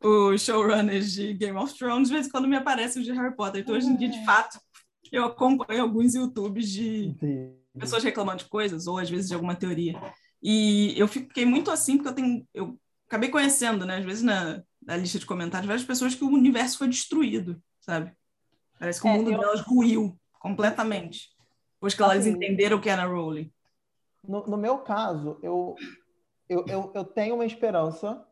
os 0.02 0.42
showrunners 0.42 1.12
de 1.12 1.34
Game 1.34 1.56
of 1.58 1.76
Thrones, 1.76 2.08
de 2.08 2.14
vez 2.14 2.26
em 2.26 2.30
quando 2.30 2.48
me 2.48 2.56
aparecem 2.56 3.00
os 3.00 3.06
de 3.06 3.12
Harry 3.12 3.34
Potter. 3.34 3.60
Então, 3.60 3.74
hoje 3.74 3.86
em 3.86 3.96
dia, 3.96 4.08
de 4.08 4.24
fato, 4.24 4.58
eu 5.10 5.24
acompanho 5.24 5.82
alguns 5.82 6.14
YouTubes 6.14 6.70
de 6.70 7.14
pessoas 7.78 8.04
reclamando 8.04 8.38
de 8.38 8.48
coisas, 8.48 8.86
ou 8.86 8.98
às 8.98 9.08
vezes 9.08 9.28
de 9.28 9.34
alguma 9.34 9.54
teoria. 9.54 9.98
E 10.42 10.94
eu 10.96 11.08
fiquei 11.08 11.44
muito 11.44 11.70
assim, 11.70 11.96
porque 11.96 12.08
eu 12.08 12.14
tenho. 12.14 12.46
Eu 12.54 12.78
acabei 13.06 13.28
conhecendo, 13.28 13.86
né? 13.86 13.98
Às 13.98 14.04
vezes 14.04 14.22
na, 14.22 14.62
na 14.82 14.96
lista 14.96 15.18
de 15.18 15.26
comentários, 15.26 15.66
várias 15.66 15.86
pessoas 15.86 16.14
que 16.14 16.24
o 16.24 16.28
universo 16.28 16.78
foi 16.78 16.88
destruído, 16.88 17.60
sabe? 17.80 18.12
Parece 18.78 19.00
que 19.00 19.08
é, 19.08 19.10
o 19.10 19.14
mundo 19.14 19.32
eu... 19.32 19.38
delas 19.38 19.60
ruiu 19.60 20.18
completamente. 20.38 21.34
Depois 21.74 21.94
que 21.94 22.02
elas 22.02 22.18
assim, 22.18 22.30
entenderam 22.30 22.78
o 22.78 22.80
que 22.80 22.88
era 22.88 23.04
Rowling. 23.04 23.52
No, 24.26 24.46
no 24.46 24.56
meu 24.56 24.78
caso, 24.78 25.38
eu, 25.42 25.74
eu, 26.48 26.64
eu, 26.66 26.92
eu, 26.94 27.04
tenho 27.04 27.34
uma 27.34 27.44
esperança 27.44 28.24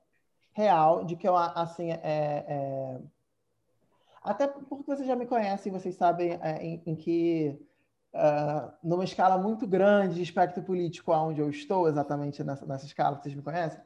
real 0.53 1.05
de 1.05 1.16
que 1.16 1.27
eu, 1.27 1.37
assim, 1.37 1.91
é, 1.91 2.01
é... 2.03 3.01
até 4.22 4.47
porque 4.47 4.85
vocês 4.87 5.07
já 5.07 5.14
me 5.14 5.27
conhecem, 5.27 5.72
vocês 5.72 5.95
sabem 5.95 6.39
é, 6.43 6.64
em, 6.64 6.83
em, 6.87 6.97
que, 6.97 7.59
uh, 8.14 8.72
numa 8.83 9.05
escala 9.05 9.39
muito 9.39 9.66
grande 9.66 10.16
de 10.16 10.22
espectro 10.22 10.62
político, 10.62 11.12
onde 11.12 11.41
eu 11.41 11.51
estou 11.51 11.89
exatamente 11.89 12.43
nessa, 12.43 12.66
nessa 12.66 12.87
escala, 12.87 13.20
vocês 13.20 13.35
me 13.35 13.43
conhecem, 13.43 13.81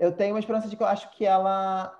eu 0.00 0.10
tenho 0.10 0.34
uma 0.34 0.40
esperança 0.40 0.66
de 0.66 0.76
que 0.76 0.82
eu 0.82 0.86
acho 0.86 1.10
que 1.10 1.26
ela 1.26 1.94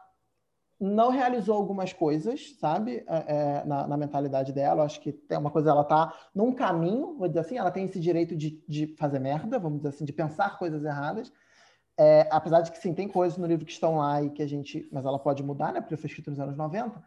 não 0.81 1.11
realizou 1.11 1.55
algumas 1.55 1.93
coisas, 1.93 2.57
sabe, 2.59 3.05
é, 3.07 3.61
é, 3.61 3.65
na, 3.67 3.87
na, 3.87 3.97
mentalidade 3.99 4.51
dela. 4.55 4.81
Eu 4.81 4.87
acho 4.87 4.99
que 5.03 5.13
tem 5.13 5.37
uma 5.37 5.51
coisa, 5.51 5.69
ela 5.69 5.85
tá 5.85 6.11
num 6.35 6.55
caminho, 6.55 7.19
vou 7.19 7.29
dizer 7.29 7.41
assim, 7.41 7.59
ela 7.59 7.71
tem 7.71 7.85
esse 7.85 8.01
direito 8.01 8.35
de, 8.35 8.65
de 8.67 8.87
fazer 8.97 9.19
merda, 9.19 9.59
vamos 9.59 9.81
dizer 9.81 9.91
assim, 9.91 10.07
de 10.07 10.13
pensar 10.15 10.59
coisas 10.59 10.83
erradas. 10.83 11.31
É, 11.99 12.27
apesar 12.31 12.63
de 12.63 12.73
que 12.73 12.79
sim, 12.79 12.95
tem 12.95 13.07
coisas 13.07 13.37
no 13.37 13.47
livro 13.47 13.67
que 13.67 13.73
estão 13.73 13.99
lá 13.99 14.23
e 14.23 14.31
que 14.31 14.43
a 14.43 14.49
gente. 14.49 14.89
Mas 14.91 15.05
ela 15.05 15.19
pode 15.19 15.43
mudar, 15.43 15.71
né? 15.71 15.83
Porque 15.83 15.99
foi 15.99 16.09
escrito 16.09 16.31
nos 16.31 16.41
anos 16.41 16.57
90, 16.57 17.05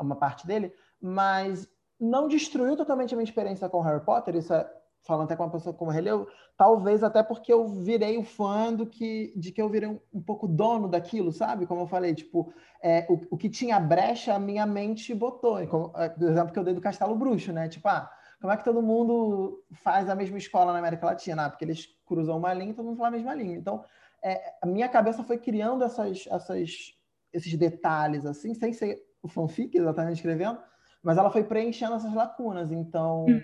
uma 0.00 0.16
parte 0.16 0.44
dele, 0.44 0.74
mas 1.00 1.68
não 2.00 2.26
destruiu 2.26 2.76
totalmente 2.76 3.14
a 3.14 3.16
minha 3.16 3.22
experiência 3.22 3.68
com 3.68 3.80
Harry 3.82 4.04
Potter. 4.04 4.34
Isso 4.34 4.52
é 4.52 4.68
falando 5.04 5.24
até 5.24 5.36
com 5.36 5.42
uma 5.42 5.50
pessoa 5.50 5.74
como 5.74 5.90
releu, 5.90 6.28
talvez 6.56 7.02
até 7.02 7.22
porque 7.22 7.52
eu 7.52 7.66
virei 7.66 8.16
o 8.18 8.22
fã 8.22 8.72
do 8.72 8.86
que, 8.86 9.32
de 9.36 9.50
que 9.50 9.60
eu 9.60 9.68
virei 9.68 9.88
um, 9.88 10.00
um 10.12 10.22
pouco 10.22 10.46
dono 10.46 10.88
daquilo, 10.88 11.32
sabe? 11.32 11.66
Como 11.66 11.82
eu 11.82 11.86
falei, 11.86 12.14
tipo, 12.14 12.52
é, 12.82 13.06
o, 13.08 13.20
o 13.30 13.36
que 13.36 13.48
tinha 13.48 13.80
brecha, 13.80 14.34
a 14.34 14.38
minha 14.38 14.64
mente 14.64 15.14
botou. 15.14 15.66
Como, 15.66 15.92
é, 15.96 16.08
por 16.08 16.28
exemplo, 16.28 16.52
que 16.52 16.58
eu 16.58 16.64
dei 16.64 16.74
do 16.74 16.80
Castelo 16.80 17.16
Bruxo, 17.16 17.52
né? 17.52 17.68
Tipo, 17.68 17.88
ah, 17.88 18.10
como 18.40 18.52
é 18.52 18.56
que 18.56 18.64
todo 18.64 18.82
mundo 18.82 19.64
faz 19.72 20.08
a 20.08 20.14
mesma 20.14 20.38
escola 20.38 20.72
na 20.72 20.78
América 20.78 21.06
Latina? 21.06 21.46
Ah, 21.46 21.50
porque 21.50 21.64
eles 21.64 21.88
cruzam 22.06 22.38
uma 22.38 22.54
linha 22.54 22.70
e 22.70 22.74
todo 22.74 22.86
mundo 22.86 22.96
fala 22.96 23.08
a 23.08 23.12
mesma 23.12 23.34
língua. 23.34 23.56
Então, 23.56 23.84
é, 24.22 24.54
a 24.62 24.66
minha 24.66 24.88
cabeça 24.88 25.24
foi 25.24 25.38
criando 25.38 25.82
essas, 25.82 26.28
essas, 26.28 26.96
esses 27.32 27.54
detalhes, 27.56 28.24
assim, 28.24 28.54
sem 28.54 28.72
ser 28.72 29.02
o 29.20 29.28
fanfic 29.28 29.76
exatamente 29.76 30.16
escrevendo, 30.16 30.60
mas 31.02 31.18
ela 31.18 31.30
foi 31.30 31.42
preenchendo 31.42 31.94
essas 31.94 32.14
lacunas. 32.14 32.70
Então, 32.70 33.26
hum 33.26 33.42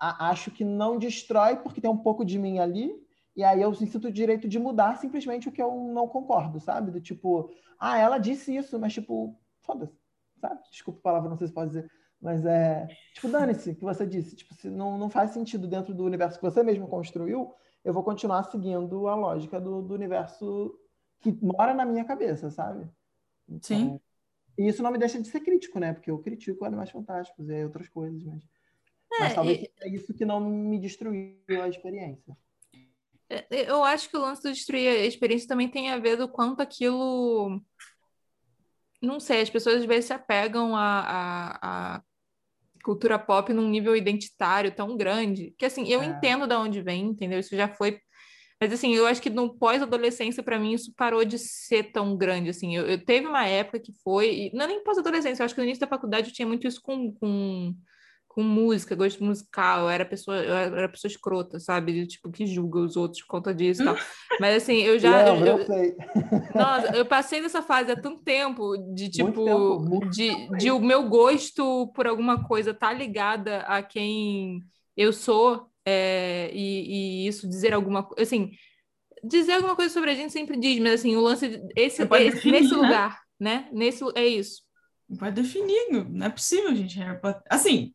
acho 0.00 0.50
que 0.50 0.64
não 0.64 0.98
destrói, 0.98 1.56
porque 1.56 1.80
tem 1.80 1.90
um 1.90 1.96
pouco 1.96 2.24
de 2.24 2.38
mim 2.38 2.58
ali, 2.58 2.92
e 3.36 3.44
aí 3.44 3.60
eu 3.60 3.74
sinto 3.74 4.08
o 4.08 4.12
direito 4.12 4.48
de 4.48 4.58
mudar 4.58 4.96
simplesmente 4.96 5.48
o 5.48 5.52
que 5.52 5.62
eu 5.62 5.72
não 5.74 6.08
concordo, 6.08 6.58
sabe? 6.58 6.90
Do 6.90 7.00
tipo, 7.00 7.50
ah, 7.78 7.98
ela 7.98 8.18
disse 8.18 8.54
isso, 8.56 8.78
mas 8.78 8.92
tipo, 8.92 9.38
foda-se, 9.60 9.94
sabe? 10.40 10.60
Desculpa 10.70 11.00
a 11.00 11.02
palavra, 11.02 11.30
não 11.30 11.36
sei 11.36 11.46
se 11.46 11.52
pode 11.52 11.70
dizer. 11.70 11.90
Mas 12.20 12.44
é, 12.44 12.86
tipo, 13.14 13.28
dane-se 13.28 13.74
que 13.74 13.82
você 13.82 14.06
disse. 14.06 14.36
Tipo, 14.36 14.54
se 14.54 14.68
não, 14.68 14.98
não 14.98 15.08
faz 15.08 15.30
sentido 15.30 15.66
dentro 15.66 15.94
do 15.94 16.04
universo 16.04 16.38
que 16.38 16.44
você 16.44 16.62
mesmo 16.62 16.86
construiu, 16.86 17.54
eu 17.82 17.94
vou 17.94 18.02
continuar 18.02 18.42
seguindo 18.44 19.08
a 19.08 19.14
lógica 19.14 19.60
do, 19.60 19.80
do 19.80 19.94
universo 19.94 20.78
que 21.20 21.32
mora 21.42 21.72
na 21.72 21.84
minha 21.84 22.04
cabeça, 22.04 22.50
sabe? 22.50 22.86
Então, 23.48 23.60
Sim. 23.62 24.00
E 24.58 24.68
isso 24.68 24.82
não 24.82 24.90
me 24.90 24.98
deixa 24.98 25.20
de 25.20 25.28
ser 25.28 25.40
crítico, 25.40 25.78
né? 25.78 25.94
Porque 25.94 26.10
eu 26.10 26.18
critico 26.18 26.64
Animais 26.64 26.90
Fantásticos 26.90 27.48
e 27.48 27.64
outras 27.64 27.88
coisas, 27.88 28.22
mas... 28.22 28.46
Mas 29.18 29.32
é, 29.32 29.34
talvez 29.34 29.68
é 29.80 29.88
isso 29.88 30.14
que 30.14 30.24
não 30.24 30.40
me 30.40 30.78
destruiu 30.78 31.36
a 31.62 31.68
experiência. 31.68 32.36
É, 33.28 33.46
eu 33.50 33.82
acho 33.84 34.08
que 34.08 34.16
o 34.16 34.20
lance 34.20 34.42
de 34.42 34.52
destruir 34.52 34.88
a 34.88 35.06
experiência 35.06 35.48
também 35.48 35.68
tem 35.68 35.90
a 35.90 35.98
ver 35.98 36.16
do 36.16 36.28
quanto 36.28 36.60
aquilo. 36.60 37.60
Não 39.02 39.18
sei, 39.18 39.40
as 39.40 39.50
pessoas 39.50 39.76
às 39.76 39.84
vezes 39.84 40.06
se 40.06 40.12
apegam 40.12 40.76
à, 40.76 41.00
à, 41.00 41.96
à 41.96 42.02
cultura 42.84 43.18
pop 43.18 43.52
num 43.52 43.68
nível 43.68 43.96
identitário 43.96 44.74
tão 44.74 44.96
grande. 44.96 45.54
Que 45.58 45.64
assim, 45.64 45.88
eu 45.88 46.02
é. 46.02 46.06
entendo 46.06 46.46
de 46.46 46.54
onde 46.54 46.82
vem, 46.82 47.06
entendeu? 47.06 47.40
Isso 47.40 47.56
já 47.56 47.68
foi. 47.68 48.00
Mas 48.60 48.72
assim, 48.72 48.94
eu 48.94 49.06
acho 49.06 49.22
que 49.22 49.30
no 49.30 49.56
pós-adolescência, 49.56 50.42
para 50.42 50.58
mim, 50.58 50.74
isso 50.74 50.92
parou 50.94 51.24
de 51.24 51.38
ser 51.38 51.92
tão 51.92 52.14
grande. 52.16 52.50
Assim, 52.50 52.76
eu, 52.76 52.86
eu 52.86 53.02
teve 53.02 53.26
uma 53.26 53.46
época 53.46 53.80
que 53.80 53.92
foi. 54.04 54.34
E 54.34 54.52
não 54.54 54.64
é 54.64 54.68
nem 54.68 54.84
pós-adolescência, 54.84 55.42
eu 55.42 55.44
acho 55.46 55.54
que 55.54 55.60
no 55.60 55.66
início 55.66 55.80
da 55.80 55.86
faculdade 55.86 56.28
eu 56.28 56.34
tinha 56.34 56.46
muito 56.46 56.66
isso 56.66 56.80
com, 56.82 57.12
com 57.14 57.74
com 58.30 58.44
música, 58.44 58.94
gosto 58.94 59.24
musical, 59.24 59.80
eu 59.80 59.88
era 59.90 60.04
pessoa, 60.04 60.36
eu 60.36 60.54
era 60.54 60.88
pessoa 60.88 61.10
escrota, 61.10 61.58
sabe? 61.58 62.06
Tipo, 62.06 62.30
que 62.30 62.46
julga 62.46 62.78
os 62.78 62.96
outros 62.96 63.22
por 63.22 63.28
conta 63.28 63.52
disso 63.52 63.82
e 63.82 63.84
tal. 63.84 63.96
Mas 64.40 64.62
assim, 64.62 64.76
eu 64.82 65.00
já. 65.00 65.24
Não, 65.24 65.44
eu, 65.44 65.58
eu, 65.58 65.66
sei. 65.66 65.96
Nossa, 66.54 66.96
eu 66.96 67.04
passei 67.04 67.40
nessa 67.40 67.60
fase 67.60 67.90
há 67.90 68.00
tanto 68.00 68.22
tempo 68.22 68.76
de 68.94 69.08
tipo. 69.10 69.44
Tempo, 69.44 70.08
de, 70.10 70.28
tempo 70.28 70.56
de 70.56 70.70
o 70.70 70.78
meu 70.78 71.08
gosto 71.08 71.90
por 71.92 72.06
alguma 72.06 72.46
coisa 72.46 72.72
tá 72.72 72.92
ligada 72.92 73.62
a 73.62 73.82
quem 73.82 74.62
eu 74.96 75.12
sou, 75.12 75.66
é, 75.84 76.52
e, 76.54 77.24
e, 77.24 77.26
isso 77.26 77.48
dizer 77.48 77.74
alguma 77.74 78.04
coisa. 78.04 78.22
Assim, 78.22 78.52
dizer 79.24 79.54
alguma 79.54 79.74
coisa 79.74 79.92
sobre 79.92 80.12
a 80.12 80.14
gente 80.14 80.32
sempre 80.32 80.56
diz, 80.56 80.78
mas 80.78 81.00
assim, 81.00 81.16
o 81.16 81.20
lance. 81.20 81.46
Esse, 81.74 82.02
esse 82.02 82.06
definir, 82.06 82.60
nesse 82.60 82.76
né? 82.76 82.80
lugar, 82.80 83.20
né? 83.40 83.68
Nesse, 83.72 84.04
é 84.14 84.24
isso 84.24 84.69
vai 85.10 85.32
definir, 85.32 85.90
não 86.08 86.26
é 86.26 86.30
possível, 86.30 86.74
gente. 86.74 86.98
Harry 86.98 87.20
Potter. 87.20 87.42
Assim, 87.50 87.92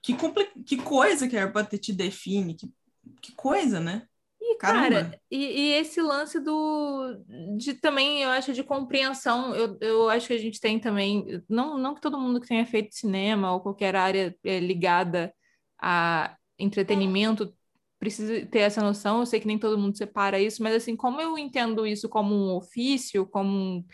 que, 0.00 0.14
compli... 0.14 0.46
que 0.64 0.76
coisa 0.76 1.26
que 1.26 1.36
Harry 1.36 1.52
Potter 1.52 1.78
te 1.78 1.92
define, 1.92 2.54
que, 2.54 2.72
que 3.20 3.32
coisa, 3.32 3.80
né? 3.80 4.06
E, 4.40 4.56
cara, 4.58 5.18
e, 5.30 5.38
e, 5.38 5.72
esse 5.72 6.02
lance 6.02 6.38
do 6.38 7.16
de 7.56 7.74
também, 7.74 8.22
eu 8.22 8.28
acho, 8.28 8.52
de 8.52 8.62
compreensão, 8.62 9.54
eu, 9.54 9.78
eu 9.80 10.08
acho 10.10 10.26
que 10.26 10.34
a 10.34 10.38
gente 10.38 10.60
tem 10.60 10.78
também, 10.78 11.42
não, 11.48 11.78
não 11.78 11.94
que 11.94 12.00
todo 12.00 12.20
mundo 12.20 12.40
que 12.40 12.46
tenha 12.46 12.66
feito 12.66 12.94
cinema 12.94 13.52
ou 13.52 13.60
qualquer 13.60 13.96
área 13.96 14.36
é, 14.44 14.60
ligada 14.60 15.34
a 15.80 16.36
entretenimento 16.58 17.54
precisa 17.98 18.44
ter 18.46 18.60
essa 18.60 18.82
noção, 18.82 19.20
eu 19.20 19.26
sei 19.26 19.40
que 19.40 19.46
nem 19.46 19.58
todo 19.58 19.78
mundo 19.78 19.96
separa 19.96 20.38
isso, 20.38 20.62
mas 20.62 20.74
assim, 20.74 20.94
como 20.94 21.22
eu 21.22 21.38
entendo 21.38 21.86
isso 21.86 22.06
como 22.06 22.34
um 22.34 22.54
ofício, 22.54 23.26
como 23.26 23.50
um 23.50 23.84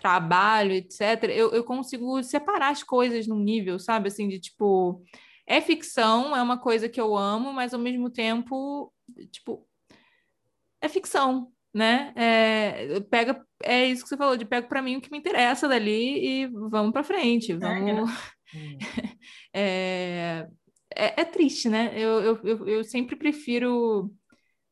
trabalho, 0.00 0.72
etc., 0.72 1.24
eu, 1.30 1.52
eu 1.52 1.64
consigo 1.64 2.22
separar 2.22 2.70
as 2.70 2.82
coisas 2.82 3.26
num 3.26 3.38
nível, 3.38 3.78
sabe? 3.78 4.08
Assim, 4.08 4.28
de 4.28 4.40
tipo, 4.40 5.02
é 5.46 5.60
ficção, 5.60 6.34
é 6.36 6.42
uma 6.42 6.58
coisa 6.58 6.88
que 6.88 7.00
eu 7.00 7.16
amo, 7.16 7.52
mas 7.52 7.74
ao 7.74 7.80
mesmo 7.80 8.10
tempo, 8.10 8.92
tipo, 9.30 9.66
é 10.80 10.88
ficção, 10.88 11.52
né? 11.74 12.12
É, 12.16 13.00
pega, 13.00 13.44
é 13.62 13.86
isso 13.86 14.02
que 14.02 14.08
você 14.08 14.16
falou, 14.16 14.36
de 14.36 14.44
pego 14.44 14.68
para 14.68 14.82
mim 14.82 14.96
o 14.96 15.00
que 15.00 15.10
me 15.10 15.18
interessa 15.18 15.68
dali 15.68 16.42
e 16.42 16.46
vamos 16.46 16.92
para 16.92 17.04
frente, 17.04 17.54
vamos. 17.54 18.10
é, 19.54 20.46
é, 20.94 21.20
é, 21.20 21.24
triste, 21.24 21.68
né? 21.68 21.92
Eu, 21.94 22.20
eu, 22.20 22.40
eu, 22.44 22.68
eu 22.68 22.84
sempre 22.84 23.16
prefiro 23.16 24.12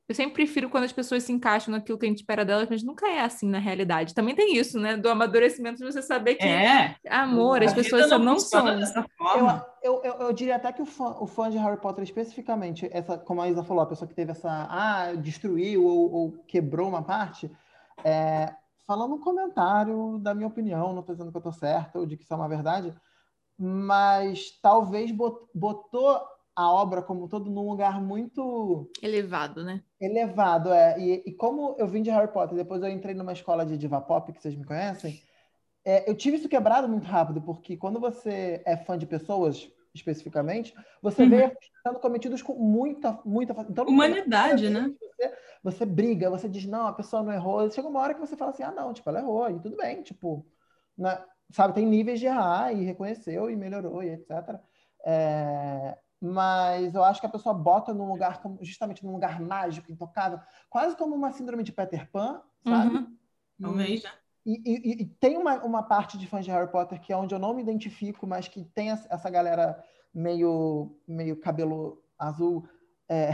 eu 0.09 0.14
sempre 0.14 0.32
prefiro 0.32 0.70
quando 0.70 0.84
as 0.84 0.92
pessoas 0.92 1.22
se 1.22 1.32
encaixam 1.32 1.70
naquilo 1.70 1.98
que 1.98 2.06
a 2.06 2.09
gente 2.09 2.20
espera 2.20 2.42
delas, 2.42 2.66
mas 2.70 2.82
nunca 2.82 3.06
é 3.06 3.20
assim 3.20 3.46
na 3.46 3.59
realidade. 3.59 4.14
Também 4.14 4.34
tem 4.34 4.56
isso, 4.56 4.78
né? 4.80 4.96
Do 4.96 5.11
amadurecimento 5.11 5.78
de 5.78 5.84
você 5.84 6.00
saber 6.00 6.36
que, 6.36 6.46
é. 6.46 6.96
amor, 7.11 7.62
as 7.62 7.74
pessoas 7.74 8.09
só 8.09 8.18
não 8.18 8.38
são. 8.38 8.66
Eu, 8.66 9.46
eu, 9.82 10.02
eu, 10.02 10.14
eu, 10.20 10.32
diria 10.32 10.56
até 10.56 10.72
que 10.72 10.80
o 10.80 10.86
fã, 10.86 11.14
o 11.20 11.26
fã 11.26 11.50
de 11.50 11.59
Harry 11.59 11.78
Potter, 11.78 12.02
especificamente, 12.02 12.88
essa, 12.90 13.18
como 13.18 13.42
a 13.42 13.50
Isa 13.50 13.62
falou, 13.62 13.82
a 13.82 13.86
pessoa 13.86 14.09
que 14.09 14.14
teve 14.14 14.30
essa. 14.30 14.66
Ah, 14.70 15.12
destruiu 15.12 15.84
ou, 15.84 16.11
ou 16.11 16.32
quebrou 16.46 16.88
uma 16.88 17.02
parte. 17.02 17.50
É, 18.02 18.54
falando 18.86 19.14
um 19.14 19.20
comentário 19.20 20.18
da 20.20 20.34
minha 20.34 20.48
opinião, 20.48 20.94
não 20.94 21.00
estou 21.00 21.14
dizendo 21.14 21.30
que 21.30 21.36
eu 21.36 21.40
estou 21.40 21.52
certa 21.52 21.98
ou 21.98 22.06
de 22.06 22.16
que 22.16 22.24
isso 22.24 22.32
é 22.32 22.36
uma 22.36 22.48
verdade, 22.48 22.94
mas 23.59 24.59
talvez 24.62 25.12
botou 25.54 26.18
a 26.59 26.72
obra 26.72 27.00
como 27.00 27.28
todo 27.28 27.48
num 27.48 27.70
lugar 27.70 28.02
muito 28.02 28.90
elevado, 29.00 29.62
né? 29.62 29.80
Elevado, 30.00 30.72
é. 30.72 30.98
E, 30.98 31.22
e, 31.24 31.32
como 31.32 31.76
eu 31.78 31.86
vim 31.86 32.02
de 32.02 32.11
Harry 32.11 32.32
Potter, 32.32 32.56
depois 32.56 32.82
eu 32.82 32.88
entrei 32.88 33.14
numa 33.14 33.32
escola 33.32 33.64
de 33.64 33.78
diva 33.78 34.00
pop, 34.00 34.32
que 34.32 34.42
vocês 34.42 34.56
me 34.56 34.64
conhecem, 34.64 35.22
é, 35.84 36.11
eu 36.11 36.16
tive 36.16 36.36
isso 36.36 36.48
quebrado 36.48 36.88
muito 36.88 37.06
rápido, 37.06 37.40
porque 37.40 37.76
quando 37.76 38.00
você 38.00 38.61
é 38.66 38.76
fã 38.76 38.98
de 38.98 39.06
pessoas, 39.06 39.70
especificamente, 39.94 40.74
você 41.00 41.22
uhum. 41.22 41.30
vê 41.30 41.56
sendo 41.86 42.00
cometidos 42.00 42.42
com 42.42 42.54
muita, 42.54 43.20
muita... 43.24 43.54
Então, 43.70 43.86
Humanidade, 43.86 44.68
né? 44.68 44.92
Você, 45.00 45.34
você 45.62 45.86
briga, 45.86 46.28
você 46.28 46.48
diz, 46.48 46.66
não, 46.66 46.88
a 46.88 46.92
pessoa 46.92 47.22
não 47.22 47.32
errou. 47.32 47.70
Chega 47.70 47.86
uma 47.86 48.00
hora 48.00 48.14
que 48.14 48.20
você 48.20 48.36
fala 48.36 48.50
assim, 48.50 48.64
ah, 48.64 48.72
não, 48.72 48.92
tipo, 48.92 49.09
ela 49.09 49.20
errou, 49.20 49.48
e 49.48 49.61
tudo 49.61 49.76
bem, 49.76 50.02
tipo... 50.02 50.44
Né? 50.96 51.22
Sabe, 51.52 51.72
tem 51.72 51.86
níveis 51.86 52.18
de 52.18 52.26
errar, 52.26 52.72
e 52.72 52.84
reconheceu, 52.84 53.48
e 53.48 53.54
melhorou, 53.54 54.02
e 54.02 54.09
etc. 54.09 54.59
É, 55.06 55.96
mas 56.20 56.94
eu 56.94 57.04
acho 57.04 57.20
que 57.20 57.26
a 57.26 57.30
pessoa 57.30 57.54
bota 57.54 57.94
num 57.94 58.08
lugar, 58.08 58.40
justamente 58.60 59.04
num 59.04 59.12
lugar 59.12 59.40
mágico, 59.40 59.90
intocável, 59.92 60.40
quase 60.68 60.96
como 60.96 61.14
uma 61.14 61.32
síndrome 61.32 61.62
de 61.62 61.72
Peter 61.72 62.10
Pan, 62.10 62.42
sabe? 62.64 62.96
Uhum. 62.96 63.16
Talvez, 63.60 64.02
né? 64.02 64.10
E, 64.44 64.62
e, 64.64 65.02
e, 65.02 65.04
tem 65.04 65.36
uma, 65.36 65.62
uma 65.62 65.82
parte 65.82 66.16
de 66.16 66.26
fãs 66.26 66.44
de 66.44 66.50
Harry 66.50 66.70
Potter 66.70 67.00
que 67.00 67.12
é 67.12 67.16
onde 67.16 67.34
eu 67.34 67.38
não 67.38 67.54
me 67.54 67.62
identifico, 67.62 68.26
mas 68.26 68.48
que 68.48 68.64
tem 68.64 68.90
essa 68.90 69.28
galera 69.28 69.82
meio, 70.12 70.96
meio 71.06 71.36
cabelo 71.36 72.02
azul. 72.18 72.66
É... 73.08 73.32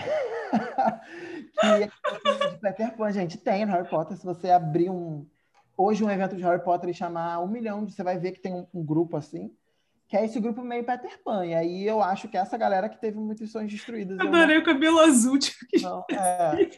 que 1.61 1.67
é 1.67 2.51
de 2.51 2.59
Peter 2.59 2.97
Pan, 2.97 3.13
gente. 3.13 3.39
Tem 3.39 3.65
no 3.65 3.73
Harry 3.73 3.89
Potter. 3.89 4.17
Se 4.17 4.25
você 4.25 4.51
abrir 4.51 4.91
um. 4.91 5.25
Hoje, 5.77 6.05
um 6.05 6.11
evento 6.11 6.37
de 6.37 6.43
Harry 6.43 6.63
Potter 6.63 6.91
e 6.91 6.95
chamar 6.95 7.39
um 7.41 7.49
milhão, 7.49 7.89
você 7.89 8.03
vai 8.03 8.19
ver 8.19 8.33
que 8.33 8.41
tem 8.41 8.53
um, 8.53 8.67
um 8.75 8.85
grupo 8.85 9.17
assim 9.17 9.55
que 10.15 10.19
é 10.19 10.25
esse 10.27 10.39
grupo 10.39 10.63
meio 10.63 10.85
Peter 10.85 11.21
Pan. 11.25 11.45
E 11.45 11.53
aí 11.53 11.85
eu 11.85 12.01
acho 12.01 12.29
que 12.29 12.37
é 12.37 12.41
essa 12.41 12.57
galera 12.57 12.89
que 12.89 13.01
teve 13.01 13.19
muitas 13.19 13.51
sonhos 13.51 13.73
destruídas. 13.73 14.17
Adorei 14.21 14.55
não... 14.55 14.63
o 14.63 14.65
cabelo 14.65 15.01
azul, 15.01 15.37
tipo, 15.41 15.67
que 15.67 15.83
não, 15.83 16.05
é, 16.09 16.71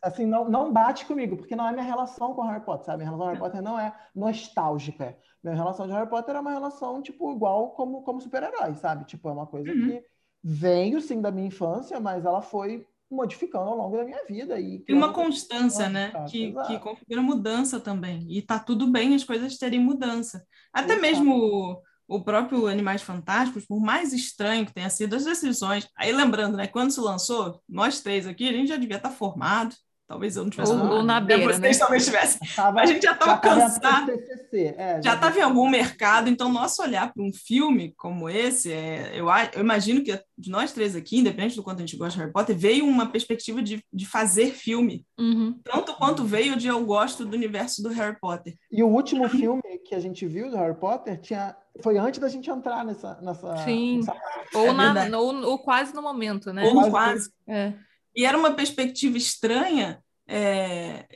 assim, 0.00 0.24
não, 0.24 0.48
não 0.48 0.72
bate 0.72 1.04
comigo, 1.04 1.36
porque 1.36 1.56
não 1.56 1.66
é 1.66 1.72
minha 1.72 1.84
relação 1.84 2.34
com 2.34 2.42
Harry 2.42 2.64
Potter, 2.64 2.86
sabe? 2.86 2.98
Minha 2.98 3.10
relação 3.10 3.26
com 3.26 3.32
Harry 3.32 3.40
Potter 3.40 3.62
não 3.62 3.80
é 3.80 3.92
nostálgica. 4.14 5.18
Minha 5.42 5.56
relação 5.56 5.88
de 5.88 5.92
Harry 5.92 6.08
Potter 6.08 6.36
é 6.36 6.40
uma 6.40 6.52
relação, 6.52 7.02
tipo, 7.02 7.32
igual 7.32 7.72
como, 7.72 8.02
como 8.02 8.20
super-herói, 8.20 8.76
sabe? 8.76 9.04
Tipo, 9.06 9.28
é 9.28 9.32
uma 9.32 9.46
coisa 9.48 9.72
uhum. 9.72 9.88
que 9.88 10.04
veio, 10.44 11.00
sim, 11.00 11.20
da 11.20 11.32
minha 11.32 11.48
infância, 11.48 11.98
mas 11.98 12.24
ela 12.24 12.42
foi 12.42 12.86
modificando 13.10 13.70
ao 13.70 13.76
longo 13.76 13.96
da 13.96 14.04
minha 14.04 14.24
vida. 14.24 14.60
E 14.60 14.78
Tem 14.80 14.94
uma 14.94 15.12
constância, 15.12 15.88
né? 15.88 16.12
Que, 16.30 16.54
que 16.68 16.78
configura 16.78 17.22
mudança 17.22 17.80
também. 17.80 18.24
E 18.28 18.40
tá 18.40 18.56
tudo 18.56 18.86
bem 18.86 19.16
as 19.16 19.24
coisas 19.24 19.58
terem 19.58 19.80
mudança. 19.80 20.46
Até 20.72 20.92
Exato. 20.92 21.00
mesmo 21.00 21.82
o 22.08 22.22
próprio 22.24 22.66
Animais 22.66 23.02
Fantásticos, 23.02 23.66
por 23.66 23.80
mais 23.80 24.14
estranho 24.14 24.64
que 24.64 24.72
tenha 24.72 24.88
sido 24.88 25.14
as 25.14 25.24
decisões. 25.24 25.86
Aí 25.96 26.10
lembrando, 26.10 26.56
né? 26.56 26.66
Quando 26.66 26.90
se 26.90 27.00
lançou, 27.00 27.62
nós 27.68 28.00
três 28.00 28.26
aqui, 28.26 28.48
a 28.48 28.52
gente 28.52 28.68
já 28.68 28.76
devia 28.76 28.96
estar 28.96 29.10
formado, 29.10 29.76
Talvez 30.08 30.36
eu 30.36 30.42
não 30.42 30.50
tivesse. 30.50 30.72
Ou, 30.72 30.78
ou 30.78 31.02
na 31.02 31.20
beira, 31.20 31.44
Vocês 31.44 31.76
né? 31.76 31.78
talvez 31.78 32.06
tivessem. 32.06 32.40
a 32.56 32.86
gente 32.86 33.02
já 33.02 33.12
estava 33.12 33.36
cansado. 33.38 34.10
É, 34.54 35.02
já 35.02 35.14
estava 35.14 35.38
em 35.38 35.42
algum 35.42 35.68
mercado. 35.68 36.30
Então, 36.30 36.50
nosso 36.50 36.82
olhar 36.82 37.12
para 37.12 37.22
um 37.22 37.30
filme 37.30 37.92
como 37.94 38.26
esse, 38.26 38.72
é, 38.72 39.12
eu, 39.14 39.26
eu 39.52 39.60
imagino 39.60 40.02
que 40.02 40.18
de 40.38 40.50
nós 40.50 40.72
três 40.72 40.96
aqui, 40.96 41.18
independente 41.18 41.56
do 41.56 41.62
quanto 41.62 41.78
a 41.78 41.80
gente 41.80 41.98
gosta 41.98 42.14
de 42.14 42.20
Harry 42.20 42.32
Potter, 42.32 42.56
veio 42.56 42.86
uma 42.86 43.04
perspectiva 43.04 43.62
de, 43.62 43.84
de 43.92 44.06
fazer 44.06 44.52
filme. 44.54 45.04
Uhum. 45.20 45.60
Tanto 45.62 45.94
quanto 45.94 46.24
veio 46.24 46.56
de 46.56 46.68
eu 46.68 46.82
gosto 46.86 47.26
do 47.26 47.36
universo 47.36 47.82
do 47.82 47.90
Harry 47.90 48.18
Potter. 48.18 48.54
E 48.72 48.82
o 48.82 48.88
último 48.88 49.28
filme 49.28 49.78
que 49.84 49.94
a 49.94 50.00
gente 50.00 50.26
viu 50.26 50.50
do 50.50 50.56
Harry 50.56 50.80
Potter 50.80 51.20
tinha 51.20 51.54
foi 51.82 51.98
antes 51.98 52.20
da 52.20 52.28
gente 52.28 52.50
entrar 52.50 52.84
nessa. 52.84 53.18
nessa 53.20 53.56
Sim. 53.64 53.98
Nessa... 53.98 54.16
Ou, 54.54 54.66
é 54.66 54.72
na, 54.72 55.18
ou, 55.18 55.34
ou, 55.44 55.58
quase 55.58 55.94
no 55.94 56.02
momento, 56.02 56.52
né? 56.52 56.64
Ou 56.64 56.72
quase. 56.72 56.90
quase. 56.90 57.32
É. 57.46 57.72
E 58.14 58.24
era 58.24 58.36
uma 58.36 58.52
perspectiva 58.52 59.16
estranha, 59.16 60.02
é, 60.26 61.06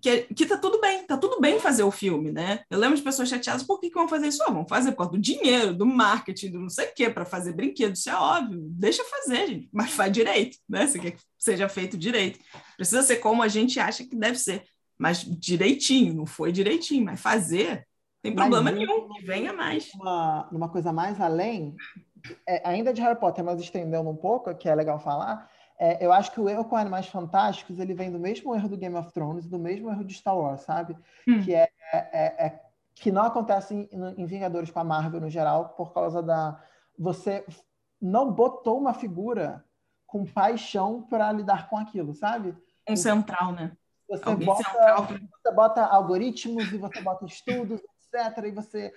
que, 0.00 0.22
que 0.34 0.46
tá 0.46 0.56
tudo 0.56 0.80
bem, 0.80 1.04
tá 1.04 1.18
tudo 1.18 1.40
bem 1.40 1.58
fazer 1.58 1.82
o 1.82 1.90
filme, 1.90 2.30
né? 2.30 2.60
Eu 2.70 2.78
lembro 2.78 2.96
de 2.96 3.02
pessoas 3.02 3.28
chateadas, 3.28 3.64
por 3.64 3.80
que, 3.80 3.88
que 3.88 3.94
vão 3.94 4.08
fazer 4.08 4.28
isso? 4.28 4.42
Ah, 4.42 4.50
vão 4.50 4.66
fazer 4.66 4.92
por 4.92 4.98
causa 4.98 5.12
do 5.12 5.18
dinheiro, 5.18 5.74
do 5.74 5.84
marketing, 5.84 6.52
do 6.52 6.60
não 6.60 6.68
sei 6.68 6.86
o 6.86 6.94
quê, 6.94 7.10
para 7.10 7.24
fazer 7.24 7.52
brinquedo, 7.52 7.94
isso 7.94 8.08
é 8.08 8.14
óbvio, 8.14 8.60
deixa 8.70 9.02
fazer, 9.04 9.48
gente, 9.48 9.68
mas 9.72 9.90
faz 9.90 10.12
direito, 10.12 10.56
né? 10.68 10.86
Você 10.86 10.98
quer 10.98 11.10
que 11.12 11.22
seja 11.38 11.68
feito 11.68 11.98
direito. 11.98 12.38
Precisa 12.76 13.02
ser 13.02 13.16
como 13.16 13.42
a 13.42 13.48
gente 13.48 13.80
acha 13.80 14.04
que 14.04 14.14
deve 14.14 14.38
ser, 14.38 14.64
mas 14.96 15.24
direitinho, 15.24 16.14
não 16.14 16.26
foi 16.26 16.52
direitinho, 16.52 17.04
mas 17.04 17.20
fazer, 17.20 17.84
tem 18.24 18.34
problema 18.34 18.62
mas, 18.62 18.74
nenhum, 18.74 19.06
que 19.10 19.22
venha 19.22 19.52
mais. 19.52 19.92
Uma, 19.92 20.48
uma 20.50 20.68
coisa 20.70 20.90
mais 20.90 21.20
além, 21.20 21.76
é, 22.48 22.66
ainda 22.66 22.90
de 22.90 23.02
Harry 23.02 23.20
Potter, 23.20 23.44
mas 23.44 23.60
estendendo 23.60 24.08
um 24.08 24.16
pouco, 24.16 24.54
que 24.54 24.66
é 24.66 24.74
legal 24.74 24.98
falar, 24.98 25.50
é, 25.78 26.02
eu 26.04 26.10
acho 26.10 26.32
que 26.32 26.40
o 26.40 26.48
erro 26.48 26.64
com 26.64 26.74
Animais 26.74 27.06
Fantásticos 27.06 27.78
ele 27.78 27.92
vem 27.92 28.10
do 28.10 28.18
mesmo 28.18 28.54
erro 28.54 28.66
do 28.66 28.78
Game 28.78 28.96
of 28.96 29.12
Thrones, 29.12 29.46
do 29.46 29.58
mesmo 29.58 29.90
erro 29.90 30.02
de 30.02 30.14
Star 30.14 30.38
Wars, 30.38 30.62
sabe? 30.62 30.96
Hum. 31.28 31.42
Que 31.42 31.54
é, 31.54 31.68
é, 31.92 32.46
é, 32.46 32.60
que 32.94 33.12
não 33.12 33.24
acontece 33.24 33.74
em, 33.74 33.88
em, 34.16 34.24
Vingadores 34.24 34.70
com 34.70 34.80
a 34.80 34.84
Marvel 34.84 35.20
no 35.20 35.28
geral, 35.28 35.74
por 35.76 35.92
causa 35.92 36.22
da 36.22 36.58
você 36.98 37.44
não 38.00 38.32
botou 38.32 38.78
uma 38.78 38.94
figura 38.94 39.62
com 40.06 40.24
paixão 40.24 41.02
para 41.02 41.30
lidar 41.30 41.68
com 41.68 41.76
aquilo, 41.76 42.14
sabe? 42.14 42.56
Um 42.88 42.96
central, 42.96 43.52
né? 43.52 43.76
Você 44.08 44.34
bota, 44.36 44.62
central. 44.62 45.06
você 45.06 45.52
bota 45.52 45.84
algoritmos 45.84 46.72
e 46.72 46.78
você 46.78 47.02
bota 47.02 47.26
estudos, 47.26 47.82
etc. 48.14 48.44
E 48.46 48.50
você 48.50 48.92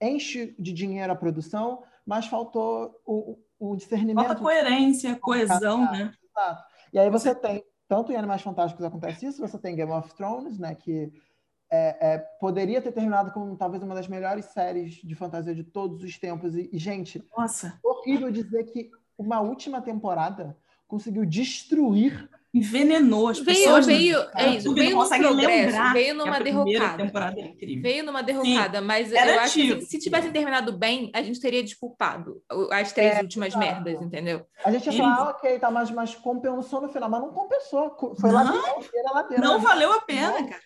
enche 0.00 0.54
de 0.58 0.72
dinheiro 0.72 1.12
a 1.12 1.16
produção, 1.16 1.82
mas 2.04 2.26
faltou 2.26 3.00
o, 3.06 3.38
o 3.58 3.76
discernimento. 3.76 4.26
Falta 4.26 4.42
coerência, 4.42 5.16
coesão, 5.16 5.90
né? 5.90 6.12
Exato. 6.22 6.64
E 6.92 6.98
aí 6.98 7.10
você 7.10 7.34
tem, 7.34 7.64
tanto 7.88 8.12
em 8.12 8.16
Animais 8.16 8.42
Fantásticos 8.42 8.84
acontece 8.84 9.26
isso, 9.26 9.40
você 9.40 9.58
tem 9.58 9.76
Game 9.76 9.92
of 9.92 10.14
Thrones, 10.14 10.58
né, 10.58 10.74
que 10.74 11.12
é, 11.70 12.14
é, 12.14 12.18
poderia 12.38 12.80
ter 12.80 12.92
terminado 12.92 13.32
como 13.32 13.56
talvez 13.56 13.82
uma 13.82 13.94
das 13.94 14.06
melhores 14.06 14.46
séries 14.46 14.94
de 14.94 15.14
fantasia 15.14 15.54
de 15.54 15.64
todos 15.64 16.02
os 16.02 16.18
tempos. 16.18 16.54
E, 16.54 16.70
e 16.72 16.78
gente, 16.78 17.24
Nossa. 17.36 17.78
horrível 17.82 18.30
dizer 18.30 18.64
que 18.64 18.90
uma 19.18 19.40
última 19.40 19.80
temporada 19.80 20.56
conseguiu 20.86 21.24
destruir 21.24 22.28
envenenou 22.54 23.28
as 23.28 23.40
veio, 23.40 23.58
pessoas. 23.58 23.86
Veio, 23.86 24.18
é 24.36 24.50
isso, 24.50 24.72
veio 24.72 24.96
no 24.96 25.08
progresso, 25.08 25.92
veio 25.92 26.14
numa 26.14 26.38
derrocada. 26.38 27.02
Temporada 27.02 27.40
é 27.40 27.44
incrível. 27.46 27.82
Veio 27.82 28.04
numa 28.04 28.22
derrocada, 28.22 28.78
Sim, 28.78 28.84
mas 28.84 29.12
eu 29.12 29.40
acho 29.40 29.54
que 29.54 29.80
se 29.82 29.98
tivessem 29.98 30.30
terminado 30.30 30.72
bem, 30.72 31.10
a 31.12 31.20
gente 31.20 31.40
teria 31.40 31.62
desculpado 31.62 32.40
as 32.70 32.92
três 32.92 33.16
é, 33.16 33.20
últimas 33.20 33.56
merdas, 33.56 34.00
entendeu? 34.00 34.46
A 34.64 34.70
gente 34.70 34.86
ia 34.86 34.92
falar, 34.92 35.16
ah, 35.16 35.30
ok, 35.30 35.58
tá, 35.58 35.70
mas, 35.70 35.90
mas 35.90 36.14
compensou 36.14 36.80
no 36.80 36.88
final, 36.88 37.10
mas 37.10 37.20
não 37.20 37.32
compensou. 37.32 37.96
Foi 38.20 38.30
não, 38.30 38.44
lateral, 38.44 39.14
lateral. 39.14 39.42
Não 39.42 39.60
valeu 39.60 39.92
a 39.92 40.00
pena, 40.00 40.40
não. 40.40 40.48
cara. 40.48 40.62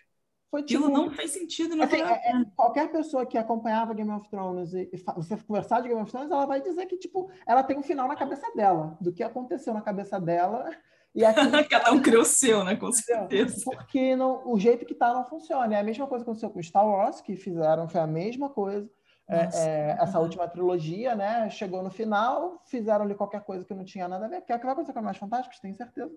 Foi 0.50 0.62
tipo, 0.62 0.84
Aquilo 0.84 0.94
não 0.94 1.10
fez 1.10 1.30
sentido. 1.30 1.76
Não 1.76 1.84
assim, 1.84 2.00
é, 2.00 2.30
é, 2.30 2.44
qualquer 2.56 2.90
pessoa 2.90 3.26
que 3.26 3.36
acompanhava 3.36 3.92
Game 3.92 4.10
of 4.10 4.28
Thrones 4.30 4.72
e, 4.72 4.88
e 4.92 5.04
você 5.14 5.36
conversar 5.36 5.82
de 5.82 5.88
Game 5.88 6.00
of 6.00 6.10
Thrones, 6.10 6.30
ela 6.30 6.46
vai 6.46 6.62
dizer 6.62 6.86
que 6.86 6.96
tipo, 6.96 7.30
ela 7.46 7.62
tem 7.62 7.76
um 7.76 7.82
final 7.82 8.08
na 8.08 8.16
cabeça 8.16 8.50
dela, 8.54 8.96
do 8.98 9.12
que 9.12 9.22
aconteceu 9.22 9.74
na 9.74 9.82
cabeça 9.82 10.18
dela 10.18 10.70
e 11.14 11.24
aqui, 11.24 11.40
Cada 11.68 11.92
um 11.92 12.00
criou 12.00 12.22
o 12.22 12.26
seu, 12.26 12.64
né? 12.64 12.76
Com 12.76 12.92
certeza. 12.92 13.62
Porque 13.64 14.14
não, 14.14 14.46
o 14.46 14.58
jeito 14.58 14.86
que 14.86 14.94
tá 14.94 15.12
não 15.12 15.24
funciona. 15.24 15.74
É 15.74 15.80
a 15.80 15.84
mesma 15.84 16.06
coisa 16.06 16.24
que 16.24 16.30
aconteceu 16.30 16.50
com 16.50 16.62
Star 16.62 16.86
Wars, 16.86 17.20
que 17.20 17.36
fizeram, 17.36 17.88
foi 17.88 18.00
a 18.00 18.06
mesma 18.06 18.48
coisa. 18.50 18.88
É, 19.30 19.48
é, 19.52 19.96
essa 20.00 20.18
última 20.18 20.48
trilogia, 20.48 21.14
né? 21.14 21.50
Chegou 21.50 21.82
no 21.82 21.90
final, 21.90 22.62
fizeram 22.64 23.04
ali 23.04 23.14
qualquer 23.14 23.42
coisa 23.42 23.64
que 23.64 23.74
não 23.74 23.84
tinha 23.84 24.08
nada 24.08 24.24
a 24.24 24.28
ver, 24.28 24.40
que 24.40 24.50
é 24.50 24.56
o 24.56 24.58
que 24.58 24.64
vai 24.64 24.72
acontecer 24.72 24.94
com 24.94 25.02
Mais 25.02 25.18
Fantásticos, 25.18 25.60
tenho 25.60 25.74
certeza. 25.74 26.14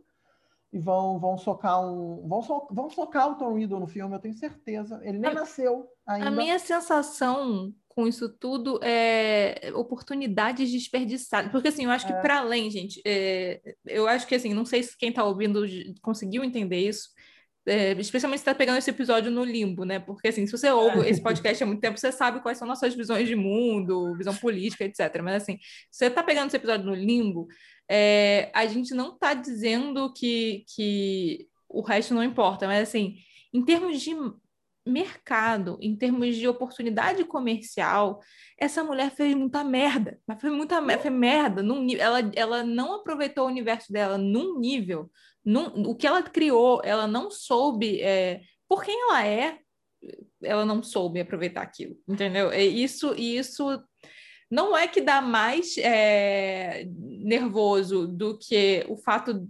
E 0.71 0.79
vão, 0.79 1.19
vão 1.19 1.37
socar 1.37 1.81
um. 1.83 2.25
Vão, 2.25 2.41
so, 2.41 2.67
vão 2.71 2.89
socar 2.89 3.29
o 3.29 3.35
Tom 3.35 3.55
Riddle 3.55 3.81
no 3.81 3.87
filme, 3.87 4.15
eu 4.15 4.19
tenho 4.19 4.33
certeza. 4.33 5.01
Ele 5.03 5.19
nem 5.19 5.31
a, 5.31 5.33
nasceu 5.33 5.89
ainda. 6.07 6.29
A 6.29 6.31
minha 6.31 6.57
sensação 6.57 7.73
com 7.95 8.07
isso 8.07 8.29
tudo 8.29 8.79
é 8.83 9.71
oportunidades 9.75 10.71
desperdiçadas. 10.71 11.51
Porque, 11.51 11.67
assim, 11.67 11.85
eu 11.85 11.91
acho 11.91 12.07
que 12.07 12.13
é. 12.13 12.21
para 12.21 12.39
além, 12.39 12.69
gente, 12.69 13.01
é, 13.05 13.61
eu 13.85 14.07
acho 14.07 14.25
que, 14.27 14.35
assim, 14.35 14.53
não 14.53 14.65
sei 14.65 14.83
se 14.83 14.97
quem 14.97 15.09
está 15.09 15.23
ouvindo 15.23 15.65
conseguiu 16.01 16.43
entender 16.43 16.79
isso, 16.79 17.09
é, 17.65 17.91
especialmente 17.93 18.39
se 18.39 18.43
está 18.43 18.55
pegando 18.55 18.77
esse 18.77 18.89
episódio 18.89 19.29
no 19.29 19.43
limbo, 19.43 19.83
né? 19.83 19.99
Porque, 19.99 20.29
assim, 20.29 20.45
se 20.45 20.51
você 20.51 20.69
ouve 20.71 21.01
é. 21.01 21.09
esse 21.09 21.21
podcast 21.21 21.63
há 21.63 21.67
muito 21.67 21.81
tempo, 21.81 21.99
você 21.99 22.11
sabe 22.11 22.41
quais 22.41 22.57
são 22.57 22.67
nossas 22.67 22.95
visões 22.95 23.27
de 23.27 23.35
mundo, 23.35 24.15
visão 24.17 24.35
política, 24.35 24.85
etc. 24.85 25.21
Mas, 25.21 25.43
assim, 25.43 25.57
se 25.91 25.99
você 25.99 26.05
está 26.05 26.23
pegando 26.23 26.47
esse 26.47 26.57
episódio 26.57 26.85
no 26.85 26.95
limbo, 26.95 27.47
é, 27.89 28.49
a 28.53 28.65
gente 28.65 28.93
não 28.93 29.13
está 29.13 29.33
dizendo 29.33 30.11
que, 30.13 30.63
que 30.75 31.47
o 31.67 31.81
resto 31.81 32.13
não 32.13 32.23
importa, 32.23 32.65
mas, 32.67 32.87
assim, 32.87 33.17
em 33.53 33.63
termos 33.63 34.01
de 34.01 34.15
mercado, 34.85 35.77
em 35.81 35.95
termos 35.95 36.35
de 36.35 36.47
oportunidade 36.47 37.23
comercial, 37.25 38.19
essa 38.57 38.83
mulher 38.83 39.11
fez 39.11 39.35
muita 39.35 39.63
merda. 39.63 40.19
Mas 40.27 40.41
foi 40.41 40.49
muita 40.49 40.81
foi 40.99 41.09
merda. 41.09 41.61
Num, 41.61 41.87
ela, 41.97 42.19
ela 42.35 42.63
não 42.63 42.95
aproveitou 42.95 43.45
o 43.45 43.49
universo 43.49 43.91
dela 43.91 44.17
num 44.17 44.59
nível. 44.59 45.09
Num, 45.43 45.89
o 45.89 45.95
que 45.95 46.07
ela 46.07 46.23
criou, 46.23 46.81
ela 46.83 47.07
não 47.07 47.29
soube. 47.29 48.01
É, 48.01 48.41
por 48.67 48.83
quem 48.83 48.99
ela 49.01 49.25
é, 49.25 49.59
ela 50.43 50.65
não 50.65 50.81
soube 50.81 51.19
aproveitar 51.19 51.61
aquilo. 51.61 51.95
Entendeu? 52.07 52.51
É 52.51 52.63
isso, 52.63 53.13
isso 53.15 53.81
não 54.49 54.75
é 54.75 54.87
que 54.87 54.99
dá 54.99 55.21
mais 55.21 55.77
é, 55.77 56.85
nervoso 56.87 58.07
do 58.07 58.37
que 58.37 58.85
o 58.89 58.97
fato 58.97 59.47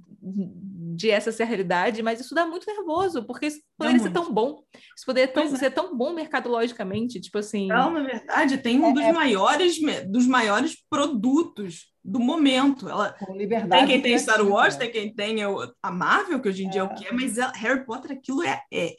de 1.01 1.09
essa 1.09 1.31
ser 1.31 1.43
a 1.43 1.45
realidade, 1.47 2.03
mas 2.03 2.19
isso 2.19 2.35
dá 2.35 2.45
muito 2.45 2.67
nervoso, 2.67 3.25
porque 3.25 3.47
isso 3.47 3.59
poderia 3.77 3.99
ser 3.99 4.11
tão 4.11 4.31
bom. 4.31 4.63
Isso 4.95 5.05
poderia 5.05 5.27
tão, 5.27 5.43
é. 5.43 5.47
ser 5.47 5.71
tão 5.71 5.97
bom 5.97 6.13
mercadologicamente, 6.13 7.19
tipo 7.19 7.39
assim. 7.39 7.67
Não, 7.67 7.91
na 7.91 8.03
verdade, 8.03 8.59
tem 8.59 8.79
um 8.79 8.89
é, 8.89 8.93
dos, 8.93 9.03
é... 9.03 9.11
maiores, 9.11 9.79
dos 10.07 10.27
maiores 10.27 10.77
produtos 10.89 11.91
do 12.03 12.19
momento. 12.19 12.87
Ela 12.87 13.13
Com 13.13 13.35
liberdade. 13.35 13.87
Tem 13.87 13.87
quem 13.87 14.01
tem 14.01 14.19
Star 14.19 14.45
Wars, 14.47 14.75
tem 14.75 14.91
quem 14.91 15.13
tem 15.13 15.37
a 15.81 15.91
Marvel, 15.91 16.39
que 16.39 16.49
hoje 16.49 16.65
em 16.65 16.69
dia 16.69 16.81
é 16.81 16.83
o 16.83 16.93
que 16.93 17.07
é, 17.07 17.11
mas 17.11 17.37
Harry 17.55 17.83
Potter, 17.83 18.11
aquilo 18.11 18.43
é, 18.43 18.61
é, 18.71 18.95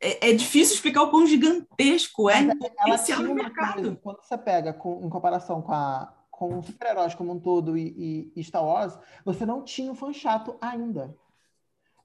é, 0.00 0.30
é, 0.30 0.32
difícil 0.34 0.74
explicar 0.74 1.02
o 1.04 1.10
quão 1.10 1.26
gigantesco 1.26 2.28
é 2.28 2.46
esse 2.88 3.16
mercado. 3.22 3.82
Coisa, 3.82 4.00
quando 4.02 4.22
você 4.22 4.36
pega 4.36 4.74
com, 4.74 5.06
em 5.06 5.08
comparação 5.08 5.62
com 5.62 5.72
a 5.72 6.13
com 6.36 6.60
super-heróis 6.62 7.14
como 7.14 7.32
um 7.32 7.38
todo 7.38 7.78
e, 7.78 8.32
e, 8.34 8.42
Star 8.42 8.64
Wars, 8.64 8.98
você 9.24 9.46
não 9.46 9.62
tinha 9.62 9.92
o 9.92 9.94
fã 9.94 10.12
chato 10.12 10.56
ainda. 10.60 11.16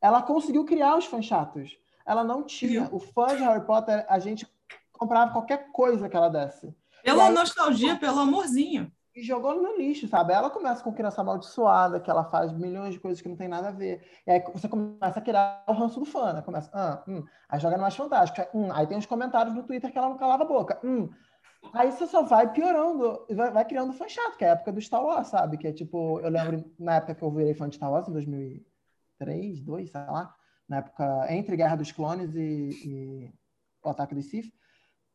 Ela 0.01 0.21
conseguiu 0.21 0.65
criar 0.65 0.97
os 0.97 1.05
fãs 1.05 1.25
chatos. 1.25 1.77
Ela 2.05 2.23
não 2.23 2.43
tinha. 2.43 2.87
O 2.91 2.99
fã 2.99 3.35
de 3.35 3.43
Harry 3.43 3.65
Potter, 3.65 4.05
a 4.07 4.19
gente 4.19 4.47
comprava 4.93 5.31
qualquer 5.31 5.71
coisa 5.71 6.07
que 6.07 6.15
ela 6.15 6.29
desse. 6.29 6.73
Pela 7.03 7.27
aí, 7.27 7.33
nostalgia, 7.33 7.95
pelo 7.97 8.19
amorzinho. 8.19 8.91
E 9.15 9.23
jogou 9.23 9.55
no 9.55 9.75
lixo, 9.75 10.07
sabe? 10.07 10.31
Ela 10.31 10.49
começa 10.49 10.83
com 10.83 10.93
criança 10.93 11.21
amaldiçoada, 11.21 11.99
que 11.99 12.09
ela 12.09 12.23
faz 12.23 12.53
milhões 12.53 12.93
de 12.93 12.99
coisas 12.99 13.21
que 13.21 13.27
não 13.27 13.35
tem 13.35 13.47
nada 13.47 13.69
a 13.69 13.71
ver. 13.71 14.07
E 14.25 14.31
aí 14.31 14.43
você 14.53 14.69
começa 14.69 15.19
a 15.19 15.21
criar 15.21 15.63
o 15.67 15.73
ranço 15.73 15.99
do 15.99 16.05
fã, 16.05 16.33
né? 16.33 16.41
Começa, 16.43 16.69
ah, 16.71 17.03
hum. 17.07 17.23
aí 17.49 17.59
joga 17.59 17.75
no 17.75 17.81
mais 17.81 17.95
fantástico. 17.95 18.47
Hum. 18.55 18.69
Aí 18.71 18.85
tem 18.85 18.97
os 18.97 19.07
comentários 19.07 19.55
no 19.55 19.63
Twitter 19.63 19.91
que 19.91 19.97
ela 19.97 20.09
não 20.09 20.17
calava 20.17 20.43
a 20.43 20.47
boca. 20.47 20.79
Hum. 20.83 21.09
Aí 21.73 21.91
você 21.91 22.07
só 22.07 22.23
vai 22.23 22.51
piorando, 22.51 23.25
vai, 23.29 23.51
vai 23.51 23.65
criando 23.65 23.93
fã 23.93 24.07
chato, 24.07 24.37
que 24.37 24.45
é 24.45 24.49
a 24.49 24.51
época 24.53 24.71
do 24.71 24.81
Star 24.81 25.03
Wars, 25.03 25.27
sabe? 25.27 25.57
Que 25.57 25.67
é 25.67 25.73
tipo, 25.73 26.19
eu 26.19 26.29
lembro 26.29 26.63
na 26.79 26.95
época 26.95 27.15
que 27.15 27.21
eu 27.21 27.31
virei 27.31 27.53
fã 27.53 27.69
de 27.69 27.75
Star 27.75 27.91
Wars, 27.91 28.07
em 28.07 28.13
2003, 28.13 29.61
2002, 29.61 29.91
sei 29.91 30.01
lá, 30.01 30.35
na 30.67 30.77
época 30.77 31.27
entre 31.33 31.55
Guerra 31.55 31.75
dos 31.75 31.91
Clones 31.91 32.33
e, 32.35 32.69
e 32.85 33.33
o 33.83 33.89
Ataque 33.89 34.15
dos 34.15 34.25
Sith, 34.29 34.51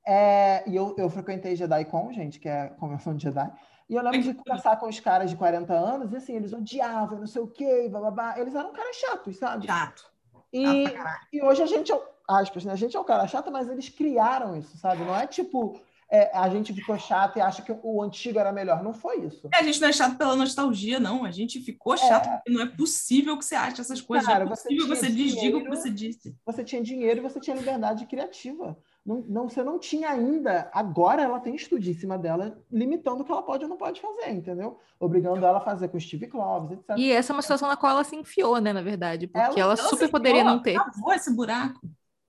É, 0.07 0.69
e 0.69 0.77
eu, 0.77 0.95
eu 0.99 1.09
frequentei 1.09 1.57
JediCon, 1.57 2.12
gente, 2.12 2.39
que 2.39 2.49
é 2.49 2.62
a 2.62 2.71
convenção 2.71 3.16
de 3.16 3.23
Jedi. 3.25 3.51
E 3.89 3.95
eu 3.95 4.03
lembro 4.03 4.23
de 4.23 4.35
conversar 4.35 4.77
com 4.77 4.89
os 4.89 5.01
caras 5.01 5.31
de 5.31 5.37
40 5.37 5.73
anos, 5.73 6.12
e 6.12 6.16
assim, 6.16 6.35
eles 6.35 6.53
odiavam, 6.53 7.19
não 7.19 7.27
sei 7.27 7.43
o 7.43 7.47
quê, 7.47 7.89
blá, 7.91 8.01
blá, 8.01 8.11
blá. 8.11 8.39
Eles 8.39 8.55
eram 8.55 8.73
caras 8.73 8.97
chatos, 8.97 9.37
sabe? 9.39 9.66
Chato. 9.66 10.11
E, 10.53 10.85
e 11.33 11.43
hoje 11.43 11.62
a 11.62 11.66
gente, 11.66 11.93
é 11.93 12.01
aspas, 12.29 12.65
né? 12.65 12.73
A 12.73 12.77
gente 12.77 12.97
é 12.97 13.01
o 13.01 13.05
cara 13.05 13.27
chato, 13.27 13.51
mas 13.51 13.69
eles 13.69 13.89
criaram 13.89 14.57
isso, 14.57 14.77
sabe? 14.79 15.05
Não 15.05 15.15
é 15.15 15.27
tipo, 15.27 15.81
é, 16.11 16.31
a 16.37 16.49
gente 16.49 16.73
ficou 16.73 16.99
chato 16.99 17.37
e 17.37 17.41
acha 17.41 17.63
que 17.63 17.75
o 17.83 18.03
antigo 18.03 18.39
era 18.39 18.53
melhor. 18.53 18.83
Não 18.83 18.93
foi 18.95 19.21
isso. 19.27 19.49
É, 19.53 19.59
a 19.59 19.63
gente 19.63 19.81
não 19.81 19.89
é 19.89 19.93
chato 19.93 20.17
pela 20.17 20.37
nostalgia, 20.37 21.01
não. 21.01 21.25
A 21.25 21.31
gente 21.31 21.61
ficou 21.61 21.97
chato 21.97 22.29
porque 22.31 22.51
não 22.51 22.61
é 22.63 22.67
possível 22.67 23.37
que 23.39 23.45
você 23.45 23.55
ache 23.55 23.81
essas 23.81 24.01
coisas. 24.01 24.27
Cara, 24.27 24.45
não 24.45 24.53
é 24.53 24.57
você 24.57 24.63
possível 24.69 24.87
que 24.87 24.93
tinha 25.01 25.11
você 25.11 25.15
desdiga 25.17 25.59
o 25.59 25.63
que 25.63 25.69
você 25.69 25.91
disse. 25.91 26.37
Você 26.47 26.65
tinha 26.65 26.83
dinheiro 26.83 27.21
e 27.21 27.23
você 27.23 27.41
tinha 27.41 27.57
liberdade 27.57 28.07
criativa. 28.07 28.77
Não, 29.05 29.17
não, 29.29 29.49
você 29.51 29.63
não 29.63 29.79
tinha 29.79 30.09
ainda. 30.11 30.71
Agora 30.73 31.23
ela 31.23 31.39
tem 31.39 31.55
estudo 31.55 31.87
em 31.87 31.93
cima 31.95 32.17
dela, 32.17 32.59
limitando 32.73 33.21
o 33.23 33.25
que 33.25 33.31
ela 33.33 33.43
pode 33.43 33.65
ou 33.65 33.69
não 33.69 33.77
pode 33.77 34.01
fazer, 34.01 34.31
entendeu? 34.31 34.79
Obrigando 34.99 35.45
ela 35.45 35.59
a 35.59 35.61
fazer 35.61 35.89
com 35.89 36.01
Steve 36.01 36.27
Kloves, 36.27 36.71
etc. 36.79 36.97
E 36.97 37.11
essa 37.11 37.33
é 37.33 37.35
uma 37.35 37.43
situação 37.43 37.69
na 37.69 37.77
qual 37.77 37.93
ela 37.93 38.05
se 38.05 38.17
enfiou, 38.17 38.59
né, 38.61 38.73
na 38.73 38.81
verdade, 38.81 39.27
porque 39.27 39.61
Ela- 39.61 39.61
ela, 39.73 39.75
Ela 39.79 39.89
super 39.91 40.09
poderia 40.11 40.41
enfiou, 40.41 40.55
não 40.57 40.63
ter. 40.63 40.75
Cavou 40.75 41.13
esse 41.13 41.31
buraco. 41.35 41.81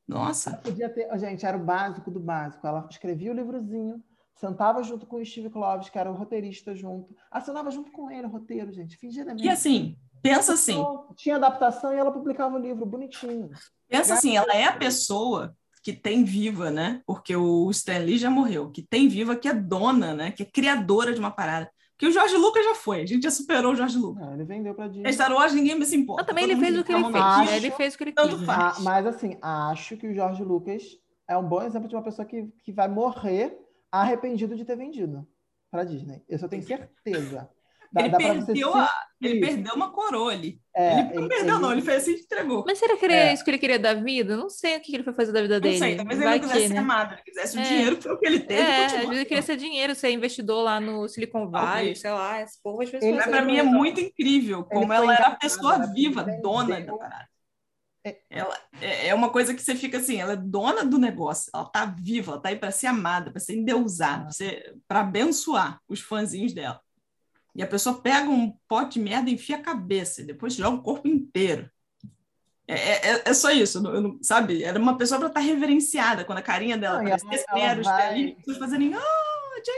Nossa. 0.07 0.57
Podia 0.57 0.89
ter, 0.89 1.07
gente, 1.17 1.45
era 1.45 1.57
o 1.57 1.63
básico 1.63 2.11
do 2.11 2.19
básico. 2.19 2.65
Ela 2.65 2.87
escrevia 2.89 3.31
o 3.31 3.35
livrozinho, 3.35 4.03
sentava 4.35 4.83
junto 4.83 5.05
com 5.05 5.17
o 5.17 5.25
Steve 5.25 5.49
Kloves, 5.49 5.89
que 5.89 5.97
era 5.97 6.11
o 6.11 6.15
roteirista 6.15 6.75
junto, 6.75 7.15
assinava 7.31 7.71
junto 7.71 7.91
com 7.91 8.11
ele 8.11 8.27
o 8.27 8.29
roteiro, 8.29 8.71
gente, 8.71 8.97
fingia 8.97 9.25
E 9.37 9.49
assim, 9.49 9.97
pensa 10.21 10.53
assim, 10.53 10.83
Tinha 11.15 11.37
adaptação 11.37 11.93
e 11.93 11.97
ela 11.97 12.11
publicava 12.11 12.55
o 12.55 12.59
livro 12.59 12.85
bonitinho. 12.85 13.49
pensa 13.87 14.13
assim, 14.13 14.35
ela 14.35 14.53
é 14.53 14.65
a 14.65 14.77
pessoa 14.77 15.55
que 15.81 15.93
tem 15.93 16.23
viva, 16.23 16.71
né? 16.71 17.01
Porque 17.05 17.35
o 17.35 17.69
Stan 17.69 17.99
Lee 17.99 18.17
já 18.17 18.29
morreu, 18.29 18.71
que 18.71 18.81
tem 18.81 19.07
viva, 19.07 19.35
que 19.35 19.47
é 19.47 19.53
dona, 19.53 20.15
né? 20.15 20.31
Que 20.31 20.41
é 20.41 20.45
criadora 20.45 21.13
de 21.13 21.19
uma 21.19 21.29
parada. 21.29 21.69
Porque 21.97 22.07
o 22.07 22.11
Jorge 22.11 22.35
Lucas 22.35 22.65
já 22.65 22.75
foi, 22.75 23.01
a 23.01 23.05
gente 23.05 23.23
já 23.23 23.31
superou 23.31 23.71
o 23.71 23.75
Jorge 23.75 23.97
Lucas. 23.97 24.27
É, 24.27 24.33
ele 24.33 24.43
vendeu 24.43 24.75
pra 24.75 24.87
Disney. 24.89 25.07
A 25.07 25.13
Star 25.13 25.31
Wars 25.31 25.53
ninguém 25.53 25.75
mais 25.75 25.87
se 25.87 25.95
importa. 25.95 26.23
Mas 26.23 26.27
também 26.27 26.43
todo 26.43 26.51
ele 26.51 26.55
mundo 26.55 26.65
fez 26.65 26.79
o 26.79 26.83
que 26.83 26.91
ele 26.93 27.03
fez. 27.03 27.15
Acho- 27.23 27.51
né? 27.51 27.57
Ele 27.57 27.71
fez 27.71 27.93
o 27.93 27.97
que 27.97 28.03
ele 28.03 28.11
Tanto 28.11 28.37
quis. 28.37 28.45
faz. 28.45 28.77
Ah, 28.77 28.81
mas 28.81 29.07
assim, 29.07 29.37
acho 29.41 29.95
que 29.97 30.07
o 30.07 30.13
Jorge 30.13 30.43
Lucas 30.43 30.83
é 31.27 31.37
um 31.37 31.47
bom 31.47 31.61
exemplo 31.63 31.87
de 31.87 31.95
uma 31.95 32.03
pessoa 32.03 32.25
que, 32.25 32.47
que 32.63 32.71
vai 32.73 32.87
morrer 32.89 33.57
arrependido 33.91 34.55
de 34.57 34.65
ter 34.65 34.75
vendido 34.75 35.25
para 35.71 35.85
Disney. 35.85 36.21
Eu 36.27 36.37
tenho 36.49 36.63
certeza. 36.63 37.49
Dá- 37.95 38.01
Ele 38.01 38.09
dá 38.09 38.17
perdeu, 38.17 38.75
a, 38.75 38.91
ele 39.21 39.39
perdeu 39.39 39.73
uma 39.73 39.89
coroa 39.93 40.33
ali. 40.33 40.59
É, 40.75 40.99
ele 40.99 41.13
não 41.21 41.27
perdeu, 41.29 41.59
não, 41.59 41.71
ele 41.71 41.81
fez 41.81 42.03
assim 42.03 42.11
e 42.11 42.19
entregou. 42.19 42.65
Mas 42.67 42.77
será 42.77 42.97
que 42.97 43.05
era 43.05 43.13
É. 43.13 43.33
isso 43.33 43.41
que 43.41 43.49
ele 43.49 43.57
queria 43.57 43.79
da 43.79 43.93
vida? 43.93 44.35
Não 44.35 44.49
sei 44.49 44.75
o 44.75 44.81
que 44.81 44.93
ele 44.93 45.03
foi 45.03 45.13
fazer 45.13 45.31
da 45.31 45.41
vida 45.41 45.53
Não 45.55 45.61
dele. 45.61 45.77
sei, 45.79 45.95
talvez 45.95 46.19
ele 46.19 46.27
Vai 46.29 46.39
não 46.39 46.41
quisesse 46.47 46.61
que, 46.63 46.67
ser 46.67 46.73
né? 46.73 46.79
amado, 46.81 47.13
ele 47.13 47.21
quisesse 47.21 47.57
o 47.57 47.59
É. 47.61 47.63
dinheiro 47.63 47.95
que 47.95 48.03
foi 48.03 48.11
o 48.11 48.19
que 48.19 48.25
ele 48.27 48.39
teve. 48.41 48.61
É, 48.61 48.85
às 48.85 48.93
ele 48.93 49.23
queria 49.25 49.41
ser 49.41 49.55
dinheiro, 49.55 49.95
ser 49.95 50.09
investidor 50.11 50.61
lá 50.61 50.81
no 50.81 51.07
Silicon 51.07 51.49
Valley, 51.49 51.67
Talvez. 51.75 51.99
sei 52.01 52.11
lá, 52.11 52.41
esse 52.41 52.61
povo 52.61 52.81
às 52.81 52.89
vezes 52.89 53.07
Ele- 53.07 53.21
pra 53.23 53.41
mim 53.45 53.57
é 53.57 53.63
muito 53.63 54.01
incrível 54.01 54.65
como 54.65 54.91
ela 54.91 55.13
era 55.13 55.27
a 55.27 55.35
pessoa 55.37 55.77
viva, 55.93 56.23
dona 56.43 56.81
da 56.81 56.97
parada. 56.97 57.29
É. 58.07 58.19
Ela 58.29 58.55
é 58.81 59.07
é 59.07 59.15
uma 59.15 59.29
coisa 59.31 59.53
que 59.55 59.63
você 59.63 59.73
fica 59.75 59.97
assim, 59.97 60.19
ela 60.21 60.33
é 60.33 60.35
dona 60.35 60.85
do 60.85 60.99
negócio, 60.99 61.49
ela 61.55 61.65
tá 61.65 61.85
viva, 61.85 62.33
ela 62.33 62.41
tá 62.41 62.49
aí 62.49 62.55
para 62.55 62.69
ser 62.69 62.85
amada, 62.85 63.31
para 63.31 63.39
ser 63.39 63.55
endeusada, 63.55 64.27
para 64.87 64.99
abençoar 64.99 65.79
os 65.87 66.01
fãzinhos 66.01 66.53
dela. 66.53 66.79
E 67.55 67.63
a 67.63 67.67
pessoa 67.67 68.01
pega 68.01 68.29
um 68.29 68.51
pote 68.67 68.99
de 68.99 69.05
merda 69.05 69.29
e 69.29 69.33
enfia 69.33 69.55
a 69.57 69.61
cabeça, 69.61 70.21
e 70.21 70.25
depois 70.25 70.53
joga 70.55 70.77
o 70.77 70.81
corpo 70.83 71.07
inteiro. 71.07 71.69
É, 72.67 72.73
é, 73.11 73.21
é 73.25 73.33
só 73.33 73.51
isso, 73.51 73.77
eu 73.87 74.01
não- 74.01 74.19
sabe? 74.21 74.63
Era 74.63 74.77
uma 74.79 74.97
pessoa 74.97 75.19
para 75.19 75.27
estar 75.29 75.39
reverenciada, 75.39 76.25
quando 76.25 76.39
a 76.39 76.41
carinha 76.41 76.77
dela 76.77 76.97
Não, 77.01 77.07
e 77.07 77.11
aparecesse, 77.11 77.45
ela- 77.49 77.59
ela 77.61 77.83
vai- 77.83 78.07
ali, 78.09 78.29
as 78.31 78.35
pessoas 78.37 78.57
fazerem, 78.57 78.93
ah, 78.95 79.01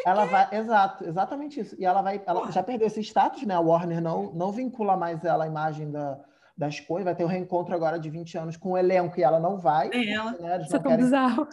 Ela 0.06 0.26
vai, 0.26 0.48
exato, 0.58 1.06
exatamente 1.06 1.60
isso. 1.60 1.76
E 1.80 1.86
ela 1.86 2.02
vai, 2.02 2.22
ela 2.26 2.40
Porra. 2.42 2.52
já 2.52 2.64
perdeu 2.64 2.88
esse 2.88 3.00
status, 3.02 3.44
né? 3.44 3.54
A 3.56 3.60
Warner 3.60 4.02
não, 4.02 4.34
não 4.34 4.52
vincula 4.52 4.98
mais 4.98 5.24
ela 5.24 5.44
à 5.46 5.48
imagem 5.48 5.92
da, 5.92 6.20
das 6.58 6.80
coisas. 6.80 7.06
Vai 7.06 7.16
ter 7.16 7.24
um 7.24 7.28
reencontro 7.28 7.74
agora 7.76 7.98
de 8.00 8.10
20 8.10 8.38
anos 8.38 8.58
com 8.58 8.72
o 8.72 8.78
elenco 8.78 9.18
e 9.20 9.24
ela 9.24 9.40
não 9.40 9.58
vai. 9.58 9.90
é 9.94 10.10
ela. 10.14 10.32
Né? 10.32 10.62
Isso 10.62 10.76
é 10.76 10.80
tão 10.80 10.92
querem 10.92 11.06
bizarro. 11.06 11.48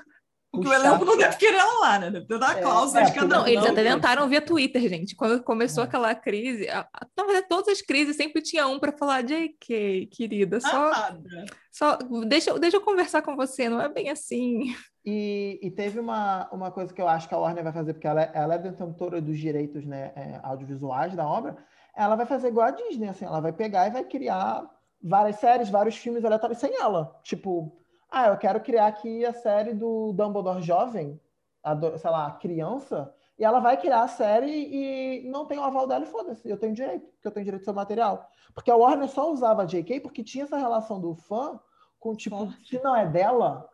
Porque 0.54 0.68
o 0.68 0.72
elenco 0.72 1.04
não 1.04 1.16
deve 1.16 1.36
querer 1.36 1.56
ela 1.56 1.80
lá, 1.80 1.98
né? 1.98 2.10
Deve 2.10 2.26
ter 2.26 2.34
É, 2.34 2.60
cláusula 2.62 3.00
é, 3.00 3.04
de 3.04 3.12
cada 3.12 3.26
Não, 3.38 3.46
eles 3.46 3.64
Não, 3.64 3.70
até 3.72 3.84
não. 3.84 3.90
tentaram 3.96 4.28
via 4.28 4.40
Twitter, 4.40 4.82
gente. 4.88 5.14
Quando 5.16 5.42
começou 5.42 5.84
É. 5.84 5.86
aquela 5.86 6.14
crise, 6.14 6.68
a- 6.68 6.88
a- 6.92 7.06
na 7.16 7.24
verdade, 7.24 7.46
todas 7.48 7.68
as 7.68 7.82
crises 7.82 8.16
sempre 8.16 8.40
tinha 8.42 8.66
um 8.68 8.78
para 8.78 8.92
falar, 8.92 9.22
JK, 9.22 10.06
querida, 10.12 10.60
só, 10.60 10.90
Nada. 10.90 11.44
só 11.70 11.96
deixa, 12.26 12.50
eu- 12.50 12.58
deixa 12.58 12.76
eu 12.76 12.80
conversar 12.80 13.22
com 13.22 13.36
você, 13.36 13.68
não 13.68 13.80
é 13.80 13.88
bem 13.88 14.10
assim. 14.10 14.74
E, 15.04 15.58
e 15.62 15.70
teve 15.70 16.00
uma, 16.00 16.48
uma 16.50 16.70
coisa 16.70 16.92
que 16.94 17.00
eu 17.02 17.06
acho 17.08 17.28
que 17.28 17.34
a 17.34 17.38
Warner 17.38 17.62
vai 17.62 17.72
fazer, 17.72 17.92
porque 17.94 18.06
ela, 18.06 18.22
é- 18.22 18.30
ela 18.34 18.54
é 18.54 18.58
detentora 18.58 19.20
dos 19.20 19.38
direitos 19.38 19.84
né, 19.84 20.12
é, 20.16 20.40
audiovisuais 20.42 21.14
da 21.14 21.26
obra, 21.26 21.56
ela 21.96 22.16
vai 22.16 22.26
fazer 22.26 22.48
igual 22.48 22.68
a 22.68 22.70
Disney, 22.70 23.08
assim, 23.08 23.24
ela 23.24 23.40
vai 23.40 23.52
pegar 23.52 23.86
e 23.86 23.90
vai 23.90 24.02
criar 24.04 24.64
várias 25.02 25.36
séries, 25.36 25.68
vários 25.68 25.96
filmes 25.96 26.24
aleatórios 26.24 26.58
sem 26.58 26.74
ela. 26.80 27.20
Tipo, 27.22 27.78
ah, 28.14 28.28
eu 28.28 28.36
quero 28.38 28.60
criar 28.60 28.86
aqui 28.86 29.24
a 29.24 29.32
série 29.32 29.74
do 29.74 30.12
Dumbledore 30.12 30.62
jovem, 30.62 31.20
ado- 31.62 31.98
sei 31.98 32.10
lá, 32.10 32.30
criança, 32.32 33.12
e 33.38 33.44
ela 33.44 33.58
vai 33.58 33.76
criar 33.76 34.02
a 34.02 34.08
série 34.08 34.52
e 34.52 35.28
não 35.28 35.44
tem 35.46 35.58
o 35.58 35.62
aval 35.64 35.86
dela 35.88 36.04
e 36.04 36.08
foda-se, 36.08 36.48
eu 36.48 36.56
tenho 36.56 36.72
direito, 36.74 37.08
porque 37.12 37.26
eu 37.26 37.32
tenho 37.32 37.44
direito 37.44 37.64
sobre 37.64 37.78
o 37.78 37.82
material. 37.82 38.28
Porque 38.54 38.70
a 38.70 38.76
Warner 38.76 39.08
só 39.08 39.32
usava 39.32 39.62
a 39.62 39.66
JK 39.66 40.00
porque 40.00 40.22
tinha 40.22 40.44
essa 40.44 40.56
relação 40.56 41.00
do 41.00 41.14
fã 41.16 41.58
com, 41.98 42.14
tipo, 42.14 42.36
Forte. 42.36 42.68
se 42.68 42.82
não 42.84 42.94
é 42.94 43.06
dela, 43.06 43.68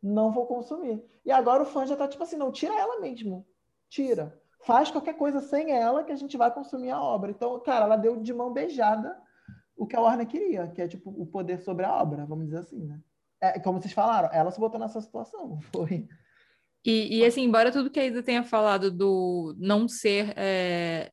não 0.00 0.30
vou 0.30 0.46
consumir. 0.46 1.02
E 1.24 1.32
agora 1.32 1.62
o 1.62 1.66
fã 1.66 1.84
já 1.84 1.96
tá 1.96 2.06
tipo 2.06 2.22
assim, 2.22 2.36
não, 2.36 2.52
tira 2.52 2.74
ela 2.78 3.00
mesmo. 3.00 3.44
Tira. 3.88 4.40
Faz 4.60 4.90
qualquer 4.90 5.14
coisa 5.14 5.40
sem 5.40 5.72
ela 5.72 6.04
que 6.04 6.12
a 6.12 6.16
gente 6.16 6.36
vai 6.36 6.52
consumir 6.52 6.90
a 6.90 7.02
obra. 7.02 7.30
Então, 7.30 7.58
cara, 7.60 7.86
ela 7.86 7.96
deu 7.96 8.16
de 8.16 8.32
mão 8.32 8.52
beijada 8.52 9.20
o 9.76 9.86
que 9.86 9.96
a 9.96 10.00
Warner 10.00 10.26
queria, 10.26 10.68
que 10.68 10.82
é 10.82 10.86
tipo 10.86 11.10
o 11.10 11.26
poder 11.26 11.58
sobre 11.60 11.84
a 11.86 11.94
obra, 11.96 12.26
vamos 12.26 12.44
dizer 12.44 12.58
assim, 12.58 12.84
né? 12.84 13.00
É, 13.40 13.58
como 13.58 13.80
vocês 13.80 13.92
falaram, 13.92 14.28
ela 14.32 14.50
se 14.50 14.60
botou 14.60 14.78
nessa 14.78 15.00
situação. 15.00 15.58
Foi. 15.72 16.06
E, 16.84 17.18
e, 17.18 17.24
assim, 17.24 17.42
embora 17.42 17.70
tudo 17.70 17.90
que 17.90 18.00
a 18.00 18.06
Isa 18.06 18.22
tenha 18.22 18.42
falado 18.42 18.90
do 18.90 19.54
não 19.58 19.86
ser 19.86 20.32
é, 20.36 21.10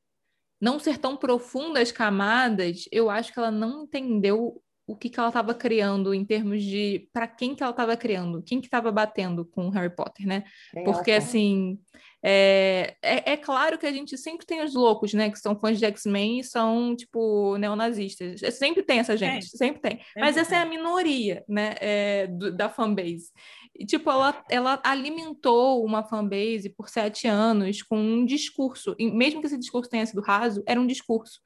não 0.60 0.80
ser 0.80 0.98
tão 0.98 1.16
profunda 1.16 1.82
as 1.82 1.92
camadas, 1.92 2.88
eu 2.92 3.10
acho 3.10 3.32
que 3.32 3.40
ela 3.40 3.52
não 3.52 3.84
entendeu 3.84 4.62
o 4.88 4.96
que, 4.96 5.10
que 5.10 5.20
ela 5.20 5.28
estava 5.28 5.54
criando 5.54 6.14
em 6.14 6.24
termos 6.24 6.64
de 6.64 7.10
para 7.12 7.28
quem 7.28 7.54
que 7.54 7.62
ela 7.62 7.72
estava 7.72 7.98
criando, 7.98 8.42
quem 8.42 8.62
que 8.62 8.68
estava 8.68 8.90
batendo 8.90 9.46
com 9.46 9.70
Harry 9.70 9.94
Potter, 9.94 10.26
né? 10.26 10.44
Quem 10.72 10.82
é 10.82 10.86
Porque 10.86 11.12
assim 11.12 11.78
é, 12.24 12.96
é, 13.04 13.34
é 13.34 13.38
claro 13.38 13.78
que 13.78 13.86
a 13.86 13.92
gente 13.92 14.18
sempre 14.18 14.46
tem 14.46 14.64
os 14.64 14.74
loucos, 14.74 15.14
né? 15.14 15.30
Que 15.30 15.38
são 15.38 15.60
fãs 15.60 15.78
de 15.78 15.86
X-Men 15.86 16.40
e 16.40 16.44
são 16.44 16.96
tipo 16.96 17.58
neonazistas. 17.58 18.40
Sempre 18.56 18.82
tem 18.82 19.00
essa 19.00 19.16
gente, 19.18 19.50
sempre 19.58 19.82
tem. 19.82 20.00
Mas 20.16 20.38
essa 20.38 20.56
é 20.56 20.60
a 20.60 20.66
minoria, 20.66 21.44
né? 21.48 21.76
é, 21.80 22.28
do- 22.28 22.52
da 22.56 22.70
fanbase. 22.70 23.32
E, 23.76 23.86
tipo, 23.86 24.10
ela, 24.10 24.44
ela 24.50 24.80
alimentou 24.84 25.86
uma 25.86 26.04
fanbase 26.04 26.70
por 26.70 26.90
sete 26.90 27.28
anos 27.28 27.84
com 27.84 27.98
um 27.98 28.26
discurso, 28.26 28.96
e 28.98 29.12
mesmo 29.12 29.40
que 29.40 29.48
esse 29.48 29.58
discurso 29.58 29.90
tenha 29.90 30.06
sido 30.06 30.22
raso, 30.22 30.64
era 30.66 30.80
um 30.82 30.88
discurso 30.88 31.40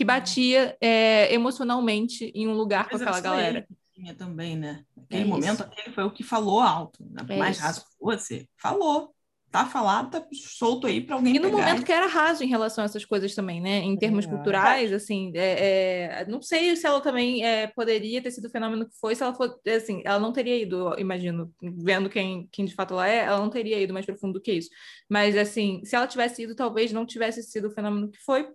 que 0.00 0.04
batia 0.06 0.78
é, 0.80 1.30
emocionalmente 1.34 2.32
em 2.34 2.48
um 2.48 2.54
lugar 2.54 2.88
com 2.88 2.94
Mas 2.94 3.02
aquela 3.02 3.20
galera. 3.20 3.66
tinha 3.92 4.14
também, 4.14 4.56
né? 4.56 4.82
Naquele 4.96 5.24
É 5.24 5.24
momento, 5.26 5.52
isso. 5.52 5.62
aquele 5.62 5.94
foi 5.94 6.04
o 6.04 6.10
que 6.10 6.22
falou 6.22 6.58
alto. 6.58 7.04
Né? 7.04 7.22
É 7.28 7.36
mais 7.36 7.58
isso. 7.58 7.66
raso 7.66 7.80
que 7.82 7.98
fosse, 7.98 8.48
falou. 8.56 9.14
Tá 9.50 9.66
falado, 9.66 10.10
tá 10.10 10.24
solto 10.32 10.86
aí 10.86 11.02
para 11.02 11.16
alguém 11.16 11.34
E 11.34 11.38
no 11.38 11.50
momento 11.50 11.84
que 11.84 11.92
era 11.92 12.06
raso 12.06 12.42
em 12.42 12.46
relação 12.46 12.82
a 12.82 12.84
essas 12.86 13.04
coisas 13.04 13.34
também, 13.34 13.60
né? 13.60 13.80
Em 13.80 13.94
termos 13.94 14.24
é. 14.24 14.28
culturais, 14.28 14.90
assim, 14.90 15.32
é, 15.34 16.20
é, 16.20 16.26
não 16.26 16.40
sei 16.40 16.74
se 16.76 16.86
ela 16.86 17.02
também 17.02 17.42
poderia 17.74 18.22
ter 18.22 18.30
sido 18.30 18.46
o 18.46 18.50
fenômeno 18.50 18.88
que 18.88 18.96
foi, 18.98 19.14
se 19.14 19.22
ela 19.22 19.34
for, 19.34 19.54
assim, 19.76 20.00
ela 20.04 20.20
não 20.20 20.32
teria 20.32 20.56
ido, 20.56 20.98
imagino, 20.98 21.52
vendo 21.60 22.08
quem, 22.08 22.48
quem 22.50 22.64
de 22.64 22.74
fato 22.74 22.94
ela 22.94 23.06
é, 23.06 23.24
ela 23.24 23.38
não 23.38 23.50
teria 23.50 23.78
ido 23.78 23.92
mais 23.92 24.06
profundo 24.06 24.34
do 24.34 24.40
que 24.40 24.52
isso. 24.52 24.70
Mas, 25.10 25.36
assim, 25.36 25.82
se 25.84 25.94
ela 25.94 26.06
tivesse 26.06 26.44
ido, 26.44 26.54
talvez 26.54 26.90
não 26.90 27.04
tivesse 27.04 27.42
sido 27.42 27.68
o 27.68 27.70
fenômeno 27.72 28.08
que 28.08 28.18
foi, 28.18 28.48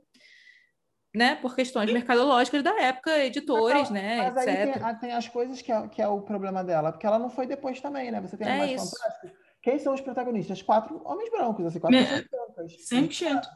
né? 1.16 1.36
Por 1.36 1.56
questões 1.56 1.92
mercadológicas 1.92 2.62
da 2.64 2.80
época, 2.82 3.18
editores, 3.24 3.90
Mas, 3.90 3.90
né? 3.92 4.18
Mas 4.18 4.38
aí 4.38 4.50
etc. 4.50 4.74
tem, 4.74 4.84
ah, 4.84 4.94
tem 4.96 5.12
as 5.14 5.28
coisas 5.28 5.62
que 5.62 5.72
é, 5.72 5.88
que 5.88 6.02
é 6.02 6.08
o 6.08 6.22
problema 6.22 6.64
dela, 6.64 6.92
porque 6.92 7.06
ela 7.08 7.18
não 7.20 7.30
foi 7.30 7.48
depois 7.48 7.80
também, 7.82 8.12
né? 8.12 8.20
Você 8.22 8.38
tem 8.38 8.48
É 8.48 8.52
Animais 8.52 8.82
isso. 8.84 8.96
Fantásticos. 8.98 9.32
Quem 9.62 9.80
são 9.80 9.94
os 9.96 10.02
protagonistas? 10.02 10.62
Quatro 10.62 11.02
homens 11.06 11.32
brancos, 11.32 11.66
assim, 11.66 11.80
quatro 11.80 11.98
É. 11.98 12.04
pessoas 12.04 12.28
brancas. 12.30 12.88
Sempre 12.88 13.14
chato. 13.16 13.48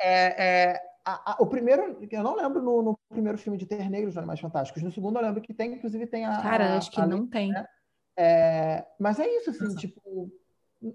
É, 0.00 0.70
é, 0.72 0.80
a- 1.04 1.32
a- 1.32 1.36
o 1.40 1.46
primeiro, 1.46 2.06
eu 2.10 2.22
não 2.22 2.36
lembro 2.36 2.60
no, 2.62 2.82
no 2.82 2.98
primeiro 3.08 3.38
filme 3.38 3.56
de 3.56 3.64
ter 3.64 3.88
negros 3.88 4.14
nos 4.14 4.18
Animais 4.18 4.40
Fantásticos. 4.40 4.82
No 4.82 4.92
segundo 4.92 5.16
eu 5.18 5.22
lembro 5.22 5.40
que 5.40 5.54
tem, 5.54 5.72
inclusive 5.72 6.06
tem 6.06 6.26
a. 6.26 6.42
Cara, 6.42 6.74
a- 6.74 6.76
acho 6.76 6.90
que 6.90 7.00
não 7.00 7.26
tem. 7.26 7.50
né? 7.50 7.64
É, 8.18 8.84
mas 8.98 9.18
é 9.20 9.26
isso, 9.36 9.50
assim, 9.50 9.74
tipo, 9.76 10.30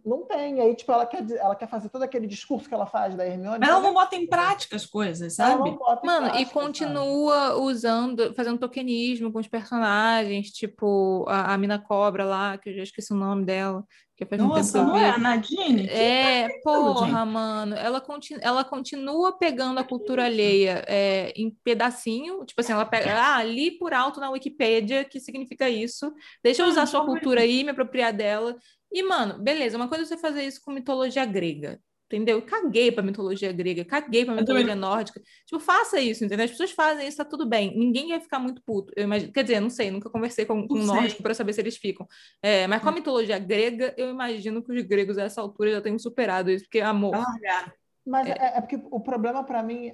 não 0.05 0.25
tem. 0.25 0.61
Aí, 0.61 0.75
tipo, 0.75 0.91
ela 0.91 1.05
quer, 1.05 1.25
ela 1.31 1.55
quer 1.55 1.67
fazer 1.67 1.89
todo 1.89 2.03
aquele 2.03 2.25
discurso 2.25 2.67
que 2.67 2.73
ela 2.73 2.85
faz 2.85 3.15
da 3.15 3.25
Hermione. 3.25 3.59
Mas 3.59 3.69
ela 3.69 3.81
não 3.81 3.93
bota 3.93 4.15
em 4.15 4.27
prática 4.27 4.75
as 4.75 4.85
coisas, 4.85 5.35
sabe? 5.35 5.71
Mano, 6.03 6.27
prática, 6.27 6.41
e 6.41 6.45
continua 6.45 7.49
sabe? 7.49 7.61
usando, 7.61 8.33
fazendo 8.33 8.59
tokenismo 8.59 9.31
com 9.31 9.39
os 9.39 9.47
personagens, 9.47 10.49
tipo 10.49 11.25
a, 11.27 11.53
a 11.53 11.57
Mina 11.57 11.79
Cobra 11.79 12.23
lá, 12.23 12.57
que 12.57 12.69
eu 12.69 12.75
já 12.75 12.83
esqueci 12.83 13.11
o 13.11 13.17
nome 13.17 13.45
dela. 13.45 13.83
Que 14.15 14.25
faz 14.27 14.39
Nossa, 14.39 14.81
um 14.81 14.85
não 14.85 14.97
é 14.97 15.09
a 15.09 15.17
Nadine? 15.17 15.87
É, 15.89 16.47
tá 16.47 16.53
porra, 16.63 17.07
gente? 17.07 17.25
mano. 17.25 17.75
Ela, 17.75 17.99
continu, 17.99 18.39
ela 18.43 18.63
continua 18.63 19.37
pegando 19.37 19.79
a 19.79 19.83
cultura 19.83 20.25
alheia 20.25 20.85
é, 20.87 21.33
em 21.35 21.49
pedacinho. 21.63 22.45
Tipo 22.45 22.61
assim, 22.61 22.73
ela 22.73 22.85
pega, 22.85 23.11
ah, 23.11 23.37
ali 23.37 23.71
por 23.71 23.91
alto 23.91 24.19
na 24.19 24.29
Wikipédia 24.29 25.03
que 25.03 25.19
significa 25.19 25.67
isso. 25.67 26.13
Deixa 26.43 26.61
eu 26.61 26.67
usar 26.67 26.83
a 26.83 26.87
sua 26.87 27.03
cultura 27.03 27.41
aí, 27.41 27.63
me 27.63 27.71
apropriar 27.71 28.13
dela. 28.13 28.55
E, 28.93 29.01
mano, 29.01 29.39
beleza, 29.39 29.75
uma 29.75 29.87
coisa 29.87 30.03
é 30.03 30.05
você 30.05 30.15
fazer 30.15 30.43
isso 30.43 30.61
com 30.63 30.71
mitologia 30.71 31.25
grega, 31.25 31.81
entendeu? 32.05 32.39
Caguei 32.43 32.91
pra 32.91 33.01
mitologia 33.01 33.51
grega, 33.51 33.83
caguei 33.83 34.23
pra 34.23 34.35
mitologia 34.35 34.75
nórdica. 34.75 35.19
Tipo, 35.47 35.59
faça 35.59 35.99
isso, 35.99 36.23
entendeu? 36.23 36.45
As 36.45 36.51
pessoas 36.51 36.71
fazem 36.71 37.07
isso, 37.07 37.17
tá 37.17 37.25
tudo 37.25 37.49
bem. 37.49 37.75
Ninguém 37.75 38.09
vai 38.09 38.19
ficar 38.19 38.37
muito 38.37 38.61
puto. 38.63 38.93
Eu 38.95 39.05
imagino, 39.05 39.33
quer 39.33 39.41
dizer, 39.41 39.59
não 39.59 39.71
sei, 39.71 39.89
nunca 39.89 40.11
conversei 40.11 40.45
com, 40.45 40.67
com 40.67 40.75
um 40.75 40.85
nórdico 40.85 41.23
para 41.23 41.33
saber 41.33 41.53
se 41.53 41.61
eles 41.61 41.75
ficam. 41.75 42.07
É, 42.39 42.67
mas 42.67 42.83
com 42.83 42.89
a 42.89 42.91
hum. 42.91 42.95
mitologia 42.95 43.39
grega, 43.39 43.95
eu 43.97 44.11
imagino 44.11 44.63
que 44.63 44.71
os 44.71 44.83
gregos 44.83 45.17
a 45.17 45.23
essa 45.23 45.41
altura 45.41 45.71
já 45.71 45.81
tenham 45.81 45.97
superado 45.97 46.51
isso, 46.51 46.65
porque 46.65 46.79
amor. 46.79 47.15
Ah, 47.15 47.73
mas 48.05 48.27
é, 48.27 48.31
é, 48.31 48.57
é 48.57 48.61
porque 48.61 48.79
o 48.91 48.99
problema 48.99 49.43
para 49.43 49.63
mim, 49.63 49.91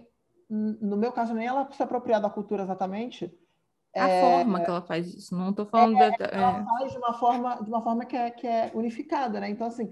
no 0.50 0.98
meu 0.98 1.14
caso, 1.14 1.34
nem 1.34 1.48
ela 1.48 1.72
se 1.72 1.82
apropriar 1.82 2.22
da 2.22 2.30
cultura 2.30 2.64
exatamente 2.64 3.32
a 3.96 4.08
é, 4.08 4.22
forma 4.22 4.60
que 4.62 4.70
ela 4.70 4.82
faz 4.82 5.08
isso, 5.14 5.36
não 5.36 5.50
estou 5.50 5.66
falando 5.66 5.98
é, 5.98 6.18
da, 6.18 6.26
Ela 6.26 6.64
faz 6.64 6.92
de 6.92 6.98
uma 6.98 7.14
forma, 7.14 7.56
de 7.64 7.70
uma 7.70 7.82
forma 7.82 8.06
que 8.06 8.16
é, 8.16 8.30
que 8.30 8.48
é 8.48 8.72
unificada, 8.74 9.40
né? 9.40 9.50
Então, 9.50 9.68
assim, 9.68 9.92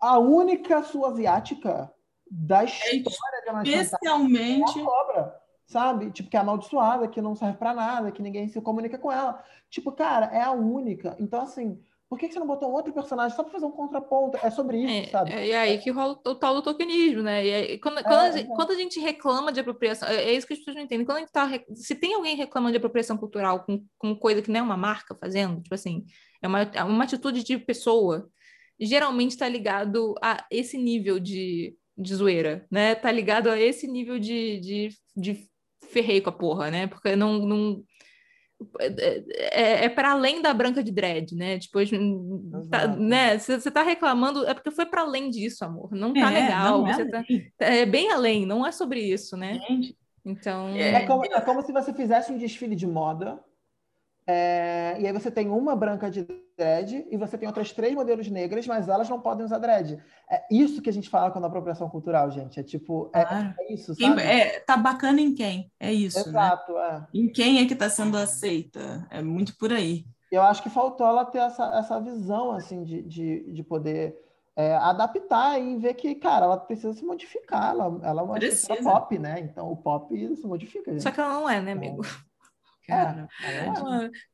a 0.00 0.18
única 0.18 0.82
sul 0.82 1.04
asiática 1.06 1.92
da 2.30 2.62
é 2.62 2.66
história 2.66 3.44
da 3.46 3.62
Especialmente. 3.62 4.78
É 4.78 4.82
a 4.82 4.84
cobra, 4.84 5.40
sabe? 5.66 6.10
Tipo, 6.10 6.30
que 6.30 6.36
é 6.36 6.40
amaldiçoada, 6.40 7.08
que 7.08 7.20
não 7.20 7.34
serve 7.34 7.58
para 7.58 7.74
nada, 7.74 8.12
que 8.12 8.22
ninguém 8.22 8.48
se 8.48 8.60
comunica 8.60 8.98
com 8.98 9.10
ela. 9.10 9.42
Tipo, 9.68 9.92
cara, 9.92 10.26
é 10.26 10.42
a 10.42 10.52
única. 10.52 11.16
Então, 11.18 11.40
assim, 11.40 11.80
por 12.14 12.20
que, 12.20 12.28
que 12.28 12.34
você 12.34 12.38
não 12.38 12.46
botou 12.46 12.70
outro 12.70 12.92
personagem 12.92 13.34
só 13.34 13.42
para 13.42 13.50
fazer 13.50 13.66
um 13.66 13.72
contraponto? 13.72 14.38
É 14.40 14.48
sobre 14.48 14.78
isso, 14.78 15.08
é, 15.08 15.10
sabe? 15.10 15.32
É, 15.32 15.48
e 15.48 15.52
aí 15.52 15.78
que 15.78 15.90
rola 15.90 16.16
o 16.24 16.34
tal 16.36 16.54
do 16.54 16.62
tokenismo, 16.62 17.22
né? 17.22 17.44
E 17.44 17.52
aí, 17.52 17.78
quando, 17.78 18.00
quando, 18.04 18.20
a 18.20 18.30
gente, 18.30 18.46
quando, 18.46 18.70
a 18.70 18.74
gente, 18.76 19.00
reclama 19.00 19.50
de 19.50 19.58
apropriação, 19.58 20.08
é, 20.08 20.26
é 20.26 20.32
isso 20.32 20.46
que 20.46 20.52
as 20.52 20.60
pessoas 20.60 20.76
não 20.76 20.84
entendem. 20.84 21.04
Quando 21.04 21.16
a 21.16 21.20
gente 21.22 21.32
tá, 21.32 21.50
se 21.74 21.96
tem 21.96 22.14
alguém 22.14 22.36
reclamando 22.36 22.70
de 22.70 22.76
apropriação 22.76 23.16
cultural 23.16 23.64
com, 23.64 23.84
com 23.98 24.14
coisa 24.14 24.40
que 24.40 24.48
não 24.48 24.60
é 24.60 24.62
uma 24.62 24.76
marca 24.76 25.12
fazendo, 25.16 25.60
tipo 25.60 25.74
assim, 25.74 26.04
é 26.40 26.46
uma, 26.46 26.62
é 26.62 26.84
uma 26.84 27.02
atitude 27.02 27.42
de 27.42 27.58
pessoa, 27.58 28.28
geralmente 28.78 29.30
está 29.30 29.48
ligado 29.48 30.14
a 30.22 30.46
esse 30.52 30.78
nível 30.78 31.18
de, 31.18 31.76
de 31.98 32.14
zoeira, 32.14 32.64
né? 32.70 32.94
Tá 32.94 33.10
ligado 33.10 33.50
a 33.50 33.58
esse 33.58 33.88
nível 33.88 34.20
de, 34.20 34.60
de, 34.60 34.88
de 35.16 35.48
ferrei 35.88 36.20
com 36.20 36.30
a 36.30 36.32
porra, 36.32 36.70
né? 36.70 36.86
Porque 36.86 37.16
não, 37.16 37.38
não 37.38 37.84
é, 38.80 39.24
é, 39.38 39.84
é 39.84 39.88
para 39.88 40.12
além 40.12 40.42
da 40.42 40.52
branca 40.54 40.82
de 40.82 40.92
dread, 40.92 41.34
né? 41.34 41.58
Tipo, 41.58 41.78
tá, 42.70 42.86
né? 42.88 43.38
Você 43.38 43.54
está 43.54 43.82
reclamando, 43.82 44.46
é 44.46 44.54
porque 44.54 44.70
foi 44.70 44.86
para 44.86 45.02
além 45.02 45.30
disso, 45.30 45.64
amor. 45.64 45.92
Não 45.92 46.12
tá 46.12 46.30
é, 46.30 46.42
legal. 46.42 46.82
Não 46.82 46.88
é, 46.88 47.04
tá, 47.04 47.24
é, 47.58 47.86
bem 47.86 48.10
além, 48.10 48.46
não 48.46 48.66
é 48.66 48.72
sobre 48.72 49.00
isso, 49.00 49.36
né? 49.36 49.60
Gente. 49.68 49.96
Então. 50.24 50.68
É, 50.68 51.02
é 51.02 51.06
como, 51.06 51.24
é 51.24 51.40
como 51.40 51.62
se 51.62 51.72
você 51.72 51.92
fizesse 51.92 52.32
um 52.32 52.38
desfile 52.38 52.74
de 52.74 52.86
moda 52.86 53.38
é, 54.26 54.96
e 54.98 55.06
aí 55.06 55.12
você 55.12 55.30
tem 55.30 55.50
uma 55.50 55.76
branca 55.76 56.10
de 56.10 56.26
dread 56.56 57.06
e 57.10 57.16
você 57.16 57.36
tem 57.36 57.46
outras 57.46 57.72
três 57.72 57.94
modelos 57.94 58.28
negras, 58.30 58.66
mas 58.66 58.88
elas 58.88 59.08
não 59.08 59.20
podem 59.20 59.44
usar 59.44 59.58
dread. 59.58 60.02
É 60.30 60.42
isso 60.50 60.80
que 60.80 60.88
a 60.88 60.92
gente 60.92 61.10
fala 61.10 61.30
quando 61.30 61.44
apropriação 61.44 61.90
cultural, 61.90 62.30
gente. 62.30 62.58
É 62.58 62.62
tipo, 62.62 63.10
é, 63.14 63.20
ah, 63.20 63.54
é 63.60 63.74
isso, 63.74 63.94
sabe? 63.94 64.22
É, 64.22 64.60
tá 64.60 64.76
bacana 64.76 65.20
em 65.20 65.34
quem? 65.34 65.70
É 65.78 65.92
isso, 65.92 66.18
né? 66.18 66.24
Exato, 66.26 66.72
né? 66.72 67.06
é. 67.12 67.18
Em 67.18 67.28
quem 67.30 67.60
é 67.60 67.66
que 67.66 67.74
está 67.74 67.90
sendo 67.90 68.16
aceita? 68.16 69.06
É 69.10 69.20
muito 69.20 69.56
por 69.58 69.72
aí. 69.72 70.06
Eu 70.32 70.42
acho 70.42 70.62
que 70.62 70.70
faltou 70.70 71.06
ela 71.06 71.24
ter 71.26 71.38
essa, 71.38 71.76
essa 71.76 72.00
visão, 72.00 72.52
assim, 72.52 72.82
de, 72.82 73.02
de, 73.02 73.52
de 73.52 73.62
poder 73.62 74.16
é, 74.56 74.74
adaptar 74.74 75.60
e 75.60 75.76
ver 75.76 75.94
que, 75.94 76.14
cara, 76.14 76.46
ela 76.46 76.56
precisa 76.56 76.92
se 76.94 77.04
modificar. 77.04 77.70
Ela, 77.70 78.00
ela 78.02 78.22
é 78.22 78.24
uma 78.24 78.82
pop, 78.82 79.18
né? 79.18 79.38
Então, 79.40 79.70
o 79.70 79.76
pop 79.76 80.34
se 80.34 80.46
modifica. 80.46 80.90
Gente. 80.92 81.02
Só 81.02 81.10
que 81.10 81.20
ela 81.20 81.34
não 81.34 81.48
é, 81.48 81.60
né, 81.60 81.72
amigo? 81.72 82.02
Cara, 82.86 83.26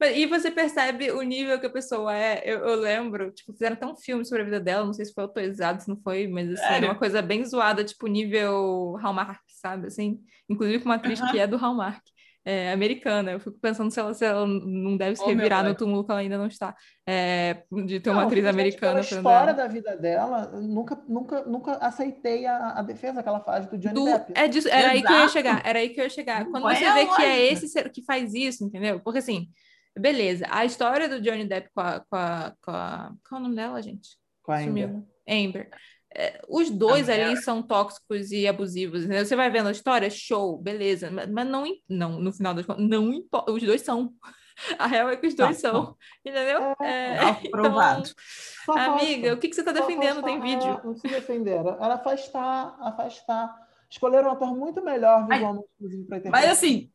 é. 0.01 0.18
E 0.18 0.27
você 0.27 0.51
percebe 0.51 1.10
o 1.12 1.22
nível 1.22 1.59
que 1.60 1.66
a 1.66 1.70
pessoa 1.70 2.16
é. 2.16 2.43
Eu, 2.44 2.59
eu, 2.60 2.74
lembro, 2.74 3.31
tipo, 3.31 3.52
fizeram 3.52 3.74
até 3.74 3.86
um 3.86 3.97
filme 3.97 4.24
sobre 4.24 4.43
a 4.43 4.44
vida 4.44 4.60
dela, 4.60 4.85
não 4.85 4.93
sei 4.93 5.05
se 5.05 5.14
foi 5.14 5.22
autorizado, 5.22 5.82
se 5.82 5.89
não 5.89 6.01
foi, 6.01 6.27
mas 6.27 6.51
assim, 6.52 6.85
é 6.85 6.89
uma 6.89 6.98
coisa 6.98 7.22
bem 7.22 7.44
zoada, 7.44 7.85
tipo, 7.85 8.06
nível 8.06 8.97
Hallmark, 9.01 9.40
sabe? 9.48 9.86
Assim, 9.86 10.20
inclusive 10.48 10.81
com 10.81 10.89
uma 10.89 10.97
atriz 10.97 11.20
que 11.31 11.39
é 11.39 11.47
do 11.47 11.56
Hallmark 11.56 12.02
é, 12.44 12.72
americana. 12.72 13.32
Eu 13.32 13.40
fico 13.40 13.58
pensando 13.58 13.90
se 13.90 14.00
ela, 14.00 14.14
se 14.14 14.24
ela 14.24 14.46
não 14.46 14.96
deve 14.96 15.16
se 15.16 15.22
oh, 15.22 15.26
revirar 15.26 15.64
no 15.64 15.74
túmulo 15.74 16.04
que 16.04 16.10
ela 16.10 16.20
ainda 16.20 16.38
não 16.38 16.46
está. 16.46 16.74
É, 17.06 17.64
de 17.86 18.00
ter 18.00 18.10
não, 18.10 18.16
uma 18.16 18.26
atriz 18.26 18.44
americana. 18.46 18.98
A 18.98 19.02
história 19.02 19.54
da 19.54 19.66
vida 19.66 19.96
dela, 19.96 20.46
nunca, 20.60 21.02
nunca, 21.08 21.44
nunca 21.44 21.72
aceitei 21.76 22.46
a, 22.46 22.78
a 22.78 22.82
defesa 22.82 23.22
que 23.22 23.28
ela 23.28 23.40
faz 23.40 23.66
do 23.66 23.76
Johnny 23.78 23.94
do, 23.94 24.04
Depp. 24.04 24.32
É 24.34 24.48
disso, 24.48 24.68
era 24.68 24.94
Exato. 24.94 24.96
aí 24.96 25.02
que 25.02 25.12
eu 25.12 25.18
ia 25.18 25.28
chegar. 25.28 25.62
Era 25.66 25.78
aí 25.78 25.88
que 25.90 26.00
eu 26.00 26.04
ia 26.04 26.10
chegar. 26.10 26.44
Quando 26.46 26.62
você 26.62 26.84
é 26.84 26.94
vê 26.94 27.06
que 27.06 27.22
é 27.22 27.52
esse 27.52 27.90
que 27.90 28.04
faz 28.04 28.34
isso, 28.34 28.64
entendeu? 28.64 29.00
Porque 29.00 29.18
assim, 29.18 29.48
beleza, 29.98 30.46
a 30.50 30.64
história 30.64 31.08
do 31.08 31.20
Johnny 31.20 31.46
Depp 31.46 31.68
com 31.74 31.80
a. 31.80 32.00
Com 32.00 32.16
a, 32.16 32.52
com 32.62 32.70
a 32.70 33.12
qual 33.28 33.38
é 33.38 33.40
o 33.40 33.44
nome 33.44 33.56
dela, 33.56 33.82
gente? 33.82 34.18
Com 34.42 34.52
a 34.52 34.58
Amber. 34.60 35.02
Amber. 35.28 35.70
É, 36.15 36.41
os 36.49 36.70
dois 36.70 37.09
ali 37.09 37.37
são 37.37 37.62
tóxicos 37.62 38.32
e 38.32 38.47
abusivos. 38.47 39.07
Né? 39.07 39.24
Você 39.24 39.37
vai 39.37 39.51
vendo 39.51 39.69
a 39.69 39.73
história, 39.73 40.11
show, 40.11 40.59
beleza. 40.59 41.11
Mas 41.11 41.47
não, 41.47 41.65
não 41.89 42.20
no 42.20 42.32
final 42.32 42.53
das 42.53 42.66
contas, 42.66 42.89
não 42.89 43.12
importa. 43.12 43.53
Os 43.53 43.62
dois 43.62 43.82
são. 43.82 44.12
A 44.78 44.87
real 44.87 45.09
é 45.09 45.16
que 45.16 45.27
os 45.27 45.35
dois 45.35 45.62
tá, 45.62 45.70
são. 45.70 45.97
Entendeu? 46.24 46.74
É, 46.82 47.15
é, 47.15 47.19
aprovado. 47.47 48.11
Então, 48.62 48.77
amiga, 48.77 49.32
o 49.32 49.39
que, 49.39 49.49
que 49.49 49.55
você 49.55 49.62
está 49.62 49.73
defendendo? 49.73 50.23
Tem 50.23 50.39
vídeo. 50.41 50.81
Não 50.85 50.95
se 50.95 51.09
defender. 51.09 51.61
Era 51.61 51.95
afastar, 51.95 52.77
afastar. 52.81 53.55
Escolheram 53.91 54.28
um 54.28 54.32
ator 54.32 54.55
muito 54.55 54.85
melhor 54.85 55.27
visualmente, 55.27 55.66
inclusive, 55.77 56.05
para 56.05 56.31
Mas 56.31 56.51
assim, 56.51 56.91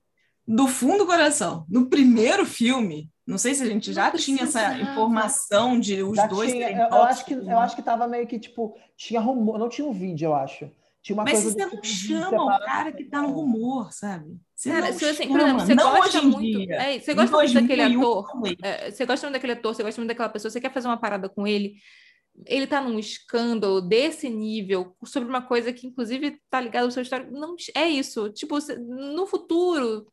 do 0.48 0.68
fundo 0.68 1.00
do 1.00 1.06
coração, 1.08 1.66
no 1.68 1.90
primeiro 1.90 2.46
filme, 2.46 3.12
não 3.26 3.38
sei 3.38 3.56
se 3.56 3.64
a 3.64 3.66
gente 3.66 3.92
já 3.92 4.12
tinha 4.12 4.44
essa 4.44 4.78
informação 4.78 5.80
de 5.80 6.04
os 6.04 6.16
já 6.16 6.28
dois. 6.28 6.52
Tinha, 6.52 6.88
eu, 6.92 7.02
acho 7.04 7.26
que 7.26 7.34
eu 7.34 7.60
acho 7.60 7.76
que 7.76 7.82
tava 7.82 8.08
meio 8.08 8.28
que 8.28 8.38
tipo 8.38 8.78
tinha 8.96 9.20
rumor, 9.20 9.58
não 9.58 9.68
tinha 9.68 9.88
um 9.88 9.92
vídeo, 9.92 10.28
eu 10.28 10.36
acho. 10.36 10.70
Tinha 11.02 11.16
uma 11.16 11.24
Mas 11.24 11.34
coisa 11.34 11.52
você 11.52 11.66
não 11.66 11.70
tipo, 11.70 11.86
chama 11.86 12.46
o 12.46 12.60
cara 12.60 12.92
que 12.92 13.04
tá 13.06 13.22
no 13.22 13.32
rumor, 13.32 13.92
sabe? 13.94 14.38
Você 14.56 14.72
cara, 14.72 14.94
se 14.94 15.06
assim, 15.06 15.28
por 15.28 15.40
exemplo, 15.40 15.60
você 15.60 15.76
não 15.76 15.92
gosta 15.92 16.22
muito, 16.22 16.72
é, 16.72 17.00
você 17.00 17.14
gosta 17.14 17.38
muito 17.38 17.54
daquele 17.54 17.82
ator, 17.82 18.26
é, 18.64 18.92
você 18.92 19.06
gosta 19.06 19.28
muito 19.28 19.34
daquele 19.34 19.54
ator, 19.54 19.76
você 19.76 19.84
gosta 19.84 20.02
muito 20.02 20.08
daquela 20.08 20.30
pessoa, 20.30 20.50
você 20.50 20.62
quer 20.62 20.72
fazer 20.72 20.88
uma 20.88 20.98
parada 20.98 21.30
com 21.30 21.46
ele, 21.46 21.76
ele 22.46 22.68
tá 22.68 22.82
num 22.82 22.98
escândalo 22.98 23.82
desse 23.82 24.30
nível 24.30 24.96
sobre 25.04 25.30
uma 25.30 25.42
coisa 25.42 25.72
que 25.72 25.88
inclusive 25.88 26.40
tá 26.50 26.60
ligado 26.60 26.86
ao 26.86 26.92
seu 26.92 27.04
histórico, 27.04 27.32
não 27.32 27.56
é 27.76 27.88
isso. 27.88 28.30
Tipo, 28.30 28.58
no 28.80 29.26
futuro, 29.26 30.08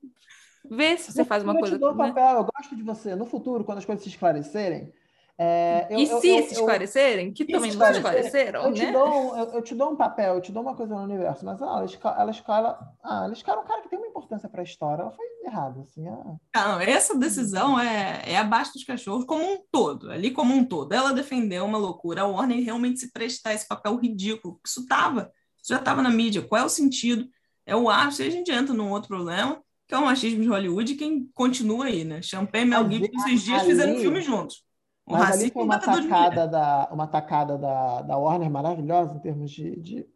Vê 0.71 0.97
se 0.97 1.13
você 1.13 1.25
faz 1.25 1.43
uma 1.43 1.55
coisa. 1.55 1.75
Eu 1.75 1.79
te 1.79 1.81
dou 1.81 1.93
um 1.93 1.97
né? 1.97 2.09
papel, 2.09 2.37
eu 2.37 2.45
gosto 2.45 2.77
de 2.77 2.83
você. 2.83 3.15
No 3.15 3.27
futuro, 3.27 3.65
quando 3.65 3.79
as 3.79 3.85
coisas 3.85 4.03
se 4.03 4.11
esclarecerem. 4.11 4.93
É, 5.39 5.89
eu, 5.91 5.99
e 5.99 6.07
se 6.07 6.13
eu, 6.13 6.43
se 6.43 6.55
esclarecerem, 6.55 7.33
que 7.33 7.45
também 7.45 7.71
se 7.71 7.77
não 7.77 7.87
se 7.87 7.93
esclareceram, 7.95 8.65
eu 8.65 8.73
te, 8.75 8.85
né? 8.85 8.93
dou 8.93 9.09
um, 9.09 9.37
eu, 9.39 9.45
eu, 9.55 9.63
te 9.63 9.75
dou 9.75 9.91
um 9.91 9.97
papel, 9.97 10.35
eu 10.35 10.41
te 10.41 10.53
dou 10.53 10.63
uma 10.63 10.77
coisa 10.77 10.95
no 10.95 11.03
universo, 11.03 11.45
mas 11.45 11.61
ah, 11.63 11.67
ela, 11.67 11.85
escala, 11.85 12.21
ela 12.21 12.31
escala. 12.31 12.79
Ah, 13.03 13.25
ela 13.25 13.33
escala 13.33 13.63
um 13.63 13.65
cara 13.65 13.81
que 13.81 13.89
tem 13.89 13.99
uma 13.99 14.09
importância 14.09 14.49
para 14.49 14.61
a 14.61 14.65
história. 14.65 15.03
Ela 15.03 15.11
foi 15.11 15.27
errado, 15.45 15.81
assim. 15.81 16.07
Ah. 16.07 16.37
Não, 16.55 16.81
essa 16.81 17.19
decisão 17.19 17.81
é, 17.81 18.23
é 18.27 18.37
abaixo 18.37 18.75
dos 18.75 18.85
cachorros 18.85 19.25
como 19.25 19.43
um 19.43 19.59
todo, 19.71 20.11
ali 20.11 20.31
como 20.31 20.55
um 20.55 20.65
todo. 20.65 20.93
Ela 20.93 21.13
defendeu 21.13 21.65
uma 21.65 21.79
loucura, 21.79 22.23
a 22.23 22.27
Warner 22.27 22.63
realmente 22.63 23.01
se 23.01 23.11
prestar 23.11 23.55
esse 23.55 23.67
papel 23.67 23.97
ridículo. 23.97 24.61
Isso 24.65 24.83
estava, 24.83 25.33
isso 25.61 25.73
já 25.73 25.79
estava 25.79 26.03
na 26.03 26.11
mídia. 26.11 26.43
Qual 26.43 26.61
é 26.61 26.65
o 26.65 26.69
sentido? 26.69 27.27
É 27.65 27.75
o 27.75 27.89
ápice, 27.89 28.23
e 28.23 28.27
a 28.27 28.31
gente 28.31 28.53
entra 28.53 28.75
num 28.75 28.91
outro 28.91 29.09
problema 29.09 29.61
que 29.93 29.97
é 29.97 29.99
o 29.99 30.07
machismo 30.07 30.41
de 30.41 30.49
Hollywood, 30.49 30.95
quem 30.95 31.27
continua 31.35 31.85
aí, 31.85 32.03
né? 32.03 32.23
Champagne 32.23 32.65
e 32.65 32.71
Mel 32.71 32.91
Gibson, 32.91 33.29
esses 33.29 33.43
dias 33.43 33.63
fizeram 33.63 33.95
filme 33.97 34.23
juntos. 34.23 34.65
O 35.05 35.13
mas 35.13 35.33
ali 35.33 35.51
foi 35.51 35.65
uma 35.65 35.79
tacada, 35.79 36.49
da, 36.49 36.89
uma 36.91 37.07
tacada 37.07 37.59
da, 37.59 38.01
da 38.01 38.17
Warner 38.17 38.51
maravilhosa 38.51 39.15
em 39.15 39.19
termos 39.19 39.51
de, 39.51 39.79
de 39.81 40.09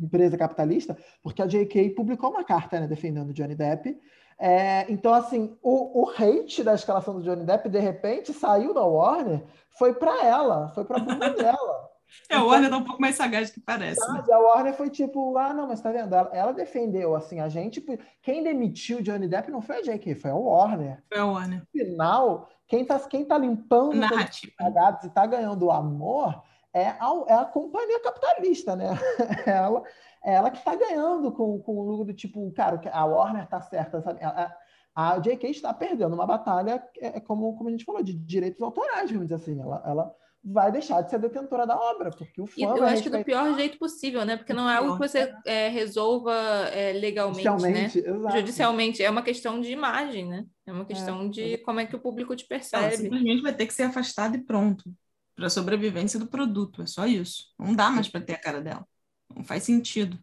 empresa 0.00 0.38
capitalista, 0.38 0.96
porque 1.20 1.42
a 1.42 1.48
J.K. 1.48 1.90
publicou 1.96 2.30
uma 2.30 2.44
carta 2.44 2.78
né, 2.78 2.86
defendendo 2.86 3.32
Johnny 3.32 3.56
Depp. 3.56 3.98
É, 4.38 4.86
então, 4.88 5.12
assim, 5.12 5.56
o, 5.60 6.02
o 6.04 6.10
hate 6.10 6.62
da 6.62 6.74
escalação 6.74 7.14
do 7.14 7.24
Johnny 7.24 7.44
Depp, 7.44 7.68
de 7.68 7.80
repente, 7.80 8.32
saiu 8.32 8.72
da 8.72 8.84
Warner, 8.84 9.42
foi 9.70 9.94
para 9.94 10.24
ela, 10.24 10.68
foi 10.68 10.84
para 10.84 10.98
a 10.98 11.04
bunda 11.04 11.30
dela. 11.34 11.90
É, 12.28 12.36
a 12.36 12.42
Warner 12.42 12.70
tá 12.70 12.76
um 12.76 12.84
pouco 12.84 13.00
mais 13.00 13.16
sagaz 13.16 13.50
do 13.50 13.54
que 13.54 13.60
parece. 13.60 14.00
Né? 14.12 14.24
A 14.30 14.38
Warner 14.38 14.74
foi 14.74 14.90
tipo, 14.90 15.36
ah, 15.36 15.52
não, 15.52 15.68
mas 15.68 15.80
tá 15.80 15.92
vendo? 15.92 16.14
Ela, 16.14 16.30
ela, 16.32 16.52
defendeu, 16.52 17.14
assim, 17.14 17.40
a 17.40 17.48
gente. 17.48 17.84
Quem 18.22 18.42
demitiu 18.42 18.98
o 18.98 19.02
Johnny 19.02 19.28
Depp 19.28 19.50
não 19.50 19.60
foi 19.60 19.78
a 19.78 19.82
J.K., 19.82 20.14
foi 20.14 20.30
a 20.30 20.34
Warner. 20.34 21.02
Foi 21.08 21.18
a 21.18 21.26
Warner. 21.26 21.60
No 21.60 21.66
final, 21.66 22.48
quem 22.66 22.84
tá, 22.84 22.98
quem 23.00 23.24
tá 23.24 23.36
limpando 23.36 23.96
Narrativa. 23.96 24.52
os 24.60 25.04
e 25.04 25.10
tá 25.10 25.26
ganhando 25.26 25.66
o 25.66 25.70
amor 25.70 26.42
é 26.72 26.88
a, 26.88 27.24
é 27.28 27.34
a 27.34 27.44
companhia 27.44 28.00
capitalista, 28.00 28.74
né? 28.74 28.86
ela, 29.46 29.82
é 30.24 30.34
ela 30.34 30.50
que 30.50 30.58
está 30.58 30.74
ganhando 30.74 31.30
com, 31.32 31.60
com 31.60 31.76
o 31.76 31.82
lucro 31.82 32.06
do 32.06 32.14
tipo, 32.14 32.50
cara, 32.52 32.80
a 32.90 33.04
Warner 33.04 33.44
está 33.44 33.60
certa, 33.60 34.00
sabe? 34.00 34.24
A, 34.24 34.56
a, 34.94 35.18
JK 35.18 35.50
está 35.50 35.72
perdendo 35.74 36.14
uma 36.14 36.26
batalha, 36.26 36.82
é, 36.98 37.18
é, 37.18 37.20
como, 37.20 37.54
como 37.56 37.68
a 37.68 37.72
gente 37.72 37.84
falou, 37.84 38.02
de 38.02 38.14
direitos 38.14 38.62
autorais, 38.62 39.10
vamos 39.10 39.28
dizer 39.28 39.34
assim. 39.34 39.60
Ela, 39.60 39.82
ela 39.84 40.14
vai 40.44 40.72
deixar 40.72 41.02
de 41.02 41.10
ser 41.10 41.18
detentora 41.18 41.66
da 41.66 41.76
obra, 41.76 42.10
porque 42.10 42.40
o 42.40 42.46
fã. 42.46 42.54
E 42.56 42.62
eu 42.62 42.84
acho 42.84 43.02
que 43.02 43.10
do 43.10 43.24
pior 43.24 43.54
jeito 43.54 43.78
possível, 43.78 44.24
né? 44.24 44.36
Porque 44.36 44.52
não 44.52 44.68
é 44.68 44.76
algo 44.76 44.94
que 44.94 45.08
você 45.08 45.32
é, 45.46 45.68
resolva 45.68 46.32
é, 46.72 46.92
legalmente, 46.92 47.62
né? 47.62 47.84
Exato. 47.84 48.36
Judicialmente. 48.36 49.02
É 49.02 49.10
uma 49.10 49.22
questão 49.22 49.60
de 49.60 49.70
imagem, 49.70 50.28
né? 50.28 50.44
É 50.66 50.72
uma 50.72 50.84
questão 50.84 51.26
é. 51.26 51.28
de 51.28 51.58
como 51.58 51.80
é 51.80 51.86
que 51.86 51.94
o 51.94 52.00
público 52.00 52.34
te 52.34 52.46
percebe. 52.46 52.96
Não, 52.96 52.96
simplesmente 52.96 53.42
vai 53.42 53.54
ter 53.54 53.66
que 53.66 53.74
ser 53.74 53.84
afastado 53.84 54.34
e 54.36 54.42
pronto 54.44 54.92
para 55.34 55.46
a 55.46 55.50
sobrevivência 55.50 56.18
do 56.18 56.26
produto. 56.26 56.82
É 56.82 56.86
só 56.86 57.06
isso. 57.06 57.52
Não 57.58 57.74
dá 57.74 57.90
mais 57.90 58.08
para 58.08 58.20
ter 58.20 58.34
a 58.34 58.40
cara 58.40 58.60
dela. 58.60 58.86
Não 59.34 59.44
faz 59.44 59.62
sentido. 59.62 60.18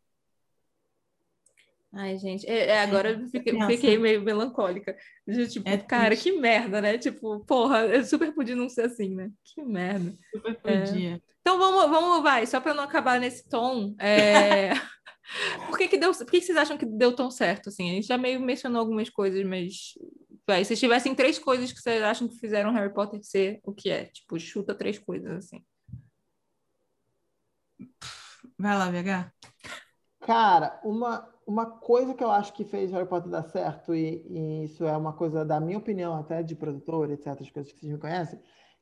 Ai, 1.92 2.20
gente, 2.20 2.48
é, 2.48 2.68
é 2.68 2.82
agora 2.82 3.12
eu 3.12 3.28
fiquei, 3.30 3.60
fiquei, 3.66 3.98
meio 3.98 4.22
melancólica. 4.22 4.96
Tipo, 5.50 5.68
é 5.68 5.78
cara, 5.78 6.10
triste. 6.10 6.32
que 6.32 6.40
merda, 6.40 6.80
né? 6.82 6.98
Tipo, 7.00 7.40
porra, 7.46 8.04
super 8.04 8.32
podia 8.32 8.56
não 8.56 8.70
ser 8.70 8.84
assim, 8.84 9.16
né? 9.16 9.32
Que 9.44 9.64
merda. 9.64 10.14
Super 10.32 10.56
podia. 10.56 11.16
É. 11.16 11.22
Então 11.42 11.58
vamos, 11.58 11.90
vamos, 11.90 12.22
vai, 12.22 12.46
só 12.46 12.60
para 12.62 12.76
não 12.76 12.84
acabar 12.84 13.20
nesse 13.20 13.50
tom. 13.50 13.96
É... 14.00 14.70
por 15.68 15.80
que, 15.80 15.88
que 15.88 15.98
deu, 15.98 16.14
por 16.14 16.26
que, 16.28 16.40
que 16.40 16.46
vocês 16.46 16.58
acham 16.58 16.78
que 16.78 16.86
deu 16.86 17.12
tão 17.16 17.32
certo? 17.32 17.70
Assim, 17.70 17.90
a 17.90 17.94
gente 17.96 18.08
já 18.08 18.20
meio 18.20 18.40
mencionou 18.40 18.82
algumas 18.82 19.10
coisas, 19.10 19.44
mas 19.44 19.94
vai, 20.46 20.64
se 20.64 20.76
tivessem 20.76 21.16
três 21.16 21.40
coisas 21.40 21.72
que 21.72 21.82
vocês 21.82 22.04
acham 22.04 22.28
que 22.28 22.40
fizeram 22.40 22.72
Harry 22.72 22.94
Potter 22.94 23.20
ser 23.24 23.60
o 23.64 23.74
que 23.74 23.90
é, 23.90 24.06
tipo, 24.06 24.40
chuta 24.40 24.76
três 24.76 25.00
coisas 25.00 25.32
assim. 25.32 25.64
Vai 28.60 28.78
lá, 28.78 28.92
VH. 28.92 29.34
Cara, 30.22 30.80
uma, 30.84 31.28
uma 31.48 31.66
coisa 31.66 32.14
que 32.14 32.24
eu 32.24 32.30
acho 32.30 32.54
que 32.54 32.64
fez 32.64 32.92
Harry 32.92 33.08
Potter 33.08 33.30
dar 33.30 33.44
certo, 33.44 33.96
e, 33.96 34.26
e, 34.28 34.64
isso 34.66 34.86
é 34.86 34.96
uma 34.96 35.14
coisa 35.14 35.46
da 35.46 35.60
minha 35.60 35.78
opinião, 35.78 36.16
até 36.16 36.44
de 36.44 36.56
produtor, 36.56 37.10
etc., 37.10 37.28
as 37.40 37.50
coisas 37.50 37.72
que 37.72 37.80
vocês 37.80 37.92
me 37.92 37.98
conhecem, 37.98 38.40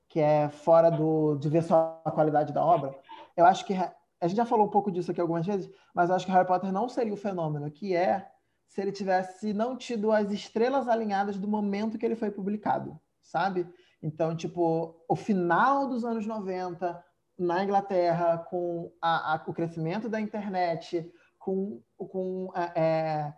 que 0.09 0.19
é 0.19 0.49
fora 0.49 0.89
do, 0.89 1.35
de 1.35 1.49
ver 1.49 1.63
só 1.63 2.01
a 2.03 2.11
qualidade 2.11 2.53
da 2.53 2.63
obra, 2.65 2.95
eu 3.35 3.45
acho 3.45 3.65
que. 3.65 3.73
A 4.19 4.27
gente 4.27 4.37
já 4.37 4.45
falou 4.47 4.65
um 4.65 4.71
pouco 4.71 4.91
disso 4.91 5.11
aqui 5.11 5.21
algumas 5.21 5.45
vezes, 5.45 5.69
mas 5.93 6.09
eu 6.09 6.15
acho 6.15 6.25
que 6.25 6.31
Harry 6.31 6.47
Potter 6.47 6.71
não 6.71 6.89
seria 6.89 7.13
o 7.13 7.17
fenômeno 7.17 7.69
que 7.69 7.95
é 7.95 8.27
se 8.67 8.81
ele 8.81 8.91
tivesse 8.91 9.53
não 9.53 9.77
tido 9.77 10.11
as 10.11 10.31
estrelas 10.31 10.87
alinhadas 10.87 11.37
do 11.37 11.47
momento 11.47 11.99
que 11.99 12.05
ele 12.05 12.15
foi 12.15 12.31
publicado, 12.31 12.99
sabe? 13.21 13.67
Então, 14.01 14.35
tipo, 14.35 14.95
o 15.07 15.15
final 15.15 15.87
dos 15.87 16.03
anos 16.03 16.25
90, 16.25 17.03
na 17.37 17.63
Inglaterra, 17.63 18.39
com 18.49 18.91
a, 19.01 19.35
a, 19.35 19.43
o 19.47 19.53
crescimento 19.53 20.09
da 20.09 20.19
internet, 20.19 21.11
com, 21.47 21.81
com 21.97 22.51
é, 22.53 22.71
é, 22.75 23.33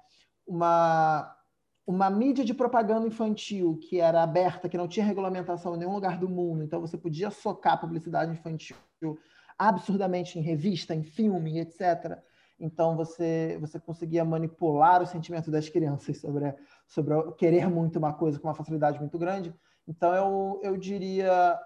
uma, 0.47 1.31
uma 1.85 2.09
mídia 2.09 2.43
de 2.43 2.55
propaganda 2.55 3.05
infantil 3.05 3.77
que 3.77 3.99
era 3.99 4.23
aberta, 4.23 4.67
que 4.67 4.79
não 4.79 4.87
tinha 4.87 5.05
regulamentação 5.05 5.75
em 5.75 5.77
nenhum 5.77 5.93
lugar 5.93 6.17
do 6.17 6.27
mundo, 6.27 6.63
então 6.63 6.81
você 6.81 6.97
podia 6.97 7.29
socar 7.29 7.79
publicidade 7.79 8.31
infantil 8.31 8.75
absurdamente 9.59 10.39
em 10.39 10.41
revista, 10.41 10.95
em 10.95 11.03
filme, 11.03 11.59
etc. 11.59 12.17
Então 12.59 12.95
você 12.95 13.59
você 13.61 13.79
conseguia 13.79 14.25
manipular 14.25 15.03
o 15.03 15.05
sentimento 15.05 15.51
das 15.51 15.69
crianças 15.69 16.17
sobre 16.17 16.55
sobre 16.87 17.31
querer 17.33 17.69
muito 17.69 17.99
uma 17.99 18.13
coisa 18.13 18.39
com 18.39 18.47
uma 18.47 18.55
facilidade 18.55 18.99
muito 18.99 19.19
grande. 19.19 19.53
Então 19.87 20.15
eu, 20.15 20.59
eu 20.63 20.77
diria 20.77 21.59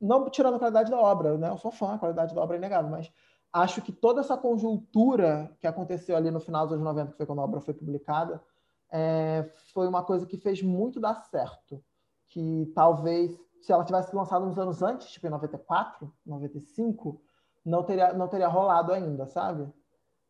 não 0.00 0.30
tirando 0.30 0.54
a 0.54 0.58
qualidade 0.60 0.92
da 0.92 1.00
obra, 1.00 1.36
né? 1.36 1.48
Eu 1.48 1.58
sou 1.58 1.72
fã, 1.72 1.94
a 1.94 1.98
qualidade 1.98 2.34
da 2.34 2.40
obra 2.40 2.56
é 2.56 2.58
inegável, 2.58 2.90
mas 2.90 3.10
acho 3.56 3.80
que 3.80 3.92
toda 3.92 4.20
essa 4.20 4.36
conjuntura 4.36 5.50
que 5.60 5.66
aconteceu 5.66 6.16
ali 6.16 6.30
no 6.30 6.40
final 6.40 6.66
dos 6.66 6.74
anos 6.74 6.84
90, 6.84 7.12
que 7.12 7.16
foi 7.16 7.26
quando 7.26 7.40
a 7.40 7.44
obra 7.44 7.60
foi 7.60 7.72
publicada, 7.72 8.42
é, 8.90 9.50
foi 9.72 9.88
uma 9.88 10.04
coisa 10.04 10.26
que 10.26 10.36
fez 10.36 10.62
muito 10.62 11.00
dar 11.00 11.14
certo. 11.22 11.82
Que 12.26 12.70
talvez, 12.74 13.32
se 13.62 13.72
ela 13.72 13.84
tivesse 13.84 14.14
lançado 14.14 14.44
uns 14.44 14.58
anos 14.58 14.82
antes, 14.82 15.08
tipo 15.08 15.26
em 15.26 15.30
94, 15.30 16.12
95, 16.24 17.20
não 17.64 17.82
teria, 17.82 18.12
não 18.12 18.28
teria 18.28 18.46
rolado 18.46 18.92
ainda, 18.92 19.26
sabe? 19.26 19.72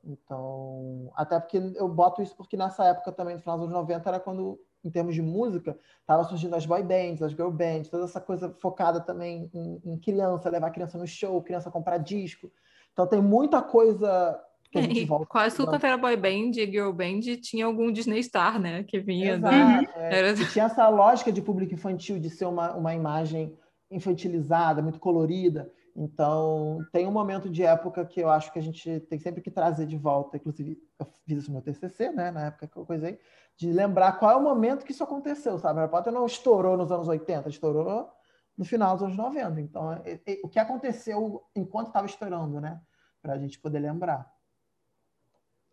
Então, 0.04 1.10
até 1.16 1.40
porque 1.40 1.56
eu 1.74 1.88
boto 1.88 2.22
isso 2.22 2.36
porque 2.36 2.56
nessa 2.56 2.84
época 2.84 3.10
também, 3.10 3.34
no 3.34 3.40
final 3.40 3.56
dos 3.56 3.64
anos 3.64 3.76
90, 3.76 4.08
era 4.08 4.20
quando, 4.20 4.60
em 4.84 4.90
termos 4.90 5.16
de 5.16 5.22
música, 5.22 5.76
estava 6.00 6.22
surgindo 6.22 6.54
as 6.54 6.64
boy 6.64 6.82
bands, 6.84 7.22
as 7.22 7.32
girl 7.32 7.50
bands, 7.50 7.90
toda 7.90 8.04
essa 8.04 8.20
coisa 8.20 8.50
focada 8.60 9.00
também 9.00 9.50
em, 9.52 9.82
em 9.84 9.98
criança, 9.98 10.48
levar 10.48 10.70
criança 10.70 10.96
no 10.96 11.06
show, 11.08 11.42
criança 11.42 11.72
comprar 11.72 11.98
disco. 11.98 12.52
Então 12.96 13.06
tem 13.06 13.20
muita 13.20 13.60
coisa 13.60 14.42
que 14.72 14.78
a 14.78 14.82
gente 14.82 15.04
volta. 15.04 15.26
Quase 15.26 15.54
tudo 15.54 15.68
quanto 15.68 15.84
era 15.84 15.98
boy 15.98 16.16
band 16.16 16.52
e 16.56 16.64
girl 16.64 16.92
band 16.92 17.20
tinha 17.42 17.66
algum 17.66 17.92
Disney 17.92 18.22
Star, 18.22 18.58
né? 18.58 18.84
Que 18.84 18.98
vinha. 18.98 19.34
Exato, 19.34 19.84
do... 19.84 20.00
é, 20.00 20.18
era... 20.18 20.34
Tinha 20.34 20.64
essa 20.64 20.88
lógica 20.88 21.30
de 21.30 21.42
público 21.42 21.74
infantil, 21.74 22.18
de 22.18 22.30
ser 22.30 22.46
uma, 22.46 22.72
uma 22.72 22.94
imagem 22.94 23.54
infantilizada, 23.90 24.80
muito 24.80 24.98
colorida. 24.98 25.70
Então, 25.94 26.78
tem 26.90 27.06
um 27.06 27.12
momento 27.12 27.50
de 27.50 27.62
época 27.62 28.02
que 28.06 28.20
eu 28.20 28.30
acho 28.30 28.50
que 28.50 28.58
a 28.58 28.62
gente 28.62 29.00
tem 29.00 29.18
sempre 29.18 29.42
que 29.42 29.50
trazer 29.50 29.86
de 29.86 29.98
volta. 29.98 30.38
Inclusive, 30.38 30.78
eu 30.98 31.06
fiz 31.26 31.38
isso 31.38 31.48
no 31.48 31.54
meu 31.54 31.62
TCC, 31.62 32.12
né? 32.12 32.30
Na 32.30 32.46
época 32.46 32.66
que 32.66 32.78
eu 32.78 32.86
coisei, 32.86 33.18
de 33.58 33.70
lembrar 33.70 34.12
qual 34.12 34.30
é 34.30 34.36
o 34.36 34.42
momento 34.42 34.86
que 34.86 34.92
isso 34.92 35.04
aconteceu, 35.04 35.58
sabe? 35.58 35.80
Harry 35.80 35.90
Potter 35.90 36.12
não 36.12 36.24
estourou 36.24 36.78
nos 36.78 36.90
anos 36.90 37.08
80, 37.08 37.50
estourou 37.50 38.10
no 38.56 38.64
final 38.64 38.94
dos 38.94 39.04
anos 39.04 39.16
90. 39.16 39.60
Então, 39.60 39.92
é, 39.92 40.20
é, 40.26 40.38
o 40.42 40.48
que 40.48 40.58
aconteceu 40.58 41.42
enquanto 41.54 41.88
estava 41.88 42.06
estourando, 42.06 42.60
né? 42.60 42.80
Para 43.26 43.34
a 43.34 43.38
gente 43.38 43.58
poder 43.58 43.80
lembrar. 43.80 44.32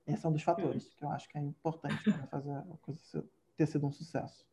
Esse 0.07 0.25
é 0.25 0.30
um 0.30 0.31
dos 0.31 0.41
fatores 0.41 0.91
que 0.95 1.05
eu 1.05 1.09
acho 1.11 1.30
que 1.30 1.38
é 1.38 1.41
importante 1.41 2.03
para 2.03 2.25
fazer 2.25 2.51
a 2.51 2.63
coisa 2.81 3.23
ter 3.55 3.67
sido 3.67 3.85
um 3.85 3.91
sucesso. 3.91 4.43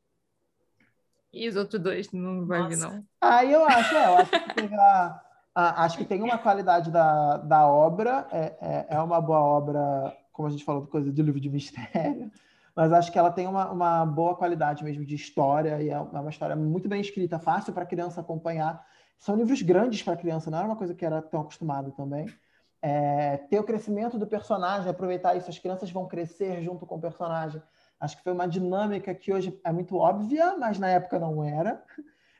E 1.32 1.48
os 1.48 1.56
outros 1.56 1.80
dois 1.80 2.12
não 2.12 2.44
vai 2.44 2.68
vir, 2.68 2.76
não? 2.76 3.02
Aí 3.18 3.50
eu 3.50 3.64
acho, 3.64 3.96
é, 3.96 4.06
eu 4.06 4.18
acho 4.18 4.30
que 4.30 4.54
teve 4.54 4.74
a, 4.74 5.22
a, 5.54 5.84
acho 5.84 5.96
que 5.96 6.04
tem 6.04 6.22
uma 6.22 6.36
qualidade 6.36 6.90
da, 6.90 7.38
da 7.38 7.66
obra, 7.66 8.28
é, 8.30 8.58
é, 8.60 8.86
é 8.90 9.00
uma 9.00 9.18
boa 9.18 9.40
obra, 9.40 10.14
como 10.30 10.46
a 10.46 10.50
gente 10.50 10.62
falou, 10.62 10.86
coisa 10.86 11.10
do 11.10 11.22
livro 11.22 11.40
de 11.40 11.48
mistério, 11.48 12.30
mas 12.76 12.92
acho 12.92 13.10
que 13.10 13.18
ela 13.18 13.32
tem 13.32 13.46
uma, 13.46 13.70
uma 13.70 14.04
boa 14.04 14.36
qualidade 14.36 14.84
mesmo 14.84 15.06
de 15.06 15.14
história, 15.14 15.80
e 15.80 15.88
é 15.88 15.98
uma 15.98 16.28
história 16.28 16.54
muito 16.54 16.86
bem 16.86 17.00
escrita, 17.00 17.38
fácil 17.38 17.72
para 17.72 17.84
a 17.84 17.86
criança 17.86 18.20
acompanhar. 18.20 18.84
São 19.16 19.36
livros 19.36 19.62
grandes 19.62 20.02
para 20.02 20.12
a 20.12 20.18
criança, 20.18 20.50
não 20.50 20.58
era 20.58 20.66
uma 20.66 20.76
coisa 20.76 20.94
que 20.94 21.06
era 21.06 21.22
tão 21.22 21.40
acostumado 21.40 21.92
também. 21.92 22.26
É, 22.82 23.36
ter 23.36 23.58
o 23.58 23.64
crescimento 23.64 24.18
do 24.18 24.26
personagem, 24.26 24.90
aproveitar 24.90 25.36
isso, 25.36 25.50
as 25.50 25.58
crianças 25.58 25.90
vão 25.90 26.06
crescer 26.08 26.62
junto 26.62 26.86
com 26.86 26.96
o 26.96 27.00
personagem. 27.00 27.62
Acho 27.98 28.16
que 28.16 28.22
foi 28.22 28.32
uma 28.32 28.48
dinâmica 28.48 29.14
que 29.14 29.32
hoje 29.32 29.60
é 29.62 29.70
muito 29.70 29.96
óbvia, 29.96 30.56
mas 30.56 30.78
na 30.78 30.88
época 30.88 31.18
não 31.18 31.44
era. 31.44 31.82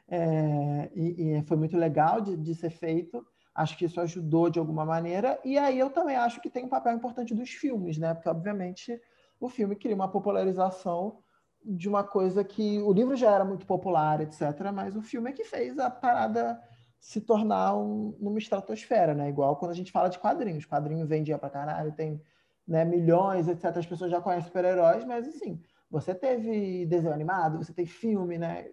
É, 0.09 0.91
e, 0.95 1.37
e, 1.37 1.43
foi 1.43 1.57
muito 1.57 1.77
legal 1.77 2.21
de, 2.21 2.37
de 2.37 2.55
ser 2.55 2.71
feito. 2.71 3.25
Acho 3.55 3.77
que 3.77 3.85
isso 3.85 4.01
ajudou 4.01 4.49
de 4.49 4.59
alguma 4.59 4.85
maneira. 4.85 5.39
E 5.45 5.59
aí 5.59 5.79
eu 5.79 5.91
também 5.91 6.17
acho 6.17 6.41
que 6.41 6.49
tem 6.49 6.65
um 6.65 6.69
papel 6.69 6.95
importante 6.95 7.35
dos 7.35 7.51
filmes, 7.51 7.99
né? 7.99 8.15
Porque, 8.15 8.29
obviamente, 8.29 8.99
o 9.39 9.49
filme 9.49 9.77
cria 9.77 9.95
uma 9.95 10.11
popularização 10.11 11.19
de 11.65 11.89
uma 11.89 12.03
coisa 12.03 12.43
que 12.43 12.81
o 12.81 12.93
livro 12.93 13.15
já 13.15 13.31
era 13.31 13.45
muito 13.45 13.67
popular, 13.67 14.21
etc. 14.21 14.41
Mas 14.75 14.97
o 14.97 15.03
filme 15.03 15.31
é 15.31 15.33
que 15.33 15.45
fez 15.45 15.79
a 15.79 15.91
parada 15.91 16.61
se 17.01 17.21
tornar 17.21 17.75
um, 17.77 18.15
numa 18.21 18.39
estratosfera, 18.39 19.15
né? 19.15 19.31
Igual 19.31 19.57
quando 19.57 19.71
a 19.71 19.75
gente 19.75 19.91
fala 19.91 20.11
de 20.11 20.19
quadrinhos. 20.19 20.67
Quadrinho 20.67 21.07
vendia 21.07 21.39
pra 21.39 21.49
caralho, 21.49 21.93
tem 21.93 22.23
né, 22.69 22.85
milhões, 22.85 23.49
etc. 23.49 23.77
As 23.79 23.87
pessoas 23.87 24.11
já 24.11 24.21
conhecem 24.21 24.47
super-heróis, 24.47 25.05
mas 25.05 25.27
assim, 25.27 25.61
você 25.91 26.15
teve 26.15 26.85
desenho 26.87 27.15
animado, 27.15 27.59
você 27.59 27.73
tem 27.73 27.87
filme, 27.87 28.39
né? 28.39 28.71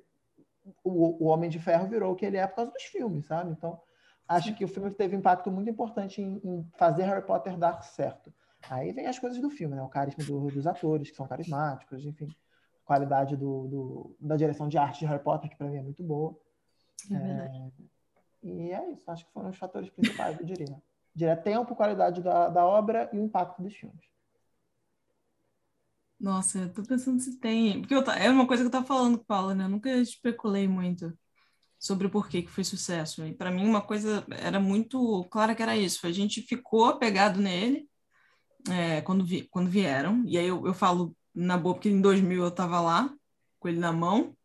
O, 0.84 1.24
o 1.24 1.28
Homem 1.30 1.50
de 1.50 1.58
Ferro 1.58 1.88
virou 1.88 2.12
o 2.12 2.16
que 2.16 2.26
ele 2.26 2.36
é 2.36 2.46
por 2.46 2.58
causa 2.58 2.72
dos 2.72 2.84
filmes, 2.84 3.26
sabe? 3.26 3.52
Então, 3.52 3.80
acho 4.28 4.50
Sim. 4.50 4.56
que 4.56 4.66
o 4.66 4.68
filme 4.68 4.92
teve 4.92 5.16
um 5.16 5.20
impacto 5.20 5.50
muito 5.50 5.70
importante 5.70 6.22
em, 6.22 6.42
em 6.44 6.70
fazer 6.76 7.04
Harry 7.04 7.26
Potter 7.26 7.58
dar 7.58 7.82
certo. 7.82 8.32
Aí 8.70 8.92
vem 8.92 9.08
as 9.08 9.18
coisas 9.18 9.40
do 9.40 9.50
filme, 9.50 9.74
né? 9.74 9.82
O 9.82 9.88
carisma 9.88 10.26
do, 10.26 10.52
dos 10.52 10.68
atores, 10.68 11.10
que 11.10 11.16
são 11.16 11.28
carismáticos, 11.28 12.06
enfim. 12.06 12.28
Qualidade 12.84 13.38
do, 13.38 13.68
do, 13.68 14.16
da 14.20 14.36
direção 14.36 14.68
de 14.68 14.78
arte 14.78 15.00
de 15.00 15.06
Harry 15.06 15.24
Potter, 15.24 15.50
que 15.50 15.56
para 15.56 15.68
mim 15.68 15.78
é 15.78 15.82
muito 15.82 16.04
boa. 16.04 16.38
É 17.10 17.16
é, 17.16 17.72
e 18.48 18.72
é 18.72 18.92
isso, 18.92 19.10
acho 19.10 19.26
que 19.26 19.34
foram 19.34 19.50
os 19.50 19.58
fatores 19.58 19.90
principais, 19.90 20.40
eu 20.40 20.46
diria. 20.46 20.82
Diria 21.14 21.36
tempo, 21.36 21.76
qualidade 21.76 22.22
da, 22.22 22.50
da 22.50 22.66
obra 22.66 23.10
e 23.12 23.18
o 23.18 23.24
impacto 23.24 23.62
dos 23.62 23.76
filmes. 23.76 24.06
Nossa, 26.20 26.60
eu 26.60 26.74
tô 26.74 26.84
pensando 26.84 27.20
se 27.20 27.40
tem. 27.40 27.80
Porque 27.80 27.94
eu, 27.94 28.02
é 28.12 28.30
uma 28.30 28.48
coisa 28.48 28.64
que 28.64 28.68
eu 28.68 28.72
tava 28.72 28.86
falando 28.86 29.20
com 29.20 29.26
Paula, 29.26 29.54
né? 29.54 29.66
Eu 29.66 29.70
nunca 29.70 29.90
especulei 29.90 30.68
muito 30.68 31.16
sobre 31.80 32.08
o 32.08 32.10
porquê 32.10 32.42
que 32.42 32.52
foi 32.52 32.64
sucesso. 32.64 33.26
E 33.26 33.34
para 33.34 33.52
mim, 33.52 33.68
uma 33.68 33.82
coisa 33.82 34.26
era 34.42 34.60
muito 34.60 35.24
clara 35.26 35.54
que 35.54 35.62
era 35.62 35.78
isso. 35.78 36.08
A 36.08 36.12
gente 36.12 36.42
ficou 36.42 36.86
apegado 36.86 37.40
nele 37.40 37.88
é, 38.70 39.02
quando, 39.02 39.24
vi, 39.26 39.48
quando 39.50 39.70
vieram. 39.70 40.24
E 40.26 40.38
aí 40.38 40.48
eu, 40.48 40.66
eu 40.66 40.74
falo 40.74 41.16
na 41.34 41.58
boa, 41.58 41.76
porque 41.76 41.90
em 41.90 42.02
2000 42.02 42.42
eu 42.44 42.48
estava 42.50 42.82
lá, 42.82 43.14
com 43.60 43.68
ele 43.68 43.80
na 43.80 43.92
mão. 43.92 44.36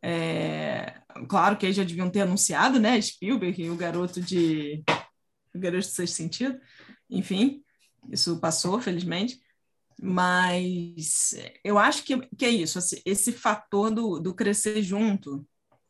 É, 0.00 1.01
claro 1.28 1.56
que 1.56 1.66
aí 1.66 1.72
já 1.72 1.84
deviam 1.84 2.10
ter 2.10 2.20
anunciado, 2.20 2.78
né? 2.80 3.00
Spielberg, 3.00 3.70
o 3.70 3.76
garoto 3.76 4.20
de 4.20 4.82
o 5.54 5.58
Garoto 5.58 5.86
do 5.86 5.90
Sexto 5.90 6.14
Sentido. 6.14 6.58
Enfim, 7.10 7.62
isso 8.10 8.40
passou, 8.40 8.80
felizmente. 8.80 9.38
Mas 10.00 11.34
eu 11.62 11.78
acho 11.78 12.02
que, 12.04 12.18
que 12.36 12.44
é 12.44 12.50
isso, 12.50 12.78
esse, 12.78 13.02
esse 13.04 13.32
fator 13.32 13.90
do, 13.90 14.18
do 14.18 14.34
crescer 14.34 14.82
junto. 14.82 15.46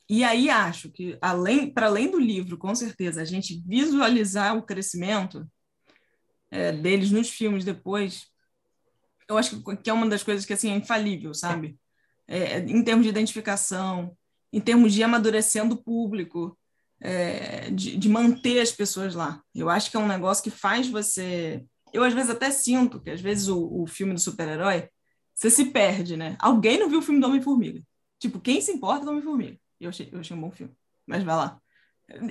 E 0.08 0.24
aí 0.24 0.50
acho 0.50 0.90
que, 0.90 1.16
além, 1.22 1.72
para 1.72 1.86
além 1.86 2.10
do 2.10 2.18
livro, 2.18 2.58
com 2.58 2.74
certeza, 2.74 3.22
a 3.22 3.24
gente 3.24 3.62
visualizar 3.66 4.56
o 4.56 4.62
crescimento 4.62 5.48
é, 6.50 6.72
deles 6.72 7.10
nos 7.10 7.30
filmes 7.30 7.64
depois, 7.64 8.26
eu 9.26 9.38
acho 9.38 9.62
que 9.82 9.88
é 9.88 9.92
uma 9.92 10.08
das 10.08 10.22
coisas 10.22 10.44
que 10.44 10.52
assim, 10.52 10.70
é 10.70 10.76
infalível, 10.76 11.32
sabe? 11.32 11.78
É, 12.28 12.58
em 12.58 12.84
termos 12.84 13.04
de 13.04 13.10
identificação, 13.10 14.14
em 14.52 14.60
termos 14.60 14.92
de 14.92 15.02
amadurecendo 15.02 15.74
o 15.74 15.82
público, 15.82 16.58
é, 17.00 17.70
de, 17.70 17.96
de 17.96 18.08
manter 18.08 18.60
as 18.60 18.70
pessoas 18.70 19.14
lá. 19.14 19.42
Eu 19.54 19.68
acho 19.68 19.90
que 19.90 19.96
é 19.96 20.00
um 20.00 20.06
negócio 20.06 20.44
que 20.44 20.50
faz 20.50 20.88
você 20.88 21.64
eu 21.92 22.02
às 22.02 22.14
vezes 22.14 22.30
até 22.30 22.50
sinto 22.50 23.00
que 23.00 23.10
às 23.10 23.20
vezes 23.20 23.48
o, 23.48 23.82
o 23.82 23.86
filme 23.86 24.14
do 24.14 24.20
super-herói 24.20 24.88
você 25.34 25.50
se 25.50 25.66
perde, 25.66 26.16
né? 26.16 26.36
Alguém 26.38 26.78
não 26.78 26.88
viu 26.88 27.00
o 27.00 27.02
filme 27.02 27.20
do 27.20 27.26
Homem-Formiga. 27.26 27.82
Tipo, 28.18 28.40
quem 28.40 28.60
se 28.60 28.70
importa 28.70 29.04
do 29.04 29.10
Homem-Formiga? 29.10 29.58
Eu 29.80 29.88
achei, 29.88 30.08
eu 30.12 30.20
achei 30.20 30.36
um 30.36 30.40
bom 30.40 30.50
filme. 30.50 30.72
Mas 31.06 31.22
vai 31.22 31.34
lá. 31.34 31.60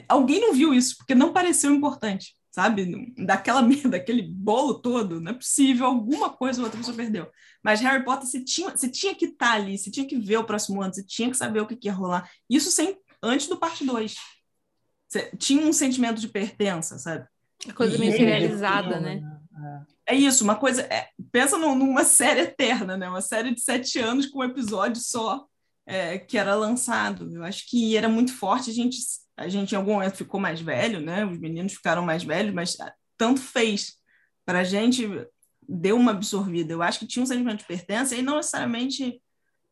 Alguém 0.07 0.39
não 0.39 0.53
viu 0.53 0.73
isso, 0.73 0.97
porque 0.97 1.15
não 1.15 1.33
pareceu 1.33 1.73
importante, 1.73 2.35
sabe? 2.51 3.13
Daquela 3.17 3.61
daquele 3.89 4.21
bolo 4.21 4.75
todo, 4.75 5.19
não 5.19 5.31
é 5.31 5.35
possível, 5.35 5.85
alguma 5.85 6.29
coisa 6.29 6.61
ou 6.61 6.65
outra 6.65 6.81
você 6.81 6.93
perdeu. 6.93 7.29
Mas 7.63 7.79
Harry 7.81 8.03
Potter, 8.03 8.27
você 8.27 8.43
tinha, 8.43 8.69
você 8.71 8.89
tinha 8.89 9.13
que 9.13 9.25
estar 9.25 9.51
tá 9.51 9.53
ali, 9.53 9.77
você 9.77 9.91
tinha 9.91 10.07
que 10.07 10.17
ver 10.17 10.37
o 10.37 10.43
próximo 10.43 10.81
ano, 10.81 10.93
você 10.93 11.03
tinha 11.03 11.29
que 11.29 11.37
saber 11.37 11.59
o 11.61 11.67
que, 11.67 11.75
que 11.75 11.87
ia 11.87 11.93
rolar. 11.93 12.29
Isso 12.49 12.71
sem, 12.71 12.97
antes 13.21 13.47
do 13.47 13.57
parte 13.57 13.85
2. 13.85 14.15
Você 15.07 15.31
tinha 15.37 15.65
um 15.65 15.73
sentimento 15.73 16.19
de 16.19 16.27
pertença, 16.27 16.97
sabe? 16.97 17.27
A 17.67 17.73
coisa 17.73 17.97
meio 17.97 18.17
realizada, 18.17 18.99
né? 18.99 19.21
É 20.07 20.15
isso, 20.15 20.43
uma 20.43 20.55
coisa. 20.55 20.81
É, 20.83 21.09
pensa 21.31 21.57
numa 21.57 22.03
série 22.03 22.41
eterna, 22.41 22.97
né? 22.97 23.07
Uma 23.07 23.21
série 23.21 23.53
de 23.53 23.61
sete 23.61 23.99
anos 23.99 24.25
com 24.25 24.39
um 24.39 24.43
episódio 24.43 25.01
só 25.01 25.45
é, 25.85 26.17
que 26.17 26.37
era 26.37 26.55
lançado. 26.55 27.29
Eu 27.33 27.43
acho 27.43 27.69
que 27.69 27.95
era 27.95 28.09
muito 28.09 28.33
forte. 28.33 28.71
A 28.71 28.73
gente, 28.73 28.97
a 29.37 29.47
gente 29.47 29.73
em 29.73 29.75
algum 29.75 29.93
momento 29.93 30.17
ficou 30.17 30.39
mais 30.39 30.59
velho, 30.59 30.99
né? 30.99 31.25
Os 31.25 31.37
meninos 31.37 31.73
ficaram 31.73 32.03
mais 32.03 32.23
velhos, 32.23 32.53
mas 32.53 32.75
tanto 33.17 33.41
fez 33.41 33.97
para 34.45 34.59
a 34.59 34.63
gente 34.63 35.07
deu 35.71 35.95
uma 35.95 36.11
absorvida. 36.11 36.73
Eu 36.73 36.81
acho 36.81 36.99
que 36.99 37.07
tinha 37.07 37.23
um 37.23 37.25
sentimento 37.25 37.59
de 37.59 37.65
pertença 37.65 38.15
e 38.15 38.21
não 38.21 38.37
necessariamente 38.37 39.21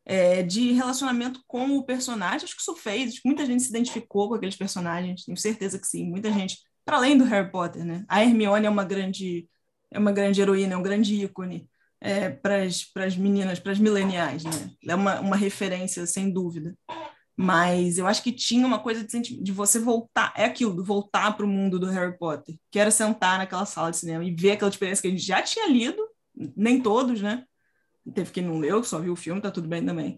é, 0.06 0.42
de 0.42 0.72
relacionamento 0.72 1.42
com 1.48 1.78
o 1.78 1.84
personagem. 1.84 2.46
Acho 2.46 2.56
que 2.56 2.62
isso 2.62 2.76
fez. 2.76 3.20
Muita 3.24 3.46
gente 3.46 3.64
se 3.64 3.70
identificou 3.70 4.30
com 4.30 4.36
aqueles 4.36 4.56
personagens. 4.56 5.26
Tenho 5.26 5.38
certeza 5.38 5.78
que 5.78 5.88
sim. 5.88 6.10
Muita 6.10 6.32
gente, 6.32 6.58
para 6.86 6.98
além 6.98 7.18
do 7.18 7.26
Harry 7.26 7.52
Potter, 7.52 7.84
né? 7.84 8.06
A 8.08 8.24
Hermione 8.24 8.66
é 8.66 8.70
uma 8.70 8.84
grande 8.84 9.48
é 9.92 9.98
uma 9.98 10.12
grande 10.12 10.40
heroína, 10.40 10.76
é 10.76 10.78
um 10.78 10.84
grande 10.84 11.16
ícone 11.16 11.68
é, 12.00 12.30
para 12.30 12.64
as 12.64 13.18
meninas, 13.18 13.60
para 13.60 13.72
as 13.72 13.80
mileniais, 13.80 14.44
né? 14.44 14.72
É 14.88 14.96
uma, 14.96 15.20
uma 15.20 15.36
referência, 15.36 16.06
sem 16.06 16.32
dúvida. 16.32 16.76
Mas 17.42 17.98
eu 17.98 18.06
acho 18.06 18.22
que 18.22 18.32
tinha 18.32 18.68
uma 18.68 18.80
coisa 18.80 19.04
de, 19.04 19.42
de 19.42 19.52
você 19.52 19.80
voltar, 19.80 20.34
é 20.36 20.44
aquilo, 20.44 20.76
de 20.76 20.86
voltar 20.86 21.36
para 21.38 21.46
o 21.46 21.50
mundo 21.50 21.80
do 21.80 21.88
Harry 21.88 22.18
Potter, 22.18 22.56
que 22.70 22.78
era 22.78 22.92
sentar 22.92 23.38
naquela 23.38 23.66
sala 23.66 23.92
de 23.92 23.98
cinema 23.98 24.26
e 24.26 24.36
ver 24.36 24.52
aquela 24.52 24.70
experiência 24.70 25.02
que 25.02 25.08
a 25.08 25.12
gente 25.12 25.26
já 25.26 25.42
tinha 25.42 25.68
lido, 25.68 26.06
nem 26.56 26.82
todos, 26.82 27.22
né? 27.22 27.46
Teve 28.14 28.32
quem 28.32 28.44
não 28.44 28.60
leu, 28.60 28.84
só 28.84 29.00
viu 29.00 29.14
o 29.14 29.16
filme, 29.16 29.40
tá 29.40 29.52
tudo 29.52 29.68
bem 29.68 29.86
também 29.86 30.18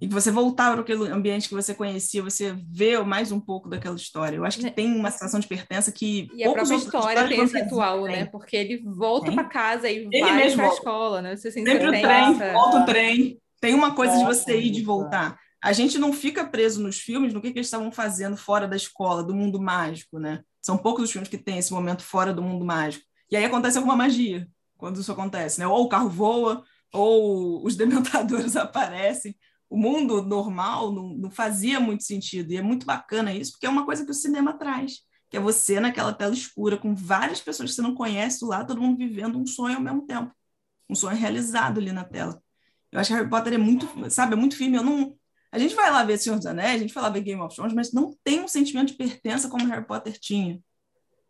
e 0.00 0.06
você 0.08 0.30
voltar 0.30 0.72
para 0.72 0.82
aquele 0.82 1.08
ambiente 1.08 1.48
que 1.48 1.54
você 1.54 1.72
conhecia, 1.72 2.22
você 2.22 2.54
vê 2.70 2.98
mais 2.98 3.32
um 3.32 3.40
pouco 3.40 3.68
daquela 3.68 3.96
história. 3.96 4.36
Eu 4.36 4.44
acho 4.44 4.58
que 4.58 4.64
né? 4.64 4.70
tem 4.70 4.94
uma 4.94 5.10
sensação 5.10 5.40
de 5.40 5.46
pertença 5.46 5.90
que 5.90 6.28
e 6.34 6.44
a 6.44 6.52
própria 6.52 6.74
história 6.74 7.28
tem 7.28 7.40
esse 7.40 7.58
ritual, 7.58 8.04
né? 8.04 8.26
Porque 8.26 8.56
ele 8.56 8.82
volta 8.84 9.32
para 9.32 9.44
casa 9.44 9.88
e 9.88 10.06
ele 10.12 10.20
vai 10.20 10.54
para 10.54 10.64
a 10.64 10.68
escola, 10.68 11.22
né? 11.22 11.36
Você 11.36 11.50
sempre 11.50 11.74
o 11.76 11.90
trem, 11.90 12.34
volta 12.52 12.80
o 12.80 12.84
trem. 12.84 13.40
Tem 13.58 13.74
uma 13.74 13.94
coisa 13.94 14.18
de 14.18 14.24
você 14.24 14.58
ir 14.58 14.66
e 14.66 14.70
de 14.70 14.82
voltar. 14.82 15.38
A 15.66 15.72
gente 15.72 15.98
não 15.98 16.12
fica 16.12 16.44
preso 16.44 16.82
nos 16.82 16.98
filmes 16.98 17.32
no 17.32 17.40
que, 17.40 17.52
que 17.52 17.58
eles 17.58 17.66
estavam 17.66 17.90
fazendo 17.90 18.36
fora 18.36 18.68
da 18.68 18.76
escola, 18.76 19.24
do 19.24 19.34
mundo 19.34 19.60
mágico, 19.60 20.18
né? 20.18 20.42
São 20.62 20.78
poucos 20.78 21.04
os 21.04 21.10
filmes 21.10 21.28
que 21.28 21.38
têm 21.38 21.58
esse 21.58 21.72
momento 21.72 22.02
fora 22.02 22.32
do 22.32 22.42
mundo 22.42 22.64
mágico. 22.64 23.04
E 23.30 23.36
aí 23.36 23.44
acontece 23.44 23.76
alguma 23.76 23.96
magia 23.96 24.48
quando 24.76 25.00
isso 25.00 25.10
acontece, 25.10 25.58
né? 25.58 25.66
Ou 25.66 25.84
o 25.84 25.88
carro 25.88 26.08
voa, 26.08 26.64
ou 26.92 27.64
os 27.64 27.76
dementadores 27.76 28.54
aparecem 28.56 29.34
o 29.68 29.76
mundo 29.76 30.22
normal 30.22 30.92
não, 30.92 31.08
não, 31.10 31.30
fazia 31.30 31.80
muito 31.80 32.04
sentido. 32.04 32.52
E 32.52 32.56
é 32.56 32.62
muito 32.62 32.86
bacana 32.86 33.32
isso, 33.32 33.52
porque 33.52 33.66
é 33.66 33.70
uma 33.70 33.84
coisa 33.84 34.04
que 34.04 34.10
o 34.10 34.14
cinema 34.14 34.52
traz, 34.52 35.00
que 35.28 35.36
é 35.36 35.40
você 35.40 35.80
naquela 35.80 36.12
tela 36.12 36.32
escura, 36.32 36.76
com 36.76 36.94
várias 36.94 37.40
pessoas 37.40 37.70
que 37.70 37.76
você 37.76 37.82
não 37.82 37.94
conhece 37.94 38.44
lá, 38.44 38.64
todo 38.64 38.80
mundo 38.80 38.96
vivendo 38.96 39.38
um 39.38 39.46
sonho 39.46 39.76
ao 39.76 39.82
mesmo 39.82 40.06
tempo. 40.06 40.32
Um 40.88 40.94
sonho 40.94 41.16
realizado 41.16 41.80
ali 41.80 41.92
na 41.92 42.04
tela. 42.04 42.40
Eu 42.92 43.00
acho 43.00 43.08
que 43.08 43.14
Harry 43.14 43.28
Potter 43.28 43.54
é 43.54 43.58
muito, 43.58 43.88
sabe, 44.10 44.34
é 44.34 44.36
muito 44.36 44.56
firme. 44.56 44.76
Eu 44.76 44.84
não... 44.84 45.15
A 45.50 45.58
gente 45.58 45.74
vai 45.74 45.90
lá 45.90 46.04
ver 46.04 46.18
Senhor 46.18 46.36
dos 46.36 46.46
Anéis, 46.46 46.76
a 46.76 46.78
gente 46.78 46.94
vai 46.94 47.02
lá 47.02 47.08
ver 47.08 47.20
Game 47.20 47.40
of 47.40 47.54
Thrones, 47.54 47.74
mas 47.74 47.92
não 47.92 48.16
tem 48.22 48.40
um 48.40 48.48
sentimento 48.48 48.88
de 48.88 48.94
pertença 48.94 49.48
como 49.48 49.66
Harry 49.66 49.86
Potter 49.86 50.18
tinha. 50.18 50.60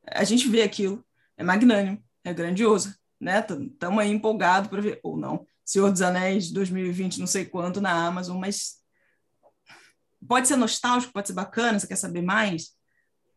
A 0.06 0.24
gente 0.24 0.48
vê 0.48 0.62
aquilo, 0.62 1.05
é 1.36 1.44
magnânimo, 1.44 2.02
é 2.24 2.32
grandioso, 2.32 2.94
né? 3.20 3.40
Estamos 3.40 3.98
aí 3.98 4.10
empolgados 4.10 4.68
para 4.68 4.80
ver, 4.80 5.01
ou 5.02 5.16
não. 5.16 5.47
Senhor 5.64 5.90
dos 5.90 6.02
Anéis 6.02 6.51
2020, 6.51 7.18
não 7.18 7.26
sei 7.26 7.44
quanto, 7.44 7.80
na 7.80 8.06
Amazon, 8.06 8.38
mas 8.38 8.76
pode 10.26 10.48
ser 10.48 10.56
nostálgico, 10.56 11.12
pode 11.12 11.28
ser 11.28 11.34
bacana, 11.34 11.78
você 11.78 11.86
quer 11.86 11.97
saber 11.97 12.22
mais, 12.22 12.76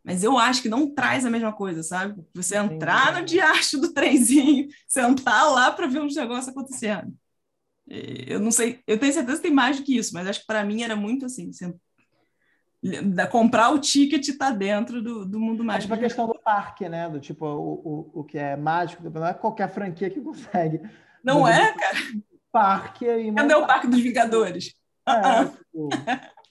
mas 0.03 0.23
eu 0.23 0.38
acho 0.38 0.61
que 0.61 0.69
não 0.69 0.93
traz 0.93 1.26
a 1.26 1.30
mesma 1.30 1.51
coisa, 1.51 1.84
sabe? 1.84 2.23
Você 2.34 2.57
entrar 2.57 3.14
no 3.14 3.26
diacho 3.26 3.77
do 3.80 3.93
trenzinho, 3.93 4.68
sentar 4.88 5.51
lá 5.51 5.72
para 5.72 5.88
ver 5.88 6.01
os 6.01 6.15
negócios 6.15 6.47
acontecendo. 6.47 7.14
Eu 7.90 8.40
não 8.40 8.52
sei, 8.52 8.82
eu 8.86 8.99
tenho 8.99 9.11
certeza 9.11 9.38
que 9.38 9.44
tem 9.44 9.53
mais 9.53 9.78
do 9.78 9.84
que 9.84 9.98
isso, 9.98 10.14
mas 10.14 10.28
acho 10.28 10.41
que 10.41 10.48
para 10.48 10.64
mim 10.64 10.84
era 10.84 10.95
muito 10.95 11.26
assim, 11.26 11.52
você, 11.52 11.74
da, 13.14 13.26
comprar 13.26 13.72
o 13.72 13.80
ticket 13.80 14.38
tá 14.38 14.52
dentro 14.52 15.02
do, 15.02 15.26
do 15.26 15.40
mundo 15.40 15.64
mágico. 15.64 15.94
É 15.94 15.95
tipo 15.95 16.06
a 16.06 16.07
questão 16.07 16.28
do 16.28 16.40
parque, 16.40 16.88
né? 16.88 17.10
Do 17.10 17.20
tipo, 17.20 17.45
o, 17.45 17.74
o, 18.14 18.20
o 18.20 18.24
que 18.24 18.38
é 18.38 18.56
mágico, 18.56 19.10
não 19.10 19.26
é 19.26 19.34
qualquer 19.34 19.70
franquia 19.70 20.10
que 20.10 20.22
consegue 20.22 20.82
não 21.24 21.48
é, 21.48 21.74
cara? 21.74 21.98
Parque 22.52 23.07
aí. 23.07 23.34
Cadê 23.34 23.53
o 23.56 23.68
Parque 23.68 23.88
dos 23.88 23.99
Vingadores? 23.99 24.74
É, 25.07 25.11
uh 25.11 25.16
-uh. 25.16 25.52
Tipo... 25.52 25.90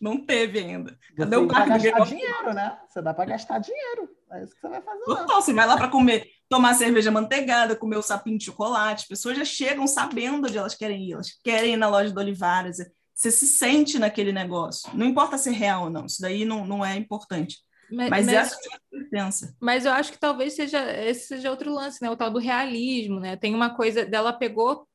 Não 0.00 0.24
teve 0.24 0.60
ainda. 0.60 0.96
Cadê 1.16 1.36
o 1.36 1.48
Parque 1.48 1.72
dos 1.72 1.82
Vingadores? 1.82 2.08
dinheiro, 2.10 2.54
né? 2.54 2.78
Você 2.86 3.02
dá 3.02 3.12
para 3.12 3.30
gastar 3.30 3.58
dinheiro. 3.58 4.08
É 4.32 4.44
isso 4.44 4.54
que 4.54 4.60
você 4.60 4.68
vai 4.68 4.82
fazer. 4.82 5.04
Total, 5.04 5.26
lá. 5.26 5.34
você 5.42 5.52
vai 5.52 5.66
lá 5.66 5.76
para 5.76 5.88
comer, 5.88 6.26
tomar 6.48 6.74
cerveja 6.74 7.10
manteigada, 7.10 7.76
comer 7.76 7.96
o 7.96 8.02
sapinho 8.02 8.38
de 8.38 8.44
chocolate. 8.44 9.02
As 9.02 9.08
pessoas 9.08 9.36
já 9.36 9.44
chegam 9.44 9.86
sabendo 9.86 10.46
onde 10.46 10.58
elas 10.58 10.74
querem 10.74 11.08
ir. 11.08 11.12
Elas 11.12 11.32
querem 11.42 11.74
ir 11.74 11.76
na 11.76 11.88
loja 11.88 12.12
do 12.12 12.20
Olivares. 12.20 12.78
Você 13.14 13.30
se 13.30 13.46
sente 13.46 13.98
naquele 13.98 14.32
negócio. 14.32 14.90
Não 14.94 15.06
importa 15.06 15.38
se 15.38 15.48
é 15.48 15.52
real 15.52 15.84
ou 15.84 15.90
não. 15.90 16.06
Isso 16.06 16.20
daí 16.20 16.44
não, 16.44 16.66
não 16.66 16.84
é 16.84 16.96
importante. 16.96 17.58
Mas, 17.90 18.10
mas, 18.10 18.26
mas 18.26 18.34
essa 18.34 18.54
é 18.54 18.74
a 18.74 19.00
diferença. 19.02 19.56
Mas 19.60 19.84
eu 19.86 19.92
acho 19.92 20.12
que 20.12 20.18
talvez 20.18 20.52
seja 20.52 20.78
esse 21.04 21.26
seja 21.26 21.50
outro 21.50 21.72
lance, 21.72 22.02
né? 22.02 22.10
O 22.10 22.16
tal 22.16 22.30
do 22.30 22.38
realismo, 22.38 23.18
né? 23.18 23.36
Tem 23.36 23.54
uma 23.54 23.74
coisa 23.74 24.04
dela 24.04 24.32
pegou 24.32 24.86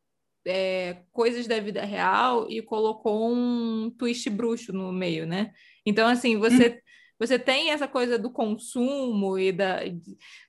é, 0.45 1.03
coisas 1.11 1.47
da 1.47 1.59
vida 1.59 1.83
real 1.83 2.49
e 2.49 2.61
colocou 2.61 3.33
um 3.33 3.89
twist 3.97 4.29
bruxo 4.29 4.71
no 4.71 4.91
meio, 4.91 5.25
né? 5.25 5.51
Então, 5.85 6.07
assim, 6.07 6.37
você 6.37 6.69
hum. 6.69 6.82
Você 7.25 7.39
tem 7.39 7.71
essa 7.71 7.87
coisa 7.87 8.19
do 8.19 8.29
consumo 8.29 9.37
e 9.37 9.51
da 9.51 9.79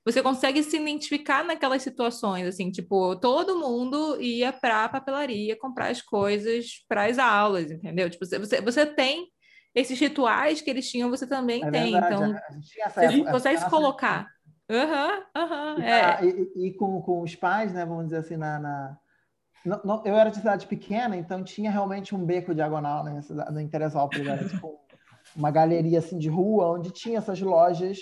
você 0.05 0.21
consegue 0.21 0.61
se 0.61 0.77
identificar 0.77 1.43
naquelas 1.43 1.81
situações, 1.81 2.47
assim, 2.47 2.69
tipo, 2.69 3.15
todo 3.15 3.59
mundo 3.59 4.21
ia 4.21 4.51
para 4.51 4.85
a 4.85 4.89
papelaria 4.89 5.57
comprar 5.57 5.89
as 5.89 6.01
coisas 6.01 6.83
para 6.87 7.05
as 7.05 7.17
aulas, 7.17 7.71
entendeu? 7.71 8.09
Tipo, 8.09 8.25
você, 8.25 8.61
você 8.61 8.85
tem 8.85 9.27
esses 9.73 9.99
rituais 9.99 10.61
que 10.61 10.69
eles 10.69 10.89
tinham, 10.89 11.09
você 11.09 11.25
também 11.25 11.63
é 11.63 11.71
tem. 11.71 11.91
Verdade, 11.91 12.15
então, 12.15 12.33
você 12.93 13.31
consegue 13.31 13.59
se 13.59 13.69
colocar. 13.69 14.27
Aham, 14.69 15.23
aham. 15.35 15.83
É. 15.83 16.25
E, 16.25 16.67
e, 16.67 16.73
com, 16.73 17.01
com 17.01 17.21
os 17.21 17.35
pais, 17.35 17.71
né? 17.73 17.85
Vamos 17.85 18.05
dizer 18.05 18.17
assim, 18.17 18.37
na. 18.37 18.59
na... 18.59 18.97
Eu 20.03 20.15
era 20.15 20.29
de 20.29 20.37
cidade 20.37 20.67
pequena, 20.67 21.17
então 21.17 21.43
tinha 21.43 21.71
realmente 21.71 22.13
um 22.13 22.23
beco 22.23 22.53
diagonal 22.53 23.03
né, 23.03 23.19
no 23.51 23.59
Interesópolis, 23.59 24.27
era 24.27 24.47
tipo 24.47 24.84
uma 25.35 25.51
galeria 25.51 25.99
assim 25.99 26.17
de 26.17 26.29
rua, 26.29 26.71
onde 26.71 26.91
tinha 26.91 27.17
essas 27.17 27.41
lojas 27.41 27.99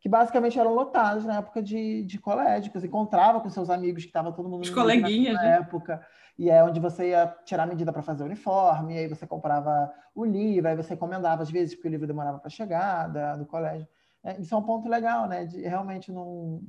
que 0.00 0.08
basicamente 0.08 0.58
eram 0.58 0.74
lotadas 0.74 1.24
na 1.24 1.38
época 1.38 1.62
de, 1.62 2.02
de 2.04 2.18
colégio. 2.18 2.72
Você 2.72 2.86
encontrava 2.86 3.40
com 3.40 3.48
seus 3.48 3.70
amigos 3.70 4.02
que 4.02 4.08
estava 4.08 4.32
todo 4.32 4.48
mundo 4.48 4.62
Os 4.62 4.70
coleguinhas, 4.70 5.34
na 5.34 5.42
né? 5.42 5.56
época 5.58 6.04
e 6.38 6.50
é 6.50 6.62
onde 6.64 6.80
você 6.80 7.10
ia 7.10 7.26
tirar 7.44 7.64
a 7.64 7.66
medida 7.66 7.92
para 7.92 8.02
fazer 8.02 8.22
o 8.22 8.26
uniforme, 8.26 8.94
e 8.94 8.98
aí 8.98 9.08
você 9.08 9.26
comprava 9.26 9.92
o 10.14 10.24
livro, 10.24 10.68
aí 10.68 10.76
você 10.76 10.94
encomendava 10.94 11.42
às 11.42 11.50
vezes, 11.50 11.74
porque 11.74 11.88
o 11.88 11.90
livro 11.90 12.06
demorava 12.06 12.38
para 12.38 12.50
chegar 12.50 13.08
da, 13.08 13.36
do 13.36 13.46
colégio. 13.46 13.86
É, 14.24 14.40
isso 14.40 14.54
é 14.54 14.58
um 14.58 14.62
ponto 14.62 14.88
legal, 14.88 15.28
né? 15.28 15.44
De 15.44 15.60
realmente 15.60 16.10
não, 16.10 16.62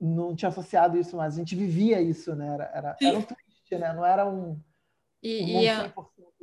não 0.00 0.34
tinha 0.34 0.48
associado 0.48 0.98
isso, 0.98 1.16
mas 1.16 1.34
a 1.34 1.38
gente 1.38 1.54
vivia 1.54 2.00
isso, 2.00 2.34
né? 2.34 2.54
Era, 2.54 2.70
era, 2.74 2.96
era 3.00 3.18
um 3.18 3.22
twist, 3.22 3.78
né? 3.78 3.92
Não 3.92 4.04
era 4.04 4.28
um. 4.28 4.60
E, 5.22 5.44
um 5.44 5.60
e, 5.60 5.68
a, 5.68 5.92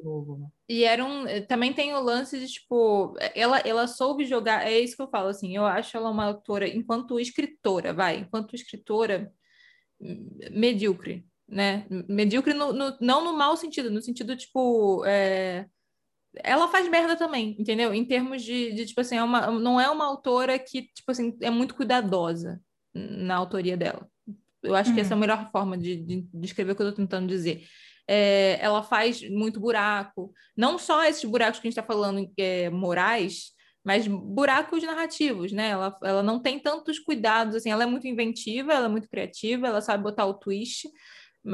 novo, 0.04 0.38
né? 0.38 0.48
E 0.70 0.84
era 0.84 1.04
um. 1.04 1.26
Também 1.48 1.74
tem 1.74 1.94
o 1.94 2.02
lance 2.02 2.40
de, 2.40 2.48
tipo, 2.48 3.16
ela, 3.36 3.60
ela 3.60 3.88
soube 3.88 4.26
jogar. 4.26 4.66
É 4.66 4.80
isso 4.80 4.96
que 4.96 5.02
eu 5.02 5.10
falo, 5.10 5.30
assim. 5.30 5.56
Eu 5.56 5.66
acho 5.66 5.96
ela 5.96 6.10
uma 6.10 6.26
autora, 6.26 6.68
enquanto 6.68 7.20
escritora, 7.20 7.94
vai, 7.94 8.20
enquanto 8.20 8.56
escritora, 8.56 9.32
medíocre, 10.52 11.26
né? 11.48 11.86
Medíocre 12.08 12.54
no, 12.54 12.74
no, 12.74 12.98
não 13.02 13.24
no 13.24 13.38
mau 13.38 13.58
sentido, 13.58 13.90
no 13.90 14.02
sentido, 14.02 14.36
tipo. 14.36 15.04
É... 15.06 15.66
Ela 16.44 16.68
faz 16.68 16.88
merda 16.88 17.16
também, 17.16 17.56
entendeu? 17.60 17.94
Em 17.94 18.06
termos 18.06 18.44
de, 18.44 18.72
de 18.74 18.86
tipo 18.86 19.02
assim, 19.02 19.18
é 19.18 19.24
uma, 19.24 19.50
não 19.50 19.82
é 19.82 19.90
uma 19.90 20.06
autora 20.06 20.60
que, 20.60 20.84
tipo 20.84 21.10
assim, 21.10 21.36
é 21.42 21.50
muito 21.50 21.74
cuidadosa 21.74 22.62
na 22.94 23.36
autoria 23.36 23.76
dela. 23.76 24.08
Eu 24.62 24.76
acho 24.76 24.90
uhum. 24.90 24.96
que 24.96 25.02
essa 25.02 25.12
é 25.12 25.14
a 25.14 25.16
uhum. 25.16 25.22
melhor 25.22 25.50
forma 25.52 25.78
de, 25.78 25.96
de, 25.96 26.22
de 26.22 26.46
escrever 26.46 26.74
o 26.74 26.76
que 26.76 26.82
eu 26.82 26.90
estou 26.90 27.04
tentando 27.04 27.28
dizer. 27.28 27.64
É, 28.08 28.58
ela 28.62 28.82
faz 28.82 29.22
muito 29.30 29.60
buraco, 29.60 30.32
não 30.56 30.78
só 30.78 31.04
esses 31.04 31.26
buracos 31.26 31.60
que 31.60 31.68
a 31.68 31.70
gente 31.70 31.78
está 31.78 31.84
falando 31.84 32.32
é, 32.38 32.70
morais, 32.70 33.52
mas 33.84 34.08
buracos 34.08 34.84
narrativos, 34.84 35.52
né? 35.52 35.70
Ela, 35.70 35.98
ela 36.04 36.24
não 36.24 36.42
tem 36.42 36.60
tantos 36.60 37.00
cuidados, 37.00 37.56
assim, 37.56 37.70
ela 37.72 37.84
é 37.84 37.86
muito 37.86 38.08
inventiva, 38.08 38.74
ela 38.74 38.86
é 38.86 38.90
muito 38.90 39.10
criativa, 39.10 39.68
ela 39.68 39.82
sabe 39.82 40.04
botar 40.04 40.26
o 40.26 40.34
twist, 40.34 40.90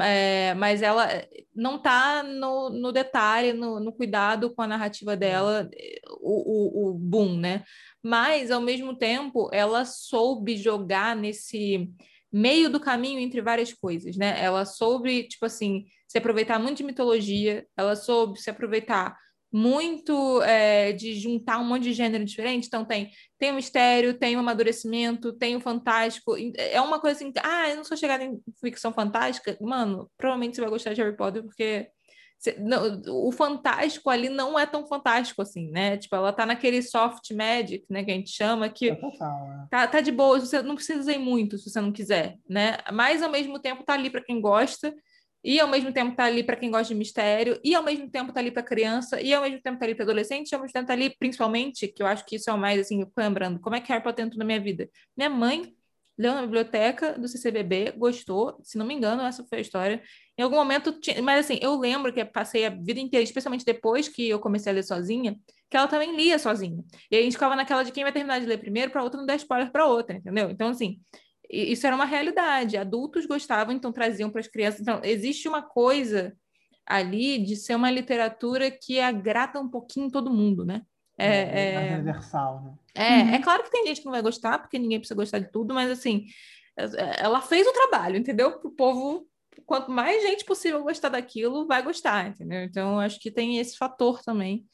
é, 0.02 0.54
mas 0.54 0.82
ela 0.82 1.08
não 1.54 1.76
está 1.76 2.22
no, 2.24 2.70
no 2.70 2.90
detalhe, 2.90 3.52
no, 3.52 3.78
no, 3.78 3.92
cuidado 3.92 4.52
com 4.52 4.62
a 4.62 4.66
narrativa 4.66 5.16
dela, 5.16 5.68
o, 6.20 6.88
o, 6.88 6.90
o 6.90 6.94
boom, 6.94 7.36
né? 7.38 7.62
Mas, 8.02 8.50
ao 8.50 8.60
mesmo 8.60 8.96
tempo, 8.96 9.48
ela 9.52 9.84
soube 9.84 10.56
jogar 10.56 11.14
nesse 11.14 11.88
meio 12.34 12.68
do 12.68 12.80
caminho 12.80 13.20
entre 13.20 13.40
várias 13.40 13.72
coisas, 13.72 14.16
né? 14.16 14.42
Ela 14.42 14.64
soube, 14.64 15.28
tipo 15.28 15.46
assim, 15.46 15.84
se 16.08 16.18
aproveitar 16.18 16.58
muito 16.58 16.78
de 16.78 16.84
mitologia, 16.84 17.64
ela 17.76 17.94
soube 17.94 18.40
se 18.40 18.50
aproveitar 18.50 19.16
muito 19.52 20.42
é, 20.42 20.92
de 20.92 21.14
juntar 21.14 21.60
um 21.60 21.64
monte 21.64 21.84
de 21.84 21.92
gênero 21.92 22.24
diferente. 22.24 22.66
Então 22.66 22.84
tem 22.84 23.12
tem 23.38 23.52
o 23.52 23.54
mistério, 23.54 24.18
tem 24.18 24.34
o 24.34 24.40
amadurecimento, 24.40 25.32
tem 25.32 25.54
o 25.54 25.60
fantástico. 25.60 26.34
É 26.56 26.80
uma 26.80 27.00
coisa 27.00 27.16
assim, 27.16 27.32
ah, 27.40 27.70
eu 27.70 27.76
não 27.76 27.84
sou 27.84 27.96
chegada 27.96 28.24
em 28.24 28.40
ficção 28.60 28.92
fantástica. 28.92 29.56
Mano, 29.60 30.10
provavelmente 30.18 30.56
você 30.56 30.60
vai 30.60 30.70
gostar 30.70 30.92
de 30.92 31.00
Harry 31.00 31.16
Potter 31.16 31.44
porque 31.44 31.88
o 33.08 33.32
fantástico 33.32 34.10
ali 34.10 34.28
não 34.28 34.58
é 34.58 34.66
tão 34.66 34.86
fantástico 34.86 35.42
assim, 35.42 35.70
né? 35.70 35.96
Tipo, 35.96 36.16
ela 36.16 36.32
tá 36.32 36.44
naquele 36.44 36.82
soft 36.82 37.30
magic, 37.32 37.84
né, 37.88 38.04
que 38.04 38.10
a 38.10 38.14
gente 38.14 38.30
chama, 38.30 38.68
que 38.68 38.90
é 38.90 38.94
total, 38.94 39.46
é. 39.52 39.66
Tá, 39.70 39.86
tá 39.86 40.00
de 40.00 40.12
boa, 40.12 40.40
você 40.40 40.62
não 40.62 40.74
precisa 40.74 41.12
ir 41.12 41.18
muito 41.18 41.58
se 41.58 41.70
você 41.70 41.80
não 41.80 41.92
quiser, 41.92 42.36
né? 42.48 42.78
Mas 42.92 43.22
ao 43.22 43.30
mesmo 43.30 43.58
tempo 43.58 43.84
tá 43.84 43.94
ali 43.94 44.10
para 44.10 44.22
quem 44.22 44.40
gosta 44.40 44.94
e 45.44 45.60
ao 45.60 45.68
mesmo 45.68 45.92
tempo 45.92 46.16
tá 46.16 46.24
ali 46.24 46.42
para 46.42 46.56
quem 46.56 46.70
gosta 46.70 46.88
de 46.88 46.94
mistério, 46.94 47.60
e 47.62 47.74
ao 47.74 47.82
mesmo 47.82 48.08
tempo 48.10 48.32
tá 48.32 48.40
ali 48.40 48.50
para 48.50 48.62
criança, 48.62 49.20
e 49.20 49.34
ao 49.34 49.42
mesmo 49.42 49.60
tempo 49.60 49.78
tá 49.78 49.84
ali 49.84 49.94
para 49.94 50.04
adolescente, 50.04 50.50
e 50.50 50.54
ao 50.54 50.60
mesmo 50.62 50.72
tempo 50.72 50.86
tá 50.86 50.94
ali, 50.94 51.14
principalmente, 51.18 51.86
que 51.86 52.02
eu 52.02 52.06
acho 52.06 52.24
que 52.24 52.36
isso 52.36 52.48
é 52.48 52.52
o 52.54 52.58
mais 52.58 52.80
assim, 52.80 53.04
lembrando, 53.14 53.60
como 53.60 53.76
é 53.76 53.80
que 53.80 53.92
Harry 53.92 54.02
Potter 54.02 54.24
entrou 54.24 54.38
na 54.38 54.44
minha 54.46 54.58
vida? 54.60 54.88
Minha 55.14 55.28
mãe 55.28 55.74
leu 56.16 56.34
na 56.34 56.42
biblioteca 56.42 57.18
do 57.18 57.26
CCBB, 57.26 57.92
gostou, 57.96 58.58
se 58.62 58.78
não 58.78 58.86
me 58.86 58.94
engano, 58.94 59.22
essa 59.22 59.44
foi 59.44 59.58
a 59.58 59.60
história. 59.60 60.02
Em 60.38 60.42
algum 60.42 60.56
momento, 60.56 60.98
mas 61.22 61.44
assim, 61.44 61.58
eu 61.60 61.78
lembro 61.78 62.12
que 62.12 62.24
passei 62.24 62.66
a 62.66 62.70
vida 62.70 63.00
inteira, 63.00 63.24
especialmente 63.24 63.64
depois 63.64 64.08
que 64.08 64.28
eu 64.28 64.38
comecei 64.38 64.70
a 64.70 64.74
ler 64.74 64.84
sozinha, 64.84 65.36
que 65.68 65.76
ela 65.76 65.88
também 65.88 66.14
lia 66.16 66.38
sozinha. 66.38 66.84
E 67.10 67.16
a 67.16 67.22
gente 67.22 67.32
ficava 67.32 67.56
naquela 67.56 67.82
de 67.82 67.92
quem 67.92 68.04
vai 68.04 68.12
terminar 68.12 68.40
de 68.40 68.46
ler 68.46 68.58
primeiro 68.58 68.90
para 68.90 69.02
outra 69.02 69.18
não 69.18 69.26
dar 69.26 69.36
spoiler 69.36 69.72
para 69.72 69.86
outra, 69.86 70.16
entendeu? 70.16 70.50
Então, 70.50 70.68
assim, 70.68 71.00
isso 71.50 71.86
era 71.86 71.96
uma 71.96 72.04
realidade. 72.04 72.76
Adultos 72.76 73.26
gostavam, 73.26 73.74
então 73.74 73.92
traziam 73.92 74.30
para 74.30 74.40
as 74.40 74.48
crianças. 74.48 74.80
Então, 74.80 75.00
existe 75.02 75.48
uma 75.48 75.62
coisa 75.62 76.36
ali 76.86 77.38
de 77.38 77.56
ser 77.56 77.74
uma 77.74 77.90
literatura 77.90 78.70
que 78.70 79.00
agrada 79.00 79.60
um 79.60 79.68
pouquinho 79.68 80.10
todo 80.10 80.32
mundo, 80.32 80.64
né? 80.64 80.82
É, 81.16 81.26
é, 81.26 81.74
é, 81.74 81.88
é 81.88 81.94
universal, 81.94 82.62
né? 82.62 82.74
É, 82.94 83.22
uhum. 83.22 83.34
é 83.34 83.38
claro 83.42 83.62
que 83.62 83.70
tem 83.70 83.86
gente 83.86 84.00
que 84.00 84.06
não 84.06 84.12
vai 84.12 84.22
gostar, 84.22 84.58
porque 84.58 84.78
ninguém 84.78 84.98
precisa 84.98 85.16
gostar 85.16 85.38
de 85.38 85.50
tudo, 85.50 85.74
mas 85.74 85.90
assim, 85.90 86.26
ela 87.18 87.40
fez 87.40 87.66
o 87.66 87.72
trabalho, 87.72 88.16
entendeu? 88.16 88.58
Para 88.58 88.68
o 88.68 88.72
povo, 88.72 89.28
quanto 89.66 89.90
mais 89.90 90.22
gente 90.22 90.44
possível 90.44 90.82
gostar 90.82 91.08
daquilo, 91.08 91.66
vai 91.66 91.82
gostar, 91.82 92.28
entendeu? 92.28 92.62
Então, 92.62 92.98
acho 92.98 93.18
que 93.20 93.30
tem 93.30 93.58
esse 93.58 93.76
fator 93.76 94.22
também. 94.22 94.64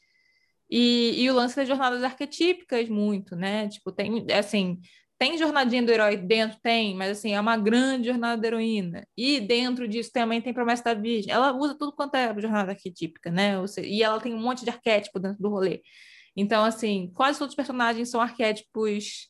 E, 0.69 1.23
e 1.23 1.29
o 1.29 1.33
lance 1.33 1.55
das 1.55 1.67
jornadas 1.67 2.03
arquetípicas, 2.03 2.87
muito, 2.87 3.35
né? 3.35 3.67
Tipo, 3.67 3.91
tem, 3.91 4.25
assim, 4.31 4.79
tem 5.21 5.37
jornadinha 5.37 5.83
do 5.83 5.91
herói 5.91 6.15
dentro? 6.17 6.57
Tem, 6.63 6.95
mas 6.95 7.17
assim, 7.17 7.33
é 7.33 7.39
uma 7.39 7.57
grande 7.57 8.07
jornada 8.07 8.41
da 8.41 8.47
heroína. 8.47 9.05
E 9.15 9.39
dentro 9.39 9.87
disso 9.87 10.11
também 10.11 10.41
tem 10.41 10.53
promessa 10.53 10.83
da 10.83 10.93
Virgem. 10.93 11.31
Ela 11.31 11.51
usa 11.53 11.77
tudo 11.77 11.93
quanto 11.93 12.15
é 12.15 12.33
jornada 12.39 12.71
arquetípica, 12.71 13.29
né? 13.29 13.55
e 13.83 14.01
ela 14.01 14.19
tem 14.19 14.33
um 14.33 14.41
monte 14.41 14.63
de 14.63 14.69
arquétipo 14.69 15.19
dentro 15.19 15.41
do 15.41 15.49
rolê. 15.49 15.81
Então, 16.35 16.63
assim, 16.63 17.11
quase 17.13 17.39
todos 17.39 17.51
os 17.51 17.55
personagens 17.55 18.09
são 18.09 18.21
arquétipos 18.21 19.29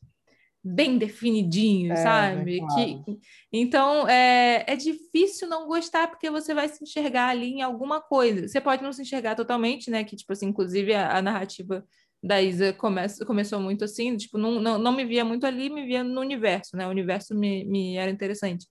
bem 0.64 0.98
definidinhos, 0.98 2.00
é, 2.00 2.04
sabe? 2.04 2.60
Claro. 2.60 3.04
Que, 3.04 3.20
então, 3.52 4.08
é, 4.08 4.64
é 4.68 4.76
difícil 4.76 5.48
não 5.48 5.68
gostar, 5.68 6.08
porque 6.08 6.30
você 6.30 6.54
vai 6.54 6.70
se 6.70 6.84
enxergar 6.84 7.30
ali 7.30 7.54
em 7.54 7.62
alguma 7.62 8.00
coisa. 8.00 8.48
Você 8.48 8.62
pode 8.62 8.84
não 8.84 8.94
se 8.94 9.02
enxergar 9.02 9.36
totalmente, 9.36 9.90
né? 9.90 10.04
Que, 10.04 10.16
tipo 10.16 10.32
assim, 10.32 10.48
inclusive 10.48 10.94
a, 10.94 11.18
a 11.18 11.22
narrativa 11.22 11.84
da 12.24 12.40
Isa 12.40 12.72
come, 12.74 13.02
começou 13.26 13.60
muito 13.60 13.84
assim, 13.84 14.16
tipo, 14.16 14.38
não, 14.38 14.60
não, 14.62 14.78
não 14.78 14.92
me 14.92 15.04
via 15.04 15.26
muito 15.26 15.46
ali, 15.46 15.70
me 15.72 15.86
via 15.86 16.04
no 16.04 16.22
universo, 16.22 16.78
né? 16.78 16.86
O 16.86 16.92
universo 16.92 17.34
me, 17.34 17.66
me 17.66 17.98
era 17.98 18.12
interessante. 18.12 18.68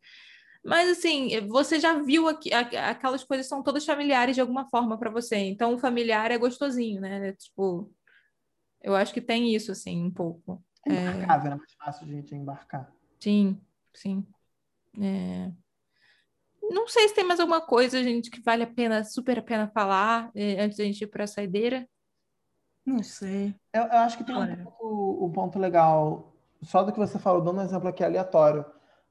Mas 0.65 0.91
assim, 0.91 1.31
você 1.49 1.81
já 1.81 1.95
viu 2.01 2.29
aqui, 2.29 2.53
aquelas 2.53 3.25
coisas 3.25 3.49
são 3.49 3.63
todas 3.63 3.85
familiares 3.85 4.35
de 4.37 4.41
alguma 4.41 4.69
forma 4.69 4.99
para 4.99 5.11
você. 5.11 5.37
Então, 5.37 5.75
o 5.75 5.79
familiar 5.79 6.31
é 6.31 6.39
gostosinho, 6.39 7.01
né? 7.01 7.33
Tipo, 7.33 7.91
eu 8.83 8.95
acho 8.95 9.13
que 9.13 9.21
tem 9.21 9.55
isso, 9.55 9.73
assim, 9.73 10.03
um 10.03 10.11
pouco. 10.11 10.63
É 10.87 10.93
embarcável, 10.93 11.51
é... 11.51 11.55
é 11.55 11.57
mais 11.57 11.73
fácil 11.75 12.07
de 12.07 12.13
a 12.13 12.17
gente 12.17 12.35
embarcar. 12.35 12.93
Sim, 13.19 13.61
sim. 13.93 14.27
É... 15.01 15.51
Não 16.71 16.87
sei 16.87 17.09
se 17.09 17.15
tem 17.15 17.25
mais 17.25 17.41
alguma 17.41 17.61
coisa, 17.61 18.03
gente, 18.03 18.31
que 18.31 18.41
vale 18.41 18.63
a 18.63 18.67
pena, 18.67 19.03
super 19.05 19.39
a 19.39 19.43
pena 19.43 19.69
falar 19.69 20.31
eh, 20.35 20.63
antes 20.63 20.79
da 20.79 20.85
gente 20.85 21.03
ir 21.03 21.09
para 21.09 21.25
a 21.25 21.27
saideira. 21.27 21.89
Não 22.87 23.03
sei. 23.03 23.55
Eu, 23.73 23.83
eu 23.83 23.99
acho 23.99 24.17
que 24.17 24.25
tem 24.25 24.37
um 24.37 24.65
ponto, 24.65 25.25
um 25.25 25.33
ponto, 25.33 25.59
legal, 25.59 26.33
só 26.63 26.83
do 26.83 26.93
que 26.93 26.99
você 26.99 27.19
falou, 27.19 27.43
dando 27.43 27.59
um 27.59 27.65
exemplo 27.65 27.89
aqui 27.89 28.05
aleatório. 28.05 28.65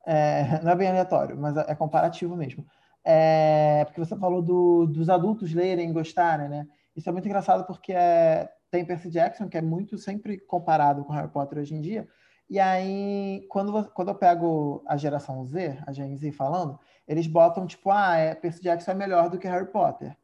É, 0.06 0.60
não 0.64 0.72
é 0.72 0.76
bem 0.76 0.88
aleatório, 0.88 1.38
mas 1.38 1.58
é, 1.58 1.66
é 1.70 1.76
comparativo 1.76 2.36
mesmo. 2.36 2.66
É, 3.04 3.84
porque 3.86 4.00
você 4.00 4.16
falou 4.16 4.42
do, 4.42 4.86
dos 4.86 5.10
adultos 5.10 5.54
lerem 5.54 5.90
e 5.90 5.94
gostarem, 5.94 6.48
né? 6.48 6.68
Isso 6.96 7.10
é 7.10 7.12
muito 7.12 7.28
engraçado 7.28 7.66
porque 7.66 7.94
é, 7.94 8.50
tem 8.72 8.86
Percy 8.86 9.10
Jackson, 9.10 9.50
que 9.50 9.58
é 9.58 9.62
muito 9.62 9.98
sempre 9.98 10.38
comparado 10.38 11.04
com 11.04 11.14
Harry 11.14 11.30
Potter 11.30 11.60
hoje 11.60 11.76
em 11.76 11.82
dia. 11.82 12.08
E 12.50 12.60
aí, 12.60 13.46
quando, 13.50 13.90
quando 13.92 14.10
eu 14.10 14.16
pego 14.16 14.84
a 14.88 14.98
geração 14.98 15.46
Z, 15.46 15.78
a 15.86 15.92
Gen 15.92 16.16
Z 16.16 16.32
falando, 16.32 16.80
eles 17.08 17.28
botam 17.28 17.68
tipo, 17.68 17.92
ah, 17.92 18.16
é, 18.16 18.34
Percy 18.34 18.62
Jackson 18.62 18.92
é 18.92 18.96
melhor 18.96 19.30
do 19.30 19.38
que 19.38 19.48
Harry 19.48 19.72
Potter 19.72 20.16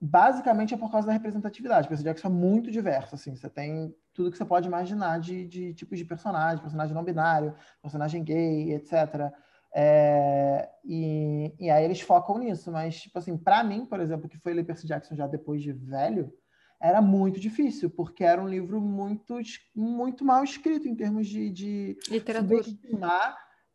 basicamente 0.00 0.72
é 0.72 0.76
por 0.78 0.90
causa 0.90 1.06
da 1.06 1.12
representatividade. 1.12 1.86
Percy 1.86 2.02
Jackson 2.02 2.28
é 2.28 2.30
muito 2.30 2.70
diverso, 2.70 3.14
assim. 3.14 3.36
Você 3.36 3.50
tem 3.50 3.94
tudo 4.14 4.30
que 4.30 4.38
você 4.38 4.44
pode 4.44 4.66
imaginar 4.66 5.20
de, 5.20 5.46
de 5.46 5.74
tipos 5.74 5.98
de 5.98 6.04
personagem, 6.04 6.62
personagem 6.62 6.94
não 6.94 7.04
binário, 7.04 7.54
personagem 7.82 8.24
gay, 8.24 8.72
etc. 8.72 9.30
É, 9.74 10.68
e, 10.84 11.54
e 11.60 11.70
aí 11.70 11.84
eles 11.84 12.00
focam 12.00 12.38
nisso, 12.38 12.72
mas, 12.72 13.02
tipo 13.02 13.18
assim, 13.18 13.36
para 13.36 13.62
mim, 13.62 13.84
por 13.84 14.00
exemplo, 14.00 14.28
que 14.28 14.38
foi 14.38 14.54
ler 14.54 14.64
Percy 14.64 14.86
Jackson 14.86 15.14
já 15.14 15.26
depois 15.26 15.62
de 15.62 15.72
velho, 15.72 16.32
era 16.80 17.02
muito 17.02 17.38
difícil, 17.38 17.90
porque 17.90 18.24
era 18.24 18.42
um 18.42 18.48
livro 18.48 18.80
muito, 18.80 19.38
muito 19.74 20.24
mal 20.24 20.42
escrito 20.42 20.88
em 20.88 20.94
termos 20.94 21.28
de, 21.28 21.50
de 21.50 21.98
literatura 22.08 22.62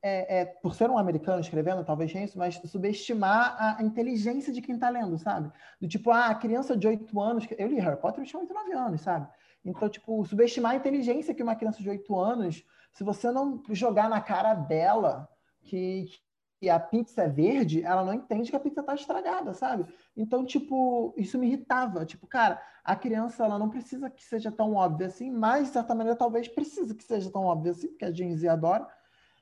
é, 0.07 0.41
é, 0.41 0.45
por 0.45 0.75
ser 0.75 0.87
um 0.87 0.99
americano 0.99 1.39
escrevendo, 1.39 1.83
talvez 1.83 2.11
tenha 2.11 2.25
isso, 2.25 2.37
mas 2.37 2.61
subestimar 2.65 3.55
a, 3.57 3.79
a 3.79 3.83
inteligência 3.83 4.53
de 4.53 4.61
quem 4.61 4.75
está 4.75 4.87
lendo, 4.87 5.17
sabe? 5.17 5.51
Do 5.81 5.87
tipo, 5.87 6.11
ah, 6.11 6.27
a 6.27 6.35
criança 6.35 6.77
de 6.77 6.87
8 6.87 7.19
anos. 7.19 7.47
Eu 7.57 7.67
li 7.67 7.79
Harry 7.79 7.99
Potter, 7.99 8.21
eu 8.21 8.27
tinha 8.27 8.39
8, 8.39 8.53
9 8.53 8.71
anos, 8.73 9.01
sabe? 9.01 9.27
Então, 9.65 9.89
tipo, 9.89 10.23
subestimar 10.23 10.73
a 10.73 10.75
inteligência 10.75 11.33
que 11.33 11.41
uma 11.41 11.55
criança 11.55 11.81
de 11.81 11.89
8 11.89 12.19
anos, 12.19 12.63
se 12.91 13.03
você 13.03 13.31
não 13.31 13.63
jogar 13.71 14.07
na 14.07 14.21
cara 14.21 14.53
dela 14.53 15.27
que, 15.63 16.05
que 16.59 16.69
a 16.69 16.79
pizza 16.79 17.23
é 17.23 17.29
verde, 17.29 17.83
ela 17.83 18.03
não 18.03 18.13
entende 18.13 18.49
que 18.49 18.55
a 18.55 18.59
pizza 18.59 18.81
está 18.81 18.95
estragada, 18.95 19.53
sabe? 19.53 19.85
Então, 20.15 20.45
tipo, 20.45 21.13
isso 21.17 21.37
me 21.37 21.47
irritava. 21.47 22.05
Tipo, 22.05 22.25
cara, 22.27 22.61
a 22.83 22.95
criança, 22.95 23.43
ela 23.43 23.59
não 23.59 23.69
precisa 23.69 24.09
que 24.09 24.23
seja 24.23 24.51
tão 24.51 24.75
óbvia 24.75 25.07
assim, 25.07 25.29
mas, 25.29 25.67
de 25.67 25.73
certa 25.73 25.93
maneira, 25.93 26.17
talvez 26.17 26.47
precise 26.47 26.95
que 26.95 27.03
seja 27.03 27.29
tão 27.29 27.43
óbvia 27.43 27.71
assim, 27.71 27.89
porque 27.89 28.05
a 28.05 28.11
Gen 28.11 28.35
Z 28.35 28.47
adora. 28.47 28.87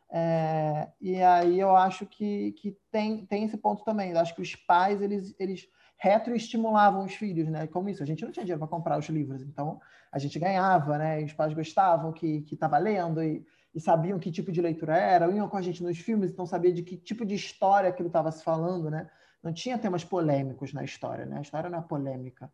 É, 0.10 0.90
e 1.02 1.22
aí 1.22 1.60
eu 1.60 1.76
acho 1.76 2.06
que, 2.06 2.52
que 2.54 2.78
tem, 2.92 3.26
tem 3.26 3.46
esse 3.46 3.58
ponto 3.58 3.84
também. 3.84 4.12
Eu 4.12 4.20
acho 4.20 4.36
que 4.36 4.42
os 4.42 4.56
pais, 4.56 5.02
eles, 5.02 5.36
eles 5.40 5.68
retroestimulavam 5.98 7.06
os 7.06 7.14
filhos, 7.14 7.48
né? 7.48 7.68
Como 7.68 7.90
isso, 7.90 8.04
a 8.04 8.06
gente 8.06 8.24
não 8.24 8.32
tinha 8.32 8.44
dinheiro 8.44 8.60
para 8.60 8.68
comprar 8.68 8.98
os 8.98 9.08
livros, 9.08 9.42
então 9.42 9.80
a 10.12 10.20
gente 10.20 10.38
ganhava, 10.38 10.98
né? 10.98 11.22
E 11.22 11.26
os 11.26 11.34
pais 11.34 11.54
gostavam 11.54 12.12
que 12.12 12.46
estava 12.52 12.78
lendo 12.78 13.24
e, 13.24 13.46
e, 13.74 13.80
sabiam 13.80 14.20
que 14.20 14.32
tipo 14.32 14.52
de 14.52 14.62
leitura 14.62 14.98
era, 14.98 15.32
iam 15.32 15.50
com 15.50 15.58
a 15.58 15.62
gente 15.62 15.82
nos 15.84 15.98
filmes, 15.98 16.32
então 16.32 16.46
sabia 16.46 16.72
de 16.72 16.84
que 16.84 16.98
tipo 16.98 17.26
de 17.26 17.36
história 17.36 17.90
aquilo 17.90 18.08
estava 18.08 18.32
se 18.32 18.44
falando, 18.44 18.90
né? 18.90 19.10
não 19.44 19.52
tinha 19.52 19.78
temas 19.78 20.06
polêmicos 20.06 20.72
na 20.72 20.84
história, 20.84 21.26
né? 21.26 21.40
A 21.40 21.42
história 21.42 21.70
não 21.70 21.80
é 21.80 21.82
polêmica. 21.82 22.50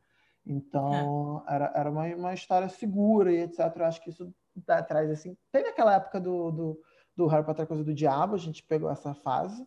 Então, 0.45 1.43
é. 1.47 1.55
era, 1.55 1.71
era 1.75 1.91
uma, 1.91 2.03
uma 2.15 2.33
história 2.33 2.67
segura 2.67 3.31
e 3.31 3.41
etc. 3.41 3.59
Eu 3.75 3.85
acho 3.85 4.01
que 4.01 4.09
isso 4.09 4.33
dá, 4.65 4.81
traz, 4.81 5.11
assim... 5.11 5.37
Teve 5.51 5.69
aquela 5.69 5.93
época 5.93 6.19
do, 6.19 6.51
do, 6.51 6.81
do 7.15 7.27
Harry 7.27 7.45
Potter 7.45 7.67
Coisa 7.67 7.83
do 7.83 7.93
Diabo, 7.93 8.33
a 8.33 8.39
gente 8.39 8.63
pegou 8.63 8.89
essa 8.89 9.13
fase. 9.13 9.63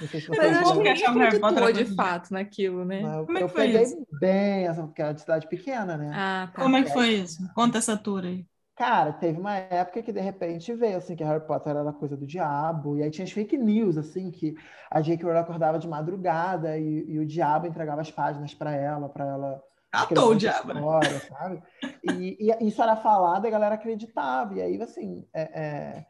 Não 0.00 0.08
sei 0.08 0.20
se 0.20 0.26
você 0.26 0.36
Mas 0.36 0.56
acho 0.56 0.72
que 0.72 0.78
ninguém 0.78 1.06
acreditou 1.06 1.72
de 1.72 1.94
fato 1.94 2.32
naquilo, 2.32 2.84
né? 2.84 3.02
Eu, 3.02 3.26
Como 3.26 3.38
é 3.38 3.42
que 3.42 3.48
foi 3.48 3.66
peguei 3.66 3.82
isso? 3.82 4.06
bem, 4.18 4.66
essa, 4.66 4.82
porque 4.82 5.02
era 5.02 5.12
de 5.12 5.20
cidade 5.20 5.46
pequena, 5.46 5.96
né? 5.96 6.10
Ah, 6.12 6.50
tá. 6.52 6.62
Como 6.62 6.76
é 6.76 6.82
que 6.82 6.90
foi 6.90 7.08
isso? 7.10 7.48
Conta 7.54 7.78
essa 7.78 7.96
tour 7.96 8.24
aí. 8.24 8.44
Cara, 8.74 9.12
teve 9.12 9.38
uma 9.38 9.54
época 9.54 10.02
que 10.02 10.12
de 10.12 10.20
repente 10.20 10.72
veio 10.74 10.96
assim 10.96 11.14
que 11.14 11.22
Harry 11.22 11.46
Potter 11.46 11.76
era 11.76 11.92
coisa 11.92 12.16
do 12.16 12.26
diabo, 12.26 12.96
e 12.96 13.02
aí 13.02 13.10
tinha 13.10 13.24
as 13.24 13.30
fake 13.30 13.58
news, 13.58 13.98
assim, 13.98 14.30
que 14.30 14.54
a 14.90 15.00
J.K. 15.00 15.24
Rowling 15.24 15.38
acordava 15.38 15.78
de 15.78 15.86
madrugada 15.86 16.78
e, 16.78 17.04
e, 17.06 17.18
o 17.18 17.26
diabo 17.26 17.66
entregava 17.66 18.00
as 18.00 18.10
páginas 18.10 18.54
para 18.54 18.74
ela, 18.74 19.08
para 19.10 19.26
ela. 19.26 19.62
Catou 19.90 20.30
o 20.30 20.34
diabo. 20.34 20.72
Né? 20.72 20.80
História, 20.80 21.20
sabe? 21.20 21.62
E, 22.02 22.50
e, 22.50 22.66
isso 22.66 22.82
era 22.82 22.96
falado 22.96 23.44
e 23.44 23.48
a 23.48 23.50
galera 23.50 23.74
acreditava. 23.74 24.54
E 24.54 24.62
aí, 24.62 24.80
assim, 24.80 25.28
é, 25.34 25.42
é, 25.42 26.06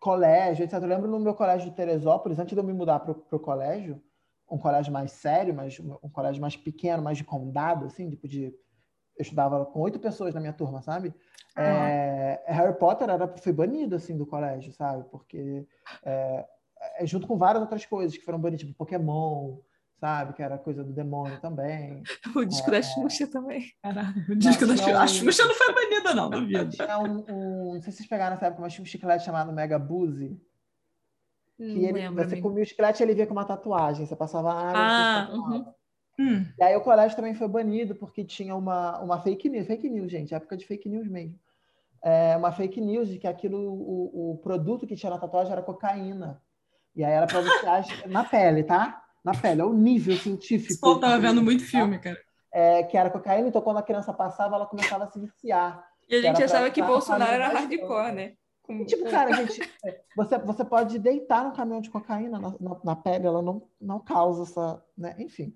colégio, 0.00 0.64
etc. 0.64 0.80
Eu 0.80 0.88
lembro 0.88 1.10
no 1.10 1.20
meu 1.20 1.34
colégio 1.34 1.68
de 1.68 1.76
Teresópolis, 1.76 2.38
antes 2.38 2.54
de 2.54 2.58
eu 2.58 2.64
me 2.64 2.72
mudar 2.72 3.00
para 3.00 3.12
o 3.12 3.38
colégio, 3.38 4.02
um 4.50 4.56
colégio 4.56 4.90
mais 4.90 5.12
sério, 5.12 5.52
mas 5.54 5.78
um 5.78 6.08
colégio 6.08 6.40
mais 6.40 6.56
pequeno, 6.56 7.02
mais 7.02 7.18
de 7.18 7.24
condado, 7.24 7.84
assim, 7.84 8.08
tipo 8.08 8.26
de 8.26 8.54
eu 9.16 9.22
estudava 9.22 9.64
com 9.66 9.80
oito 9.80 9.98
pessoas 9.98 10.34
na 10.34 10.40
minha 10.40 10.52
turma, 10.52 10.82
sabe? 10.82 11.08
Uhum. 11.56 11.64
É, 11.64 12.44
Harry 12.46 12.78
Potter 12.78 13.08
era, 13.08 13.26
foi 13.38 13.52
banido, 13.52 13.96
assim, 13.96 14.16
do 14.16 14.26
colégio, 14.26 14.72
sabe? 14.72 15.04
Porque, 15.10 15.66
é, 16.04 16.46
é, 16.98 17.06
junto 17.06 17.26
com 17.26 17.38
várias 17.38 17.62
outras 17.62 17.86
coisas 17.86 18.16
que 18.16 18.24
foram 18.24 18.38
banidas, 18.38 18.60
tipo 18.60 18.76
Pokémon, 18.76 19.56
sabe? 19.98 20.34
Que 20.34 20.42
era 20.42 20.58
coisa 20.58 20.84
do 20.84 20.92
demônio 20.92 21.40
também. 21.40 22.02
o 22.36 22.44
disco 22.44 22.70
da 22.70 22.78
é, 22.78 22.82
Xuxa 22.82 23.26
também. 23.26 23.64
Caralho, 23.82 24.24
o 24.28 24.36
disco 24.36 24.66
da 24.66 24.76
Xuxa. 24.76 24.92
Um... 24.92 24.98
A 24.98 25.06
Xuxa 25.06 25.44
não 25.46 25.54
foi 25.54 25.74
banida, 25.74 26.14
não, 26.14 26.30
duvido. 26.30 26.70
Tinha 26.70 26.98
um, 26.98 27.24
um, 27.28 27.74
não 27.74 27.82
sei 27.82 27.92
se 27.92 27.98
vocês 27.98 28.08
pegaram 28.08 28.34
nessa 28.34 28.46
época, 28.46 28.60
mas 28.60 28.74
tinha 28.74 28.82
um 28.82 28.86
chiclete 28.86 29.24
chamado 29.24 29.52
Mega 29.52 29.78
Boozy. 29.78 30.38
Que 31.56 31.62
ele, 31.62 31.92
lembro, 31.92 32.22
você 32.22 32.34
amigo. 32.34 32.48
comia 32.48 32.62
o 32.62 32.66
chiclete 32.66 33.02
e 33.02 33.04
ele 33.04 33.14
via 33.14 33.26
com 33.26 33.32
uma 33.32 33.46
tatuagem. 33.46 34.04
Você 34.04 34.14
passava 34.14 34.52
água. 34.52 34.72
Ah, 34.74 35.28
uhum. 35.32 35.74
Hum. 36.18 36.46
E 36.58 36.62
aí 36.62 36.74
o 36.76 36.80
colégio 36.80 37.16
também 37.16 37.34
foi 37.34 37.48
banido 37.48 37.94
porque 37.94 38.24
tinha 38.24 38.54
uma, 38.54 38.98
uma 39.00 39.20
fake 39.20 39.48
news, 39.48 39.66
fake 39.66 39.88
news, 39.88 40.10
gente, 40.10 40.34
época 40.34 40.56
de 40.56 40.66
fake 40.66 40.88
news 40.88 41.08
mesmo. 41.08 41.38
É, 42.02 42.36
uma 42.36 42.52
fake 42.52 42.80
news 42.80 43.08
de 43.08 43.18
que 43.18 43.26
aquilo, 43.26 43.58
o, 43.58 44.32
o 44.32 44.38
produto 44.38 44.86
que 44.86 44.96
tinha 44.96 45.10
na 45.10 45.18
tatuagem 45.18 45.52
era 45.52 45.62
cocaína. 45.62 46.40
E 46.94 47.04
aí 47.04 47.12
era 47.12 47.26
para 47.26 47.42
você 47.42 48.06
na 48.06 48.24
pele, 48.24 48.62
tá? 48.62 49.02
Na 49.22 49.32
pele, 49.32 49.60
é 49.60 49.64
o 49.64 49.72
nível 49.72 50.16
científico. 50.16 50.80
Pô, 50.80 50.98
tava 50.98 51.18
vendo 51.18 51.42
muito 51.42 51.64
tá? 51.64 51.70
filme, 51.70 51.98
cara. 51.98 52.16
É, 52.52 52.82
que 52.84 52.96
era 52.96 53.10
cocaína, 53.10 53.48
então 53.48 53.60
quando 53.60 53.78
a 53.78 53.82
criança 53.82 54.14
passava, 54.14 54.54
ela 54.56 54.66
começava 54.66 55.04
a 55.04 55.10
se 55.10 55.18
viciar. 55.18 55.84
E 56.08 56.16
a 56.16 56.22
gente 56.22 56.42
achava 56.42 56.70
que 56.70 56.80
Bolsonaro 56.80 57.32
era 57.32 57.48
hardcore, 57.48 58.12
né? 58.12 58.32
Com... 58.62 58.84
Tipo, 58.84 59.10
cara, 59.10 59.32
gente, 59.32 59.62
é, 59.84 60.00
você, 60.16 60.38
você 60.38 60.64
pode 60.64 60.98
deitar 60.98 61.44
no 61.44 61.52
caminhão 61.52 61.80
de 61.80 61.90
cocaína 61.90 62.38
na, 62.38 62.50
na, 62.58 62.80
na 62.82 62.96
pele, 62.96 63.26
ela 63.26 63.42
não, 63.42 63.62
não 63.80 64.00
causa 64.00 64.44
essa. 64.44 64.82
Né? 64.96 65.14
Enfim. 65.18 65.52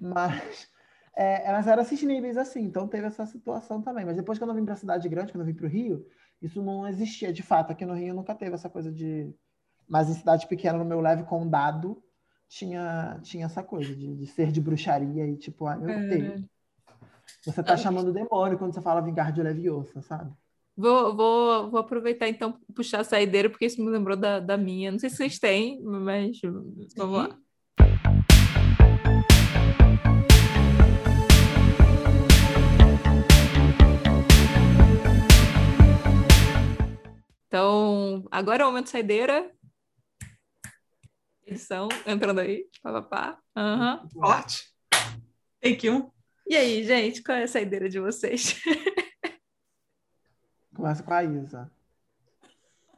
Mas, 0.00 0.68
é, 1.16 1.48
elas 1.48 1.66
eram 1.66 1.84
níveis 2.02 2.36
assim, 2.36 2.62
então 2.62 2.88
teve 2.88 3.06
essa 3.06 3.26
situação 3.26 3.82
também. 3.82 4.04
Mas 4.04 4.16
depois, 4.16 4.38
quando 4.38 4.50
eu 4.50 4.56
vim 4.56 4.64
para 4.64 4.74
a 4.74 4.78
cidade 4.78 5.08
grande, 5.08 5.32
quando 5.32 5.42
eu 5.42 5.46
vim 5.46 5.54
para 5.54 5.66
o 5.66 5.70
Rio, 5.70 6.06
isso 6.40 6.62
não 6.62 6.88
existia 6.88 7.32
de 7.32 7.42
fato. 7.42 7.70
Aqui 7.70 7.84
no 7.84 7.94
Rio 7.94 8.14
nunca 8.14 8.34
teve 8.34 8.54
essa 8.54 8.70
coisa 8.70 8.90
de. 8.90 9.32
Mas 9.88 10.08
em 10.08 10.14
cidade 10.14 10.46
pequena, 10.46 10.78
no 10.78 10.84
meu 10.84 11.00
leve 11.00 11.24
condado, 11.24 12.02
tinha, 12.48 13.18
tinha 13.22 13.46
essa 13.46 13.62
coisa 13.62 13.94
de, 13.94 14.14
de 14.14 14.26
ser 14.26 14.50
de 14.50 14.60
bruxaria 14.60 15.26
e 15.26 15.36
tipo, 15.36 15.66
ai 15.66 15.78
meu 15.78 16.08
Deus. 16.08 16.44
Você 17.44 17.62
tá 17.62 17.76
chamando 17.76 18.12
demônio 18.12 18.58
quando 18.58 18.74
você 18.74 18.80
fala 18.80 19.00
vingar 19.00 19.32
de 19.32 19.42
leviosa, 19.42 20.00
sabe? 20.02 20.32
Vou, 20.76 21.14
vou, 21.14 21.70
vou 21.70 21.80
aproveitar 21.80 22.28
então 22.28 22.58
puxar 22.74 23.00
a 23.00 23.04
saideira, 23.04 23.50
porque 23.50 23.66
isso 23.66 23.82
me 23.82 23.90
lembrou 23.90 24.16
da, 24.16 24.40
da 24.40 24.56
minha. 24.56 24.90
Não 24.90 24.98
sei 24.98 25.10
se 25.10 25.16
vocês 25.16 25.38
têm, 25.38 25.82
mas 25.82 26.40
vamos 26.96 27.18
lá. 27.18 27.38
Então, 37.50 38.28
agora 38.30 38.62
é 38.62 38.64
o 38.64 38.68
momento 38.68 38.90
saideira. 38.90 39.50
Edição, 41.44 41.88
entrando 42.06 42.38
aí. 42.38 42.64
Pá, 42.80 42.92
pá, 42.92 43.02
pá. 43.02 43.38
Uhum. 43.60 44.22
Ótimo. 44.22 44.70
Take 45.60 45.88
you. 45.88 46.14
E 46.46 46.56
aí, 46.56 46.84
gente, 46.84 47.24
qual 47.24 47.36
é 47.36 47.42
a 47.42 47.48
saideira 47.48 47.88
de 47.88 47.98
vocês? 47.98 48.62
Começa 50.72 51.02
com 51.02 51.12
a 51.12 51.24
Isa. 51.24 51.68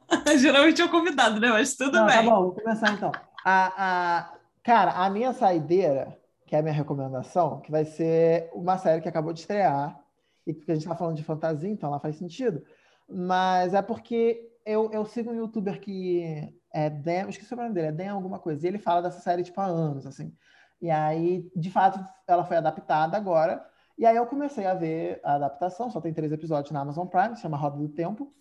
Geralmente 0.39 0.83
é 0.83 0.85
o 0.85 0.91
convidado, 0.91 1.39
né? 1.39 1.49
Mas 1.49 1.75
tudo 1.75 1.97
Não, 1.97 2.05
tá 2.05 2.17
bem. 2.17 2.23
Tá 2.23 2.35
bom, 2.35 2.43
vou 2.43 2.53
começar 2.53 2.93
então. 2.93 3.11
A, 3.43 4.19
a, 4.19 4.37
cara, 4.63 4.91
a 5.03 5.09
minha 5.09 5.33
saideira, 5.33 6.15
que 6.45 6.55
é 6.55 6.59
a 6.59 6.61
minha 6.61 6.75
recomendação, 6.75 7.59
que 7.59 7.71
vai 7.71 7.85
ser 7.85 8.51
uma 8.53 8.77
série 8.77 9.01
que 9.01 9.09
acabou 9.09 9.33
de 9.33 9.39
estrear, 9.39 9.99
e 10.45 10.53
que 10.53 10.71
a 10.71 10.75
gente 10.75 10.87
tá 10.87 10.95
falando 10.95 11.17
de 11.17 11.23
fantasia, 11.23 11.71
então 11.71 11.89
ela 11.89 11.99
faz 11.99 12.17
sentido 12.17 12.63
mas 13.09 13.73
é 13.73 13.81
porque 13.81 14.51
eu, 14.65 14.91
eu 14.91 15.05
sigo 15.05 15.31
um 15.31 15.35
youtuber 15.35 15.79
que 15.79 16.53
é 16.73 16.89
Dan, 16.89 17.29
esqueci 17.29 17.53
o 17.53 17.57
nome 17.57 17.73
dele, 17.73 17.87
é 17.87 17.91
Dan 17.91 18.13
alguma 18.13 18.39
coisa, 18.39 18.65
e 18.65 18.69
ele 18.69 18.79
fala 18.79 19.01
dessa 19.01 19.19
série 19.19 19.43
tipo 19.43 19.59
há 19.61 19.65
anos, 19.65 20.05
assim. 20.05 20.35
E 20.81 20.89
aí, 20.89 21.49
de 21.55 21.69
fato, 21.69 22.03
ela 22.27 22.43
foi 22.43 22.57
adaptada 22.57 23.15
agora, 23.15 23.65
e 23.97 24.05
aí 24.05 24.15
eu 24.15 24.25
comecei 24.25 24.65
a 24.65 24.73
ver 24.73 25.19
a 25.23 25.35
adaptação, 25.35 25.89
só 25.89 26.01
tem 26.01 26.13
três 26.13 26.31
episódios 26.31 26.71
na 26.71 26.81
Amazon 26.81 27.07
Prime, 27.07 27.35
se 27.35 27.41
chama 27.41 27.57
Roda 27.57 27.77
do 27.77 27.89
Tempo, 27.89 28.33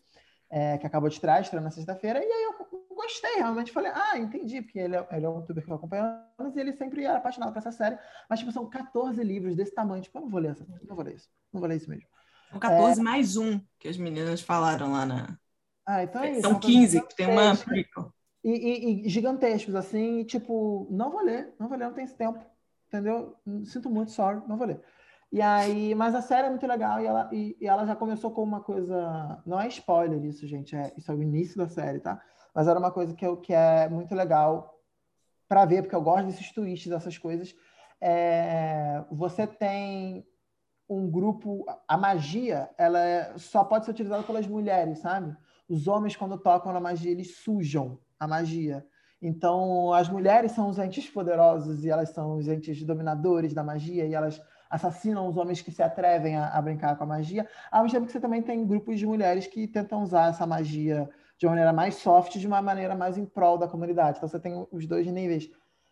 é, 0.51 0.79
que 0.79 0.87
acabou 0.87 1.09
de 1.09 1.21
trás, 1.21 1.47
estreando 1.47 1.65
na 1.65 1.71
sexta-feira, 1.71 2.19
e 2.19 2.33
aí 2.33 2.45
eu 2.45 2.95
gostei, 2.95 3.35
realmente 3.37 3.73
falei, 3.73 3.93
ah, 3.95 4.19
entendi, 4.19 4.63
porque 4.63 4.79
ele 4.79 4.97
é, 4.97 5.07
ele 5.13 5.27
é 5.27 5.29
um 5.29 5.37
youtuber 5.37 5.65
que 5.65 5.71
eu 5.71 5.77
acompanho 5.77 6.05
anos, 6.39 6.57
e 6.57 6.61
ele 6.61 6.73
sempre 6.73 7.05
era 7.05 7.19
apaixonado 7.19 7.53
por 7.53 7.59
essa 7.59 7.73
série, 7.73 7.99
mas 8.29 8.39
tipo, 8.39 8.53
são 8.53 8.69
14 8.69 9.23
livros 9.23 9.55
desse 9.55 9.75
tamanho, 9.75 10.03
tipo, 10.03 10.17
eu 10.17 10.23
não 10.23 10.31
vou 10.31 10.41
ler 10.41 10.53
essa, 10.53 10.67
não 10.89 10.97
vou 10.97 11.05
ler 11.05 11.15
isso, 11.15 11.29
não 11.53 11.61
vou 11.61 11.69
ler 11.69 11.77
isso 11.77 11.91
mesmo. 11.91 12.09
São 12.53 12.61
14 12.61 13.01
é... 13.01 13.03
mais 13.03 13.37
um 13.37 13.59
que 13.79 13.89
as 13.89 13.97
meninas 13.97 14.43
falaram 14.43 14.93
lá 14.93 15.07
na. 15.07 15.39
Ah, 15.87 16.05
então 16.05 16.23
é 16.23 16.33
isso. 16.33 16.43
São 16.43 16.61
15, 16.61 17.01
que 17.03 17.17
tem 17.17 17.27
uma. 17.27 17.55
E, 18.45 18.51
e, 18.51 19.07
e, 19.07 19.09
gigantescos, 19.09 19.75
assim, 19.75 20.21
e, 20.21 20.25
tipo, 20.25 20.87
não 20.91 21.11
vou 21.11 21.23
ler, 21.23 21.55
não 21.59 21.69
vou 21.69 21.79
ler, 21.79 21.87
não 21.87 21.95
tem 21.95 22.05
esse 22.05 22.17
tempo. 22.17 22.45
Entendeu? 22.89 23.37
Sinto 23.65 23.89
muito, 23.89 24.11
sorry, 24.11 24.43
não 24.47 24.57
vou 24.57 24.67
ler. 24.67 24.81
E 25.31 25.41
aí, 25.41 25.95
mas 25.95 26.15
a 26.15 26.21
série 26.21 26.49
é 26.49 26.51
muito 26.51 26.67
legal 26.67 27.01
e 27.01 27.07
ela, 27.07 27.31
e, 27.33 27.57
e, 27.59 27.67
ela 27.67 27.87
já 27.87 27.97
começou 27.97 28.31
com 28.31 28.43
uma 28.43 28.61
coisa. 28.61 29.43
Não 29.47 29.59
é 29.59 29.67
spoiler 29.69 30.23
isso, 30.25 30.47
gente, 30.47 30.77
é, 30.77 30.93
isso 30.97 31.11
é 31.11 31.15
o 31.15 31.23
início 31.23 31.57
da 31.57 31.69
série, 31.69 32.01
tá? 32.01 32.21
Mas 32.55 32.69
era 32.69 32.79
uma 32.79 32.91
coisa 32.91 33.15
que, 33.15 33.25
eu, 33.25 33.39
que 33.39 33.55
é 33.55 33.89
muito 33.89 34.15
legal 34.15 34.79
para 35.49 35.65
ver, 35.65 35.83
porque 35.83 35.95
eu 35.95 36.03
gosto 36.03 36.27
desses 36.27 36.53
twists, 36.53 36.91
dessas 36.91 37.17
coisas. 37.17 37.55
É, 38.01 39.03
você 39.11 39.47
tem 39.47 40.27
um 40.99 41.11
grupo, 41.11 41.65
a 41.87 41.97
magia, 41.97 42.71
ela 42.77 42.99
é, 42.99 43.33
só 43.37 43.65
pode 43.65 43.85
ser 43.85 43.91
utilizada 43.91 44.23
pelas 44.23 44.47
mulheres, 44.47 44.99
sabe? 44.99 45.37
Os 45.69 45.89
homens, 45.89 46.17
quando 46.17 46.39
tocam 46.39 46.73
na 46.73 46.81
magia, 46.81 47.11
eles 47.11 47.37
sujam 47.37 47.99
a 48.19 48.27
magia. 48.27 48.85
Então, 49.21 49.93
as 49.93 50.09
mulheres 50.09 50.53
são 50.53 50.69
os 50.69 50.79
entes 50.79 51.09
poderosos 51.09 51.85
e 51.85 51.91
elas 51.91 52.11
são 52.11 52.37
os 52.37 52.49
entes 52.49 52.83
dominadores 52.83 53.55
da 53.55 53.63
magia 53.63 54.05
e 54.05 54.15
elas 54.15 54.43
assassinam 54.69 55.29
os 55.29 55.37
homens 55.37 55.63
que 55.63 55.71
se 55.71 55.83
atrevem 55.83 56.37
a, 56.37 56.49
a 56.49 56.61
brincar 56.61 56.97
com 56.97 57.05
a 57.05 57.07
magia. 57.07 57.47
Ao 57.71 57.83
mesmo 57.83 57.97
tempo 57.97 58.07
que 58.07 58.13
você 58.13 58.21
também 58.21 58.43
tem 58.43 58.67
grupos 58.67 58.99
de 58.99 59.07
mulheres 59.07 59.47
que 59.47 59.69
tentam 59.69 60.03
usar 60.03 60.31
essa 60.31 60.47
magia 60.47 61.09
de 61.39 61.47
uma 61.47 61.53
maneira 61.53 61.73
mais 61.73 61.97
soft, 61.97 62.37
de 62.37 62.47
uma 62.47 62.61
maneira 62.61 62.97
mais 62.97 63.17
em 63.17 63.25
prol 63.25 63.59
da 63.59 63.69
comunidade. 63.69 64.19
Então, 64.19 64.29
você 64.29 64.41
tem 64.41 64.67
os 64.73 64.87
dois 64.87 65.07
níveis. 65.07 65.49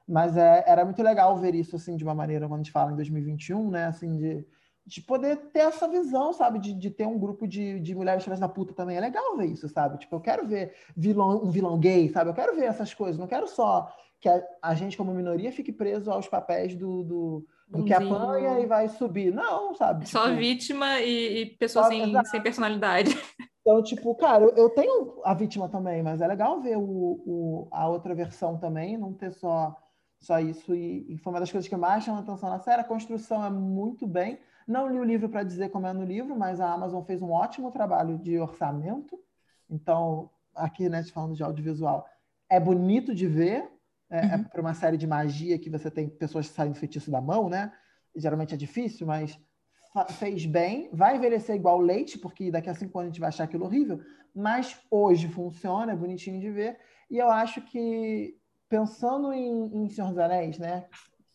Mas 0.09 0.37
é, 0.37 0.65
era 0.67 0.85
muito 0.85 1.01
legal 1.03 1.37
ver 1.37 1.55
isso, 1.55 1.77
assim, 1.77 1.97
de 1.97 2.03
uma 2.03 2.15
maneira, 2.15 2.49
quando 2.49 2.61
a 2.61 2.63
gente 2.65 2.73
fala 2.73 2.91
em 2.91 2.97
2021, 2.97 3.71
né? 3.71 3.85
Assim, 3.87 4.17
de 4.17 4.45
de 4.91 5.01
poder 5.01 5.37
ter 5.53 5.61
essa 5.61 5.87
visão, 5.87 6.33
sabe? 6.33 6.59
De, 6.59 6.75
de 6.75 6.91
ter 6.91 7.07
um 7.07 7.17
grupo 7.17 7.47
de, 7.47 7.79
de 7.79 7.95
mulheres 7.95 8.25
filhas 8.25 8.41
da 8.41 8.49
puta 8.49 8.75
também. 8.75 8.97
É 8.97 9.01
legal 9.01 9.37
ver 9.37 9.47
isso, 9.47 9.69
sabe? 9.69 9.99
Tipo, 9.99 10.17
eu 10.17 10.21
quero 10.21 10.49
ver 10.49 10.75
vilão, 10.97 11.45
um 11.45 11.51
vilão 11.51 11.79
gay, 11.79 12.09
sabe? 12.09 12.29
Eu 12.29 12.35
quero 12.35 12.57
ver 12.57 12.65
essas 12.65 12.93
coisas. 12.93 13.17
Não 13.17 13.29
quero 13.29 13.47
só 13.47 13.89
que 14.19 14.29
a, 14.29 14.43
a 14.61 14.75
gente, 14.75 14.97
como 14.97 15.15
minoria, 15.15 15.53
fique 15.53 15.73
preso 15.73 16.11
aos 16.11 16.27
papéis 16.27 16.75
do, 16.75 17.05
do, 17.05 17.47
do 17.69 17.85
que 17.85 17.95
apanha 17.95 18.59
e 18.59 18.67
vai 18.67 18.89
subir. 18.89 19.33
Não, 19.33 19.77
sabe? 19.77 20.09
Só 20.09 20.25
tipo, 20.25 20.39
vítima 20.39 20.99
e, 20.99 21.43
e 21.43 21.47
pessoa 21.47 21.87
sem, 21.87 22.25
sem 22.25 22.43
personalidade. 22.43 23.17
Então, 23.63 23.83
tipo, 23.83 24.15
cara, 24.15 24.43
eu, 24.43 24.57
eu, 24.57 24.71
tenho 24.71 25.21
a 25.23 25.35
vítima 25.35 25.69
também, 25.69 26.03
mas 26.03 26.23
é 26.23 26.27
legal 26.27 26.63
ver 26.63 26.79
o, 26.79 26.83
o, 26.83 27.69
a 27.71 27.87
outra 27.89 28.15
versão 28.15 28.57
também, 28.57 28.97
não 28.97 29.13
ter 29.13 29.35
só, 29.35 29.77
só 30.19 30.41
isso. 30.41 30.75
E, 30.75 31.13
e 31.13 31.19
foi 31.19 31.31
uma 31.31 31.41
das 31.41 31.53
coisas 31.53 31.69
que 31.69 31.77
mais 31.77 32.03
chamam 32.03 32.23
atenção 32.23 32.49
na 32.49 32.59
série. 32.59 32.81
A 32.81 32.85
construção 32.85 33.45
é 33.45 33.51
muito 33.51 34.07
bem. 34.07 34.39
Não 34.67 34.89
li 34.89 34.99
o 34.99 35.05
livro 35.05 35.29
para 35.29 35.43
dizer 35.43 35.71
como 35.71 35.87
é 35.87 35.93
no 35.93 36.05
livro, 36.05 36.37
mas 36.37 36.61
a 36.61 36.73
Amazon 36.73 37.03
fez 37.03 37.23
um 37.23 37.31
ótimo 37.31 37.71
trabalho 37.71 38.19
de 38.19 38.39
orçamento. 38.39 39.19
Então, 39.69 40.31
aqui, 40.55 40.89
né, 40.89 41.03
falando 41.05 41.35
de 41.35 41.43
audiovisual, 41.43 42.07
é 42.49 42.59
bonito 42.59 43.15
de 43.15 43.27
ver, 43.27 43.69
é, 44.11 44.19
é 44.19 44.23
uhum. 44.23 44.33
é 44.33 44.39
para 44.45 44.61
uma 44.61 44.75
série 44.75 44.97
de 44.97 45.07
magia 45.07 45.59
que 45.59 45.71
você 45.71 45.91
tem 45.91 46.09
pessoas 46.09 46.49
que 46.49 46.55
saem 46.55 46.73
do 46.73 46.79
feitiço 46.79 47.11
da 47.11 47.21
mão, 47.21 47.49
né? 47.49 47.73
Geralmente 48.15 48.55
é 48.55 48.57
difícil, 48.57 49.07
mas 49.07 49.39
fez 50.11 50.47
bem. 50.47 50.91
Vai 50.93 51.17
envelhecer 51.17 51.55
igual 51.55 51.81
leite, 51.81 52.19
porque 52.19 52.51
daqui 52.51 52.69
a 52.69 52.75
cinco 52.75 52.99
anos 52.99 53.09
a 53.09 53.13
gente 53.13 53.21
vai 53.21 53.29
achar 53.29 53.45
aquilo 53.45 53.65
horrível. 53.65 54.01
Mas 54.35 54.79
hoje 54.91 55.29
funciona, 55.29 55.93
é 55.93 55.97
bonitinho 55.97 56.41
de 56.41 56.51
ver. 56.51 56.79
E 57.11 57.19
eu 57.19 57.31
acho 57.31 57.61
que, 57.63 58.37
pensando 58.69 59.33
em, 59.33 59.85
em 59.85 59.89
Senhor 59.89 60.09
dos 60.09 60.19
Anéis, 60.19 60.59
né? 60.59 60.87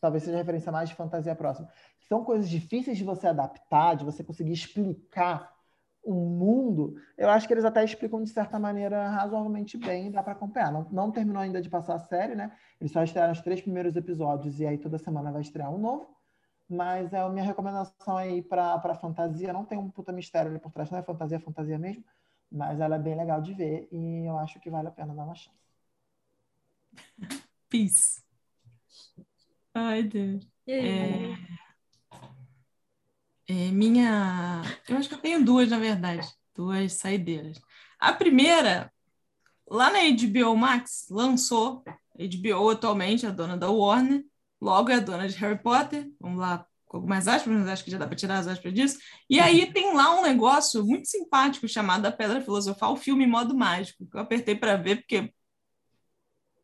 Talvez 0.05 0.21
seja 0.21 0.37
referência 0.37 0.71
mais 0.71 0.87
de 0.87 0.93
fantasia 0.93 1.35
próxima. 1.35 1.67
São 2.07 2.23
coisas 2.23 2.47
difíceis 2.47 2.95
de 2.95 3.03
você 3.03 3.25
adaptar, 3.25 3.95
de 3.95 4.05
você 4.05 4.23
conseguir 4.23 4.51
explicar 4.53 5.51
um 6.05 6.13
mundo, 6.13 6.95
eu 7.17 7.27
acho 7.27 7.47
que 7.47 7.53
eles 7.55 7.65
até 7.65 7.83
explicam 7.83 8.21
de 8.21 8.29
certa 8.29 8.59
maneira 8.59 9.09
razoavelmente 9.09 9.79
bem, 9.79 10.11
dá 10.11 10.21
para 10.21 10.33
acompanhar. 10.33 10.71
Não, 10.71 10.87
não 10.91 11.11
terminou 11.11 11.41
ainda 11.41 11.59
de 11.59 11.71
passar 11.71 11.95
a 11.95 11.99
série, 11.99 12.35
né? 12.35 12.55
Eles 12.79 12.91
só 12.91 13.01
estrearam 13.03 13.33
os 13.33 13.41
três 13.41 13.59
primeiros 13.61 13.95
episódios 13.95 14.59
e 14.59 14.67
aí 14.67 14.77
toda 14.77 14.99
semana 14.99 15.31
vai 15.31 15.41
estrear 15.41 15.73
um 15.73 15.79
novo. 15.79 16.15
Mas 16.69 17.11
é 17.11 17.19
a 17.19 17.29
minha 17.29 17.43
recomendação 17.43 18.15
aí 18.15 18.43
para 18.43 18.93
fantasia. 18.93 19.51
Não 19.51 19.65
tem 19.65 19.79
um 19.79 19.89
puta 19.89 20.11
mistério 20.11 20.51
ali 20.51 20.59
por 20.59 20.71
trás, 20.71 20.91
não 20.91 20.99
é 20.99 21.01
fantasia, 21.01 21.37
é 21.37 21.39
fantasia 21.39 21.79
mesmo. 21.79 22.03
Mas 22.51 22.79
ela 22.79 22.97
é 22.97 22.99
bem 22.99 23.15
legal 23.15 23.41
de 23.41 23.55
ver 23.55 23.87
e 23.91 24.29
eu 24.29 24.37
acho 24.37 24.59
que 24.59 24.69
vale 24.69 24.87
a 24.87 24.91
pena 24.91 25.15
dar 25.15 25.23
uma 25.25 25.33
chance. 25.33 25.57
Peace. 27.67 28.24
Ai, 29.75 30.03
Deus. 30.03 30.47
É... 30.65 31.35
É, 33.47 33.71
minha. 33.71 34.61
Eu 34.87 34.97
acho 34.97 35.09
que 35.09 35.15
eu 35.15 35.19
tenho 35.19 35.43
duas, 35.43 35.69
na 35.69 35.77
verdade. 35.77 36.27
Duas 36.55 36.93
saideiras. 36.93 37.59
A 37.99 38.13
primeira, 38.13 38.91
lá 39.69 39.91
na 39.91 39.99
HBO 39.99 40.55
Max, 40.55 41.07
lançou. 41.11 41.83
HBO 42.17 42.69
atualmente 42.69 43.25
é 43.25 43.29
a 43.29 43.31
dona 43.31 43.57
da 43.57 43.69
Warner, 43.69 44.23
logo 44.61 44.89
é 44.89 44.95
a 44.95 44.99
dona 44.99 45.27
de 45.27 45.35
Harry 45.35 45.61
Potter. 45.61 46.09
Vamos 46.19 46.39
lá, 46.39 46.65
com 46.85 46.97
algumas 46.97 47.27
aspas, 47.27 47.53
mas 47.53 47.67
acho 47.67 47.83
que 47.83 47.91
já 47.91 47.97
dá 47.97 48.07
para 48.07 48.15
tirar 48.15 48.37
as 48.37 48.47
aspas 48.47 48.73
disso. 48.73 48.97
E 49.29 49.39
aí 49.41 49.71
tem 49.71 49.93
lá 49.93 50.17
um 50.17 50.23
negócio 50.23 50.83
muito 50.85 51.07
simpático 51.07 51.67
chamado 51.67 52.05
A 52.05 52.11
Pedra 52.11 52.39
Filosofal, 52.39 52.93
o 52.93 52.97
filme 52.97 53.27
modo 53.27 53.55
mágico, 53.55 54.07
que 54.09 54.15
eu 54.15 54.21
apertei 54.21 54.55
para 54.55 54.77
ver 54.77 54.97
porque 54.97 55.31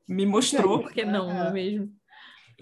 me 0.08 0.26
mostrou. 0.26 0.80
Por 0.80 0.94
que 0.94 1.04
não, 1.04 1.28
não 1.28 1.48
é 1.48 1.52
mesmo? 1.52 2.01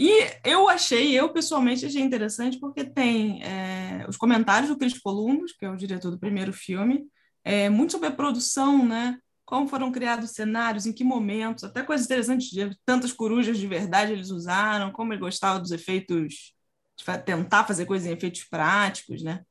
E 0.01 0.31
eu 0.45 0.69
achei, 0.69 1.19
eu 1.19 1.27
pessoalmente 1.27 1.85
achei 1.85 2.01
interessante 2.01 2.57
porque 2.57 2.85
tem 2.85 3.43
é, 3.43 4.05
os 4.07 4.15
comentários 4.15 4.69
do 4.69 4.77
Chris 4.77 4.97
Columbus, 4.97 5.51
que 5.51 5.65
é 5.65 5.69
o 5.69 5.75
diretor 5.75 6.09
do 6.09 6.17
primeiro 6.17 6.53
filme, 6.53 7.05
é, 7.43 7.67
muito 7.67 7.91
sobre 7.91 8.07
a 8.07 8.11
produção, 8.11 8.87
né? 8.87 9.19
Como 9.43 9.67
foram 9.67 9.91
criados 9.91 10.31
cenários, 10.31 10.85
em 10.85 10.93
que 10.93 11.03
momentos, 11.03 11.65
até 11.65 11.83
coisas 11.83 12.05
interessantes 12.05 12.49
de 12.49 12.73
tantas 12.85 13.11
corujas 13.11 13.57
de 13.57 13.67
verdade 13.67 14.13
eles 14.13 14.29
usaram, 14.29 14.89
como 14.93 15.11
ele 15.11 15.19
gostava 15.19 15.59
dos 15.59 15.71
efeitos, 15.71 16.53
de 16.97 17.23
tentar 17.25 17.65
fazer 17.65 17.85
coisas 17.85 18.07
em 18.07 18.13
efeitos 18.13 18.45
práticos, 18.45 19.21
né? 19.21 19.43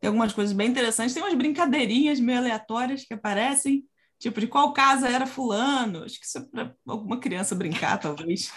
Tem 0.00 0.06
algumas 0.06 0.32
coisas 0.32 0.54
bem 0.54 0.68
interessantes, 0.68 1.14
tem 1.14 1.22
umas 1.24 1.34
brincadeirinhas 1.34 2.20
meio 2.20 2.38
aleatórias 2.38 3.04
que 3.04 3.14
aparecem, 3.14 3.84
tipo 4.20 4.38
de 4.38 4.46
qual 4.46 4.72
casa 4.72 5.08
era 5.08 5.26
fulano, 5.26 6.04
acho 6.04 6.20
que 6.20 6.26
isso 6.26 6.38
é 6.38 6.42
para 6.42 6.72
alguma 6.86 7.18
criança 7.18 7.56
brincar, 7.56 7.98
talvez. 7.98 8.52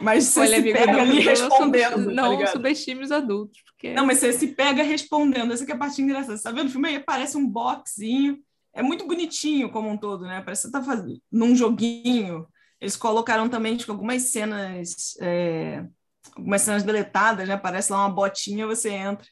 Mas 0.00 0.24
você 0.24 0.40
Olha, 0.40 0.48
se 0.50 0.56
amiga, 0.56 0.78
pega 0.78 0.92
não, 0.92 1.00
ali 1.00 1.20
respondendo. 1.20 2.10
Não, 2.12 2.38
tá 2.38 2.46
subestime 2.48 3.02
os 3.02 3.12
adultos. 3.12 3.62
Porque... 3.64 3.92
Não, 3.92 4.06
mas 4.06 4.18
você 4.18 4.32
se 4.32 4.48
pega 4.48 4.82
respondendo. 4.82 5.52
Essa 5.52 5.64
que 5.64 5.72
é 5.72 5.74
a 5.74 5.78
parte 5.78 6.00
engraçada. 6.00 6.36
Você 6.36 6.42
tá 6.42 6.50
vendo 6.50 6.68
o 6.68 6.70
filme 6.70 6.88
aí? 6.88 7.00
Parece 7.00 7.36
um 7.36 7.46
boxinho. 7.46 8.38
É 8.72 8.82
muito 8.82 9.06
bonitinho 9.06 9.70
como 9.70 9.88
um 9.88 9.96
todo, 9.96 10.24
né? 10.24 10.42
Parece 10.42 10.62
que 10.62 10.68
você 10.68 10.72
tá 10.72 10.82
fazendo 10.82 11.20
num 11.30 11.54
joguinho. 11.54 12.46
Eles 12.80 12.96
colocaram 12.96 13.48
também 13.48 13.76
tipo, 13.76 13.92
algumas 13.92 14.22
cenas. 14.22 15.16
É... 15.20 15.84
Algumas 16.36 16.62
cenas 16.62 16.82
deletadas, 16.82 17.48
né? 17.48 17.56
Parece 17.56 17.92
lá 17.92 17.98
uma 17.98 18.14
botinha, 18.14 18.66
você 18.66 18.90
entra. 18.90 19.26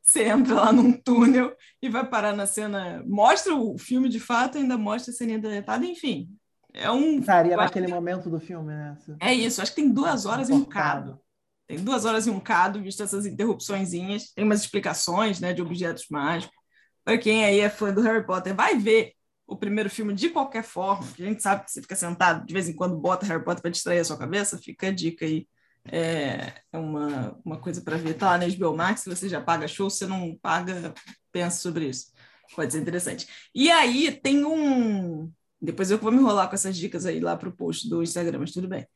Você 0.00 0.24
entra 0.24 0.54
lá 0.54 0.72
num 0.72 0.92
túnel 0.92 1.54
e 1.82 1.88
vai 1.88 2.08
parar 2.08 2.34
na 2.34 2.46
cena. 2.46 3.02
Mostra 3.06 3.54
o 3.54 3.76
filme 3.76 4.08
de 4.08 4.20
fato, 4.20 4.56
ainda 4.56 4.78
mostra 4.78 5.12
a 5.12 5.14
cena 5.14 5.38
deletada, 5.38 5.84
enfim. 5.84 6.28
É 6.72 6.90
um. 6.90 7.18
Estaria 7.18 7.56
naquele 7.56 7.88
momento 7.88 8.30
do 8.30 8.40
filme, 8.40 8.72
né? 8.72 8.96
É 9.20 9.32
isso, 9.32 9.60
acho 9.60 9.72
que 9.74 9.82
tem 9.82 9.92
duas 9.92 10.26
horas 10.26 10.48
e 10.48 10.52
um 10.52 10.64
cado. 10.64 11.20
Tem 11.66 11.78
duas 11.78 12.04
horas 12.04 12.26
e 12.26 12.30
um 12.30 12.40
cado, 12.40 12.82
visto 12.82 13.02
essas 13.02 13.26
interrupçõezinhas. 13.26 14.32
Tem 14.32 14.44
umas 14.44 14.60
explicações 14.60 15.38
né, 15.38 15.52
de 15.52 15.62
objetos 15.62 16.06
mágicos. 16.10 16.56
Para 17.04 17.16
quem 17.16 17.44
aí 17.44 17.60
é 17.60 17.70
fã 17.70 17.92
do 17.92 18.00
Harry 18.02 18.26
Potter, 18.26 18.54
vai 18.54 18.76
ver 18.76 19.12
o 19.46 19.56
primeiro 19.56 19.90
filme 19.90 20.14
de 20.14 20.30
qualquer 20.30 20.62
forma, 20.62 21.06
que 21.12 21.22
a 21.22 21.26
gente 21.26 21.42
sabe 21.42 21.64
que 21.64 21.72
você 21.72 21.80
fica 21.80 21.96
sentado, 21.96 22.46
de 22.46 22.54
vez 22.54 22.68
em 22.68 22.74
quando 22.74 22.96
bota 22.96 23.26
Harry 23.26 23.44
Potter 23.44 23.62
para 23.62 23.70
distrair 23.70 23.98
a 23.98 24.04
sua 24.04 24.18
cabeça, 24.18 24.58
fica 24.58 24.88
a 24.88 24.92
dica 24.92 25.24
aí. 25.24 25.46
É, 25.84 26.52
é 26.72 26.78
uma, 26.78 27.38
uma 27.44 27.58
coisa 27.58 27.80
para 27.80 27.96
ver. 27.96 28.14
Tá 28.14 28.30
lá 28.30 28.38
na 28.38 28.46
HBO 28.46 28.76
Max, 28.76 29.00
se 29.00 29.08
você 29.08 29.28
já 29.28 29.40
paga 29.40 29.66
show, 29.66 29.88
se 29.88 29.98
você 29.98 30.06
não 30.06 30.36
paga, 30.40 30.94
pensa 31.32 31.58
sobre 31.58 31.88
isso. 31.88 32.12
Pode 32.54 32.72
ser 32.72 32.80
interessante. 32.80 33.28
E 33.54 33.70
aí 33.70 34.12
tem 34.12 34.44
um, 34.44 35.32
depois 35.60 35.90
eu 35.90 35.98
vou 35.98 36.10
me 36.10 36.18
enrolar 36.18 36.48
com 36.48 36.54
essas 36.54 36.76
dicas 36.76 37.04
aí 37.04 37.20
lá 37.20 37.36
para 37.36 37.48
o 37.48 37.56
post 37.56 37.88
do 37.88 38.02
Instagram, 38.02 38.38
mas 38.38 38.52
tudo 38.52 38.66
bem. 38.66 38.86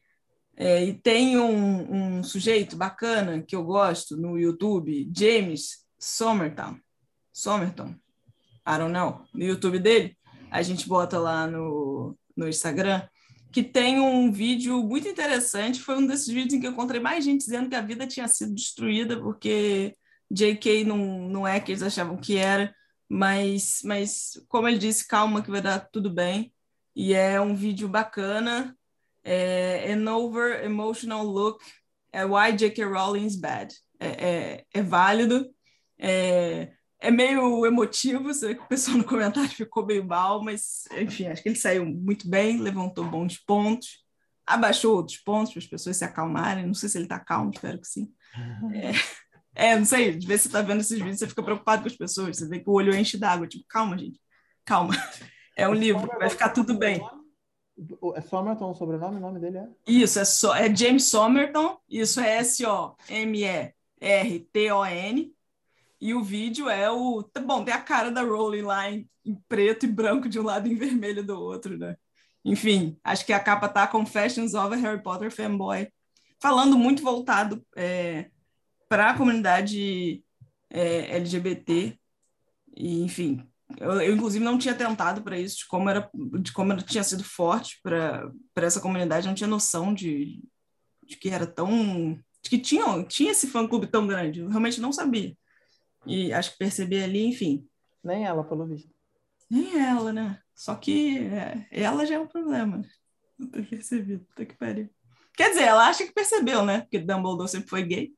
É, 0.57 0.85
e 0.85 0.95
tem 0.95 1.37
um, 1.37 2.19
um, 2.19 2.23
sujeito 2.23 2.77
bacana 2.77 3.43
que 3.43 3.57
eu 3.57 3.65
gosto 3.65 4.17
no 4.17 4.39
YouTube, 4.39 5.11
James 5.15 5.85
Somerton. 5.99 6.79
Somerton. 7.33 7.95
I 8.67 8.79
don't 8.79 8.93
know. 8.93 9.23
No 9.35 9.45
YouTube 9.45 9.79
dele, 9.79 10.17
a 10.51 10.63
gente 10.63 10.89
bota 10.89 11.19
lá 11.19 11.47
no, 11.47 12.17
no 12.37 12.49
Instagram, 12.49 13.03
que 13.53 13.63
tem 13.63 14.01
um 14.01 14.33
vídeo 14.33 14.83
muito 14.83 15.09
interessante. 15.09 15.81
Foi 15.81 15.97
um 15.99 16.07
desses 16.07 16.29
vídeos 16.29 16.55
em 16.55 16.61
que 16.61 16.67
eu 16.67 16.73
encontrei 16.73 17.01
mais 17.01 17.25
gente 17.25 17.41
dizendo 17.45 17.69
que 17.69 17.77
a 17.77 17.83
vida 17.83 18.07
tinha 18.07 18.29
sido 18.29 18.55
destruída 18.55 19.21
porque 19.21 19.95
JK 20.31 20.85
não, 20.85 21.29
não 21.29 21.47
é 21.47 21.61
que 21.61 21.73
eles 21.73 21.83
achavam 21.83 22.17
que 22.17 22.37
era. 22.37 22.75
Mas, 23.09 23.81
mas, 23.85 24.33
como 24.49 24.67
ele 24.67 24.79
disse, 24.79 25.07
calma 25.07 25.43
que 25.43 25.51
vai 25.51 25.61
dar 25.61 25.81
tudo 25.91 26.09
bem 26.09 26.54
e 26.95 27.15
é 27.15 27.41
um 27.41 27.55
vídeo 27.55 27.89
bacana. 27.89 28.77
É, 29.27 29.91
an 29.93 30.07
over 30.07 30.63
emotional 30.63 31.25
look 31.25 31.65
at 32.13 32.29
why 32.29 32.53
J.K. 32.53 32.85
Rowling 32.85 33.25
is 33.25 33.37
bad. 33.37 33.75
É, 33.99 34.07
é, 34.07 34.65
é 34.75 34.83
válido, 34.83 35.49
é, 35.99 36.73
é, 37.01 37.11
meio 37.11 37.65
emotivo, 37.65 38.33
vê 38.33 38.55
que 38.55 38.61
o 38.61 38.69
pessoal 38.69 38.99
no 38.99 39.05
comentário 39.05 39.49
ficou 39.55 39.87
meio 39.87 40.05
mal, 40.05 40.43
mas 40.43 40.85
enfim, 40.99 41.27
acho 41.27 41.43
que 41.43 41.49
ele 41.49 41.57
saiu 41.57 41.87
muito 41.87 42.29
bem, 42.29 42.61
levantou 42.61 43.05
bons 43.05 43.39
pontos, 43.39 44.05
abaixou 44.47 44.97
outros 44.97 45.19
pontos 45.19 45.53
para 45.53 45.61
as 45.61 45.67
pessoas 45.67 45.97
se 45.97 46.05
acalmarem. 46.05 46.67
Não 46.67 46.75
sei 46.75 46.89
se 46.89 46.99
ele 46.99 47.07
está 47.07 47.19
calmo, 47.19 47.51
espero 47.53 47.81
que 47.81 47.89
sim. 47.89 48.13
É, 49.57 49.69
é, 49.71 49.79
não 49.79 49.85
sei, 49.85 50.17
de 50.17 50.27
vez 50.27 50.41
você 50.41 50.49
está 50.49 50.61
vendo 50.61 50.81
esses 50.81 50.99
vídeos, 50.99 51.21
você 51.21 51.29
fica 51.29 51.45
preocupado 51.45 51.83
com 51.83 51.89
as 51.89 51.97
pessoas, 51.97 52.37
você 52.37 52.49
vê 52.49 52.59
que 52.59 52.69
o 52.69 52.73
olho 52.73 52.93
enche 52.93 53.17
d'água, 53.17 53.47
tipo, 53.47 53.65
calma, 53.69 53.97
gente, 53.97 54.21
calma. 54.65 54.95
É 55.57 55.69
um 55.69 55.75
livro, 55.75 56.07
vai 56.19 56.29
ficar 56.29 56.49
tudo 56.51 56.75
bem. 56.75 57.01
É 58.15 58.21
Somerton 58.21 58.71
o 58.71 58.75
sobrenome? 58.75 59.17
O 59.17 59.21
nome 59.21 59.41
dele 59.41 59.59
é? 59.59 59.69
Isso, 59.87 60.19
é, 60.19 60.25
so, 60.25 60.53
é 60.53 60.75
James 60.75 61.05
Somerton. 61.05 61.79
Isso 61.89 62.21
é 62.21 62.39
S-O-M-E-R-T-O-N. 62.39 63.75
E 66.01 66.15
o 66.15 66.23
vídeo 66.23 66.69
é 66.69 66.91
o. 66.91 67.25
Bom, 67.45 67.65
tem 67.65 67.75
a 67.75 67.81
cara 67.81 68.11
da 68.11 68.23
Rowling 68.23 68.63
lá 68.63 68.91
em, 68.91 69.09
em, 69.25 69.35
preto 69.49 69.87
e 69.87 69.89
branco 69.89 70.29
de 70.29 70.39
um 70.39 70.45
lado 70.45 70.69
e 70.69 70.73
em 70.73 70.77
vermelho 70.77 71.25
do 71.25 71.41
outro, 71.41 71.79
né? 71.79 71.97
Enfim, 72.45 72.99
acho 73.03 73.25
que 73.25 73.33
a 73.33 73.41
capa 73.41 73.69
tá 73.69 73.87
Confessions 73.87 74.55
of 74.55 74.75
a 74.75 74.77
Harry 74.77 75.03
Potter 75.03 75.31
Fanboy. 75.31 75.89
Falando 76.41 76.77
muito 76.77 77.03
voltado 77.03 77.65
é, 77.75 78.31
para 78.89 79.11
a 79.11 79.17
comunidade 79.17 80.23
é, 80.69 81.17
LGBT. 81.17 81.99
E, 82.77 83.03
enfim, 83.03 83.49
eu, 83.79 84.01
eu, 84.01 84.15
inclusive, 84.15 84.45
não 84.45 84.59
tinha 84.59 84.75
tentado 84.75 85.23
para 85.23 85.39
isso, 85.39 85.59
de 85.59 85.67
como, 85.67 85.89
era, 85.89 86.11
de 86.41 86.53
como 86.53 86.73
era, 86.73 86.83
tinha 86.83 87.05
sido 87.05 87.25
forte 87.25 87.81
para 87.83 88.33
essa 88.57 88.81
comunidade, 88.81 89.27
não 89.27 89.35
tinha 89.35 89.49
noção 89.49 89.93
de, 89.93 90.43
de 91.03 91.17
que 91.17 91.31
era 91.31 91.47
tão. 91.47 92.19
de 92.43 92.51
que 92.51 92.59
tinha, 92.59 93.03
tinha 93.05 93.33
esse 93.33 93.47
fã-clube 93.47 93.87
tão 93.87 94.07
grande, 94.07 94.41
eu 94.41 94.49
realmente 94.49 94.81
não 94.81 94.93
sabia. 94.93 95.37
E 96.07 96.33
acho 96.33 96.53
que 96.53 96.59
percebi 96.59 97.03
ali, 97.03 97.27
enfim. 97.27 97.67
Nem 98.03 98.25
ela, 98.25 98.45
pelo 98.45 98.67
visto. 98.67 98.93
Nem 99.51 99.81
ela, 99.81 100.13
né? 100.13 100.39
Só 100.55 100.75
que 100.75 101.19
é, 101.19 101.67
ela 101.71 102.05
já 102.05 102.17
é 102.17 102.19
um 102.19 102.27
problema. 102.27 102.83
Não 103.39 103.49
ter 103.49 103.67
percebido, 103.69 104.25
puta 104.27 104.45
que 104.45 104.55
pariu. 104.55 104.89
Quer 105.37 105.51
dizer, 105.51 105.65
ela 105.65 105.89
acha 105.89 106.05
que 106.05 106.13
percebeu, 106.13 106.65
né? 106.65 106.83
Porque 106.83 106.99
Dumbledore 106.99 107.49
sempre 107.49 107.69
foi 107.69 107.83
gay. 107.83 108.15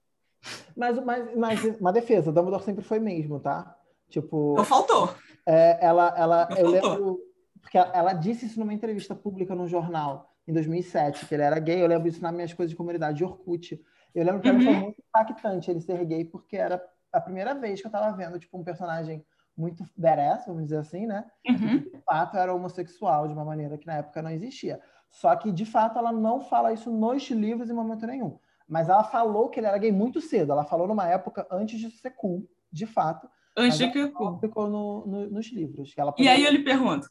Mas, 0.77 1.03
mas, 1.03 1.37
mas 1.37 1.65
uma 1.81 1.93
defesa, 1.93 2.31
Dumbledore 2.31 2.65
sempre 2.65 2.85
foi 2.85 2.99
mesmo, 2.99 3.41
tá? 3.41 3.77
Tipo. 4.11 4.55
Não 4.57 4.65
faltou. 4.65 5.15
É, 5.47 5.79
ela, 5.85 6.15
ela, 6.17 6.49
eu 6.57 6.69
lembro, 6.69 7.19
porque 7.61 7.79
ela 7.79 8.13
disse 8.13 8.47
isso 8.47 8.59
numa 8.59 8.75
entrevista 8.75 9.15
pública 9.15 9.55
no 9.55 9.69
jornal, 9.69 10.35
em 10.47 10.53
2007, 10.53 11.27
que 11.27 11.35
ele 11.35 11.43
era 11.43 11.59
gay. 11.59 11.83
Eu 11.83 11.87
lembro 11.87 12.09
isso 12.09 12.23
nas 12.23 12.35
minhas 12.35 12.53
coisas 12.53 12.71
de 12.71 12.77
comunidade 12.77 13.19
de 13.19 13.25
Orkut. 13.25 13.81
Eu 14.15 14.25
lembro 14.25 14.41
que 14.41 14.51
uhum. 14.51 14.63
foi 14.63 14.73
muito 14.75 15.03
impactante 15.09 15.71
ele 15.71 15.81
ser 15.81 16.05
gay, 16.05 16.25
porque 16.25 16.57
era 16.57 16.83
a 17.13 17.21
primeira 17.21 17.55
vez 17.55 17.81
que 17.81 17.87
eu 17.87 17.91
estava 17.91 18.17
vendo 18.17 18.39
tipo, 18.39 18.59
um 18.59 18.65
personagem 18.65 19.25
muito 19.57 19.85
badass, 19.97 20.47
vamos 20.47 20.65
dizer 20.65 20.79
assim, 20.79 21.07
né? 21.07 21.25
Uhum. 21.49 21.57
Que, 21.57 21.91
de 21.91 22.03
fato 22.03 22.37
era 22.37 22.55
homossexual 22.55 23.27
de 23.27 23.33
uma 23.33 23.45
maneira 23.45 23.79
que 23.79 23.87
na 23.87 23.95
época 23.95 24.21
não 24.21 24.31
existia. 24.31 24.81
Só 25.11 25.35
que, 25.35 25.51
de 25.51 25.65
fato, 25.65 25.99
ela 25.99 26.13
não 26.13 26.41
fala 26.41 26.73
isso 26.73 26.91
nos 26.91 27.31
livros 27.31 27.71
em 27.71 27.73
momento 27.73 28.07
nenhum. 28.07 28.39
Mas 28.69 28.89
ela 28.89 29.05
falou 29.05 29.49
que 29.49 29.61
ele 29.61 29.67
era 29.67 29.79
gay 29.79 29.93
muito 29.93 30.21
cedo. 30.21 30.53
Ela 30.53 30.65
falou 30.65 30.87
numa 30.87 31.09
época 31.09 31.47
antes 31.51 31.81
de 31.81 31.91
ser 31.91 32.11
cool, 32.11 32.47
de 32.71 32.85
fato. 32.85 33.29
Que 33.57 34.09
cool. 34.11 34.39
ficou 34.39 34.69
no, 34.69 35.07
no, 35.07 35.31
nos 35.31 35.51
livros. 35.51 35.95
Ela 35.97 36.15
e 36.19 36.29
aí 36.29 36.45
eu 36.45 36.53
lhe 36.53 36.63
pergunto: 36.63 37.09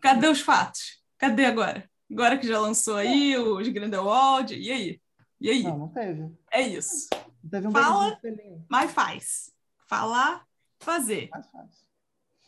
cadê 0.00 0.28
os 0.28 0.40
fatos? 0.40 1.02
Cadê 1.18 1.44
agora? 1.44 1.90
Agora 2.10 2.38
que 2.38 2.46
já 2.46 2.60
lançou 2.60 2.96
aí 2.96 3.36
os 3.36 3.66
Grindelwald, 3.66 4.54
e 4.54 4.70
aí? 4.70 5.00
E 5.40 5.50
aí? 5.50 5.62
Não, 5.64 5.78
não 5.78 5.88
teve. 5.88 6.30
É 6.50 6.62
isso. 6.62 7.08
Teve 7.50 7.66
um 7.66 7.72
Fala, 7.72 8.18
mas 8.68 8.90
faz. 8.92 9.52
Falar, 9.88 10.46
fazer. 10.78 11.28
Mas 11.32 11.50
faz. 11.50 11.84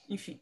Enfim. 0.09 0.41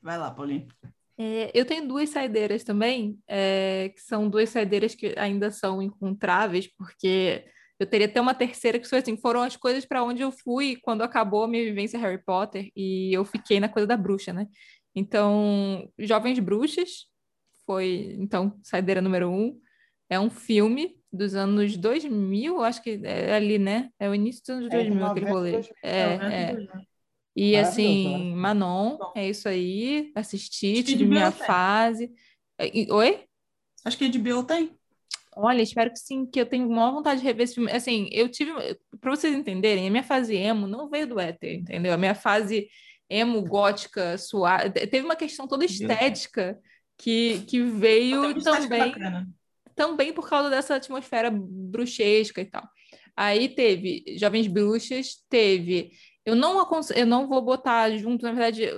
Vai 0.00 0.18
lá, 0.18 0.30
Paulinho. 0.30 0.68
É, 1.16 1.50
eu 1.52 1.64
tenho 1.64 1.88
duas 1.88 2.10
saideiras 2.10 2.62
também, 2.62 3.18
é, 3.26 3.90
que 3.94 4.00
são 4.00 4.28
duas 4.28 4.50
saideiras 4.50 4.94
que 4.94 5.18
ainda 5.18 5.50
são 5.50 5.82
encontráveis, 5.82 6.68
porque 6.68 7.44
eu 7.78 7.86
teria 7.86 8.06
até 8.06 8.20
uma 8.20 8.34
terceira 8.34 8.78
que 8.78 8.88
foi 8.88 8.98
assim, 8.98 9.16
foram 9.16 9.42
as 9.42 9.56
coisas 9.56 9.84
para 9.84 10.02
onde 10.02 10.22
eu 10.22 10.32
fui 10.32 10.76
quando 10.82 11.02
acabou 11.02 11.44
a 11.44 11.48
minha 11.48 11.64
vivência 11.64 11.98
Harry 11.98 12.22
Potter 12.22 12.70
e 12.74 13.12
eu 13.12 13.24
fiquei 13.24 13.60
na 13.60 13.68
coisa 13.68 13.86
da 13.86 13.96
bruxa, 13.96 14.32
né? 14.32 14.46
Então, 14.94 15.88
Jovens 15.98 16.38
Bruxas 16.40 17.06
foi, 17.64 18.16
então, 18.18 18.58
saideira 18.62 19.00
número 19.00 19.30
um. 19.30 19.60
É 20.10 20.18
um 20.18 20.30
filme 20.30 20.98
dos 21.12 21.34
anos 21.34 21.76
2000, 21.76 22.62
acho 22.62 22.82
que 22.82 23.00
é 23.04 23.34
ali, 23.34 23.58
né? 23.58 23.90
É 23.98 24.08
o 24.08 24.14
início 24.14 24.42
dos 24.42 24.56
anos 24.56 24.70
2000, 24.70 25.06
é, 25.06 25.10
aquele 25.10 25.30
rolê. 25.30 25.60
É, 25.82 25.90
é. 25.92 26.56
E 27.36 27.56
assim, 27.56 28.34
Manon, 28.34 28.98
é 29.14 29.28
isso 29.28 29.48
aí. 29.48 30.10
Assisti, 30.14 30.82
tive 30.82 31.04
minha 31.04 31.30
fase. 31.30 32.12
Oi? 32.90 33.24
Acho 33.84 33.96
que 33.96 34.04
a 34.04 34.08
HBO 34.08 34.42
tem. 34.42 34.77
Olha, 35.40 35.62
espero 35.62 35.90
que 35.90 36.00
sim, 36.00 36.26
que 36.26 36.40
eu 36.40 36.46
tenho 36.46 36.68
maior 36.68 36.92
vontade 36.92 37.20
de 37.20 37.26
rever 37.26 37.44
esse 37.44 37.54
filme. 37.54 37.70
Assim, 37.70 38.08
eu 38.10 38.28
tive, 38.28 38.52
para 39.00 39.14
vocês 39.14 39.32
entenderem, 39.32 39.86
a 39.86 39.90
minha 39.90 40.02
fase 40.02 40.34
emo 40.34 40.66
não 40.66 40.90
veio 40.90 41.06
do 41.06 41.20
éter, 41.20 41.60
entendeu? 41.60 41.92
A 41.92 41.96
minha 41.96 42.14
fase 42.14 42.68
emo, 43.08 43.40
gótica, 43.42 44.18
suave, 44.18 44.70
teve 44.70 45.04
uma 45.04 45.14
questão 45.14 45.46
toda 45.46 45.64
estética 45.64 46.58
que, 46.96 47.44
que 47.46 47.62
veio 47.62 48.34
também, 48.42 48.92
também 49.76 50.12
por 50.12 50.28
causa 50.28 50.50
dessa 50.50 50.74
atmosfera 50.74 51.30
bruxesca 51.30 52.40
e 52.40 52.44
tal. 52.44 52.68
Aí 53.16 53.48
teve 53.48 54.04
Jovens 54.18 54.48
Bruxas, 54.48 55.24
teve 55.28 55.92
eu 56.28 56.36
não, 56.36 56.62
eu 56.94 57.06
não 57.06 57.26
vou 57.26 57.40
botar 57.40 57.90
junto, 57.96 58.22
na 58.22 58.32
verdade, 58.32 58.70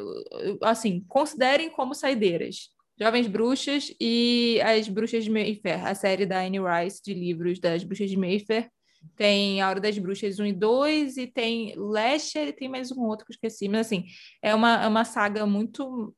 assim, 0.62 1.04
considerem 1.08 1.68
como 1.68 1.94
saideiras. 1.96 2.68
Jovens 3.00 3.26
Bruxas 3.28 3.94
e 3.98 4.60
As 4.60 4.86
Bruxas 4.86 5.24
de 5.24 5.30
Mayfair, 5.30 5.86
a 5.86 5.94
série 5.94 6.26
da 6.26 6.40
Anne 6.42 6.58
Rice 6.60 7.00
de 7.02 7.14
livros 7.14 7.58
das 7.58 7.82
Bruxas 7.82 8.10
de 8.10 8.16
Mayfair. 8.16 8.70
Tem 9.16 9.62
A 9.62 9.70
Hora 9.70 9.80
das 9.80 9.96
Bruxas 9.96 10.38
1 10.38 10.44
e 10.44 10.52
2, 10.52 11.16
e 11.16 11.26
tem 11.26 11.72
Lasher, 11.76 12.48
e 12.48 12.52
tem 12.52 12.68
mais 12.68 12.92
um 12.92 13.00
outro 13.04 13.24
que 13.24 13.32
eu 13.32 13.34
esqueci. 13.34 13.66
Mas, 13.66 13.86
assim, 13.86 14.04
é 14.42 14.54
uma, 14.54 14.82
é 14.82 14.86
uma 14.86 15.06
saga 15.06 15.46
muito, 15.46 16.14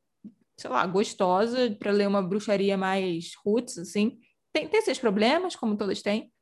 sei 0.58 0.68
lá, 0.68 0.84
gostosa 0.84 1.70
para 1.78 1.92
ler 1.92 2.08
uma 2.08 2.20
bruxaria 2.20 2.76
mais 2.76 3.30
roots, 3.46 3.78
assim. 3.78 4.18
Tem, 4.52 4.66
tem 4.66 4.82
seus 4.82 4.98
problemas, 4.98 5.54
como 5.54 5.76
todas 5.76 6.02
têm. 6.02 6.32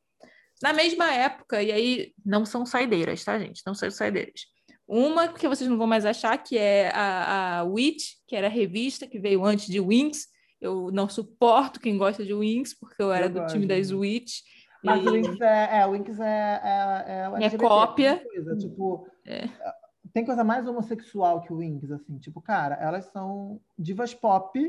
Na 0.63 0.73
mesma 0.73 1.13
época, 1.13 1.61
e 1.61 1.71
aí 1.71 2.13
não 2.25 2.47
são 2.47 2.65
saideiras, 2.65 3.23
tá, 3.23 3.37
gente? 3.37 3.61
Não 3.63 3.75
são 3.75 3.91
saideiras. 3.91 4.41
Uma 4.87 5.27
que 5.27 5.47
vocês 5.47 5.69
não 5.69 5.77
vão 5.77 5.87
mais 5.87 6.05
achar, 6.05 6.35
que 6.39 6.57
é 6.57 6.89
a, 6.89 7.59
a 7.59 7.63
Witch, 7.63 8.15
que 8.27 8.35
era 8.35 8.47
a 8.47 8.49
revista 8.49 9.07
que 9.07 9.19
veio 9.19 9.45
antes 9.45 9.67
de 9.67 9.79
Wings. 9.79 10.30
Eu 10.61 10.91
não 10.91 11.09
suporto 11.09 11.79
quem 11.79 11.97
gosta 11.97 12.23
de 12.23 12.33
Wings, 12.33 12.73
porque 12.73 13.01
eu 13.01 13.11
era 13.11 13.25
eu 13.25 13.29
do 13.31 13.45
time 13.47 13.65
das 13.65 13.91
Witch. 13.91 14.41
Mas 14.83 15.03
e... 15.03 15.09
o 15.09 15.11
Wings 15.11 15.41
é, 15.41 15.79
é, 15.79 15.85
o 15.87 15.89
Wings 15.91 16.19
é, 16.19 16.61
é, 16.63 17.41
é, 17.41 17.45
é 17.45 17.57
cópia. 17.57 18.23
Coisa, 18.23 18.55
tipo, 18.55 19.07
é. 19.25 19.49
Tem 20.13 20.23
coisa 20.23 20.43
mais 20.43 20.67
homossexual 20.67 21.41
que 21.41 21.51
o 21.51 21.57
Wings, 21.57 21.91
assim. 21.91 22.19
Tipo, 22.19 22.41
cara, 22.41 22.75
elas 22.75 23.05
são 23.05 23.59
divas 23.77 24.13
pop 24.13 24.59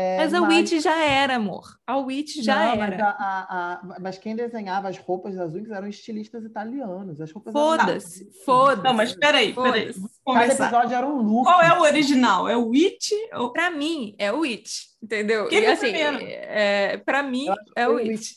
é, 0.00 0.16
mas 0.18 0.32
a 0.32 0.40
mas... 0.40 0.50
Witch 0.50 0.80
já 0.80 1.04
era, 1.04 1.34
amor. 1.34 1.76
A 1.84 1.96
Witch 1.96 2.36
já 2.36 2.54
Não, 2.54 2.84
era. 2.84 2.96
Mas, 2.96 3.00
a, 3.00 3.08
a, 3.08 3.72
a... 3.72 4.00
mas, 4.00 4.16
quem 4.16 4.36
desenhava 4.36 4.88
as 4.88 4.96
roupas 4.96 5.34
das 5.34 5.54
Wings 5.54 5.72
eram 5.72 5.88
estilistas 5.88 6.44
italianos. 6.44 7.20
As 7.20 7.32
roupas 7.32 7.52
Foda-se, 7.52 8.22
eram... 8.22 8.32
foda-se. 8.44 8.82
Não, 8.84 8.94
mas 8.94 9.14
peraí, 9.16 9.52
peraí. 9.52 9.92
Cada 10.24 10.46
episódio 10.46 10.94
era 10.94 11.04
um 11.04 11.20
look. 11.20 11.44
Qual 11.44 11.60
é 11.60 11.76
o 11.76 11.82
original? 11.82 12.48
É 12.48 12.56
o 12.56 12.68
Witch? 12.68 13.10
Ou... 13.34 13.50
Pra 13.50 13.72
mim, 13.72 14.14
é 14.18 14.32
o 14.32 14.40
Witch. 14.40 14.84
Entendeu? 15.00 15.46
Que 15.48 15.60
e 15.60 15.66
assim, 15.66 15.92
é, 15.94 16.96
pra 16.98 17.22
mim 17.22 17.46
é 17.76 17.88
o 17.88 17.98
It. 17.98 18.34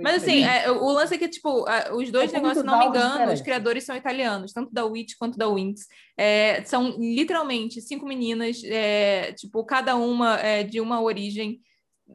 Mas 0.00 0.22
assim, 0.22 0.44
é, 0.44 0.70
o 0.70 0.88
lance 0.92 1.14
é 1.14 1.18
que, 1.18 1.28
tipo, 1.28 1.64
os 1.94 2.10
dois 2.12 2.32
é 2.32 2.36
negócios, 2.36 2.60
se 2.60 2.64
não 2.64 2.78
me 2.78 2.86
engano, 2.86 3.32
os 3.32 3.40
criadores 3.40 3.82
são 3.82 3.96
italianos, 3.96 4.52
tanto 4.52 4.72
da 4.72 4.84
Witch 4.84 5.14
quanto 5.18 5.36
da 5.36 5.48
Winx. 5.48 5.86
É, 6.16 6.62
são 6.64 6.96
literalmente 6.96 7.80
cinco 7.80 8.06
meninas, 8.06 8.62
é, 8.64 9.32
tipo, 9.32 9.64
cada 9.64 9.96
uma 9.96 10.38
é, 10.38 10.62
de 10.62 10.80
uma 10.80 11.02
origem, 11.02 11.60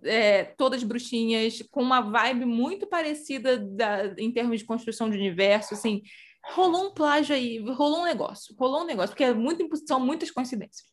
é, 0.06 0.46
todas 0.46 0.84
bruxinhas, 0.84 1.62
com 1.70 1.82
uma 1.82 2.00
vibe 2.00 2.46
muito 2.46 2.88
parecida 2.88 3.58
da, 3.58 4.14
em 4.18 4.32
termos 4.32 4.60
de 4.60 4.66
construção 4.66 5.10
de 5.10 5.18
universo, 5.18 5.74
assim. 5.74 6.02
Rolou 6.54 6.88
um 6.88 6.94
plágio 6.94 7.36
aí, 7.36 7.60
rolou 7.60 8.00
um 8.00 8.06
negócio, 8.06 8.56
rolou 8.58 8.82
um 8.82 8.86
negócio, 8.86 9.10
porque 9.10 9.26
é 9.26 9.34
muito, 9.34 9.70
são 9.86 10.00
muitas 10.00 10.32
coincidências. 10.32 10.90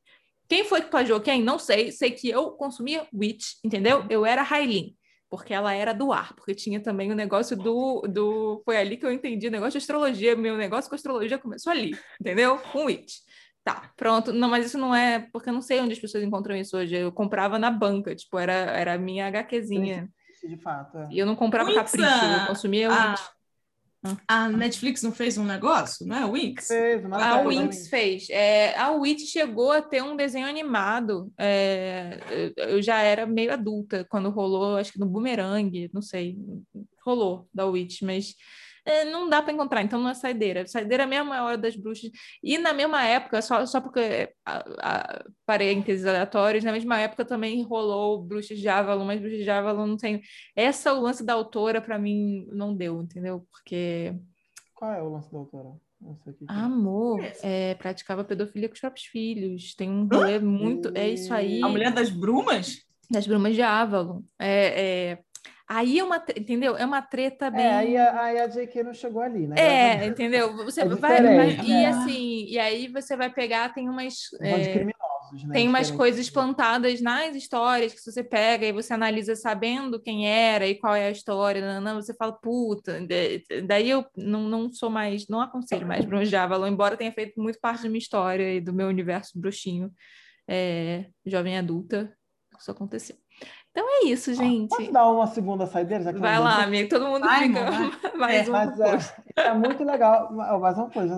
Quem 0.48 0.64
foi 0.64 0.80
que 0.80 0.90
plagiou 0.90 1.20
quem? 1.20 1.42
Não 1.42 1.58
sei. 1.58 1.92
Sei 1.92 2.10
que 2.10 2.28
eu 2.28 2.52
consumia 2.52 3.06
Witch, 3.14 3.54
entendeu? 3.62 4.04
Eu 4.08 4.24
era 4.24 4.42
Railin, 4.42 4.94
porque 5.28 5.52
ela 5.52 5.74
era 5.74 5.92
do 5.92 6.12
ar, 6.12 6.34
porque 6.34 6.54
tinha 6.54 6.80
também 6.80 7.12
o 7.12 7.14
negócio 7.14 7.56
do, 7.56 8.00
do. 8.08 8.62
Foi 8.64 8.76
ali 8.76 8.96
que 8.96 9.04
eu 9.04 9.12
entendi 9.12 9.48
o 9.48 9.50
negócio 9.50 9.72
de 9.72 9.78
astrologia. 9.78 10.34
Meu 10.34 10.56
negócio 10.56 10.88
com 10.88 10.96
astrologia 10.96 11.38
começou 11.38 11.70
ali, 11.70 11.94
entendeu? 12.20 12.58
Com 12.72 12.86
Witch. 12.86 13.16
Tá, 13.62 13.92
pronto. 13.96 14.32
Não, 14.32 14.48
mas 14.48 14.64
isso 14.64 14.78
não 14.78 14.94
é. 14.94 15.28
Porque 15.30 15.50
eu 15.50 15.52
não 15.52 15.60
sei 15.60 15.80
onde 15.80 15.92
as 15.92 15.98
pessoas 15.98 16.24
encontram 16.24 16.56
isso 16.56 16.76
hoje. 16.76 16.96
Eu 16.96 17.12
comprava 17.12 17.58
na 17.58 17.70
banca, 17.70 18.16
tipo, 18.16 18.38
era, 18.38 18.52
era 18.52 18.94
a 18.94 18.98
minha 18.98 19.26
HQzinha. 19.26 20.08
De 20.42 20.56
fato. 20.56 20.96
É. 20.96 21.08
E 21.10 21.18
eu 21.18 21.26
não 21.26 21.36
comprava 21.36 21.74
Capricho, 21.74 22.06
eu 22.06 22.46
consumia 22.46 22.90
ah. 22.90 23.10
Witch. 23.10 23.37
A 24.28 24.48
Netflix 24.48 25.02
não 25.02 25.10
fez 25.10 25.36
um 25.36 25.44
negócio, 25.44 26.06
não 26.06 26.16
é? 26.16 26.24
O 26.24 26.32
Winx? 26.32 26.68
Fez, 26.68 27.02
mas 27.02 27.22
a 27.22 27.42
Winx 27.42 27.88
fez. 27.88 28.30
É, 28.30 28.78
a 28.78 28.92
Witch 28.92 29.26
chegou 29.26 29.72
a 29.72 29.82
ter 29.82 30.02
um 30.02 30.16
desenho 30.16 30.46
animado. 30.46 31.32
É, 31.36 32.20
eu 32.56 32.80
já 32.80 33.00
era 33.02 33.26
meio 33.26 33.52
adulta 33.52 34.06
quando 34.08 34.30
rolou, 34.30 34.76
acho 34.76 34.92
que 34.92 35.00
no 35.00 35.06
Boomerang, 35.06 35.90
não 35.92 36.02
sei. 36.02 36.38
Rolou 37.04 37.48
da 37.52 37.66
Witch, 37.66 38.02
mas 38.02 38.34
é, 38.88 39.04
não 39.04 39.28
dá 39.28 39.42
para 39.42 39.52
encontrar, 39.52 39.82
então 39.82 40.00
não 40.00 40.08
é 40.08 40.14
saideira. 40.14 40.66
Saideira 40.66 41.06
mesmo 41.06 41.34
é 41.34 41.38
a 41.38 41.44
hora 41.44 41.58
das 41.58 41.76
bruxas. 41.76 42.10
E 42.42 42.56
na 42.56 42.72
mesma 42.72 43.04
época, 43.04 43.42
só, 43.42 43.66
só 43.66 43.80
porque 43.80 44.32
a, 44.46 44.64
a, 44.80 45.24
parênteses 45.44 46.06
aleatórios, 46.06 46.64
na 46.64 46.72
mesma 46.72 46.98
época 46.98 47.24
também 47.24 47.62
rolou 47.62 48.22
Bruxas 48.22 48.58
de 48.58 48.68
Avalon, 48.68 49.04
mas 49.04 49.20
Bruxas 49.20 49.44
de 49.44 49.50
Avalon 49.50 49.86
não 49.86 49.96
tem. 49.98 50.22
Essa, 50.56 50.94
o 50.94 51.00
lance 51.02 51.22
da 51.22 51.34
autora, 51.34 51.82
para 51.82 51.98
mim, 51.98 52.46
não 52.50 52.74
deu, 52.74 53.02
entendeu? 53.02 53.46
Porque. 53.50 54.14
Qual 54.74 54.92
é 54.92 55.02
o 55.02 55.10
lance 55.10 55.30
da 55.30 55.38
autora? 55.38 55.68
Amor, 56.46 57.20
é, 57.42 57.74
praticava 57.74 58.24
pedofilia 58.24 58.68
com 58.68 58.74
os 58.74 58.80
próprios 58.80 59.06
filhos. 59.06 59.74
Tem 59.74 59.90
um 59.90 60.06
rolê 60.06 60.38
muito. 60.38 60.92
É 60.94 61.10
isso 61.10 61.34
aí. 61.34 61.60
A 61.62 61.68
mulher 61.68 61.92
das 61.92 62.08
brumas? 62.08 62.86
Das 63.10 63.26
brumas 63.26 63.54
de 63.54 63.62
Avalon. 63.62 64.22
É, 64.38 65.10
é, 65.10 65.18
Aí 65.68 65.98
é 65.98 66.04
uma, 66.04 66.24
entendeu? 66.34 66.78
É 66.78 66.86
uma 66.86 67.02
treta 67.02 67.50
bem. 67.50 67.60
É, 67.60 67.74
aí 67.74 67.96
a, 67.98 68.22
aí 68.22 68.38
a 68.40 68.46
JK 68.46 68.82
não 68.84 68.94
chegou 68.94 69.20
ali, 69.20 69.46
né? 69.46 69.56
É, 69.58 70.06
entendeu? 70.06 70.56
Você 70.64 70.80
é 70.80 70.84
vai, 70.86 71.22
vai 71.22 71.60
e 71.62 71.72
é. 71.72 71.86
assim, 71.88 72.46
e 72.46 72.58
aí 72.58 72.88
você 72.88 73.14
vai 73.14 73.30
pegar, 73.30 73.74
tem 73.74 73.86
umas. 73.86 74.32
É, 74.40 74.72
criminosos, 74.72 75.44
né? 75.44 75.52
Tem 75.52 75.68
umas 75.68 75.90
coisas 75.90 76.30
plantadas 76.30 77.02
nas 77.02 77.36
histórias 77.36 77.92
que 77.92 78.00
você 78.00 78.24
pega 78.24 78.64
e 78.64 78.72
você 78.72 78.94
analisa 78.94 79.36
sabendo 79.36 80.00
quem 80.00 80.26
era 80.26 80.66
e 80.66 80.74
qual 80.74 80.94
é 80.94 81.08
a 81.08 81.10
história, 81.10 81.78
não, 81.80 81.96
você 81.96 82.14
fala, 82.14 82.32
puta, 82.32 82.98
daí 83.66 83.90
eu 83.90 84.06
não, 84.16 84.44
não 84.44 84.72
sou 84.72 84.88
mais, 84.88 85.28
não 85.28 85.42
aconselho 85.42 85.86
mais 85.86 86.02
Bronze 86.06 86.30
de 86.30 86.36
Avalon, 86.36 86.68
embora 86.68 86.96
tenha 86.96 87.12
feito 87.12 87.38
muito 87.38 87.60
parte 87.60 87.82
da 87.82 87.90
minha 87.90 87.98
história 87.98 88.54
e 88.54 88.60
do 88.60 88.72
meu 88.72 88.88
universo 88.88 89.38
bruxinho, 89.38 89.92
é, 90.48 91.08
jovem 91.26 91.58
adulta, 91.58 92.10
isso 92.58 92.70
aconteceu. 92.70 93.16
Então 93.78 93.88
é 93.88 94.08
isso, 94.08 94.34
gente. 94.34 94.70
Posso 94.70 94.90
dar 94.90 95.08
uma 95.08 95.28
segunda 95.28 95.64
saideira? 95.64 96.12
vai 96.12 96.40
lá, 96.40 96.64
amigo. 96.64 96.88
Todo 96.88 97.06
mundo 97.06 97.24
vai, 97.24 97.46
fica 97.46 97.70
vai. 97.70 98.10
mais 98.18 98.48
é, 98.48 98.50
um. 98.50 98.52
Mas 98.52 98.80
é, 98.80 99.42
é, 99.42 99.54
muito 99.54 99.84
legal. 99.84 100.32
Mais 100.32 100.76
uma 100.76 100.90
coisa. 100.90 101.16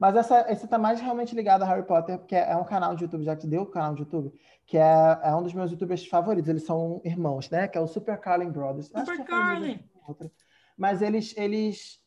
Mas 0.00 0.16
essa, 0.16 0.40
esse 0.50 0.64
está 0.64 0.78
mais 0.78 1.00
realmente 1.00 1.32
ligado 1.32 1.62
a 1.62 1.66
Harry 1.66 1.86
Potter, 1.86 2.18
porque 2.18 2.34
é 2.34 2.56
um 2.56 2.64
canal 2.64 2.96
de 2.96 3.04
YouTube, 3.04 3.22
já 3.22 3.36
que 3.36 3.46
deu 3.46 3.62
o 3.62 3.66
canal 3.66 3.94
de 3.94 4.00
YouTube, 4.00 4.32
que 4.66 4.76
é, 4.76 5.20
é 5.22 5.32
um 5.36 5.44
dos 5.44 5.54
meus 5.54 5.70
youtubers 5.70 6.04
favoritos. 6.04 6.48
Eles 6.48 6.64
são 6.64 7.00
irmãos, 7.04 7.48
né? 7.48 7.68
Que 7.68 7.78
é 7.78 7.80
o 7.80 7.86
Super 7.86 8.18
Carlin 8.18 8.50
Brothers. 8.50 8.88
Super 8.88 9.24
Carlin! 9.24 9.78
Mas 10.76 11.02
eles, 11.02 11.36
eles, 11.36 12.00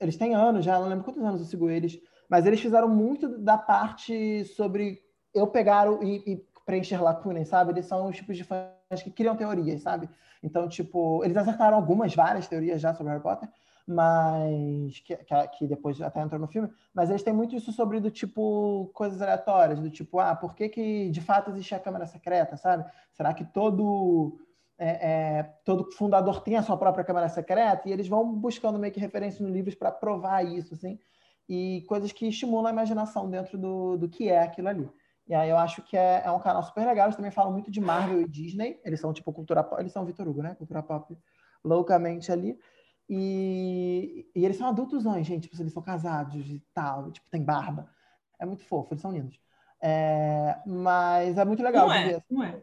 eles 0.00 0.16
têm 0.16 0.34
anos 0.34 0.64
já, 0.64 0.76
não 0.80 0.88
lembro 0.88 1.04
quantos 1.04 1.22
anos 1.22 1.40
eu 1.40 1.46
sigo 1.46 1.70
eles, 1.70 2.00
mas 2.28 2.46
eles 2.46 2.60
fizeram 2.60 2.88
muito 2.88 3.38
da 3.38 3.56
parte 3.56 4.44
sobre 4.44 5.00
eu 5.32 5.46
pegar 5.46 5.88
o, 5.88 6.02
e, 6.02 6.16
e 6.26 6.46
preencher 6.64 7.00
lacunas, 7.00 7.46
sabe? 7.46 7.70
Eles 7.70 7.86
são 7.86 8.08
os 8.08 8.16
tipos 8.16 8.36
de 8.36 8.42
fãs 8.42 8.75
que 9.02 9.10
criam 9.10 9.36
teorias, 9.36 9.82
sabe? 9.82 10.08
Então, 10.42 10.68
tipo, 10.68 11.24
eles 11.24 11.36
acertaram 11.36 11.76
algumas, 11.76 12.14
várias 12.14 12.46
teorias 12.46 12.80
já 12.80 12.94
sobre 12.94 13.12
Harry 13.12 13.22
Potter, 13.22 13.48
mas 13.86 14.98
que, 15.00 15.16
que, 15.16 15.48
que, 15.58 15.66
depois 15.66 16.00
até 16.00 16.20
entrou 16.20 16.40
no 16.40 16.48
filme, 16.48 16.68
mas 16.92 17.08
eles 17.08 17.22
têm 17.22 17.32
muito 17.32 17.54
isso 17.54 17.72
sobre 17.72 18.00
do 18.00 18.10
tipo 18.10 18.90
coisas 18.92 19.22
aleatórias, 19.22 19.80
do 19.80 19.90
tipo, 19.90 20.18
ah, 20.18 20.34
por 20.34 20.54
que, 20.54 20.68
que 20.68 21.10
de 21.10 21.20
fato 21.20 21.50
existe 21.50 21.74
a 21.74 21.80
câmera 21.80 22.06
secreta, 22.06 22.56
sabe? 22.56 22.84
Será 23.12 23.32
que 23.32 23.44
todo 23.44 24.38
é, 24.78 25.38
é, 25.38 25.42
todo 25.64 25.90
fundador 25.92 26.40
tem 26.42 26.56
a 26.56 26.62
sua 26.62 26.76
própria 26.76 27.04
câmera 27.04 27.28
secreta? 27.28 27.88
E 27.88 27.92
eles 27.92 28.08
vão 28.08 28.32
buscando 28.34 28.78
meio 28.78 28.92
que 28.92 29.00
referências 29.00 29.40
nos 29.40 29.52
livros 29.52 29.74
para 29.74 29.92
provar 29.92 30.44
isso, 30.44 30.74
assim, 30.74 30.98
e 31.48 31.84
coisas 31.88 32.12
que 32.12 32.26
estimulam 32.26 32.66
a 32.66 32.72
imaginação 32.72 33.30
dentro 33.30 33.56
do, 33.56 33.96
do 33.96 34.08
que 34.08 34.28
é 34.28 34.42
aquilo 34.42 34.68
ali. 34.68 34.90
E 35.28 35.34
aí 35.34 35.50
eu 35.50 35.56
acho 35.56 35.82
que 35.82 35.96
é, 35.96 36.22
é 36.24 36.30
um 36.30 36.38
canal 36.38 36.62
super 36.62 36.86
legal. 36.86 37.06
Eles 37.06 37.16
também 37.16 37.30
falam 37.30 37.52
muito 37.52 37.70
de 37.70 37.80
Marvel 37.80 38.20
e 38.20 38.28
Disney. 38.28 38.80
Eles 38.84 39.00
são 39.00 39.12
tipo 39.12 39.32
cultura 39.32 39.62
pop. 39.62 39.80
Eles 39.80 39.92
são 39.92 40.04
Vitor 40.04 40.28
Hugo, 40.28 40.42
né? 40.42 40.54
Cultura 40.54 40.82
pop 40.82 41.16
loucamente 41.64 42.30
ali. 42.30 42.58
E, 43.08 44.28
e 44.34 44.44
eles 44.44 44.56
são 44.56 44.68
adultos, 44.68 45.02
gente. 45.24 45.48
Tipo, 45.48 45.60
eles 45.60 45.72
são 45.72 45.82
casados 45.82 46.48
e 46.48 46.62
tal. 46.72 47.10
Tipo, 47.10 47.28
tem 47.30 47.42
barba. 47.42 47.90
É 48.38 48.46
muito 48.46 48.64
fofo, 48.64 48.92
eles 48.92 49.02
são 49.02 49.10
lindos. 49.10 49.40
É, 49.82 50.58
mas 50.66 51.36
é 51.36 51.44
muito 51.44 51.62
legal. 51.62 51.88
Não 51.88 51.94
é, 51.94 52.22
não 52.30 52.42
é. 52.42 52.60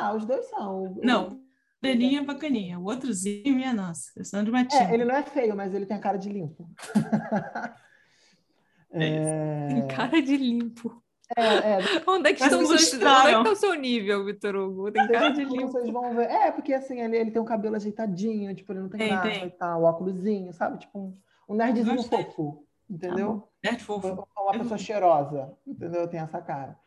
Ah, 0.00 0.14
os 0.14 0.24
dois 0.24 0.48
são. 0.48 0.96
Não, 1.02 1.40
Delinha 1.80 2.20
é 2.20 2.24
bacaninha. 2.24 2.78
O 2.78 2.84
outrozinho, 2.84 3.54
minha 3.54 3.72
nossa. 3.72 4.12
Questão 4.12 4.42
de 4.42 4.50
matinho. 4.50 4.82
É, 4.82 4.94
ele 4.94 5.04
não 5.04 5.14
é 5.14 5.22
feio, 5.22 5.56
mas 5.56 5.74
ele 5.74 5.86
tem 5.86 5.96
a 5.96 6.00
cara 6.00 6.18
de 6.18 6.28
limpo. 6.28 6.68
é... 8.90 9.68
Tem 9.68 9.88
cara 9.88 10.20
de 10.20 10.36
limpo. 10.36 11.02
É, 11.36 11.42
é. 11.42 11.78
Onde 12.06 12.30
é 12.30 12.32
que 12.32 12.42
estão 12.42 12.64
seus, 12.64 12.70
onde 12.70 12.82
é 12.82 12.86
que 12.86 13.36
está 13.36 13.50
o 13.50 13.56
seu 13.56 13.74
nível, 13.74 14.24
Vitor 14.24 14.56
Hugo? 14.56 14.90
Tem 14.90 15.06
cara 15.08 15.30
de 15.30 15.44
limpo. 15.44 15.68
Vocês 15.68 15.90
vão 15.90 16.14
ver. 16.14 16.30
É, 16.30 16.50
porque 16.50 16.72
assim, 16.72 17.00
ele, 17.00 17.16
ele 17.16 17.30
tem 17.30 17.42
um 17.42 17.44
cabelo 17.44 17.76
ajeitadinho, 17.76 18.54
tipo, 18.54 18.72
ele 18.72 18.80
não 18.80 18.88
tem, 18.88 19.00
tem 19.00 19.10
nada 19.10 19.28
tem. 19.28 19.46
e 19.46 19.50
tal, 19.50 19.82
o 19.82 19.84
óculosinho, 19.84 20.52
sabe? 20.54 20.78
Tipo, 20.78 20.98
um, 20.98 21.16
um 21.48 21.54
nerdzinho 21.54 22.02
fofo, 22.02 22.64
entendeu? 22.88 23.48
Tá 23.62 23.70
Nerd 23.70 23.84
fofo. 23.84 24.26
Uma 24.36 24.52
pessoa 24.52 24.78
cheirosa, 24.78 25.52
entendeu? 25.66 26.08
Tem 26.08 26.20
essa 26.20 26.40
cara. 26.40 26.78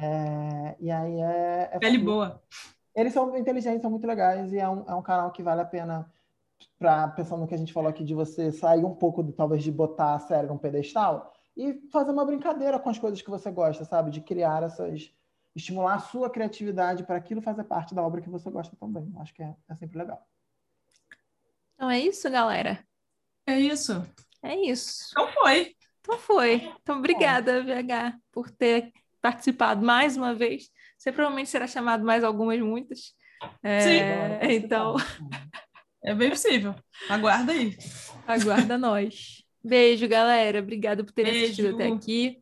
É, 0.00 0.76
e 0.78 0.90
aí 0.90 1.20
é. 1.20 1.70
é 1.72 1.78
Pele 1.78 1.98
boa. 1.98 2.42
Eles 2.94 3.12
são 3.12 3.36
inteligentes, 3.36 3.80
são 3.80 3.90
muito 3.90 4.06
legais 4.06 4.52
e 4.52 4.58
é 4.58 4.68
um, 4.68 4.84
é 4.86 4.94
um 4.94 5.02
canal 5.02 5.30
que 5.30 5.42
vale 5.42 5.60
a 5.60 5.64
pena 5.64 6.10
para 6.78 7.08
pensando 7.08 7.40
no 7.40 7.46
que 7.46 7.54
a 7.54 7.58
gente 7.58 7.72
falou 7.72 7.88
aqui 7.88 8.04
de 8.04 8.14
você 8.14 8.50
sair 8.52 8.84
um 8.84 8.94
pouco, 8.94 9.22
talvez, 9.32 9.62
de 9.62 9.70
botar 9.70 10.14
a 10.14 10.18
série 10.18 10.48
num 10.48 10.58
pedestal 10.58 11.32
e 11.58 11.74
fazer 11.90 12.12
uma 12.12 12.24
brincadeira 12.24 12.78
com 12.78 12.88
as 12.88 12.98
coisas 12.98 13.20
que 13.20 13.28
você 13.28 13.50
gosta, 13.50 13.84
sabe? 13.84 14.12
De 14.12 14.20
criar 14.20 14.62
essas. 14.62 15.12
estimular 15.56 15.94
a 15.94 15.98
sua 15.98 16.30
criatividade 16.30 17.02
para 17.02 17.16
aquilo 17.16 17.42
fazer 17.42 17.64
parte 17.64 17.96
da 17.96 18.02
obra 18.02 18.20
que 18.20 18.30
você 18.30 18.48
gosta 18.48 18.76
também. 18.76 19.12
Acho 19.18 19.34
que 19.34 19.42
é, 19.42 19.56
é 19.68 19.74
sempre 19.74 19.98
legal. 19.98 20.24
Então 21.74 21.90
é 21.90 21.98
isso, 21.98 22.30
galera. 22.30 22.78
É 23.44 23.58
isso. 23.58 24.06
É 24.40 24.54
isso. 24.54 25.08
Então 25.10 25.32
foi. 25.32 25.74
Então 26.00 26.18
foi. 26.18 26.72
Então, 26.80 26.98
obrigada, 26.98 27.62
VH, 27.62 28.16
por 28.30 28.50
ter 28.50 28.92
participado 29.20 29.84
mais 29.84 30.16
uma 30.16 30.32
vez. 30.32 30.70
Você 30.96 31.10
provavelmente 31.10 31.50
será 31.50 31.66
chamado 31.66 32.04
mais 32.04 32.22
algumas, 32.22 32.60
muitas. 32.60 33.14
É, 33.62 33.80
Sim. 33.80 34.54
Então. 34.54 34.94
É 36.04 36.14
bem 36.14 36.30
possível. 36.30 36.74
Aguarda 37.10 37.52
aí. 37.52 37.76
Aguarda 38.26 38.78
nós. 38.78 39.44
Beijo, 39.68 40.08
galera. 40.08 40.60
Obrigada 40.60 41.04
por 41.04 41.12
terem 41.12 41.32
Beijo. 41.32 41.44
assistido 41.44 41.74
até 41.74 41.88
aqui. 41.88 42.38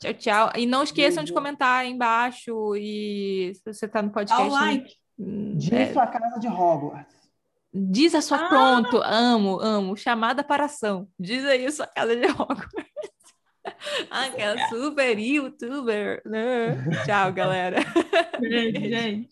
Tchau, 0.00 0.14
tchau. 0.14 0.52
E 0.56 0.64
não 0.64 0.82
esqueçam 0.82 1.22
Beijo. 1.22 1.26
de 1.26 1.32
comentar 1.34 1.80
aí 1.80 1.90
embaixo. 1.90 2.74
E 2.74 3.52
se 3.54 3.74
você 3.74 3.84
está 3.84 4.00
no 4.00 4.10
podcast. 4.10 4.42
Dá 4.42 4.48
like. 4.50 4.94
Hum, 5.18 5.56
Diz 5.58 5.72
é... 5.72 5.92
sua 5.92 6.06
casa 6.06 6.40
de 6.40 6.48
Hogwarts. 6.48 7.20
Diz 7.72 8.14
a 8.14 8.22
sua. 8.22 8.38
Ah. 8.38 8.48
Pronto, 8.48 9.02
amo, 9.04 9.60
amo. 9.60 9.96
Chamada 9.96 10.42
para 10.42 10.64
ação. 10.64 11.06
Diz 11.18 11.44
aí 11.44 11.66
a 11.66 11.70
sua 11.70 11.86
casa 11.86 12.16
de 12.16 12.26
Hogwarts. 12.26 12.90
Aquela 14.10 14.68
super 14.68 15.18
youtuber. 15.18 16.22
Né? 16.24 16.76
Tchau, 17.04 17.32
galera. 17.32 17.80
Beijo, 18.40 18.80
gente. 18.88 19.28